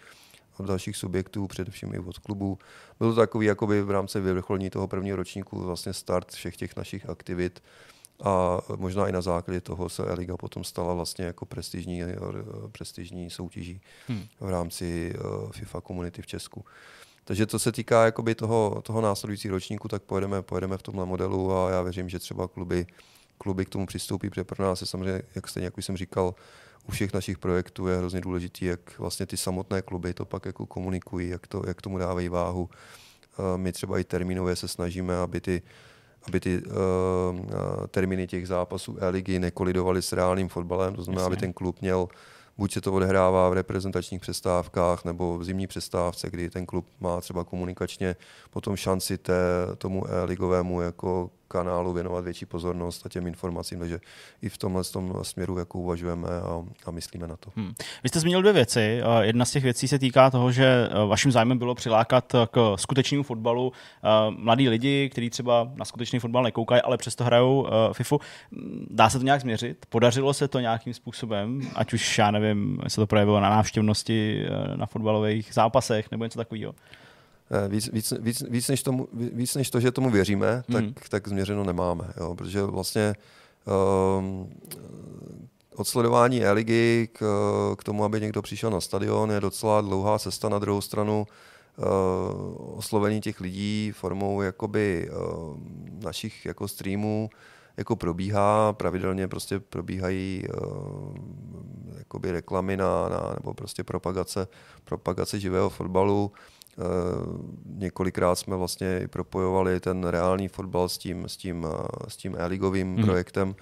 od 0.58 0.66
dalších 0.66 0.98
subjektů, 0.98 1.48
především 1.48 1.94
i 1.94 2.00
od 2.00 2.20
klubů. 2.20 2.58
Byl 3.00 3.10
to 3.14 3.20
takový 3.20 3.46
jakoby 3.46 3.82
v 3.82 3.92
rámci 3.92 4.20
vyvrcholní 4.20 4.70
toho 4.70 4.88
prvního 4.88 5.18
ročníku 5.18 5.64
vlastně 5.64 5.94
start 5.94 6.32
všech 6.32 6.58
těch 6.58 6.76
našich 6.76 7.10
aktivit 7.10 7.64
a 8.24 8.60
možná 8.76 9.08
i 9.08 9.12
na 9.12 9.22
základě 9.22 9.62
toho 9.62 9.90
se 9.90 10.14
Liga 10.14 10.38
potom 10.38 10.64
stala 10.64 10.94
vlastně 10.94 11.26
jako 11.26 11.46
prestižní, 11.46 12.04
prestižní 12.72 13.30
soutěží 13.30 13.82
hmm. 14.08 14.26
v 14.40 14.50
rámci 14.50 15.16
uh, 15.16 15.52
FIFA 15.52 15.82
komunity 15.82 16.22
v 16.22 16.28
Česku. 16.28 16.66
Takže 17.24 17.48
co 17.48 17.60
se 17.60 17.72
týká 17.72 18.06
jakoby 18.06 18.36
toho, 18.36 18.82
toho 18.86 19.02
následujícího 19.02 19.56
ročníku, 19.56 19.88
tak 19.88 20.04
pojedeme, 20.04 20.42
pojedeme 20.42 20.78
v 20.78 20.84
tomhle 20.84 21.06
modelu 21.06 21.54
a 21.54 21.70
já 21.70 21.82
věřím, 21.82 22.10
že 22.10 22.20
třeba 22.20 22.48
kluby, 22.48 22.86
kluby 23.38 23.66
k 23.66 23.70
tomu 23.70 23.86
přistoupí, 23.86 24.30
protože 24.30 24.44
pro 24.44 24.66
nás 24.66 24.82
je 24.82 24.88
samozřejmě, 24.88 25.22
jak 25.36 25.48
stejně, 25.48 25.66
jak 25.66 25.78
už 25.78 25.86
jsem 25.86 25.98
říkal, 25.98 26.36
u 26.88 26.92
všech 26.92 27.14
našich 27.14 27.38
projektů 27.38 27.88
je 27.88 27.98
hrozně 27.98 28.22
důležitý, 28.22 28.66
jak 28.66 29.00
vlastně 29.00 29.26
ty 29.26 29.38
samotné 29.38 29.82
kluby 29.82 30.14
to 30.14 30.26
pak 30.26 30.46
jako 30.46 30.66
komunikují, 30.66 31.30
jak, 31.30 31.48
to, 31.48 31.62
jak 31.68 31.82
tomu 31.82 31.98
dávají 31.98 32.30
váhu. 32.30 32.62
Uh, 32.62 33.46
my 33.58 33.72
třeba 33.72 34.00
i 34.00 34.04
termínově 34.04 34.56
se 34.56 34.68
snažíme, 34.68 35.18
aby 35.18 35.42
ty 35.42 35.62
aby 36.28 36.40
ty 36.40 36.62
uh, 36.62 36.74
termíny 37.88 38.28
těch 38.28 38.48
zápasů 38.48 38.98
E-ligy 39.00 39.40
nekolidovaly 39.40 40.02
s 40.02 40.14
reálným 40.14 40.50
fotbalem, 40.50 40.96
to 40.96 41.04
znamená, 41.04 41.22
Jasně. 41.22 41.34
aby 41.34 41.42
ten 41.42 41.54
klub 41.54 41.82
měl 41.82 42.08
buď 42.58 42.74
se 42.74 42.82
to 42.82 42.94
odehrává 42.94 43.50
v 43.50 43.54
reprezentačních 43.54 44.22
přestávkách 44.22 45.06
nebo 45.06 45.38
v 45.38 45.44
zimní 45.44 45.68
přestávce, 45.68 46.30
kdy 46.30 46.50
ten 46.50 46.66
klub 46.66 46.88
má 47.00 47.22
třeba 47.22 47.44
komunikačně 47.44 48.16
potom 48.50 48.76
šanci 48.76 49.18
té, 49.18 49.34
tomu 49.78 50.04
ligovému 50.26 50.82
jako 50.82 51.30
kanálu 51.48 51.94
věnovat 51.94 52.24
větší 52.24 52.46
pozornost 52.46 53.06
a 53.06 53.10
těm 53.10 53.28
informacím, 53.28 53.80
takže 53.80 54.00
i 54.42 54.50
v 54.50 54.58
tomhle 54.58 54.84
tom 54.84 55.14
směru 55.22 55.58
jako 55.58 55.80
uvažujeme 55.80 56.28
a, 56.28 56.64
a 56.86 56.92
myslíme 56.92 57.28
na 57.28 57.38
to. 57.38 57.52
Hmm. 57.56 57.74
Vy 58.04 58.10
jste 58.10 58.20
zmínil 58.20 58.42
dvě 58.42 58.54
věci. 58.54 59.02
Jedna 59.22 59.46
z 59.46 59.52
těch 59.52 59.64
věcí 59.64 59.88
se 59.88 60.00
týká 60.00 60.30
toho, 60.30 60.52
že 60.52 60.66
eh, 60.66 61.06
vaším 61.08 61.32
zájmem 61.32 61.58
bylo 61.58 61.76
přilákat 61.76 62.36
k 62.52 62.74
skutečnému 62.76 63.24
fotbalu 63.24 63.72
eh, 63.74 64.08
mladí 64.38 64.70
lidi, 64.70 65.10
kteří 65.10 65.30
třeba 65.30 65.72
na 65.76 65.86
skutečný 65.86 66.20
fotbal 66.20 66.44
nekoukají, 66.44 66.82
ale 66.82 66.98
přesto 66.98 67.24
hrajou 67.24 67.68
eh, 67.68 67.94
FIFU. 67.94 68.20
Dá 68.90 69.10
se 69.10 69.20
to 69.20 69.26
nějak 69.26 69.42
změřit? 69.42 69.86
Podařilo 69.90 70.34
se 70.34 70.48
to 70.48 70.60
nějakým 70.60 70.94
způsobem? 70.94 71.62
Ať 71.76 71.94
už, 71.94 72.18
já 72.18 72.32
nevím, 72.32 72.80
se 72.88 72.96
to 72.96 73.08
projevilo 73.08 73.40
na 73.40 73.50
návštěvnosti 73.50 74.46
na 74.76 74.86
fotbalových 74.86 75.54
zápasech 75.54 76.12
nebo 76.12 76.24
něco 76.24 76.40
takového? 76.40 76.74
Eh, 77.52 77.68
víc, 77.68 77.90
víc, 77.94 78.14
víc, 78.20 78.44
víc, 78.50 78.68
než 78.68 78.84
tomu, 78.84 79.08
víc 79.14 79.56
než 79.56 79.70
to, 79.70 79.80
že 79.80 79.92
tomu 79.92 80.10
věříme, 80.10 80.64
tak, 80.72 80.84
mm. 80.84 80.94
tak 81.10 81.28
změřeno 81.28 81.64
nemáme. 81.64 82.14
Jo? 82.18 82.36
Protože 82.36 82.64
vlastně 82.64 83.16
um, 84.18 84.50
odsledování 85.76 86.44
e-ligy 86.44 87.10
k, 87.14 87.20
k 87.78 87.84
tomu, 87.84 88.04
aby 88.04 88.22
někdo 88.22 88.42
přišel 88.42 88.70
na 88.70 88.82
stadion, 88.82 89.32
je 89.32 89.40
docela 89.40 89.82
dlouhá 89.82 90.20
cesta. 90.20 90.50
Na 90.50 90.60
druhou 90.60 90.82
stranu 90.82 91.28
uh, 91.78 92.78
oslovení 92.78 93.22
těch 93.22 93.42
lidí 93.42 93.92
formou 93.96 94.42
jakoby, 94.42 95.10
uh, 95.10 95.58
našich 96.04 96.46
jako 96.46 96.68
streamů 96.68 97.30
jako 97.78 97.96
probíhá, 97.96 98.74
pravidelně 98.74 99.28
prostě 99.28 99.60
probíhají 99.60 100.44
uh, 100.62 101.16
jakoby 101.98 102.32
reklamy 102.32 102.78
na, 102.78 103.10
na, 103.10 103.36
nebo 103.40 103.54
prostě 103.54 103.84
propagace, 103.84 104.48
propagace 104.84 105.40
živého 105.40 105.70
fotbalu. 105.70 106.32
Eh, 106.34 106.57
několikrát 107.66 108.36
jsme 108.36 108.56
vlastně 108.56 109.00
i 109.04 109.08
propojovali 109.08 109.80
ten 109.80 110.04
reálný 110.04 110.48
fotbal 110.48 110.90
s 110.90 110.98
tím, 110.98 111.30
s 111.30 111.38
tím, 111.38 111.68
eh, 111.70 111.88
s 112.08 112.18
tím 112.18 112.36
e-ligovým 112.38 112.88
mm. 112.88 113.04
projektem. 113.04 113.56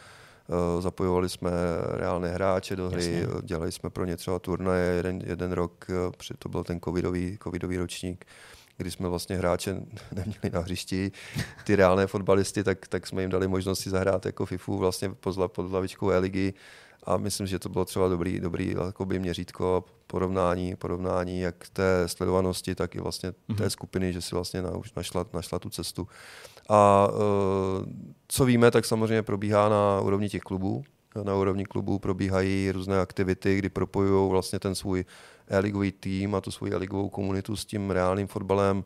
Eh, 0.50 0.82
zapojovali 0.82 1.30
jsme 1.30 1.52
reálné 1.90 2.30
hráče 2.30 2.76
do 2.76 2.90
hry, 2.90 3.06
Jasně. 3.06 3.28
dělali 3.42 3.72
jsme 3.72 3.90
pro 3.90 4.06
ně 4.06 4.18
třeba 4.18 4.40
turnaje 4.40 4.96
jeden, 4.96 5.22
jeden 5.26 5.52
rok, 5.52 5.86
to 6.40 6.50
byl 6.50 6.64
ten 6.64 6.80
covidový, 6.80 7.38
covidový 7.44 7.78
ročník, 7.78 8.26
kdy 8.78 8.92
jsme 8.92 9.10
vlastně 9.10 9.38
hráče 9.38 9.74
neměli 10.12 10.50
na 10.54 10.60
hřišti, 10.60 11.12
ty 11.64 11.76
reálné 11.76 12.08
fotbalisty, 12.08 12.64
tak, 12.64 12.88
tak 12.88 13.08
jsme 13.08 13.22
jim 13.22 13.30
dali 13.30 13.48
možnost 13.48 13.80
si 13.80 13.90
zahrát 13.90 14.26
jako 14.26 14.46
FIFU 14.46 14.78
vlastně 14.78 15.10
pod, 15.10 15.52
pod 15.52 15.70
hlavičkou 15.70 16.10
e-ligy 16.10 16.54
a 17.06 17.18
myslím, 17.18 17.48
že 17.48 17.60
to 17.60 17.70
bylo 17.70 17.86
třeba 17.86 18.08
dobrý, 18.08 18.40
dobrý 18.40 18.76
jakoby 18.86 19.20
měřítko 19.20 19.86
porovnání, 20.08 20.76
porovnání 20.76 21.40
jak 21.40 21.70
té 21.74 22.04
sledovanosti, 22.08 22.76
tak 22.76 22.96
i 22.96 23.00
vlastně 23.00 23.32
té 23.32 23.38
mhm. 23.48 23.70
skupiny, 23.70 24.14
že 24.14 24.22
si 24.22 24.36
vlastně 24.36 24.62
už 24.62 24.94
našla, 24.94 25.26
našla 25.34 25.60
tu 25.60 25.70
cestu. 25.70 26.08
A 26.70 27.08
uh, 27.08 27.86
co 28.28 28.46
víme, 28.46 28.72
tak 28.72 28.86
samozřejmě 28.86 29.24
probíhá 29.24 29.70
na 29.70 30.02
úrovni 30.02 30.30
těch 30.30 30.42
klubů. 30.42 30.84
Na 31.24 31.36
úrovni 31.36 31.66
klubů 31.66 32.00
probíhají 32.00 32.72
různé 32.72 33.00
aktivity, 33.00 33.58
kdy 33.58 33.70
propojují 33.70 34.30
vlastně 34.30 34.60
ten 34.60 34.76
svůj 34.76 35.06
e-ligový 35.48 35.92
tým 35.92 36.36
a 36.36 36.42
tu 36.42 36.52
svou 36.52 36.68
e-ligovou 36.68 37.10
komunitu 37.10 37.56
s 37.56 37.66
tím 37.66 37.92
reálným 37.92 38.28
fotbalem 38.28 38.84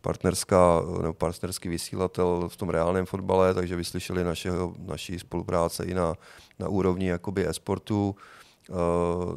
partnerská, 0.01 0.82
nebo 1.02 1.12
partnerský 1.12 1.69
vysílatel 1.69 2.48
v 2.48 2.56
tom 2.56 2.69
reálném 2.69 3.06
fotbale, 3.06 3.55
takže 3.55 3.77
vyslyšeli 3.77 4.24
našeho, 4.24 4.74
naší 4.78 5.19
spolupráce 5.19 5.85
i 5.85 5.94
na, 5.94 6.14
na 6.59 6.69
úrovni 6.69 7.06
jakoby 7.06 7.48
e-sportu. 7.48 8.10
Uh, 8.10 8.16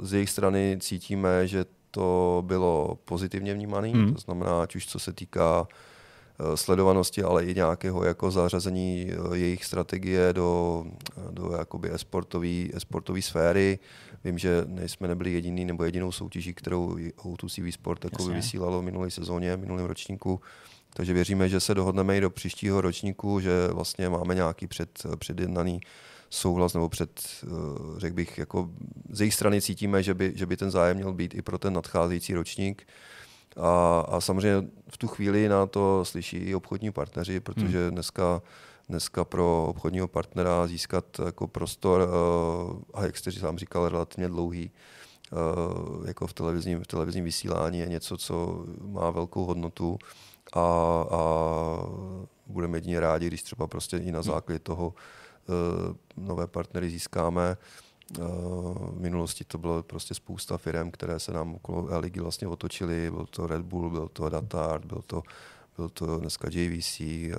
z 0.01 0.13
jejich 0.13 0.29
strany 0.29 0.77
cítíme, 0.81 1.47
že 1.47 1.65
to 1.91 2.43
bylo 2.45 2.97
pozitivně 3.05 3.53
vnímané, 3.53 3.87
Hmm. 3.87 4.13
to 4.13 4.19
znamená, 4.21 4.61
ať 4.61 4.75
už 4.75 4.87
co 4.87 4.99
se 4.99 5.13
týká 5.13 5.67
eh, 6.39 6.57
sledovanosti, 6.57 7.23
ale 7.23 7.45
i 7.45 7.55
nějakého 7.55 8.03
jako 8.03 8.31
zařazení 8.31 9.07
eh, 9.11 9.37
jejich 9.37 9.65
strategie 9.65 10.33
do, 10.33 10.85
do 11.31 11.51
jakoby 11.57 11.93
esportové 11.93 12.47
esportový 12.73 13.21
sféry. 13.21 13.79
Vím, 14.23 14.37
že 14.37 14.63
nejsme 14.67 15.07
nebyli 15.07 15.33
jediný 15.33 15.65
nebo 15.65 15.83
jedinou 15.83 16.11
soutěží, 16.11 16.53
kterou 16.53 16.95
O2 16.95 17.47
CV 17.69 17.73
Sport 17.73 18.03
jakoby 18.03 18.23
Jasně. 18.23 18.35
vysílalo 18.35 18.81
v 18.81 18.85
minulé 18.85 19.11
sezóně, 19.11 19.55
v 19.55 19.59
minulém 19.59 19.85
ročníku. 19.85 20.41
Takže 20.93 21.13
věříme, 21.13 21.49
že 21.49 21.59
se 21.59 21.73
dohodneme 21.75 22.17
i 22.17 22.21
do 22.21 22.29
příštího 22.29 22.81
ročníku, 22.81 23.39
že 23.39 23.67
vlastně 23.71 24.09
máme 24.09 24.35
nějaký 24.35 24.67
před, 24.67 25.03
předjednaný 25.15 25.79
souhlas, 26.35 26.73
nebo 26.73 26.89
před, 26.89 27.21
eh, 27.43 27.47
řekl 27.97 28.15
bych, 28.15 28.37
jako 28.37 28.69
z 29.09 29.21
jejich 29.21 29.33
strany 29.33 29.61
cítíme, 29.61 30.03
že 30.03 30.13
by, 30.13 30.31
že 30.35 30.45
by 30.45 30.57
ten 30.57 30.71
zájem 30.71 30.97
měl 30.97 31.13
být 31.13 31.35
i 31.35 31.41
pro 31.41 31.57
ten 31.57 31.73
nadcházející 31.73 32.33
ročník. 32.33 32.87
A, 33.57 33.99
a 33.99 34.21
samozřejmě 34.21 34.67
v 34.89 34.97
tu 34.97 35.07
chvíli 35.07 35.49
na 35.49 35.65
to 35.65 36.05
slyší 36.05 36.37
i 36.37 36.55
obchodní 36.55 36.91
partneři, 36.91 37.39
protože 37.39 37.91
dneska, 37.91 38.41
dneska 38.89 39.25
pro 39.25 39.65
obchodního 39.69 40.07
partnera 40.07 40.67
získat 40.67 41.05
jako 41.25 41.47
prostor, 41.47 42.01
eh, 42.01 42.83
a 42.93 43.03
jak 43.03 43.17
jste 43.17 43.31
sám 43.31 43.57
říkal, 43.57 43.89
relativně 43.89 44.27
dlouhý, 44.27 44.71
eh, 44.71 46.07
jako 46.07 46.27
v 46.27 46.33
televizním, 46.33 46.83
v 46.83 46.87
televizním 46.87 47.23
vysílání 47.23 47.79
je 47.79 47.87
něco, 47.87 48.17
co 48.17 48.65
má 48.81 49.09
velkou 49.09 49.45
hodnotu 49.45 49.97
a, 50.53 50.61
a 51.11 51.21
budeme 52.47 52.77
jedině 52.77 52.99
rádi, 52.99 53.27
když 53.27 53.43
třeba 53.43 53.67
prostě 53.67 53.97
i 53.97 54.11
na 54.11 54.21
základě 54.21 54.59
toho 54.59 54.93
nové 56.17 56.47
partnery 56.47 56.89
získáme. 56.89 57.57
Eh, 58.19 58.21
V 58.91 58.99
minulosti 58.99 59.43
to 59.43 59.57
bylo 59.57 59.83
prostě 59.83 60.13
spousta 60.13 60.57
firm, 60.57 60.91
které 60.91 61.19
se 61.19 61.31
nám 61.31 61.55
okolo 61.55 61.89
E-ligy 61.93 62.19
vlastně 62.19 62.47
otočily. 62.47 63.11
Byl 63.11 63.25
to 63.25 63.47
Red 63.47 63.61
Bull, 63.61 63.89
byl 63.89 64.07
to 64.07 64.29
Datart, 64.29 64.85
byl 64.85 65.01
to, 65.07 65.23
byl 65.77 65.89
to 65.89 66.19
dneska 66.19 66.47
JVC, 66.51 67.01
eh, 67.01 67.35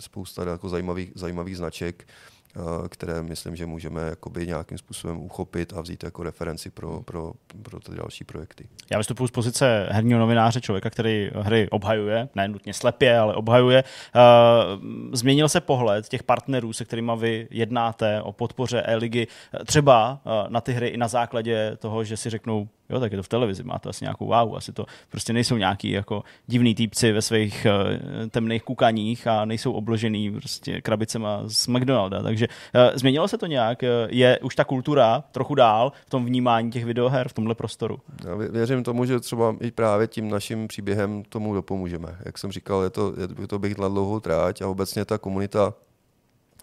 spousta 0.00 0.44
jako 0.44 0.68
zajímavých, 0.68 1.12
zajímavých 1.14 1.56
značek, 1.56 2.06
eh, 2.08 2.39
které 2.88 3.22
myslím, 3.22 3.56
že 3.56 3.66
můžeme 3.66 4.00
jakoby 4.00 4.46
nějakým 4.46 4.78
způsobem 4.78 5.20
uchopit 5.20 5.72
a 5.72 5.80
vzít 5.80 6.04
jako 6.04 6.22
referenci 6.22 6.70
pro, 6.70 7.02
pro, 7.02 7.32
pro 7.62 7.80
ty 7.80 7.92
další 7.94 8.24
projekty. 8.24 8.68
Já 8.90 8.98
vystupuji 8.98 9.26
z 9.26 9.30
pozice 9.30 9.88
herního 9.90 10.20
novináře, 10.20 10.60
člověka, 10.60 10.90
který 10.90 11.30
hry 11.34 11.68
obhajuje, 11.70 12.28
ne 12.34 12.48
nutně 12.48 12.74
slepě, 12.74 13.18
ale 13.18 13.34
obhajuje. 13.34 13.84
Uh, 14.14 14.80
změnil 15.12 15.48
se 15.48 15.60
pohled 15.60 16.08
těch 16.08 16.22
partnerů, 16.22 16.72
se 16.72 16.84
kterými 16.84 17.12
vy 17.16 17.48
jednáte 17.50 18.22
o 18.22 18.32
podpoře 18.32 18.82
e-ligy, 18.82 19.26
třeba 19.66 20.20
uh, 20.24 20.50
na 20.50 20.60
ty 20.60 20.72
hry 20.72 20.88
i 20.88 20.96
na 20.96 21.08
základě 21.08 21.76
toho, 21.76 22.04
že 22.04 22.16
si 22.16 22.30
řeknou, 22.30 22.68
jo, 22.90 23.00
tak 23.00 23.12
je 23.12 23.18
to 23.18 23.22
v 23.22 23.28
televizi, 23.28 23.62
má 23.62 23.78
to 23.78 23.88
asi 23.88 24.04
nějakou 24.04 24.26
váhu, 24.26 24.56
asi 24.56 24.72
to 24.72 24.86
prostě 25.10 25.32
nejsou 25.32 25.56
nějaký 25.56 25.90
jako 25.90 26.22
divný 26.46 26.74
týpci 26.74 27.12
ve 27.12 27.22
svých 27.22 27.66
uh, 27.66 28.28
temných 28.28 28.62
kukaních 28.62 29.26
a 29.26 29.44
nejsou 29.44 29.72
obložený 29.72 30.30
prostě 30.30 30.80
krabicema 30.80 31.42
z 31.46 31.66
McDonalda, 31.66 32.22
takže 32.22 32.48
uh, 32.48 32.96
změnilo 32.96 33.28
se 33.28 33.38
to 33.38 33.46
nějak, 33.46 33.82
uh, 33.82 33.88
je 34.10 34.38
už 34.38 34.56
ta 34.56 34.64
kultura 34.64 35.24
trochu 35.32 35.54
dál 35.54 35.92
v 36.06 36.10
tom 36.10 36.24
vnímání 36.24 36.70
těch 36.70 36.84
videoher 36.84 37.28
v 37.28 37.32
tomhle 37.32 37.54
prostoru. 37.54 37.98
Já 38.24 38.36
vě- 38.36 38.50
věřím 38.50 38.84
tomu, 38.84 39.04
že 39.04 39.20
třeba 39.20 39.56
i 39.60 39.70
právě 39.70 40.06
tím 40.06 40.30
naším 40.30 40.68
příběhem 40.68 41.22
tomu 41.28 41.54
dopomůžeme. 41.54 42.16
Jak 42.24 42.38
jsem 42.38 42.52
říkal, 42.52 42.82
je 42.82 42.90
to, 42.90 43.12
je 43.40 43.46
to 43.46 43.58
bych 43.58 43.78
na 43.78 43.88
dlouhou 43.88 44.20
tráť 44.20 44.62
a 44.62 44.68
obecně 44.68 45.04
ta 45.04 45.18
komunita 45.18 45.74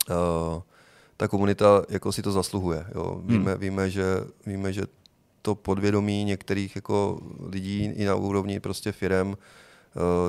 uh, 0.10 0.62
ta 1.18 1.28
komunita 1.28 1.84
jako 1.90 2.12
si 2.12 2.22
to 2.22 2.32
zasluhuje. 2.32 2.86
Jo. 2.96 3.22
Víme, 3.24 3.52
hmm. 3.52 3.62
víme, 3.62 3.90
že, 3.90 4.04
víme, 4.46 4.74
že 4.74 4.82
to 5.48 5.56
podvědomí 5.56 6.24
některých 6.24 6.76
jako 6.76 7.20
lidí 7.40 7.84
i 7.84 8.06
na 8.06 8.16
úrovni 8.16 8.60
prostě 8.60 8.92
firem 8.92 9.28
uh, 9.28 9.34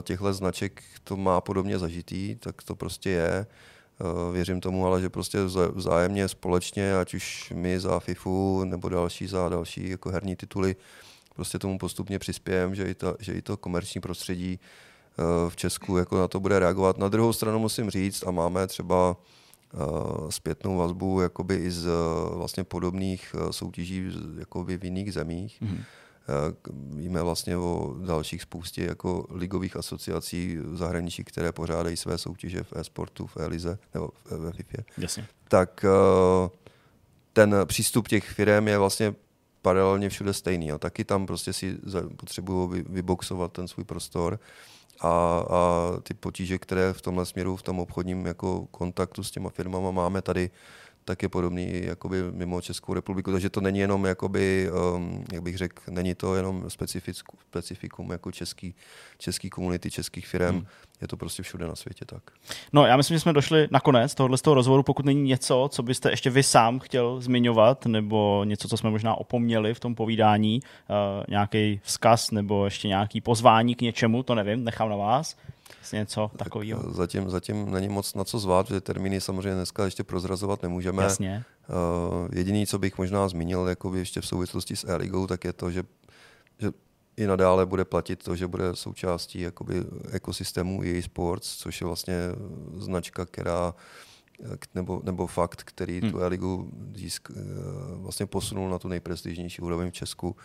těchto 0.03 0.33
značek 0.33 0.83
to 1.05 1.17
má 1.17 1.41
podobně 1.41 1.79
zažitý, 1.79 2.37
tak 2.37 2.63
to 2.63 2.75
prostě 2.75 3.11
je. 3.11 3.47
Uh, 3.99 4.35
věřím 4.35 4.61
tomu, 4.61 4.87
ale 4.87 5.01
že 5.01 5.11
prostě 5.11 5.39
vzájemně 5.75 6.29
společně, 6.29 6.97
ať 6.97 7.15
už 7.15 7.53
my 7.55 7.81
za 7.81 8.01
FIFU 8.01 8.65
nebo 8.65 8.89
další 8.89 9.27
za 9.27 9.49
další 9.49 9.91
jako 9.91 10.11
herní 10.11 10.37
tituly, 10.37 10.77
prostě 11.35 11.59
tomu 11.59 11.79
postupně 11.79 12.19
přispějem, 12.19 12.75
že 12.75 12.85
i, 12.85 12.95
ta, 12.95 13.15
že 13.19 13.33
i 13.33 13.43
to 13.43 13.57
komerční 13.57 14.01
prostředí 14.01 14.61
uh, 15.19 15.51
v 15.51 15.57
Česku 15.57 15.97
jako 15.97 16.19
na 16.19 16.29
to 16.29 16.41
bude 16.41 16.59
reagovat. 16.59 16.99
Na 16.99 17.09
druhou 17.09 17.33
stranu 17.33 17.59
musím 17.59 17.91
říct, 17.91 18.25
a 18.27 18.31
máme 18.31 18.67
třeba 18.67 19.17
zpětnou 20.31 20.77
vazbu 20.77 21.21
jakoby 21.21 21.55
i 21.57 21.71
z 21.71 21.87
uh, 21.87 21.93
vlastně 22.37 22.65
podobných 22.65 23.35
uh, 23.39 23.51
soutěží 23.51 24.11
jakoby 24.39 24.79
v 24.79 24.85
jiných 24.85 25.13
zemích. 25.13 25.63
Mm-hmm. 25.63 25.81
Víme 26.97 27.23
vlastně 27.23 27.57
o 27.57 27.95
dalších 28.07 28.43
spoustě 28.43 28.85
jako 28.85 29.27
ligových 29.31 29.77
asociací 29.77 30.57
v 30.57 30.77
zahraničí, 30.77 31.25
které 31.25 31.53
pořádají 31.53 31.97
své 31.97 32.19
soutěže 32.19 32.63
v 32.63 32.73
e-sportu, 32.77 33.27
v 33.27 33.37
e-lize 33.37 33.79
nebo 33.95 34.09
v- 34.25 34.31
ve 34.33 34.53
FIFA 34.53 34.83
Jasně. 34.99 35.27
tak 35.49 35.85
eh, 35.85 36.49
ten 37.33 37.57
přístup 37.65 38.09
těch 38.09 38.25
firm 38.25 38.69
je 38.69 38.79
vlastně 38.79 39.15
paralelně 39.69 40.09
všude 40.09 40.33
stejný. 40.33 40.73
A 40.73 40.79
taky 40.79 41.05
tam 41.05 41.27
prostě 41.27 41.53
si 41.53 41.77
potřebují 42.17 42.69
vy- 42.69 42.85
vyboxovat 42.89 43.53
ten 43.53 43.69
svůj 43.69 43.85
prostor 43.85 44.41
a, 45.01 45.09
a 45.09 45.61
ty 46.03 46.15
potíže, 46.15 46.59
které 46.59 46.93
v 46.93 47.01
tomhle 47.01 47.27
směru, 47.27 47.57
v 47.57 47.63
tom 47.63 47.81
obchodním 47.81 48.27
jako 48.27 48.67
kontaktu 48.71 49.25
s 49.25 49.31
těma 49.31 49.51
firmama 49.51 49.91
máme 49.91 50.23
tady, 50.23 50.51
tak 51.09 51.23
je 51.23 51.29
podobný 51.29 51.83
jakoby 51.85 52.17
mimo 52.33 52.61
Českou 52.61 52.95
republiku. 52.95 53.33
Takže 53.33 53.51
to 53.51 53.61
není 53.61 53.79
jenom, 53.79 54.05
jakoby, 54.05 54.71
um, 54.97 55.25
jak 55.33 55.43
bych 55.43 55.57
řekl, 55.57 55.83
není 55.91 56.15
to 56.15 56.35
jenom 56.35 56.65
specifikum 57.51 58.11
jako 58.11 58.33
český, 58.33 58.75
český 59.19 59.51
komunity, 59.51 59.91
českých 59.91 60.27
firm. 60.27 60.55
Hmm. 60.55 60.67
Je 61.01 61.09
to 61.09 61.17
prostě 61.17 61.43
všude 61.43 61.67
na 61.67 61.77
světě 61.77 62.05
tak. 62.05 62.23
No, 62.73 62.87
já 62.87 62.97
myslím, 62.97 63.15
že 63.15 63.21
jsme 63.21 63.33
došli 63.33 63.69
na 63.71 63.81
konec 63.81 64.15
tohohle 64.15 64.39
z 64.39 64.43
toho 64.43 64.55
rozhovoru, 64.55 64.83
pokud 64.83 65.05
není 65.05 65.23
něco, 65.23 65.69
co 65.73 65.83
byste 65.83 66.11
ještě 66.11 66.31
vy 66.31 66.43
sám 66.43 66.79
chtěl 66.79 67.21
zmiňovat, 67.21 67.87
nebo 67.87 68.45
něco, 68.45 68.69
co 68.69 68.77
jsme 68.77 68.91
možná 68.91 69.15
opomněli 69.15 69.75
v 69.75 69.81
tom 69.81 69.95
povídání, 69.95 70.61
uh, 70.61 71.25
nějaký 71.29 71.81
vzkaz 71.83 72.31
nebo 72.31 72.65
ještě 72.65 72.89
nějaký 72.89 73.21
pozvání 73.21 73.75
k 73.75 73.81
něčemu, 73.83 74.23
to 74.23 74.35
nevím, 74.35 74.65
nechám 74.65 74.89
na 74.89 74.97
vás. 74.97 75.37
Něco 75.93 76.31
takového. 76.37 76.83
Eh, 76.89 76.95
Zatím, 76.95 77.31
zatím 77.31 77.71
není 77.71 77.89
moc 77.89 78.15
na 78.15 78.25
co 78.25 78.39
zvát, 78.39 78.69
že 78.69 78.81
termíny 78.81 79.21
samozřejmě 79.21 79.55
dneska 79.55 79.85
ještě 79.85 80.05
prozrazovat 80.05 80.63
nemůžeme. 80.63 81.03
Jasně. 81.03 81.45
Uh, 81.69 82.29
jediný, 82.33 82.67
co 82.67 82.79
bych 82.79 82.99
možná 82.99 83.29
zmínil 83.29 83.67
jakoby 83.69 83.99
ještě 83.99 84.21
v 84.21 84.27
souvislosti 84.27 84.77
s 84.77 84.85
E-ligou, 84.85 85.27
tak 85.27 85.45
je 85.45 85.53
to, 85.53 85.71
že, 85.71 85.83
že 86.59 86.73
i 87.17 87.27
nadále 87.27 87.67
bude 87.67 87.85
platit 87.85 88.23
to, 88.23 88.37
že 88.37 88.47
bude 88.47 88.77
součástí 88.77 89.41
jakoby 89.41 89.85
ekosystému 90.11 90.83
EA 90.85 91.03
Sports, 91.03 91.57
což 91.57 91.81
je 91.81 91.87
vlastně 91.87 92.17
značka, 92.77 93.27
která 93.27 93.75
k- 94.59 94.75
nebo, 94.75 95.01
nebo 95.05 95.27
fakt, 95.27 95.63
který 95.63 96.01
hmm. 96.01 96.11
tu 96.11 96.21
E-ligu 96.21 96.71
získ, 96.95 97.29
eh, 97.31 97.41
vlastně 97.95 98.27
posunul 98.27 98.71
na 98.71 98.79
tu 98.79 98.89
nejprestižnější 98.89 99.63
úroveň 99.63 99.91
v 99.91 99.95
Česku. 99.95 100.37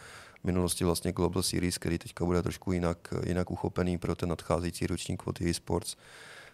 Minulosti 0.43 0.83
vlastně 0.83 1.11
Global 1.11 1.43
Series, 1.43 1.77
který 1.77 1.97
teďka 1.97 2.25
bude 2.25 2.41
trošku 2.41 2.71
jinak, 2.71 3.13
jinak 3.25 3.51
uchopený 3.51 3.97
pro 3.97 4.15
ten 4.15 4.29
nadcházející 4.29 4.87
ročník 4.87 5.27
od 5.27 5.41
EA 5.41 5.53
Sports. 5.53 5.95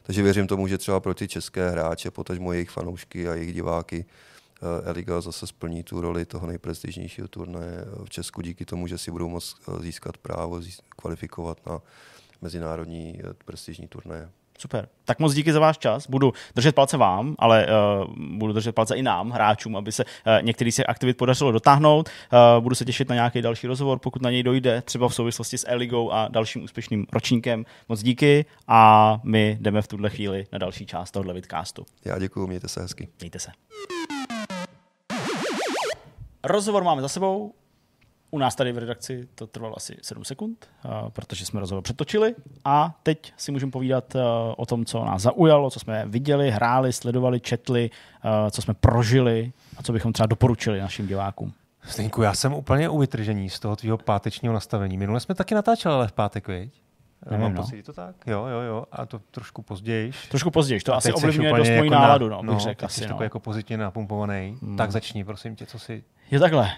Takže 0.03 0.23
věřím 0.23 0.47
tomu, 0.47 0.67
že 0.67 0.77
třeba 0.77 0.99
pro 0.99 1.13
ty 1.13 1.27
české 1.27 1.69
hráče, 1.69 2.11
potažmo 2.11 2.53
jejich 2.53 2.69
fanoušky 2.69 3.29
a 3.29 3.35
jejich 3.35 3.53
diváky, 3.53 4.05
eh, 4.05 4.89
E-liga 4.89 5.21
zase 5.21 5.47
splní 5.47 5.83
tu 5.83 6.01
roli 6.01 6.25
toho 6.25 6.47
nejprestižnějšího 6.47 7.27
turnaje 7.27 7.85
v 8.03 8.09
Česku 8.09 8.41
díky 8.41 8.65
tomu, 8.65 8.87
že 8.87 8.97
si 8.97 9.11
budou 9.11 9.29
moct 9.29 9.55
eh, 9.67 9.83
získat 9.83 10.17
právo 10.17 10.61
kvalifikovat 10.89 11.65
na 11.65 11.81
mezinárodní 12.41 13.21
eh, 13.23 13.33
prestižní 13.45 13.87
turnaje. 13.87 14.29
Super. 14.61 14.87
Tak 15.05 15.19
moc 15.19 15.33
díky 15.33 15.53
za 15.53 15.59
váš 15.59 15.77
čas. 15.77 16.07
Budu 16.09 16.33
držet 16.55 16.75
palce 16.75 16.97
vám, 16.97 17.35
ale 17.39 17.67
uh, 17.67 18.15
budu 18.37 18.53
držet 18.53 18.75
palce 18.75 18.95
i 18.95 19.01
nám, 19.01 19.29
hráčům, 19.29 19.75
aby 19.75 19.91
se 19.91 20.05
uh, 20.05 20.11
některý 20.41 20.71
se 20.71 20.83
aktivit 20.83 21.17
podařilo 21.17 21.51
dotáhnout. 21.51 22.09
Uh, 22.09 22.63
budu 22.63 22.75
se 22.75 22.85
těšit 22.85 23.09
na 23.09 23.15
nějaký 23.15 23.41
další 23.41 23.67
rozhovor, 23.67 23.99
pokud 23.99 24.21
na 24.21 24.31
něj 24.31 24.43
dojde, 24.43 24.81
třeba 24.81 25.09
v 25.09 25.15
souvislosti 25.15 25.57
s 25.57 25.69
Eligou 25.69 26.11
a 26.11 26.27
dalším 26.27 26.63
úspěšným 26.63 27.05
ročníkem. 27.11 27.65
Moc 27.89 28.03
díky 28.03 28.45
a 28.67 29.19
my 29.23 29.57
jdeme 29.61 29.81
v 29.81 29.87
tuhle 29.87 30.09
chvíli 30.09 30.47
na 30.51 30.57
další 30.57 30.85
část 30.85 31.11
tohohle 31.11 31.33
vidcastu. 31.33 31.85
Já 32.05 32.19
děkuji, 32.19 32.47
mějte 32.47 32.67
se 32.67 32.81
hezky. 32.81 33.07
Mějte 33.19 33.39
se. 33.39 33.51
Rozhovor 36.43 36.83
máme 36.83 37.01
za 37.01 37.07
sebou. 37.07 37.53
U 38.31 38.37
nás 38.37 38.55
tady 38.55 38.71
v 38.71 38.77
redakci 38.77 39.27
to 39.35 39.47
trvalo 39.47 39.77
asi 39.77 39.97
7 40.01 40.25
sekund, 40.25 40.67
uh, 40.85 41.09
protože 41.09 41.45
jsme 41.45 41.59
rozhovor 41.59 41.83
přetočili 41.83 42.35
a 42.65 42.99
teď 43.03 43.33
si 43.37 43.51
můžeme 43.51 43.71
povídat 43.71 44.15
uh, 44.15 44.21
o 44.57 44.65
tom, 44.65 44.85
co 44.85 45.05
nás 45.05 45.21
zaujalo, 45.21 45.69
co 45.69 45.79
jsme 45.79 46.03
viděli, 46.07 46.51
hráli, 46.51 46.93
sledovali, 46.93 47.39
četli, 47.39 47.89
uh, 48.25 48.49
co 48.49 48.61
jsme 48.61 48.73
prožili 48.73 49.51
a 49.77 49.83
co 49.83 49.93
bychom 49.93 50.13
třeba 50.13 50.27
doporučili 50.27 50.79
našim 50.79 51.07
divákům. 51.07 51.53
Stejnku, 51.83 52.21
já 52.21 52.33
jsem 52.33 52.53
úplně 52.53 52.89
u 52.89 52.97
vytržení 52.97 53.49
z 53.49 53.59
toho 53.59 53.75
tvýho 53.75 53.97
pátečního 53.97 54.53
nastavení. 54.53 54.97
Minule 54.97 55.19
jsme 55.19 55.35
taky 55.35 55.55
natáčeli, 55.55 55.95
ale 55.95 56.07
v 56.07 56.11
pátek, 56.11 56.47
viď? 56.47 56.81
Nevím, 57.25 57.41
Mám 57.41 57.53
no. 57.53 57.61
pocit, 57.61 57.75
je 57.75 57.83
to 57.83 57.93
tak? 57.93 58.15
Jo, 58.27 58.45
jo, 58.45 58.59
jo. 58.59 58.85
A 58.91 59.05
to 59.05 59.19
trošku 59.31 59.61
později. 59.61 60.11
Trošku 60.29 60.51
později, 60.51 60.81
to 60.81 60.93
A 60.93 60.97
asi 60.97 61.13
ovlivňuje 61.13 61.53
dost 61.53 61.67
moji 61.67 61.77
jako 61.77 61.89
náladu, 61.89 62.29
na, 62.29 62.35
no, 62.35 62.43
bych 62.43 62.53
no, 62.53 62.59
řekl 62.59 62.85
asi, 62.85 63.07
no. 63.07 63.17
jako 63.21 63.39
pozitivně 63.39 63.83
napumpovaný. 63.83 64.57
Hmm. 64.61 64.77
Tak 64.77 64.91
začni, 64.91 65.23
prosím 65.23 65.55
tě, 65.55 65.65
co 65.65 65.79
si... 65.79 66.03
Jo, 66.31 66.39
takhle. 66.39 66.71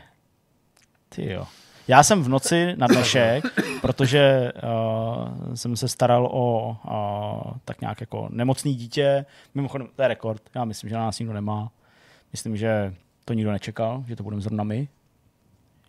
Ty 1.15 1.31
jo. 1.31 1.47
Já 1.87 2.03
jsem 2.03 2.23
v 2.23 2.29
noci 2.29 2.75
na 2.75 2.87
dnešek, 2.87 3.43
protože 3.81 4.51
uh, 4.55 5.53
jsem 5.55 5.75
se 5.75 5.87
staral 5.87 6.25
o 6.31 6.69
uh, 6.69 7.57
tak 7.65 7.81
nějak 7.81 8.01
jako 8.01 8.27
nemocný 8.31 8.75
dítě. 8.75 9.25
Mimochodem, 9.55 9.87
to 9.95 10.01
je 10.01 10.07
rekord. 10.07 10.49
Já 10.55 10.65
myslím, 10.65 10.89
že 10.89 10.95
na 10.95 11.01
nás 11.01 11.19
nikdo 11.19 11.33
nemá. 11.33 11.71
Myslím, 12.31 12.57
že 12.57 12.93
to 13.25 13.33
nikdo 13.33 13.51
nečekal, 13.51 14.03
že 14.07 14.15
to 14.15 14.23
budeme 14.23 14.41
zrovna 14.41 14.63
my. 14.63 14.87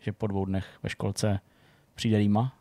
Že 0.00 0.12
po 0.12 0.26
dvou 0.26 0.44
dnech 0.44 0.66
ve 0.82 0.88
školce 0.88 1.40
přijde 1.94 2.18
Rýma. 2.18 2.52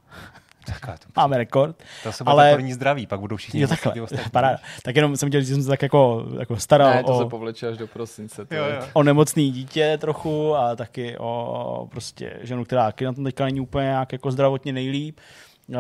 Takhle, 0.66 0.98
to, 0.98 1.06
Máme 1.16 1.38
rekord. 1.38 1.84
to 2.04 2.12
se 2.12 2.24
bude 2.24 2.32
ale- 2.32 2.54
první 2.54 2.74
zdraví, 2.74 3.08
pak 3.08 3.20
budou 3.20 3.36
všichni 3.36 3.62
Jo, 3.62 3.68
takhle. 3.68 3.94
Paráda. 4.32 4.58
Tak 4.84 4.96
jenom 4.96 5.18
jsem 5.18 5.30
chtěl 5.30 5.42
říct, 5.42 5.48
že 5.50 5.54
jsem 5.54 5.64
se 5.64 5.70
tak 5.70 5.82
jako, 5.82 6.26
jako 6.40 6.58
staral 6.58 6.90
Ne, 6.94 7.04
to 7.04 7.12
o... 7.16 7.18
se 7.24 7.26
povleče 7.26 7.68
až 7.68 7.78
do 7.78 7.88
prosince. 7.88 8.46
To 8.46 8.56
Jo, 8.56 8.64
jo. 8.66 8.88
o 8.94 9.04
nemocný 9.04 9.52
dítě 9.52 9.98
trochu 10.02 10.56
a 10.56 10.76
taky 10.76 11.18
o 11.18 11.88
prostě 11.92 12.40
ženu, 12.42 12.66
která 12.66 12.86
taky 12.86 13.06
na 13.06 13.14
tom 13.14 13.24
teďka 13.24 13.46
není 13.46 13.60
úplně 13.60 13.84
nějak 13.86 14.12
jako 14.14 14.32
zdravotně 14.32 14.74
nejlíp. 14.74 15.20
Uh, 15.68 15.76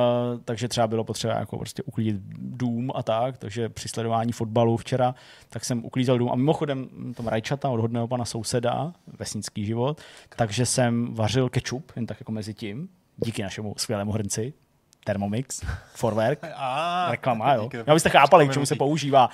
takže 0.46 0.68
třeba 0.68 0.88
bylo 0.88 1.04
potřeba 1.04 1.34
jako 1.34 1.58
prostě 1.58 1.84
uklidit 1.84 2.16
dům 2.38 2.92
a 2.96 3.04
tak, 3.04 3.38
takže 3.38 3.70
při 3.70 3.88
sledování 3.88 4.32
fotbalu 4.32 4.78
včera, 4.78 5.16
tak 5.50 5.66
jsem 5.66 5.86
uklízel 5.86 6.18
dům 6.18 6.30
a 6.32 6.36
mimochodem 6.36 6.88
tam 7.16 7.28
rajčata 7.28 7.70
od 7.70 7.80
hodného 7.80 8.08
pana 8.08 8.26
souseda, 8.26 8.94
vesnický 9.20 9.66
život, 9.66 10.02
takže 10.36 10.66
jsem 10.66 11.14
vařil 11.14 11.50
kečup, 11.50 11.92
jen 11.96 12.06
tak 12.06 12.20
jako 12.22 12.32
mezi 12.32 12.54
tím, 12.54 12.90
díky 13.18 13.44
našemu 13.44 13.74
skvělému 13.78 14.12
hrnci, 14.12 14.54
Thermomix, 15.04 15.62
Forwerk, 15.96 16.40
reklama, 17.10 17.54
jo. 17.54 17.70
Já 17.88 17.94
byste 17.94 18.10
chápali, 18.10 18.48
k 18.48 18.54
čemu 18.54 18.66
se 18.66 18.76
používá. 18.76 19.30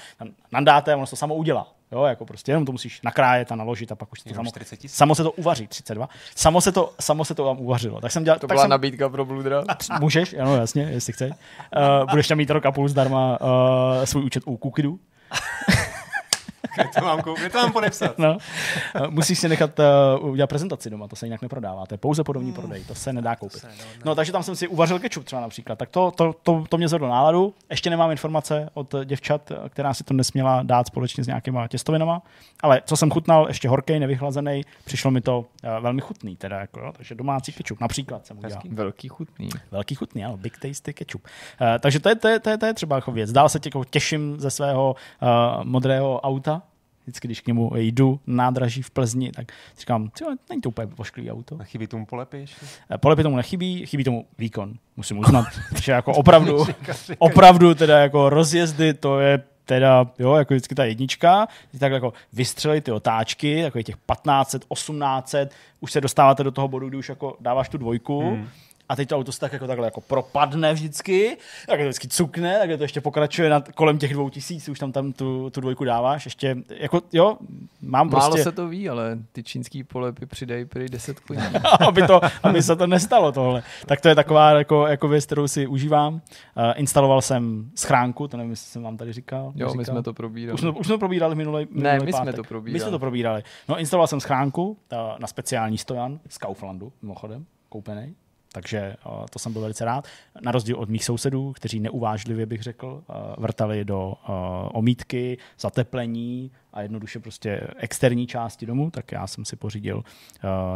Nandáte, 0.52 0.96
ono 0.96 1.06
se 1.06 1.10
to 1.10 1.16
samo 1.16 1.36
udělá. 1.36 1.68
Jo, 1.92 2.04
jako 2.04 2.26
prostě 2.26 2.52
jenom 2.52 2.66
to 2.66 2.72
musíš 2.72 3.02
nakrájet 3.02 3.52
a 3.52 3.56
naložit 3.56 3.92
a 3.92 3.96
pak 3.96 4.12
už 4.12 4.20
to 4.22 4.34
samo, 4.34 4.50
40 4.50 4.78
tisíc. 4.78 4.98
samo 4.98 5.16
se 5.16 5.24
to 5.24 5.32
uvaří, 5.32 5.68
32. 5.68 6.10
Samo 6.36 6.62
se 6.62 6.72
to, 6.72 6.94
samo 7.00 7.26
se 7.26 7.36
to 7.36 7.44
vám 7.44 7.60
uvařilo. 7.60 8.02
Tak 8.02 8.12
jsem 8.12 8.24
dělal, 8.24 8.40
To 8.40 8.48
tak 8.48 8.56
byla 8.56 8.64
jsem, 8.64 8.70
nabídka 8.70 9.10
pro 9.10 9.26
Bludra. 9.26 9.64
můžeš, 10.00 10.34
ano, 10.34 10.56
jasně, 10.56 10.84
jestli 10.84 11.14
chceš. 11.14 11.32
Uh, 11.32 12.10
budeš 12.10 12.28
tam 12.28 12.38
mít 12.38 12.50
rok 12.50 12.66
a 12.66 12.72
půl 12.72 12.88
zdarma 12.88 13.42
uh, 13.42 14.04
svůj 14.04 14.24
účet 14.24 14.44
u 14.46 14.58
Kukidu. 14.58 15.00
Kde 16.78 16.90
to 17.00 17.06
mám, 17.06 17.20
kou- 17.20 17.36
kde 17.40 17.50
to 17.50 17.58
mám 17.58 17.72
podepsat? 17.72 18.18
No. 18.18 18.38
Musíš 19.10 19.40
si 19.40 19.50
nechat 19.50 19.72
uh, 20.20 20.30
udělat 20.30 20.48
prezentaci 20.48 20.90
doma, 20.90 21.08
to 21.08 21.16
se 21.16 21.26
jinak 21.26 21.42
neprodává, 21.42 21.86
to 21.86 21.94
je 21.94 21.98
pouze 21.98 22.24
podomní 22.24 22.54
prodej, 22.54 22.84
to 22.84 22.96
se 22.96 23.14
nedá 23.14 23.36
koupit. 23.36 23.66
No, 24.06 24.16
takže 24.16 24.32
tam 24.32 24.44
jsem 24.44 24.56
si 24.56 24.68
uvařil 24.68 25.00
kečup 25.00 25.24
třeba 25.24 25.42
například, 25.42 25.80
tak 25.80 25.90
to, 25.90 26.12
to, 26.12 26.34
to, 26.44 26.64
to 26.70 26.78
mě 26.78 26.88
zvedlo 26.88 27.08
náladu. 27.08 27.54
Ještě 27.70 27.90
nemám 27.90 28.12
informace 28.12 28.70
od 28.74 28.96
děvčat, 29.06 29.52
která 29.70 29.94
si 29.94 30.04
to 30.04 30.14
nesměla 30.14 30.64
dát 30.64 30.88
společně 30.88 31.24
s 31.24 31.28
nějakýma 31.28 31.68
těstovinama, 31.68 32.22
ale 32.64 32.82
co 32.86 32.98
jsem 32.98 33.12
chutnal, 33.12 33.48
ještě 33.48 33.70
horký, 33.70 34.00
nevychlazený, 34.00 34.62
přišlo 34.86 35.12
mi 35.12 35.22
to 35.22 35.40
uh, 35.40 35.46
velmi 35.80 36.02
chutný, 36.02 36.36
teda 36.36 36.60
jako, 36.60 36.80
jo, 36.80 36.92
takže 36.98 37.16
domácí 37.16 37.52
kečup 37.52 37.82
například 37.82 38.26
jsem 38.26 38.38
udělal. 38.38 38.62
Velký 38.70 39.08
chutný. 39.08 39.50
Velký 39.72 39.96
chutný, 39.96 40.26
ano, 40.26 40.38
big 40.38 40.58
tasty 40.58 40.94
ketchup. 40.94 41.26
Uh, 41.26 41.68
takže 41.80 42.00
to 42.00 42.10
je, 42.10 42.16
to, 42.16 42.28
je, 42.28 42.40
to, 42.40 42.50
je, 42.50 42.58
to 42.58 42.66
je 42.66 42.74
třeba 42.74 42.96
jako 42.96 43.12
věc. 43.12 43.32
Dál 43.32 43.50
se 43.50 43.60
tě, 43.60 43.68
jako 43.68 43.84
těším 43.84 44.40
ze 44.40 44.50
svého 44.50 44.96
uh, 45.22 45.64
modrého 45.64 46.22
auta, 46.22 46.62
vždycky, 47.08 47.28
když 47.28 47.42
k 47.42 47.48
němu 47.48 47.72
jdu 47.76 48.20
na 48.28 48.48
nádraží 48.48 48.82
v 48.82 48.92
Plzni, 48.92 49.32
tak 49.32 49.52
říkám, 49.80 50.10
"Tyjo, 50.10 50.30
není 50.50 50.62
to 50.62 50.70
úplně 50.70 50.88
pošklivý 50.88 51.32
auto. 51.32 51.58
Chybí 51.64 51.88
tomu 51.88 52.06
polepy 52.06 52.38
ještě? 52.38 52.66
Eh, 52.92 52.98
Polepy 52.98 53.24
tomu 53.24 53.36
nechybí, 53.36 53.86
chybí 53.86 54.04
tomu 54.04 54.26
výkon, 54.38 54.74
musím 54.98 55.20
uznat, 55.20 55.46
že 55.84 55.92
jako 55.92 56.14
opravdu, 56.14 56.66
opravdu 57.18 57.76
teda 57.76 58.00
jako 58.00 58.30
rozjezdy, 58.30 58.94
to 58.94 59.20
je 59.20 59.44
teda, 59.66 60.12
jo, 60.20 60.36
jako 60.36 60.54
vždycky 60.54 60.76
ta 60.76 60.86
jednička, 60.86 61.48
tak 61.80 61.92
jako 61.92 62.14
vystřelit 62.34 62.84
ty 62.84 62.92
otáčky, 62.92 63.64
takových 63.64 63.86
těch 63.86 63.96
1500, 63.96 64.66
1800, 64.74 65.52
už 65.80 65.92
se 65.92 66.02
dostáváte 66.02 66.44
do 66.44 66.52
toho 66.52 66.68
bodu, 66.68 66.90
kdy 66.90 66.98
už 66.98 67.10
jako 67.10 67.38
dáváš 67.40 67.70
tu 67.70 67.78
dvojku, 67.78 68.20
hmm. 68.20 68.48
A 68.90 68.96
teď 68.96 69.10
to 69.10 69.18
auto 69.18 69.32
se 69.32 69.40
tak 69.40 69.54
jako 69.54 69.68
takhle 69.68 69.88
jako 69.88 70.02
propadne 70.02 70.74
vždycky, 70.74 71.38
tak 71.68 71.80
to 71.80 71.84
vždycky 71.84 72.08
cukne, 72.08 72.60
tak 72.60 72.78
to 72.78 72.84
ještě 72.84 73.02
pokračuje 73.02 73.50
nad, 73.50 73.72
kolem 73.72 73.98
těch 73.98 74.14
dvou 74.14 74.30
tisíc, 74.30 74.70
už 74.70 74.80
tam, 74.80 74.92
tam 74.92 75.14
tu, 75.14 75.50
tu 75.50 75.62
dvojku 75.62 75.84
dáváš, 75.84 76.26
ještě, 76.26 76.58
jako 76.70 77.02
jo, 77.14 77.38
mám 77.82 78.10
Málo 78.10 78.30
prostě... 78.30 78.44
se 78.44 78.52
to 78.52 78.68
ví, 78.68 78.90
ale 78.90 79.18
ty 79.32 79.44
čínský 79.44 79.84
polepy 79.84 80.26
přidají 80.26 80.66
prý 80.66 80.90
10 80.90 81.20
koní. 81.20 81.40
aby, 81.88 82.08
to, 82.08 82.22
aby 82.44 82.64
se 82.64 82.76
to 82.76 82.88
nestalo 82.88 83.32
tohle. 83.32 83.64
Tak 83.86 84.02
to 84.02 84.10
je 84.10 84.16
taková 84.16 84.52
jako, 84.52 84.88
jako 84.88 85.08
věc, 85.08 85.26
kterou 85.26 85.48
si 85.48 85.68
užívám. 85.68 86.14
Uh, 86.14 86.20
instaloval 86.76 87.22
jsem 87.22 87.72
schránku, 87.76 88.28
to 88.28 88.38
nevím, 88.38 88.52
jestli 88.52 88.72
jsem 88.72 88.84
vám 88.84 88.98
tady 88.98 89.14
říkal. 89.14 89.52
Jo, 89.56 89.72
my 89.72 89.78
neříkal. 89.78 89.96
jsme 89.96 90.04
to 90.04 90.14
probírali. 90.14 90.54
Už 90.54 90.60
jsme, 90.60 90.70
už 90.70 90.88
jsme 90.88 90.94
to 90.94 91.00
probírali 91.00 91.36
minulý, 91.36 91.68
minulý 91.72 91.84
Ne, 91.84 92.00
my 92.00 92.12
pátek. 92.12 92.16
jsme 92.16 92.34
to 92.34 92.44
probírali. 92.44 92.74
My 92.74 92.80
jsme 92.80 92.92
to 92.92 93.00
probírali. 93.00 93.44
No, 93.68 93.80
instaloval 93.80 94.08
jsem 94.08 94.20
schránku 94.20 94.70
uh, 94.70 94.98
na 95.20 95.28
speciální 95.28 95.78
stojan 95.78 96.20
z 96.30 96.38
Kauflandu, 96.38 96.94
mimochodem, 97.02 97.46
koupený. 97.70 98.16
Takže 98.58 98.96
to 99.30 99.40
jsem 99.40 99.54
byl 99.54 99.62
velice 99.62 99.86
rád. 99.86 100.08
Na 100.42 100.52
rozdíl 100.52 100.78
od 100.78 100.90
mých 100.90 101.06
sousedů, 101.06 101.54
kteří 101.54 101.80
neuvážlivě 101.80 102.46
bych 102.46 102.64
řekl, 102.64 103.04
vrtali 103.38 103.86
do 103.86 104.14
omítky, 104.74 105.38
zateplení 105.60 106.52
a 106.74 106.82
jednoduše 106.82 107.20
prostě 107.20 107.68
externí 107.78 108.28
části 108.28 108.66
domu, 108.66 108.92
tak 108.92 109.12
já 109.12 109.28
jsem 109.28 109.46
si 109.46 109.56
pořídil, 109.56 110.04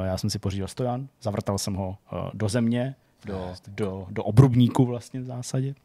já 0.04 0.18
jsem 0.18 0.30
si 0.30 0.40
pořídil 0.40 0.68
stojan, 0.68 1.08
zavrtal 1.22 1.58
jsem 1.58 1.74
ho 1.74 1.98
do 2.34 2.50
země, 2.50 2.96
do, 3.26 3.54
do, 3.68 4.08
do 4.10 4.24
obrubníku 4.24 4.86
vlastně 4.86 5.22
v 5.22 5.26
zásadě. 5.26 5.76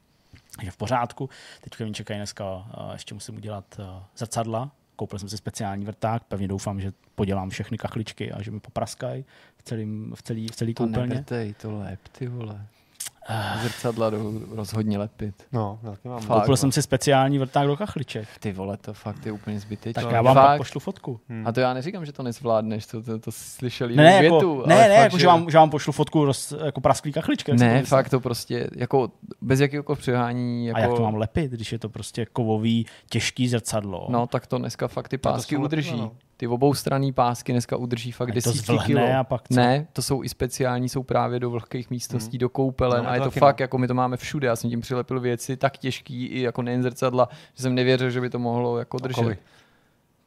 Je 0.62 0.70
v 0.70 0.76
pořádku. 0.76 1.30
Teď 1.60 1.80
mě 1.80 1.92
čekají 1.92 2.18
dneska, 2.18 2.66
ještě 2.92 3.14
musím 3.14 3.36
udělat 3.36 3.80
zrcadla. 4.16 4.70
Koupil 4.96 5.18
jsem 5.18 5.28
si 5.28 5.36
speciální 5.36 5.84
vrták, 5.84 6.24
pevně 6.24 6.48
doufám, 6.48 6.80
že 6.80 6.92
podělám 7.14 7.50
všechny 7.50 7.78
kachličky 7.78 8.32
a 8.32 8.42
že 8.42 8.50
mi 8.50 8.60
popraskají 8.60 9.24
v 9.66 9.68
celým, 9.68 10.12
v 10.16 10.22
celý, 10.22 10.48
v 10.48 10.56
celý 10.56 10.74
To 10.74 10.86
koupelně. 10.86 11.08
nevrtej, 11.08 11.54
to 11.62 11.78
lep, 11.78 12.00
ty 12.18 12.26
vole. 12.26 12.66
Zrcadla 13.62 14.10
jdou 14.10 14.40
rozhodně 14.50 14.98
lepit. 14.98 15.34
No, 15.52 15.78
taky 15.84 16.08
mám. 16.08 16.20
Fakt, 16.20 16.38
Koupil 16.38 16.52
no. 16.52 16.56
jsem 16.56 16.72
si 16.72 16.82
speciální 16.82 17.38
vrták 17.38 17.66
do 17.66 17.76
kachliček. 17.76 18.28
Ty 18.40 18.52
vole, 18.52 18.76
to 18.76 18.94
fakt 18.94 19.26
je 19.26 19.32
úplně 19.32 19.60
zbytečné. 19.60 20.02
Tak 20.02 20.12
já 20.12 20.22
vám 20.22 20.34
pak 20.34 20.56
pošlu 20.58 20.80
fotku. 20.80 21.20
A 21.44 21.52
to 21.52 21.60
já 21.60 21.74
neříkám, 21.74 22.06
že 22.06 22.12
to 22.12 22.22
nezvládneš, 22.22 22.86
to, 22.86 23.02
to, 23.02 23.18
to 23.18 23.32
slyšel 23.32 23.88
Ne, 23.88 24.20
větu. 24.20 24.34
jako, 24.34 24.56
ale 24.56 24.66
ne, 24.66 24.88
ne 24.88 24.94
fakt, 24.94 25.04
jako, 25.04 25.18
že, 25.18 25.26
vám, 25.26 25.50
že 25.50 25.58
vám 25.58 25.70
pošlu 25.70 25.92
fotku 25.92 26.24
roz, 26.24 26.52
jako 26.64 26.80
prasklý 26.80 27.12
kachličky. 27.12 27.52
to 27.52 27.56
Ne, 27.64 27.80
myslel. 27.80 27.98
fakt 27.98 28.08
to 28.10 28.20
prostě, 28.20 28.70
jako 28.76 29.10
bez 29.40 29.60
jakéhokoliv 29.60 29.98
přehání. 29.98 30.66
Jako, 30.66 30.78
A 30.78 30.80
jak 30.82 30.90
to 30.94 31.02
mám 31.02 31.14
lepit, 31.14 31.50
když 31.50 31.72
je 31.72 31.78
to 31.78 31.88
prostě 31.88 32.26
kovový, 32.26 32.86
těžký 33.10 33.48
zrcadlo? 33.48 34.06
No, 34.10 34.26
tak 34.26 34.46
to 34.46 34.58
dneska 34.58 34.88
fakt 34.88 35.08
ty 35.08 35.18
to 35.18 35.28
pásky 35.28 35.56
udrží. 35.56 35.90
lepidla, 35.90 36.06
no. 36.06 36.12
Ty 36.36 36.46
oboustraný 36.46 37.12
pásky 37.12 37.52
dneska 37.52 37.76
udrží 37.76 38.12
fakt 38.12 38.32
desítky 38.32 38.78
kilo. 38.86 39.06
a 39.20 39.24
pak 39.24 39.48
co? 39.48 39.54
Ne, 39.56 39.86
to 39.92 40.02
jsou 40.02 40.22
i 40.24 40.28
speciální, 40.28 40.88
jsou 40.88 41.02
právě 41.02 41.40
do 41.40 41.50
vlhkých 41.50 41.90
místností, 41.90 42.38
do 42.38 42.48
koupelen 42.48 43.04
No, 43.04 43.10
a 43.10 43.14
je 43.14 43.20
to 43.20 43.30
fakt, 43.30 43.60
no. 43.60 43.64
jako 43.64 43.78
my 43.78 43.88
to 43.88 43.94
máme 43.94 44.16
všude. 44.16 44.46
Já 44.46 44.56
jsem 44.56 44.70
tím 44.70 44.80
přilepil 44.80 45.20
věci 45.20 45.56
tak 45.56 45.78
těžký, 45.78 46.26
i 46.26 46.40
jako 46.40 46.62
nejen 46.62 46.82
zrcadla, 46.82 47.28
že 47.54 47.62
jsem 47.62 47.74
nevěřil, 47.74 48.10
že 48.10 48.20
by 48.20 48.30
to 48.30 48.38
mohlo 48.38 48.78
jako 48.78 48.98
držet. 48.98 49.20
Okovy. 49.20 49.38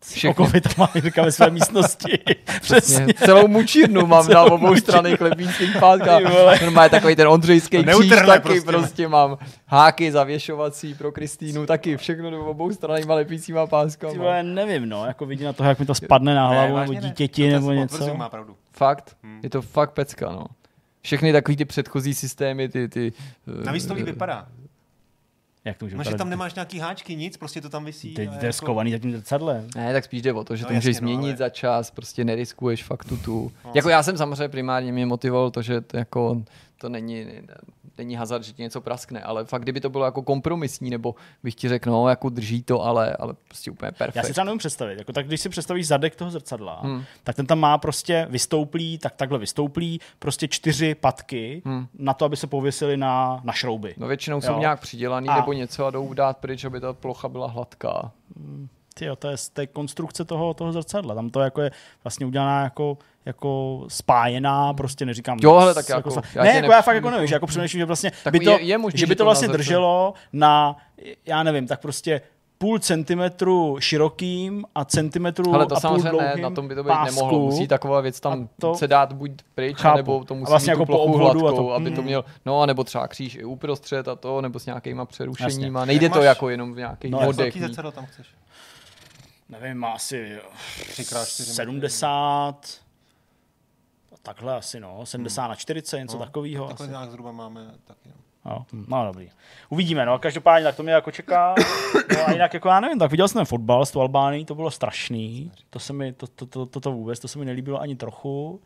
Všechny. 0.06 0.30
Okovy 0.30 0.62
tam 0.62 0.74
má 0.78 0.90
Jirka 0.96 1.22
ve 1.24 1.32
své 1.32 1.50
místnosti. 1.50 2.20
Přesně. 2.62 3.06
Přesně. 3.06 3.14
Celou 3.14 3.48
mučírnu 3.48 4.06
mám 4.08 4.28
na 4.28 4.44
obou 4.44 4.76
stranách 4.76 5.18
klepínských 5.18 5.76
vole. 6.30 6.60
Normálně 6.64 6.90
takový 6.90 7.16
ten 7.16 7.28
ondřejský 7.28 7.84
kříž 7.84 8.10
taky 8.10 8.42
prostě. 8.42 8.62
prostě. 8.72 9.08
mám. 9.08 9.38
Háky 9.68 10.12
zavěšovací 10.12 10.94
pro 10.94 11.12
Kristýnu 11.12 11.66
taky. 11.66 11.98
Všechno 11.98 12.32
do 12.32 12.46
obou 12.46 12.74
stranách 12.74 13.06
lepícíma 13.06 13.66
Ty 13.66 13.70
páskama. 13.70 14.42
nevím, 14.42 14.90
no, 14.90 15.06
jako 15.06 15.26
vidí 15.26 15.44
na 15.44 15.54
to, 15.54 15.64
jak 15.64 15.80
mi 15.80 15.86
to 15.86 15.96
spadne 15.96 16.36
na 16.36 16.48
hlavu, 16.48 16.78
nebo 16.78 16.94
ne. 16.94 17.00
dítěti, 17.00 17.48
To 17.48 17.54
nebo 17.56 17.72
něco. 17.72 18.16
má 18.16 18.30
pravdu. 18.30 18.56
Fakt. 18.72 19.16
Hmm. 19.24 19.40
Je 19.44 19.50
to 19.50 19.62
fakt 19.62 19.92
pecka, 19.92 20.30
no. 20.32 20.46
Všechny 21.02 21.32
takový 21.32 21.58
ty 21.58 21.66
předchozí 21.66 22.14
systémy, 22.14 22.70
ty... 22.70 22.88
ty 22.88 23.14
Navíc 23.66 23.86
to 23.86 23.94
líp 23.94 24.08
eh, 24.08 24.12
vypadá. 24.12 24.48
Jak 25.66 25.78
to 25.78 25.86
může 25.86 25.96
No, 25.98 26.04
že 26.04 26.16
tam 26.16 26.30
nemáš 26.30 26.54
nějaký 26.54 26.80
háčky, 26.80 27.16
nic, 27.16 27.38
prostě 27.38 27.62
to 27.62 27.70
tam 27.70 27.86
visí. 27.86 28.14
Ty 28.14 28.22
jde 28.22 28.32
jako- 28.42 28.54
skovaný 28.54 28.92
za 28.92 28.98
tím 28.98 29.12
zrcadlem. 29.12 29.68
Ne, 29.76 29.94
tak 29.94 30.04
spíš 30.04 30.22
jde 30.22 30.34
o 30.34 30.44
to, 30.44 30.56
že 30.56 30.64
No 30.64 30.68
to 30.68 30.74
můžeš 30.74 30.96
jasně, 30.96 31.02
no, 31.02 31.14
změnit 31.14 31.28
ale- 31.30 31.38
za 31.38 31.50
čas, 31.50 31.92
prostě 31.92 32.24
neriskuješ 32.24 32.84
fakt 32.84 33.06
tu 33.06 33.18
tu. 33.18 33.52
Jako 33.74 33.90
já 33.90 34.04
jsem 34.04 34.18
samozřejmě 34.18 34.50
primárně 34.50 34.92
mě 34.92 35.06
motivoval 35.06 35.52
to, 35.52 35.62
že 35.62 35.82
to 35.82 35.98
jako 35.98 36.44
to 36.82 36.90
není, 36.90 37.26
není 37.98 38.16
hazard, 38.16 38.44
že 38.44 38.54
ti 38.54 38.62
něco 38.62 38.82
praskne, 38.82 39.24
ale 39.24 39.46
fakt 39.46 39.62
kdyby 39.62 39.82
to 39.82 39.90
bylo 39.90 40.06
jako 40.06 40.22
kompromisní, 40.22 40.90
nebo 40.90 41.16
bych 41.44 41.56
ti 41.56 41.70
řekl, 41.70 41.92
no 41.92 42.10
jako 42.10 42.30
drží 42.30 42.64
to, 42.64 42.82
ale, 42.82 43.14
ale 43.20 43.34
prostě 43.48 43.72
úplně 43.72 43.88
Já 43.88 43.92
perfekt. 43.92 44.26
si 44.26 44.32
třeba 44.32 44.46
nevím 44.46 44.58
představit. 44.58 44.98
Jako, 45.00 45.14
tak 45.14 45.28
když 45.28 45.42
si 45.42 45.50
představíš 45.50 45.88
zadek 45.88 46.16
toho 46.16 46.32
zrcadla, 46.32 46.80
Hmm. 46.84 46.96
hmm. 46.96 47.04
tak 47.24 47.36
ten 47.36 47.46
tam 47.46 47.60
má 47.60 47.78
prostě 47.78 48.28
vystouplý, 48.30 48.98
tak 48.98 49.16
takhle 49.16 49.40
vystouplý, 49.40 50.00
prostě 50.20 50.48
čtyři 50.48 50.96
patky 50.96 51.62
Hmm. 51.66 51.88
na 51.94 52.14
to, 52.14 52.26
aby 52.26 52.38
se 52.38 52.48
pověsili 52.48 52.98
na, 52.98 53.42
na 53.44 53.54
šrouby. 53.54 53.94
No 53.98 54.08
většinou 54.08 54.42
jsou 54.42 54.52
Jo. 54.54 54.60
nějak 54.60 54.80
přidělaný 54.80 55.28
A- 55.28 55.36
nebo 55.36 55.54
něco 55.54 55.86
a 55.86 55.90
jdou 55.92 56.14
dát 56.14 56.38
pryč, 56.38 56.64
aby 56.66 56.80
ta 56.80 56.94
plocha 56.94 57.30
byla 57.30 57.48
hladká. 57.48 58.12
Tyjo, 59.00 59.16
to 59.16 59.28
je 59.30 59.38
z 59.38 59.50
té 59.50 59.68
konstrukce 59.68 60.26
toho, 60.26 60.54
toho 60.54 60.72
zrcadla. 60.72 61.16
Tam 61.16 61.30
to 61.30 61.40
jako 61.40 61.62
je 61.62 61.72
vlastně 62.04 62.26
udělaná 62.26 62.64
jako, 62.64 62.98
jako 63.26 63.84
spájená, 63.88 64.74
prostě 64.74 65.06
neříkám. 65.06 65.38
Jo, 65.42 65.58
hele, 65.60 65.74
tak 65.74 65.90
jako- 65.90 66.12
sa- 66.12 66.22
já 66.36 66.44
ne, 66.44 66.50
jako 66.56 66.68
ne- 66.68 66.74
já 66.76 66.82
fakt 66.82 66.96
jako 66.96 67.10
nevím, 67.10 67.28
že 67.28 67.36
jako 67.36 67.48
přemýšlím, 67.48 67.80
že 67.80 67.86
vlastně 67.86 68.12
Tak 68.24 68.34
by 68.34 68.40
to, 68.40 68.50
je- 68.52 68.62
je 68.62 68.78
možný, 68.78 69.00
že 69.00 69.06
by 69.08 69.16
to 69.16 69.20
to 69.20 69.26
vlastně 69.26 69.48
na 69.48 69.54
zrcadle- 69.54 69.58
drželo 69.58 70.14
na, 70.34 70.78
já 71.26 71.44
nevím, 71.44 71.68
tak 71.68 71.80
prostě 71.82 72.22
půl 72.58 72.80
centimetru 72.80 73.78
širokým 73.80 74.66
a 74.76 74.86
centimetru 74.86 75.54
Ale 75.54 75.66
to 75.66 75.76
a 75.76 75.80
půl 75.80 75.82
samozřejmě 75.82 76.04
ne, 76.04 76.10
dlouhým 76.12 76.42
na 76.42 76.50
tom 76.50 76.68
by 76.68 76.76
to 76.76 76.84
být 76.84 76.88
pásku. 76.88 77.16
nemohlo. 77.16 77.40
Musí 77.40 77.68
taková 77.68 78.02
věc 78.02 78.20
tam 78.20 78.50
to- 78.62 78.76
se 78.76 78.88
dát 78.88 79.14
buď 79.14 79.32
pryč, 79.56 79.78
Chápu. 79.78 79.98
nebo 79.98 80.24
to 80.24 80.34
A 80.34 80.38
musí 80.38 80.50
vlastně 80.50 80.72
mít 80.74 80.80
jako 80.80 80.86
plochu 80.86 81.04
obvodu 81.04 81.40
a 81.40 81.42
hladkou, 81.42 81.64
to- 81.68 81.74
aby 81.74 81.92
to 81.92 82.02
mm. 82.02 82.08
měl, 82.08 82.26
no 82.46 82.62
a 82.62 82.66
nebo 82.66 82.84
třeba 82.84 83.08
kříž 83.08 83.36
i 83.36 83.44
uprostřed 83.44 84.08
a 84.08 84.16
to, 84.16 84.42
nebo 84.42 84.60
s 84.60 84.66
nějakýma 84.66 85.06
přerušeníma. 85.06 85.80
Jasně. 85.80 85.88
Nejde 85.88 86.06
Jak 86.06 86.14
to 86.14 86.20
máš- 86.20 86.26
jako 86.26 86.50
jenom 86.50 86.74
v 86.74 86.78
nějakých 86.78 87.12
No, 87.12 87.20
no, 87.20 87.26
modech. 87.26 87.56
Mít. 87.56 87.62
zrcadlo 87.62 87.92
tam 87.92 88.06
chceš. 88.06 88.28
Nevím, 89.50 89.78
má 89.78 89.92
asi 89.92 90.38
Třikrát 90.90 91.28
čtyři 91.30 91.50
metry. 91.50 91.56
70, 91.56 92.82
takhle 94.22 94.56
asi 94.58 94.80
no, 94.80 95.06
70 95.06 95.48
na 95.48 95.56
40, 95.56 96.00
něco 96.00 96.18
No, 96.18 96.26
takového. 96.26 96.68
Takhle 96.68 96.86
Asi. 96.86 96.92
nějak 96.92 97.10
zhruba 97.12 97.32
máme 97.32 97.72
taky. 97.86 98.10
No. 98.10 98.14
No, 98.46 98.66
hm, 98.74 98.86
no 98.88 99.06
dobrý. 99.06 99.30
Uvidíme, 99.70 100.06
no, 100.06 100.20
každopádně 100.20 100.64
tak 100.64 100.76
to 100.76 100.84
mě 100.84 100.92
jako 100.94 101.12
čeká. 101.12 101.56
No 102.16 102.28
a 102.28 102.32
jinak 102.32 102.54
jako 102.54 102.68
já 102.70 102.80
nevím, 102.80 103.00
tak 103.00 103.12
viděl 103.12 103.28
jsem 103.28 103.40
ten 103.40 103.46
fotbal 103.46 103.86
s 103.86 103.92
tou 103.92 104.02
Albánií, 104.02 104.46
to 104.46 104.56
bylo 104.56 104.72
strašný. 104.72 105.52
To 105.70 105.80
se 105.80 105.94
mi, 105.94 106.14
to, 106.14 106.28
to, 106.28 106.46
to, 106.46 106.66
to, 106.66 106.80
to 106.80 106.92
vůbec, 106.92 107.20
to 107.20 107.28
se 107.28 107.40
mi 107.40 107.46
nelíbilo 107.46 107.82
ani 107.82 107.96
trochu. 107.96 108.62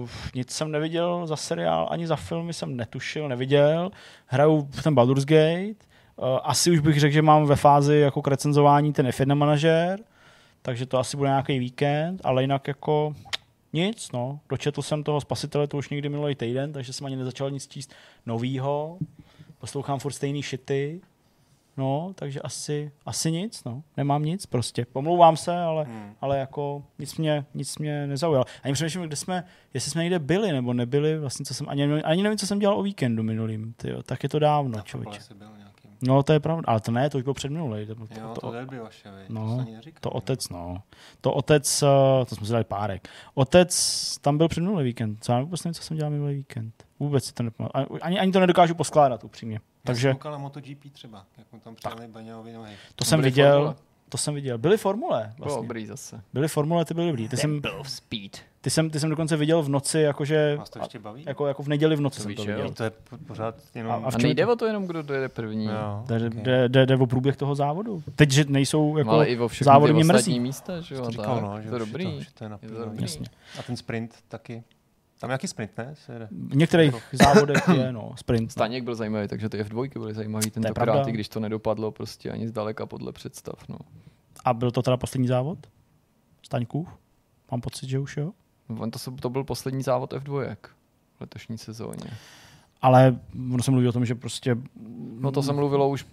Uh, 0.00 0.08
nic 0.34 0.50
jsem 0.50 0.70
neviděl 0.70 1.26
za 1.26 1.36
seriál, 1.36 1.88
ani 1.90 2.06
za 2.06 2.16
filmy 2.16 2.52
jsem 2.52 2.76
netušil, 2.76 3.28
neviděl. 3.28 3.90
Hraju 4.26 4.68
v 4.70 4.82
ten 4.82 4.94
Baldur's 4.94 5.24
Gate. 5.24 5.88
Uh, 6.18 6.38
asi 6.42 6.70
už 6.70 6.80
bych 6.80 7.00
řekl, 7.00 7.12
že 7.12 7.22
mám 7.22 7.46
ve 7.46 7.56
fázi 7.56 7.96
jako 7.96 8.22
k 8.22 8.28
recenzování 8.28 8.92
ten 8.92 9.06
F1 9.06 9.34
manažer, 9.34 10.00
takže 10.62 10.86
to 10.86 10.98
asi 10.98 11.16
bude 11.16 11.28
nějaký 11.28 11.58
víkend, 11.58 12.20
ale 12.24 12.42
jinak 12.42 12.68
jako 12.68 13.14
nic, 13.72 14.12
no. 14.12 14.40
Dočetl 14.48 14.82
jsem 14.82 15.04
toho 15.04 15.20
Spasitele, 15.20 15.66
to 15.66 15.76
už 15.76 15.88
někdy 15.88 16.08
minulý 16.08 16.34
týden, 16.34 16.72
takže 16.72 16.92
jsem 16.92 17.06
ani 17.06 17.16
nezačal 17.16 17.50
nic 17.50 17.68
číst 17.68 17.92
novýho. 18.26 18.98
Poslouchám 19.58 19.98
furt 19.98 20.12
stejný 20.12 20.42
shity. 20.42 21.00
No, 21.76 22.12
takže 22.14 22.40
asi, 22.40 22.92
asi 23.06 23.32
nic, 23.32 23.64
no. 23.64 23.82
Nemám 23.96 24.24
nic 24.24 24.46
prostě. 24.46 24.86
Pomlouvám 24.92 25.36
se, 25.36 25.58
ale, 25.58 25.84
hmm. 25.84 26.14
ale 26.20 26.38
jako 26.38 26.84
nic 26.98 27.16
mě, 27.16 27.44
nic 27.54 27.78
mě 27.78 28.06
nezaujalo. 28.06 28.44
Ani 28.62 28.74
přemýšlím, 28.74 29.02
kde 29.02 29.16
jsme, 29.16 29.44
jestli 29.74 29.90
jsme 29.90 30.02
někde 30.02 30.18
byli 30.18 30.52
nebo 30.52 30.72
nebyli, 30.72 31.18
vlastně 31.18 31.44
co 31.44 31.54
jsem, 31.54 31.68
ani, 31.68 32.02
ani 32.02 32.22
nevím, 32.22 32.38
co 32.38 32.46
jsem 32.46 32.58
dělal 32.58 32.78
o 32.78 32.82
víkendu 32.82 33.22
minulým, 33.22 33.74
tyjo. 33.76 34.02
tak 34.02 34.22
je 34.22 34.28
to 34.28 34.38
dávno, 34.38 34.80
člověče. 34.80 35.20
No, 36.02 36.22
to 36.22 36.32
je 36.32 36.40
pravda, 36.40 36.62
ale 36.66 36.80
to 36.80 36.90
ne, 36.92 37.10
to 37.10 37.18
už 37.18 37.24
bylo 37.24 37.34
předminulý. 37.34 37.86
To, 37.86 37.94
to, 37.94 38.02
Jo, 38.20 38.30
to, 38.34 38.40
to 38.40 38.52
derby 38.52 38.78
vaše, 38.78 39.02
to 39.26 39.32
No, 39.32 39.56
se 39.56 39.62
ani 39.62 39.72
neříká. 39.74 39.98
to 40.00 40.10
otec, 40.10 40.48
no. 40.48 40.82
To 41.20 41.32
otec, 41.32 41.82
eh, 41.82 42.24
to 42.26 42.34
jsme 42.36 42.46
si 42.46 42.52
dali 42.52 42.64
párek. 42.64 43.08
Otec 43.34 44.18
tam 44.20 44.38
byl 44.38 44.48
před 44.48 44.60
minulý 44.60 44.84
víkend. 44.84 45.18
Co 45.24 45.32
já 45.32 45.40
vůbec 45.40 45.64
nevím, 45.64 45.74
co 45.74 45.82
jsem 45.82 45.96
dělal 45.96 46.10
minulý 46.10 46.34
víkend. 46.34 46.84
Vůbec 47.00 47.24
si 47.24 47.32
to 47.32 47.42
nepamatuji. 47.42 48.00
Ani, 48.02 48.20
ani 48.20 48.32
to 48.32 48.40
nedokážu 48.40 48.74
poskládat 48.74 49.24
upřímně. 49.24 49.60
Takže... 49.84 50.08
Já 50.08 50.14
jsem 50.22 50.32
na 50.32 50.38
MotoGP 50.38 50.92
třeba, 50.92 51.24
jak 51.38 51.52
mu 51.52 51.60
tam 51.60 51.74
přijeli 51.74 52.08
Baňovi 52.08 52.52
nohy. 52.52 52.74
to 52.94 53.04
jsem 53.04 53.20
viděl. 53.22 53.76
To 54.08 54.18
jsem 54.18 54.34
viděl. 54.34 54.58
Byly 54.58 54.76
formule. 54.76 55.32
Bylo 55.36 55.44
Vlastně. 55.48 55.62
dobrý 55.62 55.86
zase. 55.86 56.20
Byly 56.32 56.48
formule, 56.48 56.84
ty 56.84 56.94
byly 56.94 57.06
dobrý. 57.06 57.28
Ty 57.28 57.36
jsem, 57.36 57.60
of 57.80 57.90
Speed. 57.90 58.38
ty, 58.60 58.70
jsem, 58.70 58.90
ty 58.90 59.00
jsem 59.00 59.10
dokonce 59.10 59.36
viděl 59.36 59.62
v 59.62 59.68
noci, 59.68 59.98
jakože, 60.00 60.56
Vás 60.58 60.70
to 60.70 60.78
ještě 60.78 60.98
baví? 60.98 61.22
jako, 61.26 61.46
jako 61.46 61.62
v 61.62 61.68
neděli 61.68 61.96
v 61.96 62.00
noci 62.00 62.16
To 62.16 62.22
jsem 62.22 62.28
víš, 62.28 62.36
to 62.36 62.42
jo. 62.50 62.56
viděl. 62.56 62.70
To 62.70 62.84
je 62.84 62.90
po- 62.90 63.18
pořád 63.26 63.54
jenom... 63.74 63.92
A- 63.92 63.94
a 63.94 64.10
v 64.10 64.14
A 64.14 64.18
nejde 64.18 64.46
o 64.46 64.56
to 64.56 64.66
jenom, 64.66 64.86
kdo 64.86 65.02
dojede 65.02 65.28
první. 65.28 65.64
Jo, 65.64 66.04
Jde, 66.06 66.16
okay. 66.16 66.42
jde, 66.42 66.68
jde, 66.68 66.86
jde, 66.86 66.96
o 66.96 67.06
průběh 67.06 67.36
toho 67.36 67.54
závodu. 67.54 68.02
Teď, 68.16 68.30
že 68.30 68.44
nejsou 68.48 68.96
jako 68.96 69.10
ale 69.10 69.26
i 69.26 69.38
o 69.38 69.48
všechny 69.48 69.64
závody 69.64 69.90
ty 69.92 69.94
mě 69.94 70.02
ostatní 70.04 70.32
mrzí. 70.34 70.40
místa, 70.40 70.80
že 70.80 70.94
jo? 70.94 71.04
to 71.04 71.10
říkal, 71.10 71.34
tak. 71.34 71.44
no, 71.44 71.62
že 71.62 71.70
to 71.70 71.78
dobrý. 71.78 72.04
To, 72.04 72.20
že 72.20 72.26
to 72.34 72.44
je 72.44 72.50
Je 72.62 72.68
to 72.68 72.84
dobrý. 72.84 73.02
Jasně. 73.02 73.26
A 73.58 73.62
ten 73.62 73.76
sprint 73.76 74.14
taky. 74.28 74.62
Tam 75.18 75.28
nějaký 75.28 75.48
sprint, 75.48 75.78
ne? 75.78 75.94
V 76.30 76.56
některých 76.56 76.94
závodech 77.12 77.68
je 77.68 77.92
no, 77.92 78.12
sprint. 78.16 78.42
No. 78.42 78.50
Staněk 78.50 78.84
byl 78.84 78.94
zajímavý, 78.94 79.28
takže 79.28 79.48
ty 79.48 79.62
F2 79.62 79.98
byly 79.98 80.14
zajímavý 80.14 80.50
tentokrát, 80.50 81.08
i 81.08 81.12
když 81.12 81.28
to 81.28 81.40
nedopadlo 81.40 81.90
prostě 81.90 82.30
ani 82.30 82.48
zdaleka 82.48 82.86
podle 82.86 83.12
představ. 83.12 83.68
No. 83.68 83.78
A 84.44 84.54
byl 84.54 84.70
to 84.70 84.82
teda 84.82 84.96
poslední 84.96 85.28
závod? 85.28 85.58
Staňkův? 86.42 86.88
Mám 87.50 87.60
pocit, 87.60 87.88
že 87.88 87.98
už 87.98 88.16
jo? 88.16 88.32
On 88.78 88.90
to, 88.90 88.98
to 89.20 89.30
byl 89.30 89.44
poslední 89.44 89.82
závod 89.82 90.12
F2 90.12 90.56
v 91.16 91.20
letošní 91.20 91.58
sezóně. 91.58 92.10
Ale 92.82 93.16
ono 93.54 93.62
se 93.62 93.70
mluví 93.70 93.88
o 93.88 93.92
tom, 93.92 94.04
že 94.06 94.14
prostě 94.14 94.56
No 95.20 95.32
to 95.32 95.42
se 95.42 95.52
mluvilo 95.52 95.88
už 95.88 96.06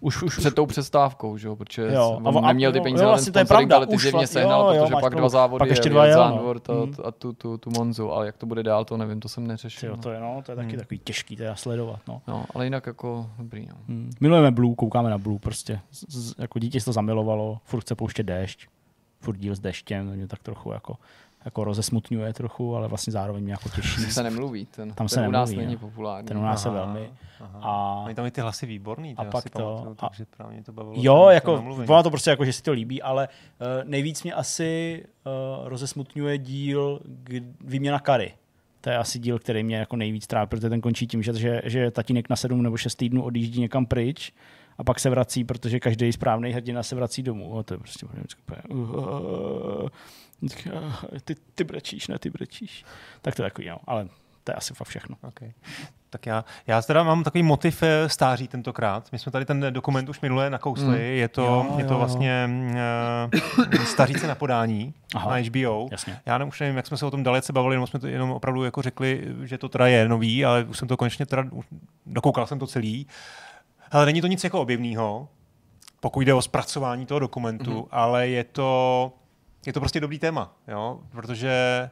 už, 0.00 0.22
už, 0.22 0.38
před 0.38 0.54
tou 0.54 0.66
přestávkou, 0.66 1.36
že 1.38 1.48
jo, 1.48 1.56
protože 1.56 1.90
Jo, 1.94 2.20
on 2.24 2.38
a- 2.44 2.46
neměl 2.48 2.72
ty 2.72 2.80
peníze 2.80 3.04
jo, 3.04 3.10
na 3.10 3.16
ten 3.16 3.24
to 3.32 3.38
je 3.38 3.44
sponsoring, 3.44 3.48
pravda, 3.68 3.76
ale 3.76 3.86
ty 3.86 3.98
zjevně 3.98 4.18
vlastně- 4.18 4.40
sehnal, 4.40 4.60
jo, 4.60 4.74
jo, 4.76 4.82
protože 4.82 4.92
pak 4.92 5.00
pravdu. 5.00 5.18
dva 5.18 5.28
závody 5.28 5.58
Pak 5.58 5.68
ještě 5.68 5.88
dva 5.88 6.06
jel, 6.06 6.18
no. 6.18 6.24
Zandvoort 6.24 6.70
a, 6.70 6.72
Mm. 6.72 6.92
a 7.04 7.10
tu, 7.10 7.32
tu, 7.32 7.58
tu, 7.58 7.70
Monzu, 7.70 8.12
ale 8.12 8.26
jak 8.26 8.36
to 8.36 8.46
bude 8.46 8.62
dál, 8.62 8.84
to 8.84 8.96
nevím, 8.96 9.20
to 9.20 9.28
jsem 9.28 9.46
neřešil. 9.46 9.88
Jo, 9.90 9.96
to 9.96 10.10
je, 10.10 10.20
no, 10.20 10.42
to 10.46 10.52
je 10.52 10.56
taky 10.56 10.68
Hmm. 10.68 10.78
takový 10.78 10.98
těžký 11.04 11.36
teda 11.36 11.56
sledovat. 11.56 12.00
No. 12.08 12.22
No, 12.28 12.44
ale 12.54 12.64
jinak 12.66 12.86
jako 12.86 13.30
dobrý, 13.38 13.66
no. 13.66 13.74
Hmm. 13.88 14.10
Milujeme 14.20 14.50
Blue, 14.50 14.74
koukáme 14.74 15.10
na 15.10 15.18
Blue 15.18 15.38
prostě. 15.38 15.80
Z, 15.90 16.04
z, 16.08 16.34
jako 16.38 16.58
dítě 16.58 16.80
se 16.80 16.84
to 16.84 16.92
zamilovalo, 16.92 17.58
furt 17.64 17.80
chce 17.80 17.94
pouštět 17.94 18.22
déšť, 18.22 18.66
furt 19.20 19.36
díl 19.36 19.54
s 19.54 19.60
deštěm, 19.60 20.26
tak 20.28 20.42
trochu 20.42 20.72
jako, 20.72 20.96
jako 21.44 21.64
rozesmutňuje 21.64 22.32
trochu, 22.32 22.76
ale 22.76 22.88
vlastně 22.88 23.12
zároveň 23.12 23.42
mě 23.44 23.52
jako 23.52 23.68
těší. 23.68 24.02
Tam 24.02 24.10
se 24.10 24.22
nemluví, 24.22 24.66
ten, 24.66 24.88
Tam 24.88 24.94
ten 24.94 25.08
se 25.08 25.28
u 25.28 25.30
nás 25.30 25.48
nemluví, 25.50 25.66
není 25.66 25.76
populární. 25.78 26.28
Ten 26.28 26.38
u 26.38 26.42
nás 26.42 26.64
je 26.64 26.70
Aha, 26.70 26.80
velmi. 26.84 27.10
aha. 27.40 27.60
A 27.62 28.02
Mají 28.02 28.14
tam 28.14 28.26
i 28.26 28.30
ty 28.30 28.40
hlasy 28.40 28.66
výborný, 28.66 29.14
a 29.16 29.24
pak 29.24 29.50
to- 29.50 29.58
pamatuju, 29.58 29.96
a- 29.98 30.08
takže 30.08 30.24
právě 30.36 30.62
to 30.62 30.72
bavilo. 30.72 30.94
Jo, 30.98 31.28
jako, 31.30 31.54
ono 31.88 32.02
to 32.02 32.10
prostě 32.10 32.30
jako, 32.30 32.44
že 32.44 32.52
si 32.52 32.62
to 32.62 32.72
líbí, 32.72 33.02
ale 33.02 33.28
uh, 33.28 33.88
nejvíc 33.88 34.22
mě 34.22 34.34
asi 34.34 35.02
uh, 35.62 35.68
rozesmutňuje 35.68 36.38
díl 36.38 37.00
k, 37.24 37.42
výměna 37.60 37.98
kary. 37.98 38.34
To 38.80 38.90
je 38.90 38.96
asi 38.96 39.18
díl, 39.18 39.38
který 39.38 39.62
mě 39.62 39.76
jako 39.76 39.96
nejvíc 39.96 40.26
trápí, 40.26 40.50
protože 40.50 40.68
ten 40.70 40.80
končí 40.80 41.06
tím, 41.06 41.22
že, 41.22 41.34
že, 41.34 41.62
že 41.64 41.90
tatínek 41.90 42.28
na 42.30 42.36
sedm 42.36 42.62
nebo 42.62 42.76
šest 42.76 42.94
týdnů 42.94 43.22
odjíždí 43.24 43.60
někam 43.60 43.86
pryč 43.86 44.32
a 44.78 44.84
pak 44.84 45.00
se 45.00 45.10
vrací, 45.10 45.44
protože 45.44 45.80
každý 45.80 46.12
správný 46.12 46.52
hrdina 46.52 46.82
se 46.82 46.94
vrací 46.96 47.22
domů. 47.22 47.50
O, 47.50 47.62
to 47.62 47.74
je 47.74 47.78
prostě 47.78 48.06
úplně, 48.06 48.62
uh, 48.68 49.88
ty, 51.24 51.36
ty 51.54 51.64
brečíš, 51.64 52.08
ne, 52.08 52.18
ty 52.18 52.30
brečíš. 52.30 52.84
Tak 53.22 53.34
to 53.34 53.42
je 53.42 53.50
takový, 53.50 53.68
no, 53.68 53.78
ale 53.86 54.08
to 54.44 54.52
je 54.52 54.54
asi 54.54 54.74
fakt 54.74 54.88
všechno. 54.88 55.16
Okay. 55.22 55.52
Tak 56.10 56.26
já, 56.26 56.44
já 56.66 56.82
teda 56.82 57.02
mám 57.02 57.24
takový 57.24 57.42
motiv 57.42 57.82
eh, 57.82 58.08
stáří 58.08 58.48
tentokrát. 58.48 59.12
My 59.12 59.18
jsme 59.18 59.32
tady 59.32 59.44
ten 59.44 59.66
dokument 59.70 60.08
už 60.08 60.20
minule 60.20 60.50
nakousli. 60.50 60.86
Mm. 60.86 60.94
Je 60.94 61.28
to, 61.28 61.42
Jo, 61.42 61.74
je 61.78 61.84
to 61.84 61.92
jo, 61.92 61.98
vlastně 61.98 62.50
uh, 63.74 63.84
staříce 63.84 64.26
na 64.26 64.34
podání 64.34 64.94
Aha. 65.14 65.30
na 65.30 65.36
HBO. 65.36 65.88
Jasně. 65.90 66.20
Já 66.26 66.38
ne, 66.38 66.44
už 66.44 66.60
nevím, 66.60 66.76
jak 66.76 66.86
jsme 66.86 66.96
se 66.96 67.06
o 67.06 67.10
tom 67.10 67.22
dalece 67.22 67.52
bavili, 67.52 67.74
jenom 67.74 67.86
jsme 67.86 68.00
to 68.00 68.06
jenom 68.06 68.30
opravdu 68.30 68.64
jako 68.64 68.82
řekli, 68.82 69.24
že 69.42 69.58
to 69.58 69.68
teda 69.68 69.86
je 69.86 70.08
nový, 70.08 70.44
ale 70.44 70.64
už 70.64 70.78
jsem 70.78 70.88
to 70.88 70.96
konečně 70.96 71.26
teda, 71.26 71.44
dokoukal 72.06 72.46
jsem 72.46 72.58
to 72.58 72.66
celý. 72.66 73.06
Ale 73.90 74.06
není 74.06 74.20
to 74.20 74.26
nic 74.26 74.44
jako 74.44 74.60
objevného, 74.60 75.28
pokud 76.00 76.20
jde 76.20 76.34
o 76.34 76.42
zpracování 76.42 77.06
toho 77.06 77.18
dokumentu, 77.18 77.80
mm-hmm. 77.80 77.88
ale 77.90 78.28
je 78.28 78.44
to, 78.44 79.12
je 79.66 79.72
to 79.72 79.80
prostě 79.80 80.00
dobrý 80.00 80.18
téma, 80.18 80.54
jo? 80.68 81.00
protože 81.10 81.90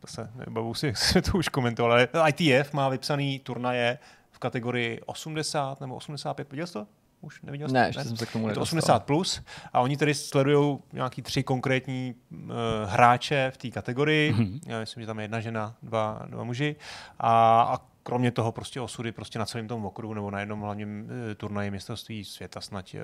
to 0.00 0.06
se 0.06 0.30
nebavu 0.34 0.74
si, 0.74 0.86
jak 0.86 0.98
jsme 0.98 1.22
to 1.22 1.38
už 1.38 1.48
komentovali, 1.48 2.08
ale 2.12 2.30
ITF 2.30 2.72
má 2.72 2.88
vypsaný 2.88 3.38
turnaje 3.38 3.98
v 4.30 4.38
kategorii 4.38 5.00
80 5.06 5.80
nebo 5.80 5.94
85, 5.94 6.50
viděl 6.50 6.66
jsi 6.66 6.72
to? 6.72 6.86
Už 7.20 7.42
neviděl 7.42 7.68
jsi 7.68 7.74
Ne, 7.74 7.82
to? 7.82 7.86
ještě 7.88 8.04
jsem 8.04 8.16
se 8.16 8.26
k 8.26 8.32
tomu 8.32 8.48
Je 8.48 8.54
to 8.54 8.60
nedostal. 8.60 8.78
80 8.78 9.04
plus 9.04 9.42
a 9.72 9.80
oni 9.80 9.96
tedy 9.96 10.14
sledují 10.14 10.78
nějaký 10.92 11.22
tři 11.22 11.42
konkrétní 11.42 12.14
uh, 12.30 12.38
hráče 12.86 13.50
v 13.54 13.56
té 13.56 13.70
kategorii. 13.70 14.32
Mhm. 14.32 14.42
Mm-hmm. 14.42 14.60
Já 14.66 14.80
myslím, 14.80 15.02
že 15.02 15.06
tam 15.06 15.18
je 15.18 15.24
jedna 15.24 15.40
žena, 15.40 15.74
dva, 15.82 16.22
dva 16.26 16.44
muži. 16.44 16.76
A, 17.18 17.62
a 17.62 17.78
kromě 18.02 18.30
toho 18.30 18.52
prostě 18.52 18.80
osudy 18.80 19.12
prostě 19.12 19.38
na 19.38 19.46
celém 19.46 19.68
tom 19.68 19.84
okruhu 19.86 20.14
nebo 20.14 20.30
na 20.30 20.40
jednom 20.40 20.60
hlavním 20.60 21.08
e, 21.30 21.34
turnaji 21.34 21.70
mistrovství 21.70 22.24
světa 22.24 22.60
snad, 22.60 22.94
e, 22.94 22.98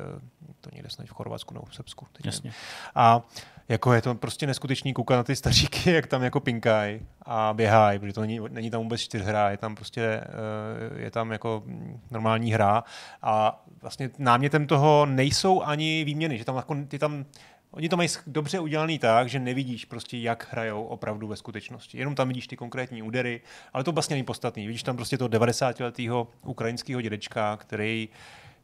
to 0.61 0.71
někde 0.73 0.91
snad 0.91 1.07
v 1.07 1.11
Chorvatsku 1.13 1.55
nebo 1.55 1.67
v 1.67 1.75
Srbsku. 1.75 2.07
Jasně. 2.25 2.51
nevím. 2.51 2.61
A 2.95 3.23
jako 3.69 3.93
je 3.93 4.03
to 4.03 4.15
prostě 4.15 4.47
neskutečný 4.47 4.95
koukat 4.95 5.17
na 5.17 5.25
ty 5.25 5.37
staříky, 5.37 5.91
jak 5.93 6.07
tam 6.07 6.23
jako 6.23 6.41
pinkají 6.41 7.01
a 7.23 7.55
běhají, 7.55 7.99
protože 7.99 8.13
to 8.13 8.21
není, 8.21 8.41
není 8.49 8.71
tam 8.71 8.83
vůbec 8.83 9.01
čtyřhra, 9.01 9.51
je 9.51 9.57
tam 9.57 9.75
prostě 9.75 10.03
e, 10.03 11.03
je 11.03 11.11
tam 11.11 11.33
jako 11.33 11.63
normální 12.11 12.53
hra 12.53 12.85
a 13.23 13.65
vlastně 13.83 14.11
námětem 14.19 14.67
toho 14.67 15.07
nejsou 15.07 15.63
ani 15.63 16.05
výměny, 16.05 16.39
že 16.39 16.45
tam 16.45 16.57
jako, 16.57 16.77
ty 16.89 16.99
tam 16.99 17.25
Oni 17.71 17.89
to 17.89 17.97
mají 17.97 18.09
dobře 18.27 18.61
udělaný 18.61 18.99
tak, 18.99 19.29
že 19.29 19.39
nevidíš 19.39 19.85
prostě, 19.85 20.19
jak 20.19 20.49
hrajou 20.53 20.85
opravdu 20.85 21.27
ve 21.27 21.37
skutečnosti. 21.37 21.99
Jenom 21.99 22.15
tam 22.15 22.29
vidíš 22.29 22.47
ty 22.47 22.57
konkrétní 22.57 23.03
údery, 23.03 23.41
ale 23.73 23.85
to 23.85 23.93
vlastně 23.93 24.15
není 24.15 24.25
podstatný. 24.25 24.67
Vidíš 24.67 24.83
tam 24.83 24.97
prostě 24.97 25.19
toho 25.19 25.29
90-letého 25.29 26.29
ukrajinského 26.45 27.01
dědečka, 27.01 27.57
který 27.57 28.09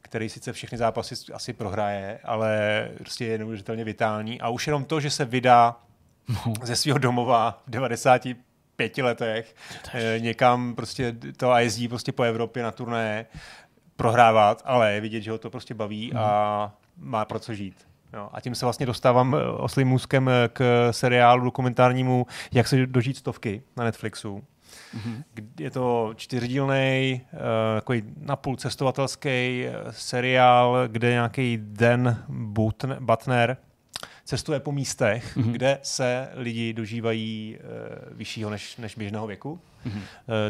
který 0.03 0.29
sice 0.29 0.53
všechny 0.53 0.77
zápasy 0.77 1.15
asi 1.33 1.53
prohraje, 1.53 2.19
ale 2.23 2.87
prostě 2.97 3.25
je 3.25 3.37
neuvěřitelně 3.37 3.83
vitální. 3.83 4.41
A 4.41 4.49
už 4.49 4.67
jenom 4.67 4.85
to, 4.85 4.99
že 4.99 5.09
se 5.09 5.25
vydá 5.25 5.79
ze 6.63 6.75
svého 6.75 6.97
domova 6.97 7.61
v 7.67 7.69
95 7.69 8.97
letech 8.97 9.55
eh, 9.93 10.19
někam 10.19 10.75
prostě 10.75 11.15
to 11.37 11.51
a 11.51 11.59
jezdí 11.59 11.87
prostě 11.87 12.11
po 12.11 12.23
Evropě 12.23 12.63
na 12.63 12.71
turné 12.71 13.25
prohrávat, 13.95 14.61
ale 14.65 14.93
je 14.93 15.01
vidět, 15.01 15.21
že 15.21 15.31
ho 15.31 15.37
to 15.37 15.49
prostě 15.49 15.73
baví 15.73 16.13
a 16.13 16.71
má 16.97 17.25
pro 17.25 17.39
co 17.39 17.53
žít. 17.53 17.87
Jo, 18.13 18.29
a 18.33 18.41
tím 18.41 18.55
se 18.55 18.65
vlastně 18.65 18.85
dostávám 18.85 19.35
eh, 19.35 19.49
oslým 19.51 19.87
můzkem 19.87 20.29
eh, 20.29 20.49
k 20.53 20.87
seriálu 20.91 21.43
dokumentárnímu 21.43 22.27
Jak 22.51 22.67
se 22.67 22.85
dožít 22.85 23.17
stovky 23.17 23.61
na 23.77 23.83
Netflixu. 23.83 24.43
Mm-hmm. 24.95 25.23
Je 25.59 25.71
to 25.71 26.13
čtyřdílný, 26.15 27.21
uh, 27.33 27.39
takový 27.75 28.03
napůl 28.17 28.55
cestovatelský 28.55 29.29
eh, 29.29 29.73
seriál, 29.89 30.87
kde 30.87 31.11
nějaký 31.11 31.59
Dan 31.61 32.23
Butner, 32.99 33.57
cestuje 34.25 34.59
po 34.59 34.71
místech, 34.71 35.37
mm-hmm. 35.37 35.51
kde 35.51 35.79
se 35.81 36.29
lidi 36.33 36.73
dožívají 36.73 37.57
uh, 37.57 38.17
vyššího 38.17 38.49
než, 38.49 38.77
než 38.77 38.95
běžného 38.95 39.27
věku. 39.27 39.59
Mm-hmm. 39.85 40.01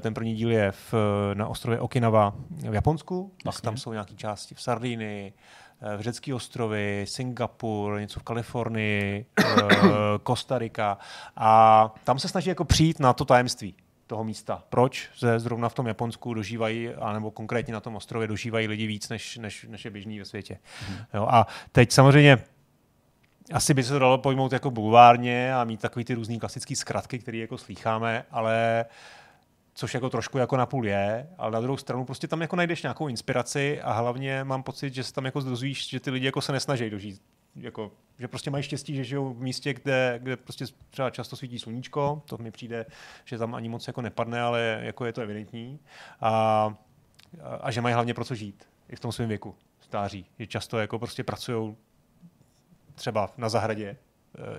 Ten 0.02 0.14
první 0.14 0.36
díl 0.36 0.52
je 0.52 0.72
v, 0.72 0.94
na 1.34 1.48
ostrově 1.48 1.80
Okinawa 1.80 2.36
v 2.70 2.74
Japonsku, 2.74 3.32
pak 3.44 3.62
tam 3.62 3.78
jsou 3.78 3.91
nějaké 3.91 4.16
části 4.16 4.56
v 4.56 4.62
Sardinii, 4.62 5.34
v 5.98 6.02
řecký 6.02 6.34
ostrovy, 6.34 7.06
Singapur, 7.08 8.00
něco 8.00 8.20
v 8.20 8.24
Kalifornii, 8.24 9.26
Kostarika 10.24 10.98
a 11.36 11.94
tam 12.04 12.20
se 12.20 12.28
snaží 12.28 12.50
jako 12.50 12.66
přijít 12.66 13.00
na 13.00 13.14
to 13.14 13.26
tajemství 13.26 13.76
toho 14.08 14.24
místa. 14.24 14.64
Proč 14.70 15.10
se 15.16 15.40
zrovna 15.40 15.70
v 15.70 15.74
tom 15.74 15.88
Japonsku 15.88 16.34
dožívají, 16.34 16.90
anebo 16.90 17.32
konkrétně 17.32 17.74
na 17.74 17.80
tom 17.80 17.96
ostrově 17.96 18.28
dožívají 18.28 18.68
lidi 18.68 18.88
víc, 18.88 19.10
než, 19.10 19.38
než, 19.38 19.66
než 19.70 19.86
je 19.86 19.92
běžný 19.92 20.20
ve 20.20 20.26
světě. 20.26 20.60
Hmm. 20.88 20.98
Jo, 21.14 21.28
a 21.30 21.48
teď 21.72 21.92
samozřejmě 21.92 22.38
asi 23.54 23.74
by 23.74 23.84
se 23.84 23.94
to 23.94 24.00
dalo 24.00 24.18
pojmout 24.18 24.52
jako 24.52 24.72
bulvárně 24.72 25.56
a 25.56 25.64
mít 25.64 25.82
takový 25.82 26.06
ty 26.06 26.14
různý 26.14 26.40
klasický 26.40 26.76
zkratky, 26.76 27.20
které 27.20 27.38
jako 27.38 27.58
slýcháme, 27.58 28.26
ale 28.32 28.86
což 29.74 29.94
jako 29.94 30.10
trošku 30.10 30.38
jako 30.38 30.58
napůl 30.58 30.86
je, 30.86 31.30
ale 31.38 31.52
na 31.52 31.62
druhou 31.62 31.78
stranu 31.78 32.06
prostě 32.06 32.28
tam 32.28 32.42
jako 32.42 32.56
najdeš 32.56 32.84
nějakou 32.84 33.08
inspiraci 33.08 33.82
a 33.82 33.94
hlavně 33.94 34.44
mám 34.44 34.64
pocit, 34.64 34.94
že 34.94 35.04
se 35.04 35.14
tam 35.14 35.26
jako 35.26 35.40
dozvíš, 35.40 35.90
že 35.90 36.00
ty 36.00 36.12
lidi 36.12 36.26
jako 36.26 36.42
se 36.42 36.52
nesnaží 36.52 36.90
dožít 36.90 37.22
jako, 37.56 37.92
že 38.20 38.28
prostě 38.28 38.52
mají 38.52 38.64
štěstí, 38.64 38.96
že 38.96 39.04
žijou 39.04 39.34
v 39.34 39.42
místě, 39.42 39.74
kde, 39.74 40.20
kde 40.24 40.38
prostě 40.38 40.66
třeba 40.90 41.10
často 41.10 41.36
svítí 41.36 41.60
sluníčko, 41.60 42.22
to 42.26 42.38
mi 42.38 42.52
přijde, 42.52 42.86
že 43.26 43.38
tam 43.38 43.56
ani 43.56 43.70
moc 43.70 43.88
jako 43.88 44.02
nepadne, 44.02 44.42
ale 44.42 44.80
jako 44.84 45.06
je 45.06 45.14
to 45.14 45.22
evidentní. 45.22 45.80
A, 46.22 46.74
a 47.62 47.72
že 47.72 47.82
mají 47.82 47.94
hlavně 47.94 48.14
pro 48.14 48.26
co 48.26 48.36
žít 48.36 48.68
i 48.90 48.96
v 48.96 49.00
tom 49.00 49.12
svém 49.12 49.30
věku, 49.30 49.56
stáří, 49.82 50.26
že 50.40 50.48
často 50.48 50.80
jako 50.80 51.00
prostě 51.00 51.24
pracují 51.24 51.76
třeba 52.96 53.34
na 53.38 53.50
zahradě, 53.50 53.98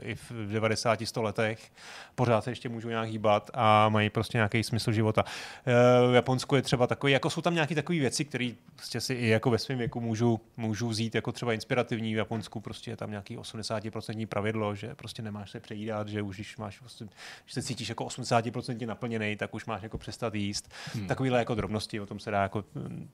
i 0.00 0.14
v 0.14 0.52
90, 0.52 0.98
100 1.04 1.22
letech, 1.22 1.72
pořád 2.14 2.44
se 2.44 2.50
ještě 2.50 2.68
můžou 2.68 2.88
nějak 2.88 3.08
hýbat 3.08 3.50
a 3.54 3.88
mají 3.88 4.10
prostě 4.10 4.38
nějaký 4.38 4.62
smysl 4.62 4.92
života. 4.92 5.24
V 6.10 6.14
Japonsku 6.14 6.56
je 6.56 6.62
třeba 6.62 6.86
takový, 6.86 7.12
jako 7.12 7.30
jsou 7.30 7.40
tam 7.40 7.54
nějaké 7.54 7.74
takové 7.74 7.98
věci, 7.98 8.24
které 8.24 8.50
prostě 8.76 9.00
si 9.00 9.14
i 9.14 9.28
jako 9.28 9.50
ve 9.50 9.58
svém 9.58 9.78
věku 9.78 10.00
můžu, 10.00 10.40
můžu 10.56 10.88
vzít 10.88 11.14
jako 11.14 11.32
třeba 11.32 11.52
inspirativní. 11.52 12.14
V 12.14 12.18
Japonsku 12.18 12.60
prostě 12.60 12.90
je 12.90 12.96
tam 12.96 13.10
nějaký 13.10 13.38
80% 13.38 14.26
pravidlo, 14.26 14.74
že 14.74 14.94
prostě 14.94 15.22
nemáš 15.22 15.50
se 15.50 15.60
přejídat, 15.60 16.08
že 16.08 16.22
už 16.22 16.36
když 16.36 16.56
máš, 16.56 16.78
prostě, 16.78 17.04
když 17.44 17.54
se 17.54 17.62
cítíš 17.62 17.88
jako 17.88 18.04
80% 18.04 18.86
naplněný, 18.86 19.36
tak 19.36 19.54
už 19.54 19.66
máš 19.66 19.82
jako 19.82 19.98
přestat 19.98 20.34
jíst. 20.34 20.72
Hmm. 20.94 21.06
Takovýhle 21.06 21.38
jako 21.38 21.54
drobnosti, 21.54 22.00
o 22.00 22.06
tom 22.06 22.18
se 22.18 22.30
dá 22.30 22.42
jako, 22.42 22.64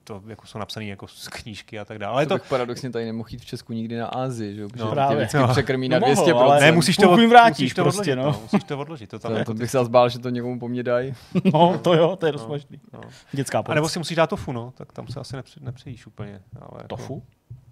to 0.05 0.23
jako 0.27 0.47
jsou 0.47 0.59
napsané 0.59 0.87
jako 0.87 1.09
z 1.09 1.28
knížky 1.28 1.78
a 1.78 1.85
tak 1.85 1.99
dále. 1.99 2.12
Ale 2.12 2.27
to, 2.27 2.39
to 2.39 2.45
paradoxně 2.49 2.91
tady 2.91 3.05
nemohl 3.05 3.28
jít 3.32 3.41
v 3.41 3.45
Česku 3.45 3.73
nikdy 3.73 3.97
na 3.97 4.07
Ázii, 4.07 4.57
že? 4.57 4.66
No, 4.77 4.91
právě. 4.91 5.28
no. 5.35 5.49
překrmí 5.49 5.89
na 5.89 5.99
No 5.99 6.07
mohl, 6.07 6.27
200%. 6.27 6.49
Ale- 6.51 6.60
ne, 6.60 6.72
musíš 6.72 6.97
to, 6.97 7.10
od, 7.10 7.20
vrátíš 7.20 7.59
musíš 7.64 7.74
to 7.74 7.82
prostě, 7.82 8.12
odložit, 8.12 8.16
no. 8.16 8.32
no. 8.32 8.39
musíš 8.43 8.64
to 8.64 8.78
odložit. 8.78 9.10
To 9.10 9.18
tam 9.18 9.32
To, 9.32 9.39
jako, 9.39 9.52
to 9.55 9.59
bych 9.59 9.70
se 9.70 9.78
zase 9.78 9.90
bál, 9.90 10.09
že 10.09 10.18
to 10.18 10.28
někomu 10.31 10.59
po 10.59 10.68
mně 10.68 10.82
dají. 10.82 11.14
No, 11.55 11.78
to 11.78 11.94
jo, 11.94 12.16
to 12.16 12.27
je 12.27 12.32
dost 12.32 12.48
možný. 12.48 12.81
no. 12.93 13.01
Dětská 13.32 13.59
A 13.59 13.62
pomoc. 13.62 13.74
nebo 13.74 13.89
si 13.89 13.98
musíš 13.98 14.16
dát 14.16 14.27
tofu, 14.31 14.52
no, 14.52 14.72
tak 14.77 14.93
tam 14.93 15.09
se 15.09 15.20
asi 15.20 15.36
nepři, 15.36 15.60
nepřejíš 15.62 16.06
úplně. 16.06 16.43
Ale 16.60 16.85
Tofu? 16.86 17.22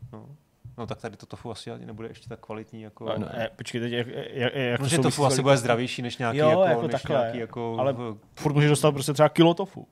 Jako, 0.03 0.17
no. 0.17 0.27
no, 0.79 0.87
tak 0.87 1.01
tady 1.01 1.17
to 1.17 1.27
tofu 1.27 1.51
asi 1.51 1.71
ani 1.71 1.87
nebude 1.87 2.09
ještě 2.09 2.29
tak 2.29 2.41
kvalitní. 2.41 2.83
Jako, 2.83 3.05
No, 3.05 3.15
ne, 3.19 3.51
počkej, 3.57 3.81
teď 3.81 3.93
jak, 3.93 4.07
jak, 4.33 4.55
jak 4.55 4.81
no, 4.81 4.89
to 4.89 5.03
tofu 5.03 5.25
asi 5.27 5.43
bude 5.43 5.57
zdravější 5.57 6.03
než 6.03 6.19
nějaký, 6.19 6.39
Jo, 6.39 6.49
jako, 6.49 6.63
jako 6.63 6.83
než 6.83 6.93
takhle. 6.93 7.17
nějaký 7.21 7.39
jako, 7.39 7.77
Ale 7.79 7.95
furt 8.35 8.53
můžeš 8.53 8.71
dostat 8.71 8.93
prostě 8.93 9.13
třeba 9.13 9.29
kilo 9.29 9.55
tofu. 9.55 9.87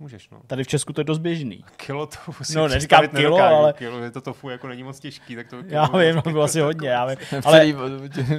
Můžeš, 0.00 0.30
no. 0.30 0.38
Tady 0.46 0.64
v 0.64 0.68
Česku 0.68 0.92
to 0.92 1.00
je 1.00 1.04
dost 1.04 1.18
běžný. 1.18 1.64
Kilo 1.76 2.06
tofu 2.06 2.44
si 2.44 2.56
No, 2.56 2.68
neříkám 2.68 3.08
kilo, 3.08 3.12
nedokážu. 3.22 3.54
ale- 3.54 3.72
Kilo, 3.72 3.98
je 3.98 4.10
to 4.10 4.20
tofu 4.20 4.48
jako 4.50 4.68
není 4.68 4.82
moc 4.82 5.00
těžký, 5.00 5.36
tak 5.36 5.46
to 5.48 5.56
Já 5.66 5.86
vím, 5.86 6.22
to 6.22 6.30
bylo 6.30 6.42
asi 6.44 6.60
hodně, 6.60 6.88
já 6.88 7.06
vím. 7.06 7.16
Ale... 7.44 7.60
Ale 7.72 7.74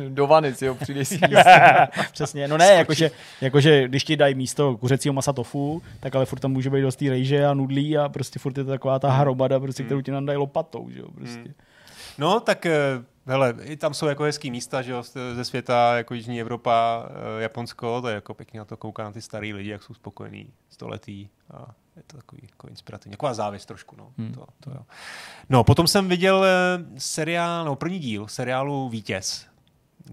do 0.10 0.28
vany 0.28 0.56
si 0.56 0.68
ho 0.68 0.76
přijde 0.76 1.06
sníst. 1.06 1.24
přesně, 2.12 2.48
no 2.48 2.58
ne, 2.58 2.68
jakože, 2.68 3.12
jakože 3.42 3.88
když 3.88 4.04
ti 4.04 4.18
dají 4.18 4.36
místo 4.36 4.78
kuřecího 4.78 5.14
masa 5.14 5.34
tofu, 5.34 5.82
tak 6.00 6.16
ale 6.16 6.26
furt 6.26 6.40
tam 6.40 6.52
může 6.52 6.70
být 6.70 6.82
dost 6.82 6.96
té 6.96 7.10
rejže 7.10 7.46
a 7.46 7.54
nudlí 7.54 7.98
a 7.98 8.10
prostě 8.10 8.40
furt 8.40 8.58
je 8.58 8.64
to 8.64 8.70
taková 8.70 9.00
ta 9.00 9.12
hromada, 9.12 9.60
prostě, 9.60 9.84
kterou 9.84 10.02
ti 10.02 10.12
nám 10.12 10.26
dají 10.26 10.38
lopatou, 10.38 10.90
že 10.90 11.00
jo, 11.00 11.08
prostě. 11.16 11.54
No, 12.18 12.40
tak 12.40 12.66
eh, 12.66 12.74
hele, 13.26 13.56
i 13.62 13.78
tam 13.78 13.94
jsou 13.94 14.08
jako 14.08 14.24
hezký 14.24 14.52
místa, 14.52 14.82
že 14.82 14.92
jo, 14.92 15.04
ze 15.34 15.46
světa, 15.46 15.98
jako 15.98 16.14
Jižní 16.14 16.42
Evropa, 16.42 17.06
eh, 17.10 17.42
Japonsko, 17.42 18.02
to 18.02 18.08
je 18.08 18.16
jako 18.16 18.34
pěkně 18.34 18.60
na 18.60 18.66
to 18.66 18.78
kouká 18.78 19.04
na 19.04 19.12
ty 19.12 19.22
starý 19.22 19.54
lidi, 19.54 19.70
jak 19.70 19.84
jsou 19.84 19.94
spokojení, 19.94 20.54
století 20.70 21.30
a 21.54 21.66
je 21.96 22.04
to 22.08 22.18
takový 22.18 22.42
jako 22.52 22.68
inspirativní. 22.68 23.12
Taková 23.12 23.34
závěst 23.34 23.66
trošku, 23.66 23.96
no. 23.96 24.12
Hmm. 24.18 24.34
To, 24.34 24.46
to 24.60 24.70
jo. 24.70 24.82
No, 25.50 25.64
potom 25.64 25.88
jsem 25.88 26.10
viděl 26.10 26.46
eh, 26.46 26.50
seriál, 26.98 27.66
no 27.66 27.76
první 27.76 28.00
díl 28.00 28.28
seriálu 28.28 28.90
Vítěz. 28.90 29.46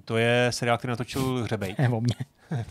To 0.04 0.16
je 0.16 0.48
seriál, 0.50 0.78
který 0.78 0.90
natočil 0.90 1.42
Hřebejk. 1.44 1.78
Ne, 1.88 1.88
o 1.88 2.00
mě. 2.00 2.14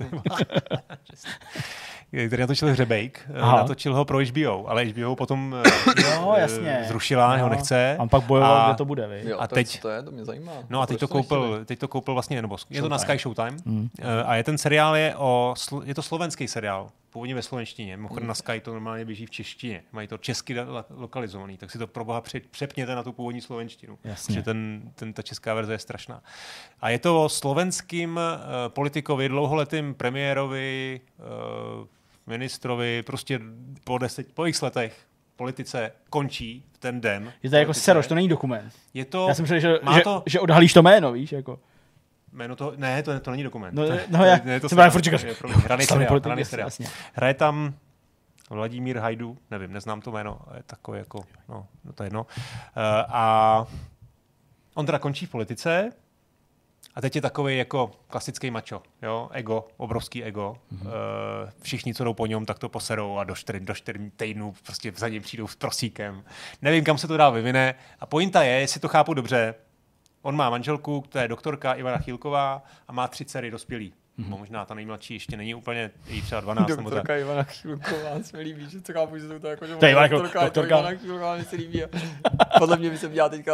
který 2.27 2.41
natočil 2.41 2.67
Hřebejk. 2.67 3.21
eh, 3.34 3.39
Aha. 3.39 3.57
Natočil 3.57 3.95
ho 3.95 4.05
pro 4.05 4.19
HBO, 4.19 4.67
ale 4.69 4.85
HBO 4.85 5.15
potom 5.15 5.55
eh, 5.65 6.01
Jo, 6.15 6.34
eh, 6.38 6.41
jasně. 6.41 6.84
zrušila, 6.88 7.38
Jo. 7.38 7.43
ho 7.43 7.49
nechce. 7.49 7.97
A 7.97 8.01
on 8.01 8.09
pak 8.09 8.23
bojoval, 8.23 8.57
A- 8.57 8.67
kde 8.67 8.75
to 8.77 8.85
bude, 8.85 9.07
vy. 9.07 9.29
Jo, 9.29 9.38
A 9.39 9.47
teď- 9.47 9.81
to 9.81 9.89
je, 9.89 10.03
to 10.03 10.11
mě 10.11 10.25
zajímá. 10.25 10.51
No 10.69 10.81
a 10.81 10.85
teď 10.85 10.97
Proč 10.99 11.09
to, 11.09 11.13
koupil, 11.13 11.41
nechtěli? 11.41 11.65
teď 11.65 11.79
to 11.79 11.88
koupil 11.88 12.13
vlastně, 12.13 12.41
nebo 12.41 12.57
je 12.69 12.81
to 12.81 12.89
na. 12.89 12.97
Sky 12.97 13.17
Showtime. 13.17 13.57
Mm. 13.65 13.89
Eh, 13.99 14.23
A 14.23 14.35
je 14.35 14.43
ten 14.43 14.57
seriál 14.57 14.95
je 14.95 15.15
o, 15.17 15.53
je 15.84 15.95
to 15.95 16.01
slovenský 16.01 16.47
seriál, 16.47 16.89
původně 17.09 17.35
ve 17.35 17.41
slovenštině. 17.41 17.97
Mimochodem 17.97 18.27
na 18.27 18.34
Sky 18.34 18.59
to 18.59 18.71
normálně 18.73 19.05
běží 19.05 19.25
v 19.25 19.29
češtině. 19.31 19.84
Mají 19.91 20.07
to 20.07 20.17
česky 20.17 20.55
lokalizovaný, 20.89 21.57
tak 21.57 21.71
si 21.71 21.77
to 21.77 21.88
pro 21.88 22.05
boha 22.05 22.21
pře- 22.21 22.41
přepněte 22.51 22.95
na 22.95 23.03
tu 23.03 23.11
původní 23.13 23.41
slovenštinu. 23.41 23.97
Jasně. 24.03 24.35
Že 24.35 24.43
ten, 24.43 24.81
ten, 24.95 25.13
ta 25.13 25.21
česká 25.21 25.53
verze 25.53 25.73
je 25.73 25.79
strašná. 25.79 26.21
A 26.81 26.89
je 26.89 26.99
to 26.99 27.23
o 27.25 27.29
slovenským 27.29 28.15
uh, 28.17 28.21
politikovi, 28.67 29.29
dlouholetým 29.29 29.93
premiérovi, 29.93 31.01
uh, 31.81 31.88
ministrovi, 32.27 33.03
prostě 33.03 33.39
po, 33.83 33.97
deset, 33.97 34.33
po 34.33 34.45
x 34.45 34.61
letech 34.61 34.97
politice 35.35 35.91
končí 36.09 36.65
v 36.73 36.77
ten 36.77 37.01
den. 37.01 37.33
Je 37.43 37.49
to 37.49 37.55
jako 37.55 37.73
seroš, 37.73 38.07
to 38.07 38.15
není 38.15 38.27
dokument. 38.27 38.73
Je 38.93 39.05
to, 39.05 39.27
Já 39.27 39.33
jsem 39.33 39.43
myslel, 39.43 39.59
že, 39.59 39.79
má 39.83 39.93
že, 39.93 40.01
to- 40.01 40.23
že 40.25 40.39
odhalíš 40.39 40.73
to 40.73 40.81
jméno, 40.81 41.11
víš, 41.11 41.31
jako. 41.31 41.59
Jméno 42.33 42.55
toho, 42.55 42.73
ne, 42.77 43.03
to, 43.03 43.19
to 43.19 43.31
není 43.31 43.43
dokument. 43.43 43.73
No, 43.75 43.87
to, 43.87 43.93
je- 43.93 44.05
no, 44.09 44.17
to, 44.19 44.25
já- 44.25 44.33
je- 44.33 44.41
ne, 44.45 44.59
to 44.59 44.69
jsem 44.69 44.91
furt 44.91 45.01
to 45.01 45.09
hraný 45.47 45.85
seriál, 45.85 46.19
hraný 46.23 46.45
seriál. 46.45 46.69
Hraje 47.13 47.33
tam 47.33 47.73
Vladimír 48.49 48.97
Hajdu, 48.97 49.37
nevím, 49.51 49.73
neznám 49.73 50.01
to 50.01 50.11
jméno, 50.11 50.39
je 50.57 50.63
takový 50.63 50.99
jako, 50.99 51.23
no, 51.49 51.67
no 51.85 51.93
to 51.93 52.03
je 52.03 52.05
jedno. 52.07 52.21
Uh, 52.23 52.27
a 53.07 53.65
on 54.73 54.85
teda 54.85 54.99
končí 54.99 55.25
v 55.25 55.29
politice 55.29 55.91
a 56.98 57.02
teď 57.02 57.15
je 57.15 57.22
takový 57.22 57.57
jako 57.57 57.91
klasický 58.07 58.52
mačo, 58.52 58.82
jo, 59.02 59.30
ego, 59.32 59.68
obrovský 59.78 60.24
ego. 60.24 60.57
Mm-hmm. 60.74 60.88
Uh, 60.88 60.91
všichni, 61.61 61.94
co 61.94 62.03
jdou 62.03 62.14
po 62.14 62.26
něm, 62.26 62.45
tak 62.45 62.60
to 62.60 62.69
poserou 62.69 63.18
a 63.18 63.24
do 63.24 63.36
čtyř, 63.36 63.56
do 63.60 63.74
čtyř 63.74 63.95
týdnů 64.18 64.53
prostě 64.65 64.94
za 64.95 65.07
ním 65.07 65.22
přijdou 65.22 65.48
s 65.48 65.56
prosíkem. 65.56 66.24
Nevím, 66.61 66.84
kam 66.84 66.98
se 66.98 67.07
to 67.07 67.18
dál 67.18 67.32
vyvine. 67.32 67.76
A 67.99 68.06
pointa 68.06 68.44
je, 68.44 68.60
jestli 68.60 68.80
to 68.80 68.88
chápu 68.88 69.14
dobře, 69.14 69.56
on 70.22 70.36
má 70.36 70.49
manželku, 70.49 71.02
která 71.02 71.22
je 71.22 71.28
doktorka 71.28 71.74
Ivana 71.74 71.98
Chýlková 71.98 72.64
a 72.88 72.91
má 72.94 73.07
tři 73.07 73.26
dcery 73.26 73.52
dospělí. 73.52 73.94
Mm-hmm. 74.19 74.38
Možná 74.40 74.65
ta 74.65 74.74
nejmladší 74.74 75.14
ještě 75.14 75.38
není 75.38 75.56
úplně, 75.56 75.91
jí 76.07 76.22
třeba 76.22 76.41
12 76.41 76.69
nebo 76.69 76.78
tak. 76.78 76.84
Doktorka 76.84 77.18
Ivana 77.18 77.44
Chýlková 77.44 78.24
se 78.24 78.38
mi 78.38 78.44
líbí, 78.44 78.69
že 78.69 78.82
to 78.82 78.94
chápu, 78.94 79.18
že 79.18 79.40
to 79.40 79.48
jako, 79.48 79.65
že 79.68 79.76
To 79.76 79.86
je 79.86 79.91
Ivana 79.91 80.07
doktorka, 80.07 80.44
doktorka. 80.44 80.76
to 80.76 80.82
Ivana 80.82 80.98
Chýlková 80.98 81.36
mi 81.36 81.44
se 81.44 81.56
líbí. 81.56 81.82
Podle 82.60 82.78
mě 82.78 82.90
by 82.90 82.98
se 82.98 83.10
měla 83.10 83.30
teďka 83.30 83.53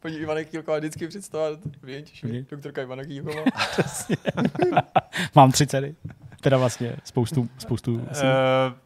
paní 0.00 0.16
Ivana 0.16 0.40
Chýlková 0.42 0.78
vždycky 0.78 1.06
těším, 2.02 2.30
Mhm. 2.30 2.44
doktorka 2.50 2.82
Ivana 2.82 3.02
Chýlková. 3.04 3.42
Mám 5.34 5.52
tři 5.52 5.66
dcery. 5.66 5.94
Teda 6.40 6.58
vlastně 6.58 6.96
spoustu, 7.04 7.48
spoustu 7.58 7.96
Uh, 7.96 8.76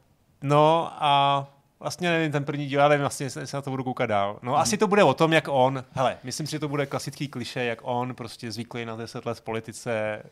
no 0.43 0.89
a 1.05 1.47
vlastně 1.83 2.11
nevím, 2.11 2.33
ten 2.33 2.45
první 2.45 2.67
díl, 2.67 2.81
já 2.81 2.89
nevím 2.89 3.01
vlastně, 3.01 3.31
se 3.31 3.57
na 3.57 3.63
to 3.63 3.71
budu 3.71 3.85
koukat 3.85 4.09
dál. 4.09 4.39
No 4.43 4.57
asi 4.59 4.79
to 4.79 4.87
bude 4.87 5.05
o 5.05 5.15
tom, 5.15 5.33
jak 5.33 5.49
on, 5.49 5.85
hele, 5.93 6.19
myslím 6.23 6.47
si, 6.47 6.51
že 6.51 6.59
to 6.59 6.69
bude 6.69 6.87
klasický 6.87 7.29
kliše, 7.29 7.65
jak 7.65 7.79
on 7.83 8.15
prostě 8.15 8.53
zvyklý 8.53 8.85
na 8.85 8.97
10 8.97 9.27
let 9.27 9.39
v 9.39 9.41
politice, 9.41 9.93
eh, 9.93 10.29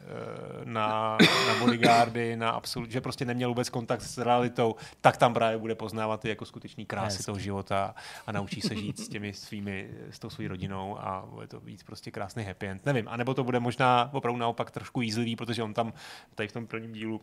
na, 0.65 1.19
na 1.47 1.55
bodyguardy, 1.59 2.37
na 2.37 2.51
absolut, 2.51 2.91
že 2.91 3.01
prostě 3.01 3.25
neměl 3.25 3.49
vůbec 3.49 3.69
kontakt 3.69 4.03
s 4.03 4.19
realitou, 4.19 4.75
tak 5.01 5.17
tam 5.17 5.35
právě 5.35 5.59
bude 5.59 5.75
poznávat 5.75 6.21
ty 6.21 6.29
jako 6.29 6.45
skutečný 6.45 6.87
krásy 6.87 7.17
Hezky. 7.17 7.25
toho 7.25 7.39
života 7.39 7.95
a 8.27 8.33
naučí 8.33 8.61
se 8.61 8.77
žít 8.77 9.01
s 9.01 9.09
těmi 9.09 9.33
svými, 9.33 9.91
s 10.11 10.19
tou 10.19 10.31
svojí 10.31 10.49
rodinou 10.49 10.99
a 11.01 11.25
bude 11.31 11.47
to 11.47 11.61
víc 11.61 11.83
prostě 11.83 12.11
krásný 12.11 12.45
happy 12.45 12.69
end. 12.69 12.87
Nevím, 12.87 13.09
anebo 13.09 13.35
to 13.35 13.45
bude 13.45 13.61
možná 13.61 14.11
opravdu 14.13 14.39
naopak 14.39 14.71
trošku 14.71 15.01
jízlivý, 15.01 15.37
protože 15.37 15.63
on 15.63 15.75
tam 15.75 15.93
tady 16.35 16.49
v 16.49 16.53
tom 16.53 16.67
prvním 16.67 16.93
dílu 16.93 17.21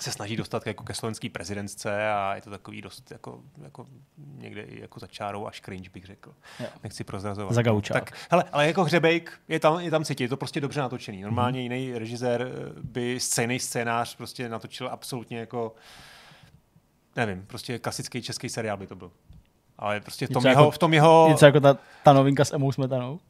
se 0.00 0.12
snaží 0.12 0.36
dostat 0.36 0.66
jako 0.66 0.84
ke 0.84 0.94
slovenský 0.94 1.28
prezidentce 1.28 2.10
a 2.10 2.34
je 2.34 2.40
to 2.40 2.50
takový 2.50 2.82
dost 2.82 3.10
jako, 3.10 3.40
jako 3.62 3.86
někde 4.16 4.64
jako 4.68 5.00
za 5.00 5.06
čárou 5.06 5.46
až 5.46 5.60
cringe 5.60 5.90
bych 5.90 6.04
řekl. 6.06 6.34
Jo. 6.60 6.66
Nechci 6.82 7.04
prozrazovat. 7.04 7.54
Za 7.54 7.62
gaučák. 7.62 8.04
Tak, 8.04 8.18
hele, 8.30 8.44
ale 8.52 8.66
jako 8.66 8.84
hřebejk 8.84 9.40
je 9.48 9.60
tam, 9.60 9.80
je 9.80 9.90
tam 9.90 10.04
cítit, 10.04 10.24
je 10.24 10.28
to 10.28 10.36
prostě 10.36 10.60
dobře 10.60 10.80
natočený. 10.80 11.22
Normálně 11.22 11.60
mm-hmm. 11.60 11.74
jiný 11.74 11.98
režisér 11.98 12.42
eh, 12.42 12.72
by 12.82 13.20
stejný 13.20 13.58
scénář 13.58 14.16
prostě 14.16 14.48
natočil 14.48 14.88
absolutně 14.88 15.38
jako 15.38 15.74
nevím, 17.16 17.46
prostě 17.46 17.78
klasický 17.78 18.22
český 18.22 18.48
seriál 18.48 18.76
by 18.76 18.86
to 18.86 18.96
byl. 18.96 19.10
Ale 19.78 20.00
prostě 20.00 20.26
v 20.26 20.30
tom, 20.30 20.40
Něco 20.40 20.48
jeho, 20.48 20.62
jako- 20.62 20.70
v 20.70 20.78
tom 20.78 20.94
jeho, 20.94 21.26
Něco 21.28 21.46
jako 21.46 21.60
ta, 21.60 21.78
ta 22.02 22.12
novinka 22.12 22.44
s 22.44 22.52
Emou 22.52 22.72
Smetanou. 22.72 23.20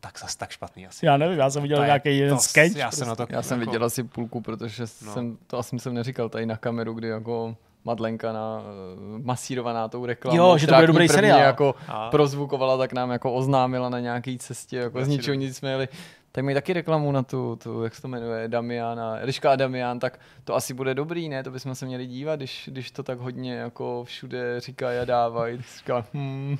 Tak 0.00 0.18
zas 0.18 0.36
tak 0.36 0.50
špatný 0.50 0.86
asi. 0.86 1.06
Já 1.06 1.16
nevím, 1.16 1.38
já 1.38 1.50
jsem 1.50 1.62
viděl 1.62 1.76
To 1.78 1.82
je- 1.82 1.86
nějaký 1.86 2.18
jeden 2.18 2.36
to- 2.36 2.42
sketch. 2.42 2.76
Já 2.76 2.90
jsem 2.90 3.08
na 3.08 3.14
to 3.16 3.26
Já 3.28 3.42
jsem 3.42 3.60
jako, 3.60 3.70
viděl 3.70 3.84
asi 3.86 4.02
půlku, 4.04 4.40
protože 4.40 4.82
No. 4.82 5.12
jsem, 5.12 5.38
to 5.46 5.58
asi 5.58 5.78
jsem 5.78 5.94
neříkal 5.94 6.28
tady 6.28 6.46
na 6.46 6.56
kameru, 6.56 6.92
kdy 6.94 7.08
jako 7.08 7.56
Madlenka 7.84 8.32
na, 8.32 8.60
eh, 8.62 9.22
masírovaná 9.22 9.88
tou 9.88 10.06
reklamou. 10.06 10.36
Jo, 10.38 10.58
že 10.58 10.66
to 10.66 10.74
bude 10.74 10.86
dobrý 10.86 11.08
seriál. 11.08 11.40
jako 11.40 11.74
A? 11.88 12.10
prozvukovala, 12.10 12.78
tak 12.78 12.92
nám 12.92 13.10
jako 13.10 13.32
oznámila 13.34 13.88
na 13.88 14.00
nějaký 14.00 14.38
cestě, 14.38 14.76
jako 14.76 15.04
z 15.04 15.08
ničeho 15.08 15.34
dobrý. 15.34 15.46
nic 15.46 15.56
jsme 15.56 15.70
jeli. 15.70 15.88
Tak 16.32 16.44
mají 16.44 16.54
taky 16.54 16.72
reklamu 16.72 17.12
na 17.12 17.22
tu, 17.22 17.56
tu, 17.62 17.84
jak 17.84 17.94
se 17.94 18.02
to 18.02 18.08
jmenuje, 18.08 18.48
Damiana, 18.48 19.18
Eliška 19.18 19.52
a 19.52 19.56
Damian, 19.56 19.98
tak 19.98 20.18
to 20.44 20.54
asi 20.54 20.74
bude 20.74 20.94
dobrý, 20.94 21.28
ne? 21.28 21.42
To 21.42 21.50
bychom 21.50 21.74
se 21.74 21.86
měli 21.86 22.06
dívat, 22.06 22.36
když, 22.36 22.68
když 22.72 22.90
to 22.90 23.02
tak 23.02 23.18
hodně 23.18 23.54
jako 23.54 24.04
všude 24.04 24.60
říkají 24.60 24.98
a 24.98 25.04
dávají. 25.04 25.58
Říkám, 25.78 26.04
hmm, 26.14 26.58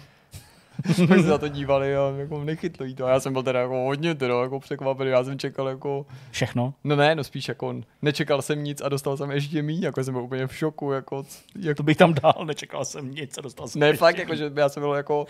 jsme 0.94 1.16
se 1.16 1.22
za 1.22 1.38
to 1.38 1.48
dívali 1.48 1.96
a 1.96 2.12
jako 2.16 2.44
nechytlo 2.44 2.86
jí 2.86 2.94
to. 2.94 3.06
A 3.06 3.10
já 3.10 3.20
jsem 3.20 3.32
byl 3.32 3.42
teda 3.42 3.60
jako 3.60 3.74
hodně 3.84 4.14
teda 4.14 4.42
jako 4.42 4.60
překvapený, 4.60 5.10
já 5.10 5.24
jsem 5.24 5.38
čekal 5.38 5.68
jako, 5.68 6.06
Všechno. 6.30 6.74
no 6.84 6.96
ne, 6.96 7.14
no 7.14 7.24
spíš 7.24 7.48
jako 7.48 7.74
nečekal 8.02 8.42
jsem 8.42 8.64
nic 8.64 8.80
a 8.84 8.88
dostal 8.88 9.16
jsem 9.16 9.30
ještě 9.30 9.62
míň, 9.62 9.82
jako 9.82 10.04
jsem 10.04 10.14
byl 10.14 10.22
úplně 10.22 10.46
v 10.46 10.56
šoku, 10.56 10.92
jako, 10.92 11.22
c- 11.22 11.38
jak, 11.58 11.76
To 11.76 11.82
bych 11.82 11.96
tam 11.96 12.14
dal, 12.14 12.34
nečekal 12.44 12.84
jsem 12.84 13.10
nic 13.10 13.38
a 13.38 13.40
dostal 13.40 13.68
jsem 13.68 13.80
ne 13.80 13.92
fakt, 13.96 14.18
jako, 14.18 14.34
že 14.34 14.52
já 14.56 14.68
jsem 14.68 14.82
byl 14.82 14.94
jako, 14.94 15.26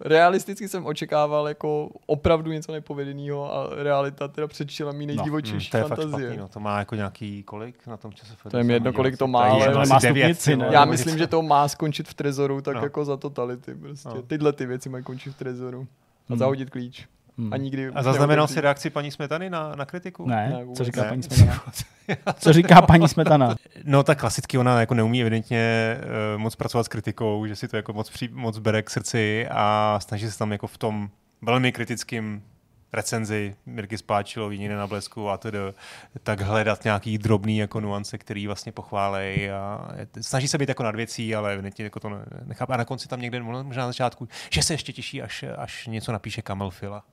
realisticky 0.00 0.68
jsem 0.68 0.86
očekával 0.86 1.48
jako 1.48 1.90
opravdu 2.06 2.52
něco 2.52 2.72
nepovedeného 2.72 3.54
a 3.54 3.68
realita 3.82 4.28
teda 4.28 4.46
předčila 4.46 4.92
mý 4.92 5.06
nejdivočejší 5.06 5.70
to 5.70 5.76
je 5.76 5.82
fakt 5.82 5.88
fantazie. 5.98 6.20
špatný, 6.28 6.36
no. 6.36 6.48
To 6.48 6.60
má 6.60 6.78
jako 6.78 6.94
nějaký 6.94 7.42
kolik 7.42 7.86
na 7.86 7.96
tom 7.96 8.12
čase? 8.12 8.32
To 8.50 8.56
je 8.58 8.64
mi 8.64 8.72
jedno, 8.72 8.92
kolik 8.92 9.18
to 9.18 9.26
má, 9.26 9.46
je 9.46 9.66
ale- 9.68 9.86
má 9.86 10.00
stupnici, 10.00 10.50
ty 10.50 10.56
ne? 10.56 10.68
Já 10.72 10.84
myslím, 10.84 11.18
že 11.18 11.26
to 11.26 11.42
má 11.42 11.68
skončit 11.68 12.08
v 12.08 12.14
trezoru, 12.14 12.60
tak 12.60 12.74
No. 12.76 12.82
jako 12.82 13.04
za 13.04 13.16
totality 13.16 13.74
prostě. 13.74 14.08
No. 14.08 14.22
Tyhle 14.22 14.52
ty 14.52 14.66
věci 14.66 14.88
mají 14.88 15.04
končit 15.04 15.30
v 15.30 15.38
trezoru. 15.38 15.86
A 16.28 16.32
Hmm. 16.32 16.38
zahodit 16.38 16.70
klíč. 16.70 17.06
Hmm. 17.38 17.52
A 17.52 17.56
nikdy 17.56 17.88
A 17.94 18.02
zaznamenal 18.02 18.48
si 18.48 18.60
reakci 18.60 18.90
paní 18.90 19.10
Smetany 19.10 19.50
na, 19.50 19.74
na 19.74 19.84
kritiku? 19.84 20.26
Ne, 20.26 20.48
Ne, 20.50 20.74
co 20.74 20.84
říká 20.84 21.02
ne. 21.02 21.08
paní 21.08 21.22
Smetana? 21.22 21.62
Co 22.38 22.52
říká 22.52 22.82
paní 22.82 23.08
Smetana? 23.08 23.56
No 23.84 24.02
tak 24.02 24.20
klasicky 24.20 24.58
ona 24.58 24.80
jako 24.80 24.94
neumí 24.94 25.20
evidentně 25.20 25.96
uh, 26.34 26.40
moc 26.40 26.56
pracovat 26.56 26.84
s 26.84 26.88
kritikou, 26.88 27.46
že 27.46 27.56
si 27.56 27.68
to 27.68 27.76
jako 27.76 27.92
moc, 27.92 28.10
při, 28.10 28.28
moc 28.32 28.58
bere 28.58 28.82
k 28.82 28.90
srdci 28.90 29.46
a 29.50 29.98
snaží 30.02 30.30
se 30.30 30.38
tam 30.38 30.52
jako 30.52 30.66
v 30.66 30.78
tom 30.78 31.10
velmi 31.42 31.72
kritickým 31.72 32.42
recenzi 32.92 33.56
Mirky 33.66 33.98
Spáčilový, 33.98 34.58
Nine 34.58 34.76
na 34.76 34.86
blesku 34.86 35.30
a 35.30 35.36
tedy, 35.36 35.58
tak 36.22 36.40
hledat 36.40 36.84
nějaký 36.84 37.18
drobný 37.18 37.58
jako 37.58 37.80
nuance, 37.80 38.18
který 38.18 38.46
vlastně 38.46 38.72
pochválej 38.72 39.50
a 39.52 39.88
snaží 40.20 40.48
se 40.48 40.58
být 40.58 40.68
jako 40.68 40.82
nad 40.82 40.94
věcí, 40.96 41.34
ale 41.34 41.52
evidentně 41.52 41.84
jako 41.84 42.00
to 42.00 42.08
ne- 42.08 42.24
nechápe. 42.44 42.74
A 42.74 42.76
na 42.76 42.84
konci 42.84 43.08
tam 43.08 43.20
někde, 43.20 43.42
možná 43.42 43.82
na 43.82 43.86
začátku, 43.86 44.28
že 44.52 44.62
se 44.62 44.74
ještě 44.74 44.92
těší, 44.92 45.22
až, 45.22 45.44
až 45.56 45.86
něco 45.86 46.12
napíše 46.12 46.42
Kamel 46.42 46.70
Fila. 46.70 47.04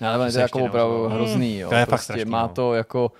No, 0.00 0.08
ale 0.08 0.32
To 0.32 0.38
je 0.38 0.42
jako 0.42 0.64
opravdu 0.64 1.08
hrozný, 1.08 1.58
jo. 1.58 1.68
To 1.68 1.74
je 1.74 1.80
fakt 1.80 1.88
prostě 1.88 2.12
strašný, 2.12 2.30
má 2.30 2.42
no. 2.42 2.48
to 2.48 2.74
jako... 2.74 3.12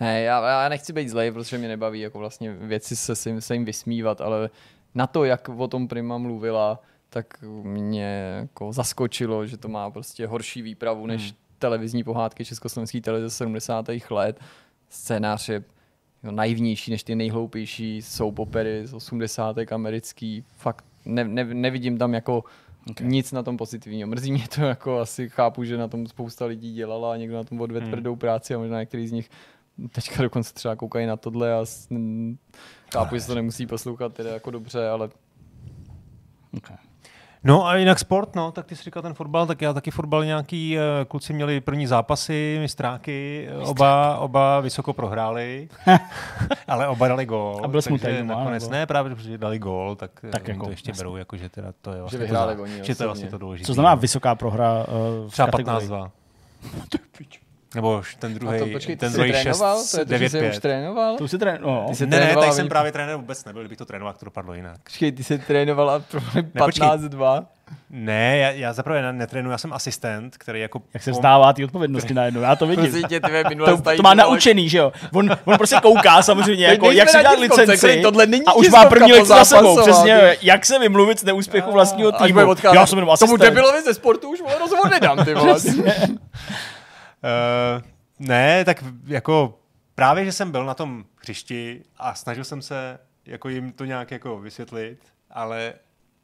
Ne, 0.00 0.22
já, 0.22 0.62
já 0.62 0.68
nechci 0.68 0.92
být 0.92 1.08
zlej, 1.08 1.30
protože 1.32 1.58
mě 1.58 1.68
nebaví 1.68 2.00
jako 2.00 2.18
vlastně 2.18 2.52
věci 2.52 2.96
se, 2.96 3.16
se, 3.16 3.28
jim, 3.28 3.40
se 3.40 3.54
jim 3.54 3.64
vysmívat, 3.64 4.20
ale 4.20 4.50
na 4.94 5.06
to, 5.06 5.24
jak 5.24 5.48
o 5.48 5.68
tom 5.68 5.88
Prima 5.88 6.18
mluvila, 6.18 6.82
tak 7.08 7.26
mě 7.62 8.34
jako 8.40 8.72
zaskočilo, 8.72 9.46
že 9.46 9.56
to 9.56 9.68
má 9.68 9.90
prostě 9.90 10.26
horší 10.26 10.62
výpravu 10.62 11.06
než 11.06 11.22
Hmm. 11.22 11.32
televizní 11.58 12.04
pohádky 12.04 12.44
československé 12.44 13.00
televize 13.00 13.30
z 13.30 13.36
70. 13.36 13.86
let. 14.10 14.40
Scénář 14.88 15.48
je 15.48 15.62
jo, 16.22 16.30
naivnější 16.30 16.90
než 16.90 17.02
ty 17.02 17.14
nejhloupější 17.14 18.02
soap 18.02 18.38
opery 18.38 18.86
z 18.86 18.94
80. 18.94 19.56
americký. 19.72 20.44
Fakt 20.56 20.84
ne, 21.04 21.24
ne, 21.24 21.44
nevidím 21.44 21.98
tam 21.98 22.14
jako 22.14 22.44
okay. 22.90 23.06
nic 23.06 23.32
na 23.32 23.42
tom 23.42 23.56
pozitivního. 23.56 24.08
Mrzí 24.08 24.32
mě 24.32 24.48
to 24.54 24.60
jako 24.60 24.98
asi 24.98 25.28
chápu, 25.28 25.64
že 25.64 25.76
na 25.76 25.88
tom 25.88 26.06
spousta 26.06 26.44
lidí 26.44 26.74
dělala 26.74 27.12
a 27.12 27.16
někdo 27.16 27.36
na 27.36 27.44
tom 27.44 27.60
odvedl 27.60 27.84
Hmm. 27.86 27.92
tvrdou 27.92 28.16
práci 28.16 28.54
a 28.54 28.58
možná 28.58 28.80
některý 28.80 29.08
z 29.08 29.12
nich 29.12 29.30
teďka 29.92 30.22
dokonce 30.22 30.54
třeba 30.54 30.76
koukají 30.76 31.06
na 31.06 31.16
tohle 31.16 31.54
a 31.54 31.64
s, 31.64 31.88
chápu, 32.92 33.14
že 33.14 33.20
se 33.20 33.26
to 33.26 33.34
nemusí 33.34 33.66
poslouchat 33.66 34.14
teda 34.14 34.30
jako 34.30 34.50
dobře, 34.50 34.88
ale 34.88 35.10
Okay. 36.56 36.76
No 37.44 37.66
a 37.66 37.76
jinak 37.76 37.98
sport, 37.98 38.34
no, 38.34 38.52
tak 38.52 38.66
ty 38.66 38.76
jsi 38.76 38.82
říkal 38.82 39.02
ten 39.02 39.14
fotbal, 39.14 39.46
tak 39.46 39.62
já 39.62 39.72
taky 39.72 39.90
fotbal 39.90 40.24
nějaký, 40.24 40.78
eh, 40.78 41.04
kluci 41.04 41.32
měli 41.32 41.60
první 41.60 41.86
zápasy, 41.86 42.56
mistráky, 42.60 43.48
eh, 43.50 43.56
oba, 43.64 44.16
oba 44.18 44.60
vysoko 44.60 44.92
prohráli, 44.92 45.68
ale 46.68 46.88
oba 46.88 47.08
dali 47.08 47.26
gól. 47.26 47.60
A 47.64 47.68
byl 47.68 47.82
takže 47.82 47.88
smutný 47.88 48.18
doma, 48.18 48.34
nakonec 48.34 48.62
nebo? 48.62 48.72
ne, 48.72 48.86
právě 48.86 49.14
protože 49.14 49.38
dali 49.38 49.58
gól, 49.58 49.96
tak, 49.96 50.10
Tak 50.20 50.30
tak 50.30 50.48
jako, 50.48 50.64
to 50.64 50.70
ještě 50.70 50.90
jasně. 50.90 51.00
berou, 51.00 51.16
jako, 51.16 51.36
že 51.36 51.48
teda 51.48 51.72
to 51.80 51.92
je 51.92 52.00
vlastně 52.00 52.18
vyhráli 52.18 52.56
to, 52.56 52.62
oni 52.62 52.84
že 52.84 52.94
to 52.94 53.02
je 53.02 53.06
vlastně 53.06 53.28
to 53.28 53.38
důležité. 53.38 53.66
Co 53.66 53.74
znamená 53.74 53.94
vysoká 53.94 54.34
prohra 54.34 54.86
uh, 55.22 55.30
Třeba 55.30 55.46
kategorii? 55.48 55.88
15-2. 55.88 56.10
Nebo 57.74 57.98
už 57.98 58.14
ten 58.14 58.34
druhý, 58.34 58.58
to 58.58 58.66
počkej, 58.66 58.96
ten 58.96 59.10
jsi 59.10 59.16
druhý 59.16 59.32
6, 59.32 59.42
trénoval? 59.42 59.82
To 59.90 59.98
je 59.98 60.04
to, 60.06 60.16
že 60.18 60.28
jsi 60.28 60.38
9-5. 60.40 60.50
už 60.50 60.58
trénoval? 60.58 61.16
To 61.16 61.24
už 61.24 61.30
si 61.30 61.38
trén... 61.38 61.58
No. 61.62 61.86
Ty 61.88 61.94
jsi 61.94 62.06
Ne, 62.06 62.10
ne, 62.10 62.16
trénoval, 62.16 62.42
tady 62.42 62.50
a 62.50 62.54
jsem 62.54 62.68
právě 62.68 62.92
trenér 62.92 63.16
vůbec 63.16 63.44
nebyl, 63.44 63.62
kdybych 63.62 63.78
to 63.78 63.84
trénoval, 63.84 64.10
jak 64.10 64.18
to 64.18 64.24
dopadlo 64.24 64.54
jinak. 64.54 64.76
Počkej, 64.84 65.12
ty 65.12 65.24
jsi 65.24 65.38
trénoval 65.38 65.90
a 65.90 65.98
prohráli 66.10 66.42
počkej. 66.42 66.88
15-2? 66.88 67.44
Ne, 67.90 68.38
já, 68.38 68.50
já 68.50 68.72
zaprvé 68.72 69.02
ne- 69.02 69.12
netrénuji, 69.12 69.50
já 69.50 69.58
jsem 69.58 69.72
asistent, 69.72 70.36
který 70.38 70.60
jako... 70.60 70.82
Jak 70.94 71.02
se 71.02 71.10
vzdává 71.10 71.52
ty 71.52 71.64
odpovědnosti 71.64 72.14
najednou, 72.14 72.40
já 72.40 72.56
to 72.56 72.66
vidím. 72.66 72.90
Prosím 72.90 73.08
tě, 73.08 73.20
minule 73.48 73.76
To, 73.76 73.96
to 73.96 74.02
má 74.02 74.14
naučený, 74.14 74.68
že 74.68 74.78
jo? 74.78 74.92
On, 75.12 75.30
on 75.44 75.56
prostě 75.56 75.76
kouká 75.82 76.22
samozřejmě, 76.22 76.66
jako, 76.66 76.90
jak 76.90 77.08
si 77.08 77.16
na 77.16 77.22
dát 77.22 77.38
licenci 77.38 78.00
tohle 78.02 78.26
není 78.26 78.44
a 78.46 78.52
už 78.52 78.68
má 78.68 78.84
první 78.84 79.12
lekci 79.12 79.28
za 79.28 79.44
sebou, 79.44 79.80
přesně, 79.82 80.36
jak 80.42 80.66
se 80.66 80.78
vymluvit 80.78 81.20
z 81.20 81.24
neúspěchu 81.24 81.72
vlastního 81.72 82.12
týmu. 82.12 82.54
Já 82.74 82.86
jsem 82.86 82.98
jenom 82.98 83.06
Tomu 83.06 83.12
asistent. 83.12 83.40
debilovi 83.40 83.82
ze 83.82 83.94
sportu 83.94 84.28
už 84.30 84.40
vole, 84.40 84.58
rozhovor 84.58 84.90
nedám, 84.90 85.24
ty 85.24 85.34
vole. 85.34 85.54
Uh, 87.22 87.82
ne, 88.18 88.64
tak 88.64 88.84
jako 89.04 89.58
právě, 89.94 90.24
že 90.24 90.32
jsem 90.32 90.50
byl 90.50 90.64
na 90.64 90.74
tom 90.74 91.04
hřišti 91.22 91.82
a 91.96 92.14
snažil 92.14 92.44
jsem 92.44 92.62
se 92.62 92.98
jako 93.26 93.48
jim 93.48 93.72
to 93.72 93.84
nějak 93.84 94.10
jako 94.10 94.38
vysvětlit, 94.38 94.98
ale 95.30 95.74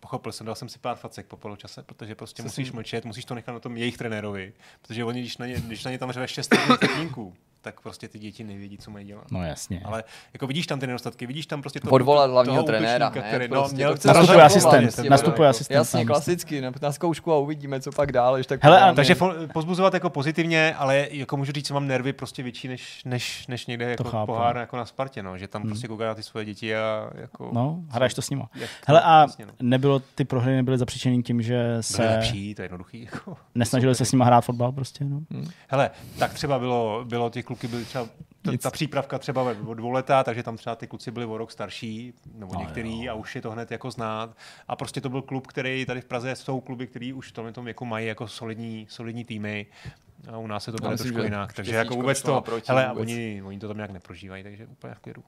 pochopil 0.01 0.33
jsem, 0.33 0.47
dal 0.47 0.55
jsem 0.55 0.69
si 0.69 0.79
pár 0.79 0.97
facek 0.97 1.27
po 1.27 1.37
poločase, 1.37 1.83
protože 1.83 2.15
prostě 2.15 2.43
musíš 2.43 2.73
mlčet, 2.73 3.05
musíš 3.05 3.25
to 3.25 3.35
nechat 3.35 3.53
na 3.53 3.61
tom 3.61 3.77
jejich 3.77 3.97
trenérovi, 3.97 4.53
protože 4.83 5.05
oni, 5.05 5.20
když 5.20 5.39
na 5.39 5.47
ně, 5.47 5.55
když 5.55 5.85
na 5.85 5.91
ně 5.91 5.99
tam 5.99 6.12
řve 6.12 6.29
šest 6.29 6.55
techníků, 6.81 7.35
tak 7.60 7.80
prostě 7.80 8.09
ty 8.09 8.18
děti 8.18 8.44
nevědí, 8.44 8.78
co 8.78 8.90
mají 8.90 9.06
dělat. 9.06 9.24
No 9.30 9.43
jasně. 9.43 9.80
Ale 9.85 10.05
jako 10.32 10.47
vidíš 10.47 10.66
tam 10.66 10.80
ty 10.80 10.86
nedostatky, 10.86 11.26
vidíš 11.26 11.47
tam 11.47 11.60
prostě 11.60 11.80
to, 11.80 11.90
Odvolat 11.90 12.30
hlavního 12.30 12.56
toho 12.56 12.66
trenéra, 12.66 13.10
ne? 13.14 13.22
který, 13.22 13.48
Prostě 13.48 13.72
no, 13.74 13.76
měl 13.76 13.90
to 13.90 13.97
chce 13.97 14.09
Nastupuje 14.09 14.43
asistent, 14.44 14.82
prostě, 14.82 15.10
nastupuje 15.10 15.47
no. 15.47 15.51
asistent 15.51 15.76
Jasně, 15.76 16.05
klasicky, 16.05 16.60
na, 16.60 16.72
na 16.82 16.93
zkoušku 16.93 17.32
a 17.32 17.36
uvidíme, 17.39 17.80
co 17.80 17.93
pak 17.93 18.12
dál. 18.12 18.39
Tak 18.48 18.64
Hele, 18.64 18.80
a- 18.80 18.93
takže 18.94 19.14
fo- 19.14 19.48
pozbuzovat 19.52 19.94
jako 19.94 20.10
pozitivně, 20.10 20.74
ale 20.74 21.09
jako 21.10 21.36
můžu 21.36 21.52
říct, 21.52 21.68
že 21.68 21.74
mám 21.74 21.86
nervy 21.86 22.12
prostě 22.12 22.43
větší 22.43 22.68
než, 22.68 23.05
než, 23.05 23.47
než 23.47 23.66
někde 23.66 23.90
jako 23.90 24.05
chápu. 24.05 24.26
pohár 24.32 24.56
jako 24.56 24.76
na 24.76 24.85
Spartě, 24.85 25.22
no, 25.22 25.39
že 25.39 25.48
tam 25.48 25.62
prostě 25.62 25.89
kouká 25.89 26.06
na 26.06 26.14
ty 26.14 26.22
svoje 26.22 26.44
děti 26.44 26.76
a 26.76 27.10
jako... 27.14 27.51
No, 27.52 27.80
hraješ 27.89 28.14
to 28.14 28.22
s 28.22 28.30
nima. 28.30 28.48
Jak- 28.55 28.70
Hele, 28.86 29.02
a 29.02 29.26
no. 29.39 29.52
nebylo, 29.62 29.98
ty 30.14 30.24
prohry 30.24 30.56
nebyly 30.56 30.78
zapříčený 30.78 31.22
tím, 31.22 31.43
že 31.43 31.76
se 31.80 32.05
lepší, 32.06 32.55
to 32.55 32.62
je 32.62 32.64
jednoduchý. 32.64 33.09
Jako. 33.12 33.36
nesnažili 33.55 33.94
se 33.94 34.05
s 34.05 34.12
nima 34.12 34.24
hrát 34.24 34.40
fotbal 34.40 34.72
prostě, 34.72 35.05
no. 35.05 35.20
Hele, 35.68 35.90
tak 36.18 36.35
třeba 36.35 36.59
bylo, 36.59 37.05
bylo 37.05 37.30
ty 37.30 37.43
kluky 37.49 37.69
byly 37.69 37.85
třeba 37.85 38.09
ta, 38.43 38.53
ta 38.62 38.70
přípravka 38.70 39.19
třeba 39.19 39.55
o 39.66 39.75
dvou 39.75 39.91
letá, 39.91 40.25
takže 40.25 40.43
tam 40.43 40.57
třeba 40.57 40.77
ty 40.77 40.87
kluci 40.87 41.11
byli 41.11 41.27
o 41.27 41.39
rok 41.39 41.51
starší, 41.51 42.12
nebo 42.35 42.55
No 42.55 42.61
některý, 42.61 43.09
a 43.09 43.15
už 43.15 43.37
je 43.37 43.43
to 43.43 43.51
hned 43.51 43.70
jako 43.70 43.91
znát. 43.91 44.37
A 44.69 44.77
prostě 44.77 45.01
to 45.01 45.09
byl 45.09 45.23
klub, 45.23 45.47
který 45.47 45.87
tady 45.87 46.01
v 46.01 46.05
Praze 46.05 46.37
jsou 46.37 46.61
kluby, 46.61 46.87
který 46.87 47.12
už 47.12 47.29
v 47.29 47.33
tomhle 47.33 47.53
tom 47.53 47.65
věku 47.65 47.85
mají 47.85 48.07
jako 48.07 48.29
solidní, 48.29 48.87
solidní 48.91 49.25
týmy. 49.25 49.66
A 50.33 50.39
u 50.39 50.47
nás 50.47 50.65
se 50.65 50.73
to 50.73 50.79
bude 50.87 50.97
trošku 50.97 51.19
jinak. 51.19 51.53
Takže 51.53 51.75
jako 51.75 51.95
vůbec 51.95 52.23
to 52.23 52.45
hele, 52.66 52.87
a 52.87 52.93
vůbec. 52.93 53.09
oni, 53.09 53.43
oni 53.43 53.59
to 53.59 53.69
tam 53.69 53.77
nějak 53.77 53.91
neprožívají, 53.91 54.43
takže 54.43 54.66
úplně 54.66 54.95
v 54.95 54.99
klidu. 54.99 55.23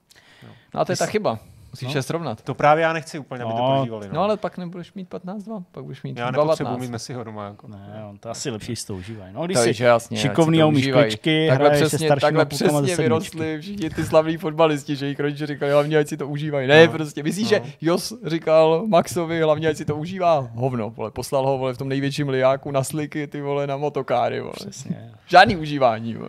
No 0.75 0.81
a 0.81 0.85
to 0.85 0.93
je 0.93 0.97
ta 0.97 1.07
chyba. 1.07 1.39
Musíš 1.73 1.95
je 1.95 2.03
srovnat. 2.03 2.43
To 2.43 2.55
právě 2.55 2.83
já 2.83 2.93
nechci 2.93 3.19
úplně, 3.19 3.45
aby 3.45 3.53
to 3.53 3.59
No, 3.59 3.77
prožívali. 3.77 4.09
No. 4.09 4.15
No 4.15 4.23
ale 4.23 4.37
pak 4.37 4.59
nebudeš 4.59 4.93
mít 4.95 5.11
15-2, 5.11 5.65
pak 5.73 5.85
budeš 5.85 6.03
mít 6.03 6.19
já 6.19 6.31
2 6.31 6.43
nepotřebuji 6.45 6.77
mít 6.79 6.91
Messiho 6.91 7.25
doma. 7.25 7.45
Jako. 7.45 7.69
Ne, 7.69 8.05
on 8.11 8.19
to 8.19 8.31
asi 8.31 8.51
lepší 8.51 8.77
si 8.77 8.87
to 8.87 8.95
užívají. 8.95 9.33
No, 9.35 9.45
když 9.47 9.57
To 9.57 9.63
jsi 9.63 9.83
jasně, 9.83 10.17
šikovný 10.17 10.59
a 10.63 10.65
to 10.65 10.69
umíš 10.69 10.89
kličky, 10.93 11.47
takhle 11.49 11.77
se 11.79 11.87
přesně, 11.87 12.09
takhle 12.21 12.47
přesně 12.47 12.97
vyrostli 12.97 13.59
všichni 13.61 13.91
ty 13.91 14.05
slavní 14.05 14.37
fotbalisti, 14.37 14.97
že 14.97 15.07
jich 15.07 15.21
rodiče 15.21 15.47
říkali, 15.47 15.73
hlavně 15.73 15.99
ať 15.99 16.09
si 16.09 16.17
to 16.17 16.29
užívají. 16.29 16.69
Ne, 16.69 16.87
No. 16.87 16.93
prostě, 16.93 17.23
myslíš, 17.23 17.51
No. 17.51 17.57
že 17.59 17.63
Jos 17.81 18.13
říkal 18.27 18.83
Maxovi, 18.87 19.41
hlavně 19.43 19.69
ať 19.69 19.77
si 19.77 19.85
to 19.85 19.97
užívá? 19.97 20.49
Hovno, 20.55 20.91
vole, 20.91 21.11
poslal 21.11 21.47
ho 21.47 21.59
vole, 21.59 21.75
v 21.75 21.79
tom 21.79 21.89
největším 21.89 22.29
liáku 22.29 22.71
na 22.71 22.85
sliky, 22.85 23.27
ty 23.27 23.41
vole, 23.41 23.67
na 23.67 23.77
motokáry, 23.77 24.41
vole. 24.41 24.53
Přesně. 24.57 25.11
Žádný 25.27 25.57
užívání, 25.57 26.15
vole. 26.15 26.29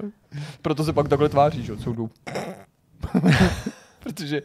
Proto 0.62 0.84
se 0.84 0.94
pak 0.94 1.08
takhle 1.08 1.30
tváří, 1.30 1.64
že 1.64 1.78
soudu. 1.78 2.10
Protože 4.04 4.42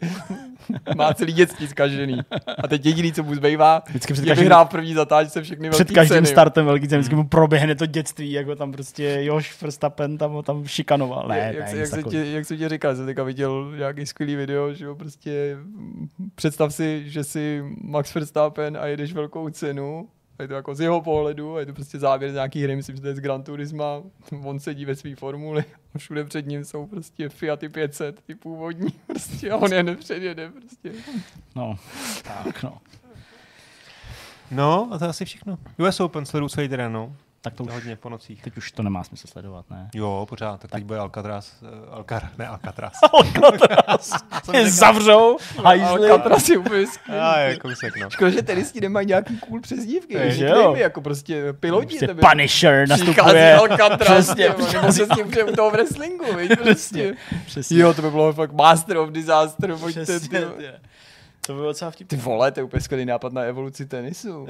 má 0.95 1.13
celý 1.13 1.33
dětství 1.33 1.67
zkažený. 1.67 2.17
A 2.63 2.67
teď 2.67 2.85
jediný, 2.85 3.13
co 3.13 3.23
mu 3.23 3.35
zbývá, 3.35 3.83
Vždycky 3.87 4.13
před 4.13 4.25
je 4.25 4.27
každým- 4.29 4.43
vyhrál 4.43 4.65
v 4.65 4.69
první 4.69 4.93
zatáčce 4.93 5.41
všechny 5.41 5.69
Před 5.69 5.79
velký 5.79 5.93
každým 5.93 6.15
ceny. 6.17 6.27
startem 6.27 6.65
velký 6.65 6.87
cen 6.87 6.99
vždycky 6.99 7.15
mu 7.15 7.27
proběhne 7.27 7.75
to 7.75 7.85
dětství, 7.85 8.31
jako 8.31 8.55
tam 8.55 8.71
prostě 8.71 9.17
Josh 9.21 9.61
Verstappen 9.61 10.17
tam 10.17 10.31
ho 10.31 10.43
tam 10.43 10.67
šikanoval. 10.67 11.27
Ne, 11.27 11.37
jak, 11.37 11.73
ne, 11.73 11.79
jak, 11.79 11.89
takového. 11.89 12.11
ti, 12.23 12.31
jak 12.33 12.45
jsem 12.45 12.57
ti 12.57 12.69
říkal, 12.69 12.95
jsem 12.95 13.05
teďka 13.05 13.23
viděl 13.23 13.71
nějaký 13.77 14.05
skvělý 14.05 14.35
video, 14.35 14.73
že 14.73 14.85
jo, 14.85 14.95
prostě 14.95 15.57
představ 16.35 16.73
si, 16.73 17.03
že 17.09 17.23
si 17.23 17.63
Max 17.81 18.13
Verstappen 18.15 18.77
a 18.81 18.85
jedeš 18.85 19.13
velkou 19.13 19.49
cenu, 19.49 20.07
a 20.39 20.41
je 20.41 20.47
to 20.47 20.53
jako 20.53 20.75
z 20.75 20.79
jeho 20.79 21.01
pohledu, 21.01 21.55
a 21.55 21.59
je 21.59 21.65
to 21.65 21.73
prostě 21.73 21.99
závěr 21.99 22.31
z 22.31 22.33
nějaký 22.33 22.63
hry, 22.63 22.75
myslím, 22.75 22.95
že 22.95 23.01
to 23.01 23.07
je 23.07 23.15
z 23.15 23.19
Gran 23.19 23.43
Turisma, 23.43 24.01
on 24.43 24.59
sedí 24.59 24.85
ve 24.85 24.95
své 24.95 25.15
formuli 25.15 25.65
a 25.95 25.97
všude 25.97 26.23
před 26.23 26.47
ním 26.47 26.65
jsou 26.65 26.85
prostě 26.87 27.29
Fiaty 27.29 27.69
500, 27.69 28.21
ty 28.21 28.35
původní, 28.35 28.89
prostě 29.07 29.51
a 29.51 29.57
on 29.57 29.73
je 29.73 29.83
nepředjede, 29.83 30.51
prostě. 30.51 30.91
No, 31.55 31.75
tak 32.23 32.63
no. 32.63 32.77
No, 34.51 34.89
a 34.91 34.97
to 34.97 35.05
je 35.05 35.09
asi 35.09 35.25
všechno. 35.25 35.57
US 35.77 35.99
Open 35.99 36.25
sleduju 36.25 36.49
celý 36.49 36.67
den, 36.67 36.91
no. 36.91 37.15
Tak 37.41 37.53
to 37.53 37.63
už, 37.63 37.71
Hodně 37.73 37.95
po 37.95 38.09
nocích. 38.09 38.41
teď 38.41 38.57
už 38.57 38.71
to 38.71 38.83
nemá 38.83 39.03
smysl 39.03 39.27
sledovat, 39.27 39.65
ne? 39.69 39.89
Jo, 39.93 40.25
pořád. 40.29 40.61
Tak 40.61 40.71
teď 40.71 40.83
bude 40.83 40.99
Alcatraz. 40.99 41.55
Uh, 41.61 41.93
Alcar, 41.93 42.29
ne 42.37 42.47
Alcatraz. 42.47 42.93
Je 44.53 44.69
zavřou, 44.71 45.37
hajzli. 45.63 46.09
Alcatraz 46.09 46.49
je 46.49 46.57
úplně. 46.57 46.85
A 47.21 47.39
je 47.39 47.57
kousek, 47.59 47.97
no. 47.97 48.09
Škoda, 48.09 48.29
že 48.31 48.41
tenisti 48.41 48.81
nemají 48.81 49.07
nějaký 49.07 49.37
cool 49.37 49.61
přezdívky, 49.61 50.13
Je, 50.13 50.31
že 50.31 50.45
jo? 50.45 50.55
jo? 50.55 50.75
jako 50.75 51.01
prostě 51.01 51.53
piloti. 51.53 51.85
Prostě 51.87 52.07
tebe- 52.07 52.29
Punisher 52.29 52.85
Přichází 52.85 53.07
nastupuje. 53.15 53.55
Alcatraz, 53.55 54.25
Přesně, 54.25 54.49
přichází 54.49 55.03
s 55.03 55.15
tím 55.15 55.47
u 55.49 55.55
toho 55.55 55.71
wrestlingu, 55.71 56.25
víš, 56.37 56.49
prostě. 56.63 57.13
Přesně. 57.45 57.79
Jo, 57.79 57.93
to 57.93 58.01
by 58.01 58.11
bylo 58.11 58.33
fakt 58.33 58.51
master 58.53 58.97
of 58.97 59.09
disaster, 59.09 59.75
pojďte, 59.75 60.03
Přesně, 60.03 60.39
ty. 60.39 60.45
ty. 60.57 60.65
To 61.47 61.53
bylo 61.53 61.65
docela 61.65 61.91
Ty 61.91 61.95
vtipné. 61.95 62.17
vole, 62.17 62.51
to 62.51 62.59
je 62.59 62.63
úplně 62.63 62.81
skvělý 62.81 63.05
nápad 63.05 63.33
na 63.33 63.41
evoluci 63.41 63.85
tenisu. 63.85 64.47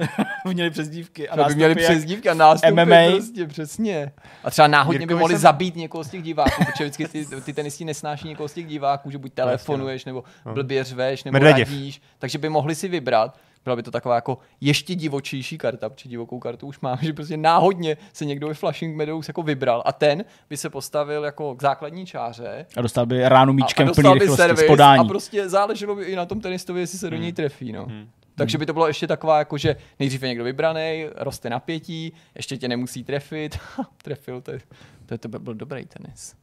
Měli 0.52 0.70
přezdívky 0.70 1.28
a 1.28 1.36
To 1.36 1.44
by 1.44 1.54
měli 1.54 1.74
nástupy 1.74 1.84
přezdívky 1.94 2.28
a 2.28 2.34
nástupy 2.34 2.72
MMA. 2.72 3.10
prostě, 3.10 3.46
přesně. 3.46 4.12
A 4.44 4.50
třeba 4.50 4.68
náhodně 4.68 4.98
by 4.98 5.02
Jirkovi 5.02 5.20
mohli 5.20 5.34
jsem- 5.34 5.40
zabít 5.42 5.76
někoho 5.76 6.04
z 6.04 6.08
těch 6.08 6.22
diváků, 6.22 6.64
protože 6.64 6.84
vždycky 6.84 7.08
ty, 7.08 7.26
ty 7.44 7.52
tenisti 7.52 7.84
nesnáší 7.84 8.28
někoho 8.28 8.48
z 8.48 8.52
těch 8.52 8.66
diváků, 8.66 9.10
že 9.10 9.18
buď 9.18 9.32
telefonuješ, 9.32 10.04
nebo 10.04 10.24
blbě 10.52 10.84
řveš, 10.84 11.24
nebo 11.24 11.32
Medveděv. 11.32 11.68
radíš, 11.68 12.02
takže 12.18 12.38
by 12.38 12.48
mohli 12.48 12.74
si 12.74 12.88
vybrat. 12.88 13.38
Byla 13.64 13.76
by 13.76 13.82
to 13.82 13.90
taková 13.90 14.14
jako 14.14 14.38
ještě 14.60 14.94
divočejší 14.94 15.58
karta, 15.58 15.88
protože 15.88 16.08
divokou 16.08 16.38
kartu 16.38 16.66
už 16.66 16.80
mám, 16.80 16.98
že 17.02 17.12
prostě 17.12 17.36
náhodně 17.36 17.96
se 18.12 18.24
někdo 18.24 18.48
ve 18.48 18.54
Flushing 18.54 18.96
Meadows 18.96 19.28
jako 19.28 19.42
vybral 19.42 19.82
a 19.86 19.92
ten 19.92 20.24
by 20.50 20.56
se 20.56 20.70
postavil 20.70 21.24
jako 21.24 21.54
k 21.54 21.62
základní 21.62 22.06
čáře 22.06 22.66
A 22.76 22.82
dostal 22.82 23.06
by 23.06 23.28
ránu 23.28 23.50
a, 23.50 23.52
a 23.52 23.56
míčkem 23.56 23.86
v 23.86 23.88
dostal 23.88 24.02
plný 24.02 24.18
rychlosti 24.20 24.42
servis 24.42 24.64
a 24.64 24.66
podání. 24.66 24.98
Hmm. 25.00 25.08
prostě 25.08 25.48
záleželo 25.48 25.94
by 25.94 26.04
i 26.04 26.16
na 26.16 26.26
tom 26.26 26.40
tenistovi, 26.40 26.80
jestli 26.80 26.98
se 26.98 27.10
do 27.10 27.16
něj 27.16 27.32
trefí. 27.32 27.72
No. 27.72 27.88
Takže 28.34 28.58
by 28.58 28.66
to 28.66 28.72
bylo 28.72 28.86
ještě 28.86 29.06
taková, 29.06 29.38
jako 29.38 29.58
že 29.58 29.76
nejdřív 29.98 30.22
je 30.22 30.28
někdo 30.28 30.44
vybraný, 30.44 31.06
roste 31.16 31.50
napětí, 31.50 32.12
ještě 32.34 32.56
tě 32.56 32.68
nemusí 32.68 33.04
trefit. 33.04 33.58
Trefil, 34.02 34.40
to, 34.40 34.50
je- 34.50 34.60
to, 35.06 35.14
je- 35.14 35.18
to 35.18 35.28
by 35.28 35.38
byl 35.38 35.54
dobrý 35.54 35.86
tenis. 35.86 36.34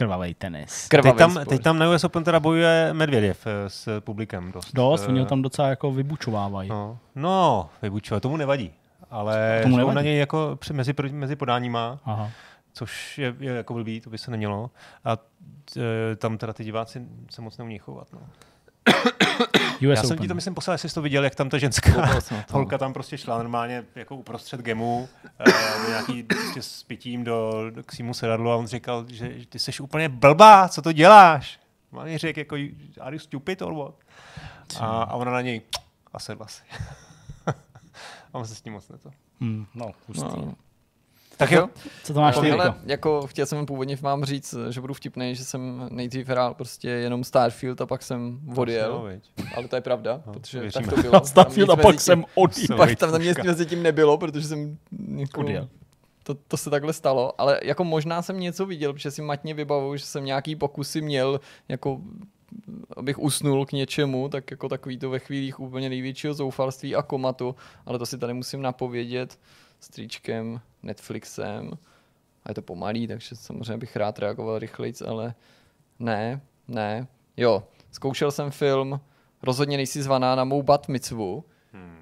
Krvavý 0.00 0.34
tenis. 0.34 0.88
Krvavý 0.88 1.10
Teď 1.12 1.18
tam, 1.18 1.30
sport. 1.30 1.48
teď 1.48 1.62
tam 1.62 1.78
na 1.78 1.90
US 1.90 2.04
Open 2.04 2.24
teda 2.24 2.40
bojuje 2.40 2.88
Medvěděv 2.92 3.46
eh, 3.46 3.70
s 3.70 4.00
publikem 4.00 4.52
dost. 4.52 4.72
Dost, 4.74 5.04
Eh, 5.04 5.08
oni 5.08 5.20
ho 5.20 5.26
tam 5.26 5.42
docela 5.42 5.68
jako 5.68 5.92
vybučovávají. 5.92 6.68
No, 6.68 6.98
no 7.14 7.68
vybučuje, 7.82 8.20
tomu 8.20 8.36
nevadí. 8.36 8.70
Ale 9.10 9.60
Tomu 9.62 9.76
nevadí? 9.76 9.96
na 9.96 10.02
něj 10.02 10.18
jako 10.18 10.56
při- 10.60 10.72
mezi, 10.72 10.94
mezi 11.10 11.36
podáníma, 11.36 11.98
Aha. 12.04 12.30
což 12.72 13.18
je, 13.18 13.34
je 13.40 13.52
jako 13.52 13.74
blbý, 13.74 14.00
to 14.00 14.10
by 14.10 14.18
se 14.18 14.30
nemělo. 14.30 14.70
A 15.04 15.16
e, 16.12 16.16
tam 16.16 16.38
teda 16.38 16.52
ty 16.52 16.64
diváci 16.64 17.02
se 17.30 17.42
moc 17.42 17.58
neumí 17.58 17.78
chovat. 17.78 18.08
No. 18.12 18.20
US 19.82 19.96
Já 19.96 19.96
jsem 19.96 20.06
Open. 20.06 20.18
ti 20.18 20.28
to 20.28 20.34
myslím 20.34 20.54
poslal, 20.54 20.74
jestli 20.74 20.88
jsi 20.88 20.94
to 20.94 21.02
viděl, 21.02 21.24
jak 21.24 21.34
tam 21.34 21.48
ta 21.48 21.58
ženská 21.58 22.20
jsem 22.20 22.42
to. 22.42 22.54
holka 22.54 22.78
tam 22.78 22.92
prostě 22.92 23.18
šla 23.18 23.38
normálně 23.38 23.84
jako 23.94 24.16
uprostřed 24.16 24.60
gemu, 24.60 25.08
eh, 25.38 25.52
do 25.82 25.88
nějaký 25.88 26.22
prostě 26.22 26.62
s 26.62 26.82
pitím 26.82 27.24
do, 27.24 27.70
do 27.70 27.82
k 27.82 27.92
svýmu 27.92 28.14
sedadlu 28.14 28.50
a 28.50 28.56
on 28.56 28.66
říkal, 28.66 29.04
že, 29.08 29.40
že 29.40 29.46
ty 29.46 29.58
jsi 29.58 29.82
úplně 29.82 30.08
blbá, 30.08 30.68
co 30.68 30.82
to 30.82 30.92
děláš? 30.92 31.60
A 31.92 31.96
on 31.96 32.18
řekl 32.18 32.38
jako, 32.38 32.56
are 33.00 33.16
you 33.16 33.18
stupid 33.18 33.62
or 33.62 33.74
what? 33.74 33.94
A, 34.80 34.86
a 34.86 35.14
ona 35.14 35.32
na 35.32 35.40
něj 35.40 35.60
a 36.12 36.18
sedla 36.18 36.46
si. 36.46 36.62
a 38.32 38.38
on 38.38 38.46
se 38.46 38.54
s 38.54 38.60
tím 38.62 38.72
moc 38.72 38.88
neto. 38.88 39.10
Hmm, 39.40 39.66
no, 39.74 39.90
hustý. 40.08 40.24
No. 40.24 40.54
Tak 41.40 41.50
jo, 41.50 41.68
Co 42.04 42.14
to 42.14 42.20
máš 42.20 42.38
ty, 42.38 42.50
Hele, 42.50 42.74
jako 42.86 43.26
chtěl 43.26 43.46
jsem 43.46 43.66
původně 43.66 43.96
vám 44.00 44.24
říct, 44.24 44.54
že 44.70 44.80
budu 44.80 44.94
vtipný, 44.94 45.34
že 45.34 45.44
jsem 45.44 45.88
nejdřív 45.90 46.28
hrál 46.28 46.54
prostě 46.54 46.88
jenom 46.88 47.24
Starfield 47.24 47.80
a 47.80 47.86
pak 47.86 48.02
jsem 48.02 48.40
No, 48.44 48.54
odjel, 48.62 49.18
ale 49.56 49.68
to 49.68 49.76
je 49.76 49.80
pravda, 49.82 50.20
protože 50.32 50.60
věříme. 50.60 50.86
tak 50.86 50.94
to 50.94 51.02
bylo. 51.02 51.20
Starfield 51.24 51.70
a 51.70 51.76
pak 51.76 51.84
mezi 51.94 51.98
jsem 51.98 52.18
tím- 52.22 52.26
odjel. 52.34 52.76
Pak 52.78 52.98
tam 52.98 53.12
na 53.12 53.18
mě 53.18 53.34
mezi 53.44 53.66
tím 53.66 53.82
nebylo, 53.82 54.18
protože 54.18 54.48
jsem 54.48 54.78
jako, 55.16 55.40
Odjel. 55.40 55.68
to, 56.22 56.34
to 56.34 56.56
se 56.56 56.70
takhle 56.70 56.92
stalo, 56.92 57.40
ale 57.40 57.60
jako 57.62 57.84
možná 57.84 58.22
jsem 58.22 58.40
něco 58.40 58.66
viděl, 58.66 58.92
protože 58.92 59.10
si 59.10 59.22
matně 59.22 59.54
vybavuju, 59.54 59.96
že 59.96 60.04
jsem 60.04 60.24
nějaký 60.24 60.56
pokusy 60.56 61.00
měl, 61.00 61.40
jako 61.68 62.00
abych 62.96 63.18
usnul 63.18 63.66
k 63.66 63.72
něčemu, 63.72 64.28
tak 64.28 64.50
jako 64.50 64.68
takový 64.68 64.98
to 64.98 65.10
ve 65.10 65.18
chvílích 65.18 65.60
úplně 65.60 65.88
největšího 65.88 66.34
zoufalství 66.34 66.94
a 66.96 67.02
komatu, 67.02 67.54
ale 67.86 67.98
to 67.98 68.06
si 68.06 68.18
tady 68.18 68.34
musím 68.34 68.62
napovědět 68.62 69.38
stříčkem, 69.80 70.60
Netflixem, 70.82 71.70
a 72.44 72.50
je 72.50 72.54
to 72.54 72.62
pomalý, 72.62 73.06
takže 73.06 73.36
samozřejmě 73.36 73.76
bych 73.76 73.96
rád 73.96 74.18
reagoval 74.18 74.58
rychlejc, 74.58 75.02
ale 75.02 75.34
ne, 75.98 76.40
ne. 76.68 77.06
Jo, 77.36 77.64
zkoušel 77.90 78.30
jsem 78.30 78.50
film 78.50 79.00
Rozhodně 79.42 79.76
nejsi 79.76 80.02
zvaná 80.02 80.34
na 80.34 80.44
mou 80.44 80.62
bat 80.62 80.88
mitzvu. 80.88 81.44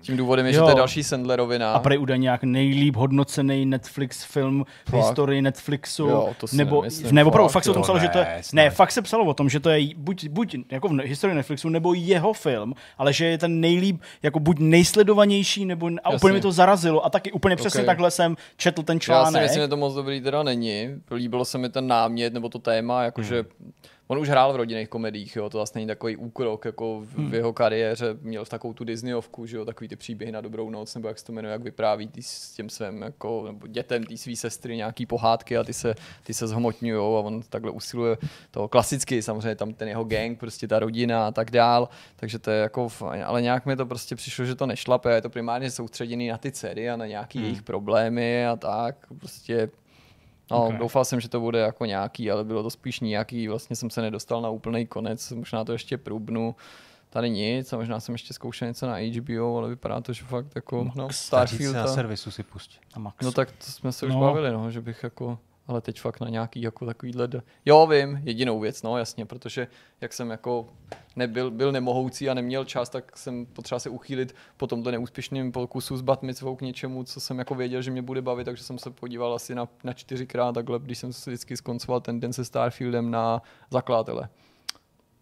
Tím 0.00 0.16
důvodem 0.16 0.46
je, 0.46 0.52
že 0.52 0.58
Jo. 0.58 0.64
to 0.64 0.68
je 0.70 0.74
další 0.74 1.02
Sandlerovina. 1.02 1.72
A 1.72 1.78
prej 1.78 1.98
údajně 1.98 2.22
nějak 2.22 2.42
nejlíp 2.44 2.96
hodnocený 2.96 3.66
Netflix 3.66 4.24
film 4.24 4.64
v 4.86 4.90
Fakt? 4.90 5.00
historii 5.00 5.42
Netflixu. 5.42 6.06
Jo, 6.06 6.34
to 6.40 6.46
si 6.48 6.56
nebo, 6.56 6.80
nemyslím, 6.82 7.14
nebo 7.14 7.28
opravdu, 7.30 7.48
fakt, 7.48 7.52
fakt 7.52 7.64
se 7.64 7.70
o 7.70 7.74
tom 7.74 7.82
psalo, 7.82 7.98
že 7.98 8.08
to 8.08 8.18
je, 8.18 8.24
Ne, 8.24 8.62
ne, 8.62 8.70
fakt 8.70 8.92
se 8.92 9.02
psalo 9.02 9.24
o 9.24 9.34
tom, 9.34 9.48
že 9.48 9.60
to 9.60 9.70
je 9.70 9.94
buď, 9.96 10.28
buď 10.28 10.56
jako 10.70 10.88
v 10.88 10.92
ne- 10.92 11.04
historii 11.04 11.36
Netflixu, 11.36 11.68
nebo 11.68 11.94
jeho 11.94 12.32
film, 12.32 12.74
ale 12.98 13.12
že 13.12 13.24
je 13.26 13.38
ten 13.38 13.60
nejlíp, 13.60 14.02
jako 14.22 14.40
buď 14.40 14.56
nejsledovanější, 14.58 15.64
nebo 15.64 15.86
a 15.86 15.90
Jasně. 15.90 16.16
úplně 16.16 16.34
mi 16.34 16.40
to 16.40 16.52
zarazilo. 16.52 17.04
A 17.06 17.10
taky 17.10 17.32
úplně 17.32 17.56
přesně 17.56 17.80
Ok. 17.80 17.86
takhle 17.86 18.10
jsem 18.10 18.36
četl 18.56 18.82
ten 18.82 18.96
Já 18.96 19.00
si 19.00 19.04
článek. 19.04 19.42
myslím, 19.42 19.62
že 19.62 19.68
to 19.68 19.76
moc 19.76 19.94
dobrý 19.94 20.20
teda 20.20 20.42
není. 20.42 20.88
Líbilo 21.10 21.44
se 21.44 21.58
mi 21.58 21.68
ten 21.68 21.86
námět 21.86 22.32
nebo 22.34 22.48
to 22.48 22.58
téma, 22.58 23.02
jakože 23.02 23.44
Hmm. 23.60 23.72
On 24.10 24.18
už 24.18 24.28
hrál 24.28 24.52
v 24.52 24.56
rodinných 24.56 24.88
komediích, 24.88 25.36
jo, 25.36 25.50
to 25.50 25.58
vlastně 25.58 25.78
není 25.78 25.86
takový 25.86 26.16
úkrok, 26.16 26.64
jako 26.64 27.00
v, 27.00 27.14
Hmm. 27.18 27.30
v 27.30 27.34
jeho 27.34 27.52
kariéře 27.52 28.16
měl 28.20 28.44
takovou 28.44 28.72
tu 28.74 28.84
Disneyovku, 28.84 29.46
že 29.46 29.56
jo, 29.56 29.64
takový 29.64 29.88
ty 29.88 29.96
příběhy 29.96 30.32
na 30.32 30.40
dobrou 30.40 30.70
noc, 30.70 30.94
nebo 30.94 31.08
jak 31.08 31.18
se 31.18 31.24
to 31.24 31.32
jmenuje, 31.32 31.52
jak 31.52 31.62
vypráví 31.62 32.08
ty 32.08 32.22
s 32.22 32.52
těm 32.52 32.68
svým, 32.70 33.02
jako, 33.02 33.44
nebo 33.46 33.66
dětem 33.66 34.04
té 34.04 34.16
své 34.16 34.36
sestry 34.36 34.76
nějaký 34.76 35.06
pohádky 35.06 35.56
a 35.56 35.64
ty 35.64 35.72
se, 35.72 35.94
ty 36.22 36.34
se 36.34 36.46
zhmotňujou 36.46 37.16
a 37.16 37.20
on 37.20 37.42
takhle 37.48 37.70
usiluje 37.70 38.16
toho 38.50 38.68
klasicky, 38.68 39.22
samozřejmě 39.22 39.54
tam 39.54 39.74
ten 39.74 39.88
jeho 39.88 40.04
gang, 40.04 40.38
prostě 40.40 40.68
ta 40.68 40.78
rodina 40.78 41.26
a 41.26 41.30
tak 41.30 41.50
dál, 41.50 41.88
takže 42.16 42.38
to 42.38 42.50
je 42.50 42.60
jako 42.60 42.88
fajn, 42.88 43.22
ale 43.26 43.42
nějak 43.42 43.66
mi 43.66 43.76
to 43.76 43.86
prostě 43.86 44.16
přišlo, 44.16 44.44
že 44.44 44.54
to 44.54 44.66
nešlape 44.66 45.14
je 45.14 45.22
to 45.22 45.30
primárně 45.30 45.70
soustředěný 45.70 46.28
na 46.28 46.38
ty 46.38 46.52
dcery 46.52 46.90
a 46.90 46.96
na 46.96 47.06
nějaký 47.06 47.38
Hmm. 47.38 47.44
jejich 47.46 47.62
problémy 47.62 48.46
a 48.46 48.56
tak, 48.56 48.96
prostě 49.18 49.70
No, 50.50 50.56
Ok. 50.62 50.66
okay. 50.66 50.78
doufal 50.78 51.04
jsem, 51.04 51.20
že 51.20 51.28
to 51.28 51.40
bude 51.40 51.58
jako 51.58 51.84
nějaký, 51.84 52.30
ale 52.30 52.44
bylo 52.44 52.62
to 52.62 52.70
spíš 52.70 53.00
nějaký, 53.00 53.48
vlastně 53.48 53.76
jsem 53.76 53.90
se 53.90 54.02
nedostal 54.02 54.42
na 54.42 54.50
úplný 54.50 54.86
konec, 54.86 55.30
možná 55.32 55.64
to 55.64 55.72
ještě 55.72 55.98
průbnu. 55.98 56.56
Tady 57.10 57.30
nic 57.30 57.72
a 57.72 57.76
možná 57.76 58.00
jsem 58.00 58.14
ještě 58.14 58.34
zkoušel 58.34 58.68
něco 58.68 58.86
na 58.86 58.96
HBO, 58.96 59.56
ale 59.58 59.68
vypadá 59.68 60.00
to, 60.00 60.12
že 60.12 60.24
fakt 60.24 60.46
jako, 60.54 60.90
no, 60.94 61.08
Starfield. 61.12 61.76
na 61.76 61.86
servisu 61.86 62.30
si. 62.30 62.44
A 62.94 62.98
Max. 62.98 63.16
No 63.24 63.32
tak 63.32 63.50
to 63.50 63.64
jsme 63.64 63.92
se 63.92 64.06
už 64.06 64.12
No. 64.12 64.20
no. 64.20 64.26
bavili, 64.26 64.52
no, 64.52 64.70
že 64.70 64.80
bych 64.80 65.02
jako, 65.02 65.38
ale 65.68 65.80
teď 65.80 66.00
fakt 66.00 66.20
na 66.20 66.28
nějaký 66.28 66.62
jako 66.62 66.86
takovýhle, 66.86 67.28
d- 67.28 67.42
jo 67.66 67.86
vím, 67.86 68.20
jedinou 68.24 68.60
věc, 68.60 68.82
no 68.82 68.98
jasně, 68.98 69.26
protože 69.26 69.68
jak 70.00 70.12
jsem 70.12 70.30
jako 70.30 70.68
nebyl, 71.16 71.50
byl 71.50 71.72
nemohoucí 71.72 72.30
a 72.30 72.34
neměl 72.34 72.64
čas, 72.64 72.88
tak 72.88 73.16
jsem 73.16 73.46
potřeba 73.46 73.78
se 73.78 73.90
uchýlit 73.90 74.34
po 74.56 74.66
tomto 74.66 74.90
neúspěšném 74.90 75.52
pokusu 75.52 75.96
s 75.96 76.00
Batmicvou 76.02 76.56
k 76.56 76.62
něčemu, 76.62 77.04
co 77.04 77.20
jsem 77.20 77.38
jako 77.38 77.54
věděl, 77.54 77.82
že 77.82 77.90
mě 77.90 78.02
bude 78.02 78.22
bavit, 78.22 78.44
takže 78.44 78.64
jsem 78.64 78.78
se 78.78 78.90
podíval 78.90 79.34
asi 79.34 79.54
na, 79.54 79.68
na 79.84 79.92
čtyřikrát 79.92 80.52
takhle, 80.54 80.78
když 80.78 80.98
jsem 80.98 81.12
se 81.12 81.30
vždycky 81.30 81.56
skoncoval 81.56 82.00
ten 82.00 82.20
den 82.20 82.32
se 82.32 82.44
Starfieldem 82.44 83.10
na 83.10 83.42
zakladatele. 83.70 84.28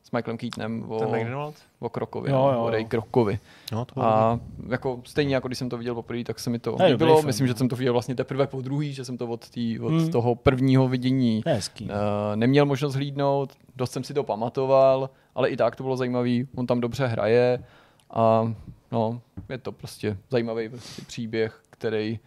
S 0.06 0.10
Michaelem 0.10 0.38
Keatonem 0.38 0.84
o, 0.90 1.52
o 1.78 1.88
Krokovi, 1.88 2.30
Jo, 2.30 2.36
no, 2.36 2.52
jo, 2.52 2.60
o 2.60 2.64
jo. 2.64 2.70
Ray 2.70 2.84
Krokovi. 2.84 3.38
No, 3.72 3.84
to 3.84 3.94
bylo 3.94 4.06
A 4.06 4.40
jako 4.68 5.00
stejně 5.04 5.34
jako 5.34 5.48
když 5.48 5.58
jsem 5.58 5.68
to 5.68 5.78
viděl 5.78 5.94
poprvé, 5.94 6.24
tak 6.24 6.38
se 6.40 6.50
mi 6.50 6.58
to 6.58 6.70
dobrý 6.70 6.86
líbilo. 6.86 7.14
film, 7.16 7.26
Myslím, 7.26 7.46
no. 7.46 7.52
že 7.52 7.58
jsem 7.58 7.68
to 7.68 7.76
viděl 7.76 7.92
vlastně 7.92 8.14
teprve 8.14 8.46
po 8.46 8.60
druhý, 8.60 8.92
že 8.92 9.04
jsem 9.04 9.18
to 9.18 9.26
od, 9.26 9.50
tý, 9.50 9.80
od 9.80 9.88
Hmm. 9.92 10.10
toho 10.10 10.34
prvního 10.34 10.88
vidění 10.88 11.42
To 11.42 11.48
je 11.48 11.54
hezký. 11.54 11.84
uh, 11.84 11.90
neměl 12.34 12.66
možnost 12.66 12.94
hlídnout, 12.94 13.52
dost 13.76 13.92
jsem 13.92 14.04
si 14.04 14.14
to 14.14 14.24
pamatoval, 14.24 15.10
ale 15.34 15.48
i 15.48 15.56
tak 15.56 15.76
to 15.76 15.82
bylo 15.82 15.96
zajímavý, 15.96 16.48
on 16.56 16.66
tam 16.66 16.80
dobře 16.80 17.06
hraje 17.06 17.64
a 18.10 18.52
no, 18.92 19.20
je 19.48 19.58
to 19.58 19.72
prostě 19.72 20.16
zajímavý 20.30 20.68
prostě 20.68 21.02
příběh, 21.06 21.60
který 21.70 22.18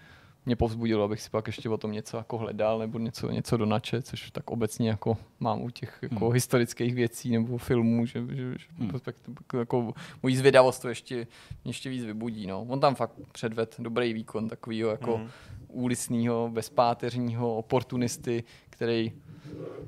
mě 0.49 0.55
povzbudil, 0.55 1.03
abych 1.03 1.21
si 1.21 1.29
pak 1.29 1.47
ještě 1.47 1.69
o 1.69 1.77
tom 1.77 1.91
něco 1.91 2.17
jako 2.17 2.37
hledal 2.37 2.79
nebo 2.79 2.99
něco, 2.99 3.29
něco 3.31 3.57
donačet, 3.57 4.07
což 4.07 4.31
tak 4.31 4.51
obecně 4.51 4.89
jako 4.89 5.17
mám 5.39 5.61
u 5.61 5.69
těch 5.69 5.99
jako 6.01 6.25
Hmm. 6.25 6.33
historických 6.33 6.95
věcí 6.95 7.31
nebo 7.31 7.57
filmů, 7.57 8.05
že, 8.05 8.19
že, 8.29 8.35
že 8.35 8.65
Hmm. 8.77 8.89
hmm. 8.89 9.59
jako 9.59 9.93
mojí 10.23 10.35
zvědavost 10.35 10.81
to 10.81 10.89
ještě, 10.89 11.27
ještě 11.65 11.89
víc 11.89 12.03
vybudí. 12.05 12.47
No. 12.47 12.61
On 12.69 12.79
tam 12.79 12.95
fakt 12.95 13.13
předved 13.31 13.75
dobrý 13.79 14.13
výkon 14.13 14.47
takového 14.49 14.89
jako 14.89 15.17
Mhm. 15.17 15.29
úlisného, 15.67 16.49
bezpáteřního 16.53 17.57
oportunisty, 17.57 18.43
který 18.69 19.11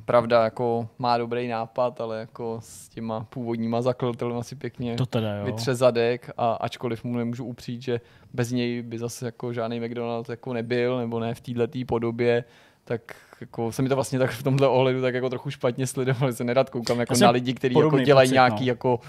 pravda 0.05 0.43
jako 0.43 0.89
má 0.99 1.17
dobrý 1.17 1.47
nápad, 1.47 2.01
ale 2.01 2.19
jako 2.19 2.59
s 2.63 2.89
těma 2.89 3.23
původníma 3.29 3.81
zakladatelema 3.81 4.43
si 4.43 4.55
pěkně 4.55 4.95
To 4.95 5.05
teda 5.05 5.35
jo. 5.35 5.45
vytře 5.45 5.75
zadek 5.75 6.31
a 6.37 6.53
ačkoliv 6.53 7.03
mu 7.03 7.17
nemůžu 7.17 7.45
upřít, 7.45 7.81
že 7.81 8.01
bez 8.33 8.51
něj 8.51 8.81
by 8.81 8.99
zase 8.99 9.25
jako 9.25 9.53
žádný 9.53 9.79
McDonald 9.79 10.29
jako 10.29 10.53
nebyl, 10.53 10.97
nebo 10.97 11.19
ne 11.19 11.33
v 11.33 11.41
této 11.41 11.79
podobě, 11.85 12.43
tak 12.83 13.15
jako 13.41 13.71
se 13.71 13.81
mi 13.81 13.89
to 13.89 13.95
vlastně 13.95 14.19
tak 14.19 14.31
v 14.31 14.43
tomhle 14.43 14.67
ohledu 14.67 15.01
tak 15.01 15.13
jako 15.13 15.29
trochu 15.29 15.49
špatně 15.49 15.87
sledovalo, 15.87 16.31
že 16.31 16.37
se 16.37 16.43
nerad 16.43 16.69
koukám 16.69 16.99
jako 16.99 17.13
na 17.21 17.29
lidi, 17.29 17.53
kteří 17.53 17.75
jako 17.75 17.99
dělají 17.99 18.27
pocit, 18.27 18.33
nějaký 18.33 18.65
no. 18.65 18.67
jako 18.71 18.99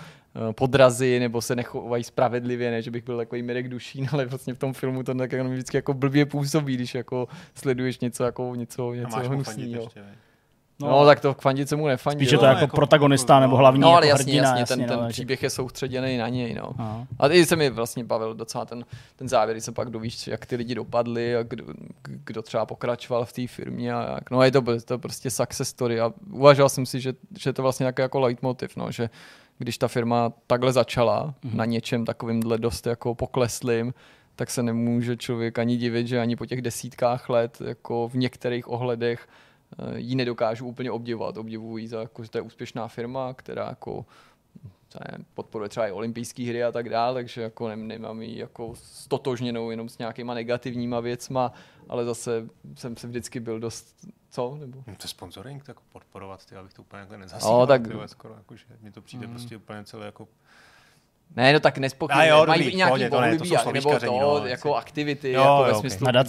eh, 0.50 0.52
podrazy 0.52 1.20
nebo 1.20 1.42
se 1.42 1.56
nechovají 1.56 2.04
spravedlivě, 2.04 2.70
ne, 2.70 2.82
že 2.82 2.90
bych 2.90 3.04
byl 3.04 3.16
takový 3.16 3.42
Mirek 3.42 3.68
Dušín, 3.68 4.08
ale 4.12 4.26
vlastně 4.26 4.54
v 4.54 4.58
tom 4.58 4.72
filmu 4.72 5.02
to 5.02 5.14
tak 5.14 5.32
jako 5.32 5.48
vždycky 5.48 5.76
jako 5.76 5.94
blbě 5.94 6.26
působí, 6.26 6.74
když 6.74 6.94
jako 6.94 7.28
sleduješ 7.54 8.00
něco 8.00 8.24
jako 8.24 8.54
něco, 8.54 8.94
něco 8.94 9.18
hnusného. 9.18 9.88
No, 10.82 10.90
no, 10.90 11.06
tak 11.06 11.20
to 11.20 11.36
se 11.64 11.76
mu 11.76 11.86
nefandí. 11.86 12.18
Spíš 12.18 12.32
je 12.32 12.38
to 12.38 12.44
jako, 12.44 12.60
jako- 12.60 12.76
protagonista 12.76 13.40
nebo 13.40 13.56
hlavní 13.56 13.80
No, 13.80 13.88
ale 13.96 14.06
jako 14.06 14.18
jasně, 14.18 14.32
hrdina, 14.32 14.48
jasně, 14.48 14.60
jasně, 14.60 14.76
ten, 14.76 14.86
ten 14.88 14.98
no, 14.98 15.06
že- 15.08 15.12
příběh 15.12 15.42
je 15.42 15.50
soustředěný 15.50 16.16
na 16.18 16.28
něj, 16.28 16.54
no. 16.54 16.72
Aha. 16.78 17.06
A 17.18 17.28
i 17.28 17.46
se 17.46 17.56
mi 17.56 17.70
vlastně 17.70 18.04
bavil 18.04 18.34
docela 18.34 18.64
ten, 18.64 18.84
ten 19.16 19.28
závěr, 19.28 19.54
když 19.54 19.64
se 19.64 19.72
pak 19.72 19.90
dovíš, 19.90 20.26
jak 20.26 20.46
ty 20.46 20.56
lidi 20.56 20.74
dopadli 20.74 21.36
a 21.36 21.42
kdo, 21.42 21.64
kdo 22.02 22.42
třeba 22.42 22.66
pokračoval 22.66 23.24
v 23.24 23.32
té 23.32 23.46
firmě 23.46 23.92
a 23.94 24.14
jak. 24.14 24.30
No 24.30 24.42
je 24.42 24.50
to, 24.50 24.62
to 24.84 24.98
prostě 24.98 25.30
success 25.30 25.68
story 25.68 26.00
a 26.00 26.12
uvažoval 26.32 26.68
jsem 26.68 26.86
si, 26.86 27.00
že, 27.00 27.12
že 27.38 27.50
je 27.50 27.54
to 27.54 27.62
vlastně 27.62 27.84
nějaký 27.84 28.02
jako 28.02 28.20
leitmotiv, 28.20 28.76
no, 28.76 28.90
že 28.92 29.10
když 29.58 29.78
ta 29.78 29.88
firma 29.88 30.32
takhle 30.46 30.72
začala 30.72 31.34
Mhm. 31.44 31.56
na 31.56 31.64
něčem 31.64 32.04
takovýmhle 32.04 32.58
dost 32.58 32.86
jako 32.86 33.14
pokleslým, 33.14 33.94
tak 34.36 34.50
se 34.50 34.62
nemůže 34.62 35.16
člověk 35.16 35.58
ani 35.58 35.76
divit, 35.76 36.06
že 36.06 36.20
ani 36.20 36.36
po 36.36 36.46
těch 36.46 36.62
desítkách 36.62 37.28
let 37.28 37.58
jako 37.66 38.08
v 38.08 38.14
některých 38.16 38.68
ohledech 38.70 39.28
ji 39.96 40.14
nedokážu 40.14 40.66
úplně 40.66 40.90
obdivovat. 40.90 41.36
Obdivuji 41.36 41.88
za, 41.88 42.00
jako, 42.00 42.24
že 42.24 42.30
to 42.30 42.38
je 42.38 42.42
úspěšná 42.42 42.88
firma, 42.88 43.34
která 43.34 43.66
jako 43.68 44.06
nevím, 45.10 45.26
podporuje 45.34 45.68
třeba 45.68 45.86
i 45.88 45.92
olympijské 45.92 46.42
hry 46.48 46.64
a 46.64 46.72
tak 46.72 46.88
dále, 46.88 47.14
takže 47.14 47.42
jako 47.42 47.68
ne, 47.68 47.76
nemám 47.76 48.22
ji 48.22 48.38
jako 48.38 48.74
stotožněnou 48.76 49.70
jenom 49.70 49.88
s 49.88 49.98
nějakýma 49.98 50.34
negativníma 50.34 51.00
věcma, 51.00 51.52
ale 51.88 52.04
zase 52.04 52.48
jsem 52.74 52.96
se 52.96 53.06
vždycky 53.06 53.40
byl 53.40 53.60
dost, 53.60 53.96
co? 54.30 54.56
Nebo? 54.60 54.78
No, 54.86 54.96
to 54.96 55.04
je 55.04 55.08
sponsoring, 55.08 55.64
tak 55.64 55.80
podporovat, 55.80 56.46
ty, 56.46 56.56
abych 56.56 56.72
to 56.74 56.82
úplně 56.82 57.00
takhle 57.00 57.18
nezasílal. 57.18 57.60
No, 57.60 57.66
tak- 57.66 57.82
skoro, 58.06 58.34
jako, 58.34 58.56
že 58.56 58.64
mně 58.80 58.92
to 58.92 59.02
přijde 59.02 59.26
Mm. 59.26 59.32
prostě 59.32 59.56
úplně 59.56 59.84
celé 59.84 60.06
jako... 60.06 60.28
Ne, 61.36 61.52
no 61.52 61.60
tak 61.60 61.78
A 61.78 61.80
nespochybně, 61.80 62.28
jo, 62.28 62.44
mají 62.46 62.62
dobrý, 62.62 62.76
nějaký 62.76 62.90
pohodě, 62.90 63.10
to 63.10 63.20
ne, 63.20 63.38
to 63.38 63.68
a- 63.68 63.72
nebo 63.72 63.98
to, 63.98 64.06
no, 64.20 64.46
jako 64.46 64.68
jasně. 64.68 64.78
aktivity, 64.80 65.32
Jo, 65.32 65.40
jako 65.40 65.52
jo, 65.52 65.64
ve 65.66 65.74
smyslu 65.74 65.98
Vláda 66.04 66.22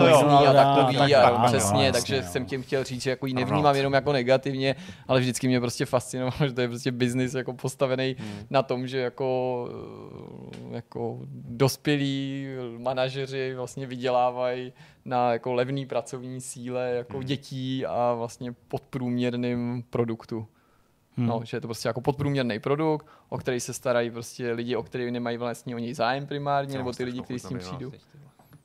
nemocný 0.00 0.46
a 0.46 0.52
takový, 0.52 0.96
tak 0.96 1.12
a 1.12 1.28
ano, 1.28 1.46
přesně, 1.46 1.92
takže 1.92 2.16
jo. 2.16 2.22
jsem 2.22 2.46
tím 2.46 2.62
chtěl 2.62 2.84
říct, 2.84 3.02
že 3.02 3.10
jako 3.10 3.26
ji 3.26 3.34
nevnímám 3.34 3.76
jenom 3.76 3.92
jako 3.92 4.12
negativně, 4.12 4.76
ale 5.08 5.20
vždycky 5.20 5.48
mě 5.48 5.60
prostě 5.60 5.86
fascinovalo, 5.86 6.46
že 6.46 6.52
to 6.52 6.60
je 6.60 6.68
prostě 6.68 6.92
biznis 6.92 7.34
jako 7.34 7.52
postavený 7.52 8.16
Hmm. 8.18 8.38
na 8.50 8.62
tom, 8.62 8.86
že 8.86 8.98
jako, 8.98 9.68
jako 10.70 11.18
dospělí 11.34 12.46
manažeři 12.78 13.54
vlastně 13.54 13.86
vydělávají 13.86 14.72
na 15.04 15.32
jako 15.32 15.52
levný 15.54 15.86
pracovní 15.86 16.40
síle 16.40 16.90
jako 16.90 17.16
Hmm. 17.16 17.26
dětí 17.26 17.86
a 17.86 18.14
vlastně 18.14 18.52
podprůměrným 18.68 19.84
produktu. 19.90 20.46
Hmm. 21.18 21.26
No, 21.26 21.40
že 21.44 21.56
je 21.56 21.60
to 21.60 21.66
prostě 21.68 21.88
jako 21.88 22.00
podprůměrný 22.00 22.58
produkt, 22.58 23.06
o 23.28 23.38
který 23.38 23.60
se 23.60 23.72
starají 23.72 24.10
prostě 24.10 24.52
lidi, 24.52 24.76
o 24.76 24.82
který 24.82 25.10
nemají 25.10 25.36
vlastně 25.36 25.74
o 25.76 25.78
něj 25.78 25.94
zájem 25.94 26.26
primárně, 26.26 26.78
nebo 26.78 26.92
ty 26.92 27.04
lidi, 27.04 27.20
kteří 27.22 27.38
s 27.38 27.48
tím 27.48 27.58
přijdou. 27.58 27.92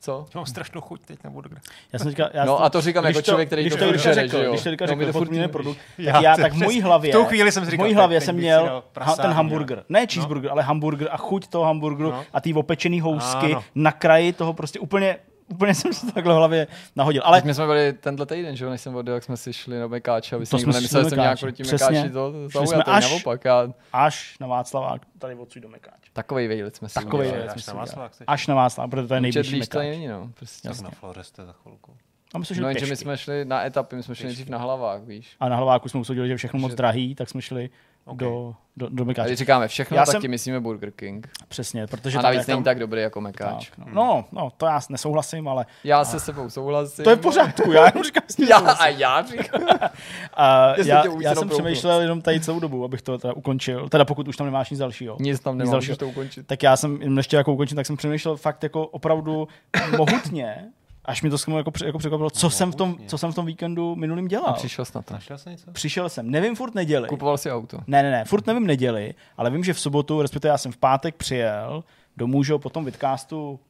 Co? 0.00 0.26
Já 0.34 0.38
Mám 0.38 0.46
strašnou 0.46 0.80
chuť 0.80 1.00
teď 1.06 1.24
na 1.24 1.30
burger. 1.30 1.60
Já 1.92 1.98
jsem 1.98 2.10
říkal, 2.10 2.28
já 2.34 2.44
No 2.44 2.62
a 2.64 2.70
to 2.70 2.80
říkám 2.80 3.04
když 3.04 3.16
jako 3.16 3.24
člověk, 3.24 3.48
který 3.48 3.62
když 3.62 3.72
to 3.72 3.78
to, 3.78 3.90
když 3.90 4.02
to 4.02 4.08
žere, 4.08 4.14
řekl, 4.14 4.38
že 4.38 4.44
jo? 4.44 4.50
když 4.52 4.62
to 4.62 4.70
No, 4.70 4.86
řekl, 4.86 5.06
to 5.06 5.18
podmíněný 5.18 5.48
produkt, 5.48 5.78
Já, 5.98 6.12
tak 6.12 6.22
já, 6.22 6.36
to 6.36 6.42
tak 6.42 6.52
v 6.52 6.56
mojí 6.62 6.80
hlavě, 6.80 7.12
v 7.12 7.12
tou 7.12 7.24
chvíli 7.24 7.52
jsem 7.52 7.64
si 7.64 7.68
v 7.68 7.70
říkal, 7.70 7.84
mojí 7.84 7.94
hlavě 7.94 8.20
jsem 8.20 8.36
měl 8.36 8.82
ten 9.16 9.30
hamburger, 9.30 9.84
ne 9.88 10.06
cheeseburger, 10.06 10.50
ale 10.50 10.62
hamburger 10.62 11.08
a 11.12 11.16
chuť 11.16 11.46
toho 11.46 11.64
hamburgeru 11.64 12.10
No. 12.10 12.24
a 12.32 12.40
ty 12.40 12.54
opečený 12.54 13.00
housky 13.00 13.56
na 13.74 13.92
kraji 13.92 14.32
toho 14.32 14.52
prostě 14.52 14.78
úplně, 14.78 15.16
úplně 15.48 15.74
jsem 15.74 15.92
se 15.92 16.12
takhle 16.12 16.34
v 16.34 16.36
hlavě 16.36 16.66
nahodil. 16.96 17.22
Ale 17.24 17.42
my 17.44 17.54
jsme 17.54 17.66
byli 17.66 17.92
tenhle 17.92 18.26
týden, 18.26 18.56
že 18.56 18.64
jo, 18.64 18.70
než 18.70 18.80
jsem 18.80 18.94
odjel, 18.96 19.14
jak 19.14 19.24
jsme 19.24 19.36
si 19.36 19.52
šli 19.52 19.78
na 19.80 19.86
Mekáče, 19.86 20.36
aby 20.36 20.44
To 20.44 20.48
jsme 20.48 20.56
nikdo 20.58 20.72
si 20.72 20.76
nemyslel, 20.76 21.04
že 21.04 21.10
jsem 21.10 21.18
nějak 21.18 21.40
proti. 21.40 21.62
Mekáči 21.62 22.10
to 22.10 22.32
zaujatý, 22.48 22.90
až- 22.90 23.10
naopak. 23.10 23.44
Já, 23.44 23.68
až 23.92 24.38
na 24.40 24.46
Václavák, 24.46 25.02
tady 25.18 25.34
odsud 25.34 25.60
do 25.62 25.68
Mekáče. 25.68 26.10
takovej 26.12 26.48
vejlet 26.48 26.76
jsme 26.76 26.88
si 26.88 26.94
Takovej 26.94 27.26
udělali. 27.28 27.38
vejlet 27.38 27.56
Až 27.56 27.64
jsme 27.64 27.72
na 27.74 27.74
si 27.74 27.78
Václavák? 27.90 28.12
Až 28.26 28.46
na 28.46 28.54
Václav, 28.54 28.90
protože 28.90 29.08
to 29.08 29.14
je 29.14 29.20
nejbližší 29.20 29.58
Mekáč. 29.58 29.86
není, 29.86 30.08
no. 30.08 30.30
Prostě. 30.34 30.68
Tak 30.68 30.80
na 30.80 30.90
Floreste 30.90 31.44
za 31.46 31.52
chvilku. 31.52 31.96
A 32.34 32.38
my 32.38 32.46
jsme 32.46 32.54
šli 32.56 32.62
No 32.62 32.68
jenže 32.68 32.86
my 32.86 32.96
jsme 32.96 33.16
šli 33.18 33.44
na 33.44 33.66
etapy, 33.66 33.96
my 33.96 34.02
jsme 34.02 34.14
šli 34.14 34.24
nejdřív 34.26 34.48
na 34.48 34.58
hlavách, 34.58 35.02
víš. 35.02 35.36
A 35.40 35.48
na 35.48 35.56
hlaváku 35.56 35.88
jsme 35.88 36.00
usoudili, 36.00 36.28
že 36.28 36.32
je 36.32 36.36
všechno 36.36 36.58
moc 36.60 36.74
drahý, 36.74 37.14
tak 37.14 37.28
jsme 37.28 37.42
šli 37.42 37.70
Ok. 38.06 38.16
do, 38.18 38.54
do, 38.76 38.88
do 38.88 39.02
A 39.02 39.06
Mekáče. 39.06 39.28
když 39.28 39.38
říkáme 39.38 39.68
všechno, 39.68 39.96
Já 39.96 40.04
tak 40.04 40.12
jsem- 40.12 40.20
tím 40.22 40.30
myslíme 40.30 40.60
Burger 40.60 40.90
King. 40.90 41.28
Přesně, 41.48 41.86
protože 41.86 42.18
A 42.18 42.22
navíc 42.22 42.38
je 42.40 42.46
tam- 42.46 42.52
není 42.54 42.64
tak 42.64 42.78
dobrý 42.78 43.00
jako 43.00 43.20
Mekáč. 43.20 43.70
Tak, 43.70 43.78
no. 43.78 43.86
no, 43.94 44.24
no, 44.32 44.50
to 44.56 44.66
já 44.66 44.80
nesouhlasím, 44.90 45.48
ale 45.48 45.66
Já 45.84 46.04
se 46.04 46.20
s 46.20 46.24
sebou 46.24 46.50
souhlasím. 46.50 47.04
to 47.04 47.10
je 47.10 47.16
v 47.16 47.20
pořádku, 47.20 47.72
já 47.72 47.86
jenom 47.86 48.04
říkám, 48.04 48.22
že 48.38 48.46
Já 48.50 48.56
a 48.58 48.86
já 48.88 49.22
říkám. 49.22 49.62
A 50.36 50.74
já, 50.84 51.02
já 51.20 51.34
jsem 51.34 51.48
přemýšlel 51.48 52.00
jenom 52.00 52.22
tady 52.22 52.40
celou 52.40 52.60
dobu, 52.60 52.84
abych 52.84 53.02
to 53.02 53.18
teda 53.18 53.32
ukončil. 53.34 53.88
Teda 53.88 54.04
pokud 54.04 54.28
už 54.28 54.36
tam 54.36 54.46
nemáš 54.46 54.70
nic 54.70 54.80
dalšího. 54.80 55.16
Nic 55.20 55.40
tam 55.40 55.54
Nic 55.54 55.60
dalšího. 55.70 55.76
můžeš 55.76 55.98
to 55.98 56.08
ukončit. 56.08 56.46
Tak 56.46 56.62
já 56.62 56.76
jsem, 56.76 57.02
jenom 57.02 57.16
ještě 57.16 57.36
jako 57.36 57.52
ukončil, 57.52 57.76
tak 57.76 57.86
jsem 57.86 57.96
přemýšlel 57.96 58.36
fakt 58.36 58.62
jako 58.62 58.86
opravdu 58.86 59.48
mohutně, 59.96 60.64
až 61.04 61.22
mi 61.22 61.30
to 61.30 61.38
skvěle 61.38 61.60
jako, 61.60 61.70
jako 61.84 61.98
překvapilo, 61.98 62.30
co 62.30 62.50
jsem, 62.50 62.72
v 62.72 62.74
tom, 62.74 62.88
Mohutně. 62.88 63.08
co 63.08 63.18
jsem 63.18 63.32
v 63.32 63.34
tom 63.34 63.46
víkendu 63.46 63.96
minulým 63.96 64.28
dělal. 64.28 64.50
A 64.50 64.52
přišel 64.52 64.84
jsi 64.84 64.92
na 64.94 65.02
to. 65.02 65.14
Našel 65.14 65.38
jsi 65.38 65.50
něco? 65.50 65.72
Přišel 65.72 66.08
jsem, 66.08 66.30
nevím 66.30 66.56
furt 66.56 66.74
neděli. 66.74 67.08
Kupoval 67.08 67.38
si 67.38 67.50
auto. 67.50 67.78
Ne, 67.86 68.02
ne, 68.02 68.10
ne, 68.10 68.24
furt 68.24 68.46
nevím 68.46 68.66
neděli, 68.66 69.14
ale 69.36 69.50
vím, 69.50 69.64
že 69.64 69.72
v 69.72 69.80
sobotu, 69.80 70.22
respektive 70.22 70.52
já 70.52 70.58
jsem 70.58 70.72
v 70.72 70.76
pátek 70.76 71.14
přijel 71.14 71.84
do 72.16 72.26
Můžo 72.26 72.58
po 72.58 72.70
tom 72.70 72.84
vidcastu 72.84 73.60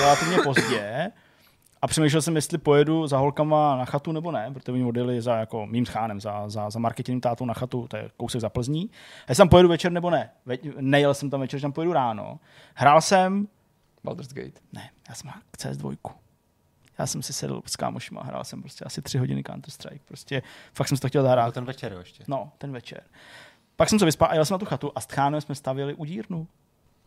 relativně 0.00 0.36
pozdě 0.44 1.10
a 1.82 1.86
přemýšlel 1.86 2.22
jsem, 2.22 2.36
jestli 2.36 2.58
pojedu 2.58 3.06
za 3.06 3.18
holkama 3.18 3.76
na 3.76 3.84
chatu 3.84 4.12
nebo 4.12 4.32
ne, 4.32 4.50
protože 4.52 4.72
oni 4.72 4.84
odjeli 4.84 5.20
za 5.22 5.36
jako 5.36 5.66
mým 5.66 5.84
chánem, 5.84 6.20
za, 6.20 6.48
za, 6.48 6.70
za 6.70 6.78
marketing 6.78 7.22
tátou 7.22 7.44
na 7.44 7.54
chatu, 7.54 7.88
to 7.88 7.96
je 7.96 8.10
kousek 8.16 8.40
za 8.40 8.48
Plzní. 8.48 8.90
A 9.26 9.30
jestli 9.30 9.40
tam 9.40 9.48
pojedu 9.48 9.68
večer 9.68 9.92
nebo 9.92 10.10
ne. 10.10 10.30
Ve, 10.46 10.56
nejel 10.80 11.14
jsem 11.14 11.30
tam 11.30 11.40
večer, 11.40 11.58
že 11.60 11.62
tam 11.62 11.72
pojedu 11.72 11.92
ráno. 11.92 12.38
Hrál 12.74 13.00
jsem, 13.00 13.48
Baldur's 14.04 14.32
Gate. 14.32 14.60
ne, 14.72 14.90
já 15.08 15.14
jsem 15.14 15.30
hrál 15.30 15.42
CS2. 15.58 15.96
Já 16.98 17.06
jsem 17.06 17.22
si 17.22 17.32
sedl 17.32 17.62
s 17.66 17.76
kámošima, 17.76 18.22
hrál 18.22 18.44
jsem 18.44 18.60
prostě 18.60 18.84
asi 18.84 19.02
tři 19.02 19.18
hodiny 19.18 19.42
Counter-Strike. 19.42 20.00
Prostě 20.04 20.42
fakt 20.74 20.88
jsem 20.88 20.96
si 20.96 21.00
to 21.00 21.08
chtěl 21.08 21.22
zahrát. 21.22 21.54
Ten 21.54 21.64
večer 21.64 21.92
jo, 21.92 21.98
ještě. 21.98 22.24
No, 22.28 22.52
ten 22.58 22.72
večer. 22.72 23.02
Pak 23.76 23.88
jsem 23.88 23.98
se 23.98 24.04
vyspal 24.04 24.28
a 24.30 24.34
jel 24.34 24.44
jsem 24.44 24.54
na 24.54 24.58
tu 24.58 24.66
chatu 24.66 24.92
a 24.94 25.00
s 25.00 25.06
Tchánem 25.06 25.40
jsme 25.40 25.54
stavěli 25.54 25.94
udírnu. 25.94 26.46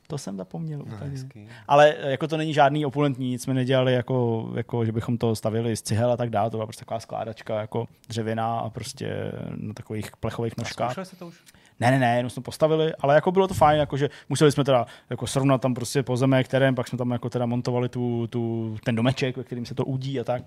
To 0.08 0.18
jsem 0.18 0.38
zapomněl 0.38 0.82
úplně. 0.82 1.12
hezký. 1.12 1.48
Ale 1.68 1.96
eh, 1.98 2.12
jako 2.12 2.28
to 2.28 2.38
není 2.38 2.54
žádný 2.54 2.86
opulentní, 2.86 3.30
nic 3.30 3.44
jsme 3.44 3.54
nedělali, 3.54 3.94
jako, 3.94 4.50
jako, 4.56 4.86
že 4.86 4.92
bychom 4.92 5.18
to 5.18 5.36
stavili 5.36 5.76
z 5.76 5.82
cihel 5.82 6.12
a 6.12 6.18
tak 6.18 6.30
dále. 6.30 6.50
To 6.50 6.58
byla 6.58 6.66
prostě 6.66 6.80
taková 6.80 7.00
skládačka 7.00 7.62
jako 7.62 7.88
dřevěná 8.08 8.60
a 8.60 8.70
prostě 8.70 9.32
na 9.56 9.74
takových 9.74 10.18
plechových 10.18 10.58
nožkách. 10.58 10.92
Zkoušeli 10.92 11.06
jste 11.06 11.16
to 11.16 11.28
už? 11.28 11.44
Ne, 11.80 11.92
ne, 11.92 12.00
ne, 12.00 12.18
jenom 12.18 12.30
jsme 12.30 12.44
postavili, 12.44 12.94
ale 13.00 13.16
jako 13.16 13.32
bylo 13.32 13.48
to 13.48 13.54
fajn, 13.54 13.80
jako 13.80 13.98
že 13.98 14.10
museli 14.30 14.52
jsme 14.52 14.64
teda 14.64 14.86
jako 15.10 15.28
srovnat 15.28 15.62
tam 15.62 15.74
prostě 15.74 16.04
pozemek, 16.04 16.48
terén, 16.48 16.76
pak 16.76 16.88
jsme 16.88 16.98
tam 16.98 17.12
jako 17.12 17.30
teda 17.30 17.46
montovali 17.46 17.90
tu, 17.90 18.28
tu, 18.28 18.76
ten 18.84 18.96
domeček, 18.96 19.38
ve 19.38 19.44
kterým 19.44 19.66
se 19.66 19.76
to 19.76 19.86
udí 19.86 20.20
a 20.20 20.24
tak. 20.24 20.44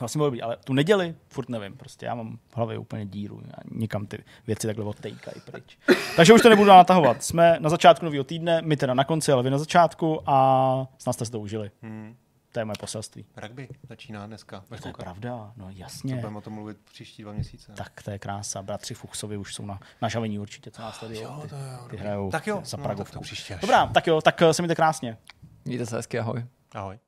Vlastně 0.00 0.18
bylo 0.18 0.26
dobrý, 0.26 0.42
ale 0.42 0.56
tu 0.64 0.72
neděli 0.72 1.14
furt 1.28 1.48
nevím, 1.48 1.76
prostě 1.76 2.06
já 2.06 2.14
mám 2.14 2.38
v 2.48 2.56
hlavě 2.56 2.78
úplně 2.78 3.06
díru, 3.06 3.40
já 3.46 3.56
nikam 3.70 4.06
ty 4.06 4.18
věci 4.46 4.66
takhle 4.66 4.84
odtejkají 4.84 5.42
pryč. 5.50 5.78
Takže 6.16 6.32
už 6.32 6.42
to 6.42 6.48
nebudu 6.48 6.68
natahovat. 6.68 7.22
Jsme 7.22 7.56
na 7.60 7.70
začátku 7.70 8.04
nového 8.04 8.24
týdne, 8.24 8.62
my 8.62 8.76
teda 8.76 8.94
na 8.94 9.04
konci, 9.04 9.32
ale 9.32 9.42
vy 9.42 9.50
na 9.50 9.58
začátku 9.58 10.20
a 10.26 10.86
snad 10.98 11.12
jste 11.12 11.24
si 11.24 11.32
to 11.32 11.40
užili. 11.40 11.70
Hmm. 11.82 12.14
To 12.52 12.60
je 12.60 12.64
moje 12.64 12.76
poselství. 12.80 13.26
Rugby 13.36 13.68
začíná 13.88 14.26
dneska. 14.26 14.64
To 14.68 14.74
je 14.74 14.80
Koukat. 14.80 15.04
pravda, 15.04 15.52
no 15.56 15.66
jasně. 15.70 16.14
budeme 16.16 16.38
o 16.38 16.40
tom 16.40 16.52
mluvit 16.52 16.78
příští 16.92 17.22
dva 17.22 17.32
měsíce. 17.32 17.72
Tak 17.72 18.02
to 18.02 18.10
je 18.10 18.18
krása. 18.18 18.62
Bratři 18.62 18.94
Fuchsovi 18.94 19.36
už 19.36 19.54
jsou 19.54 19.66
na, 19.66 19.80
na 20.02 20.08
žavení 20.08 20.38
určitě, 20.38 20.70
co 20.70 20.82
nás 20.82 21.00
tady 21.00 21.18
jo, 21.18 21.38
ty, 21.42 21.48
to 21.48 21.56
jo, 21.56 21.86
ty 21.90 21.96
hrajou 21.96 22.30
Tak 22.30 22.46
jo, 22.46 22.62
za 22.64 22.76
no, 22.76 22.82
Pragovku. 22.82 23.12
tak 23.12 23.20
to 23.20 23.24
příště. 23.24 23.58
Dobrá, 23.60 23.86
tak 23.86 24.06
jo, 24.06 24.20
tak 24.20 24.42
eh, 24.42 24.54
se 24.54 24.62
mějte 24.62 24.74
krásně. 24.74 25.18
Mějte 25.64 25.86
se 25.86 25.96
hezky, 25.96 26.18
ahoj. 26.18 26.46
Ahoj. 26.74 26.98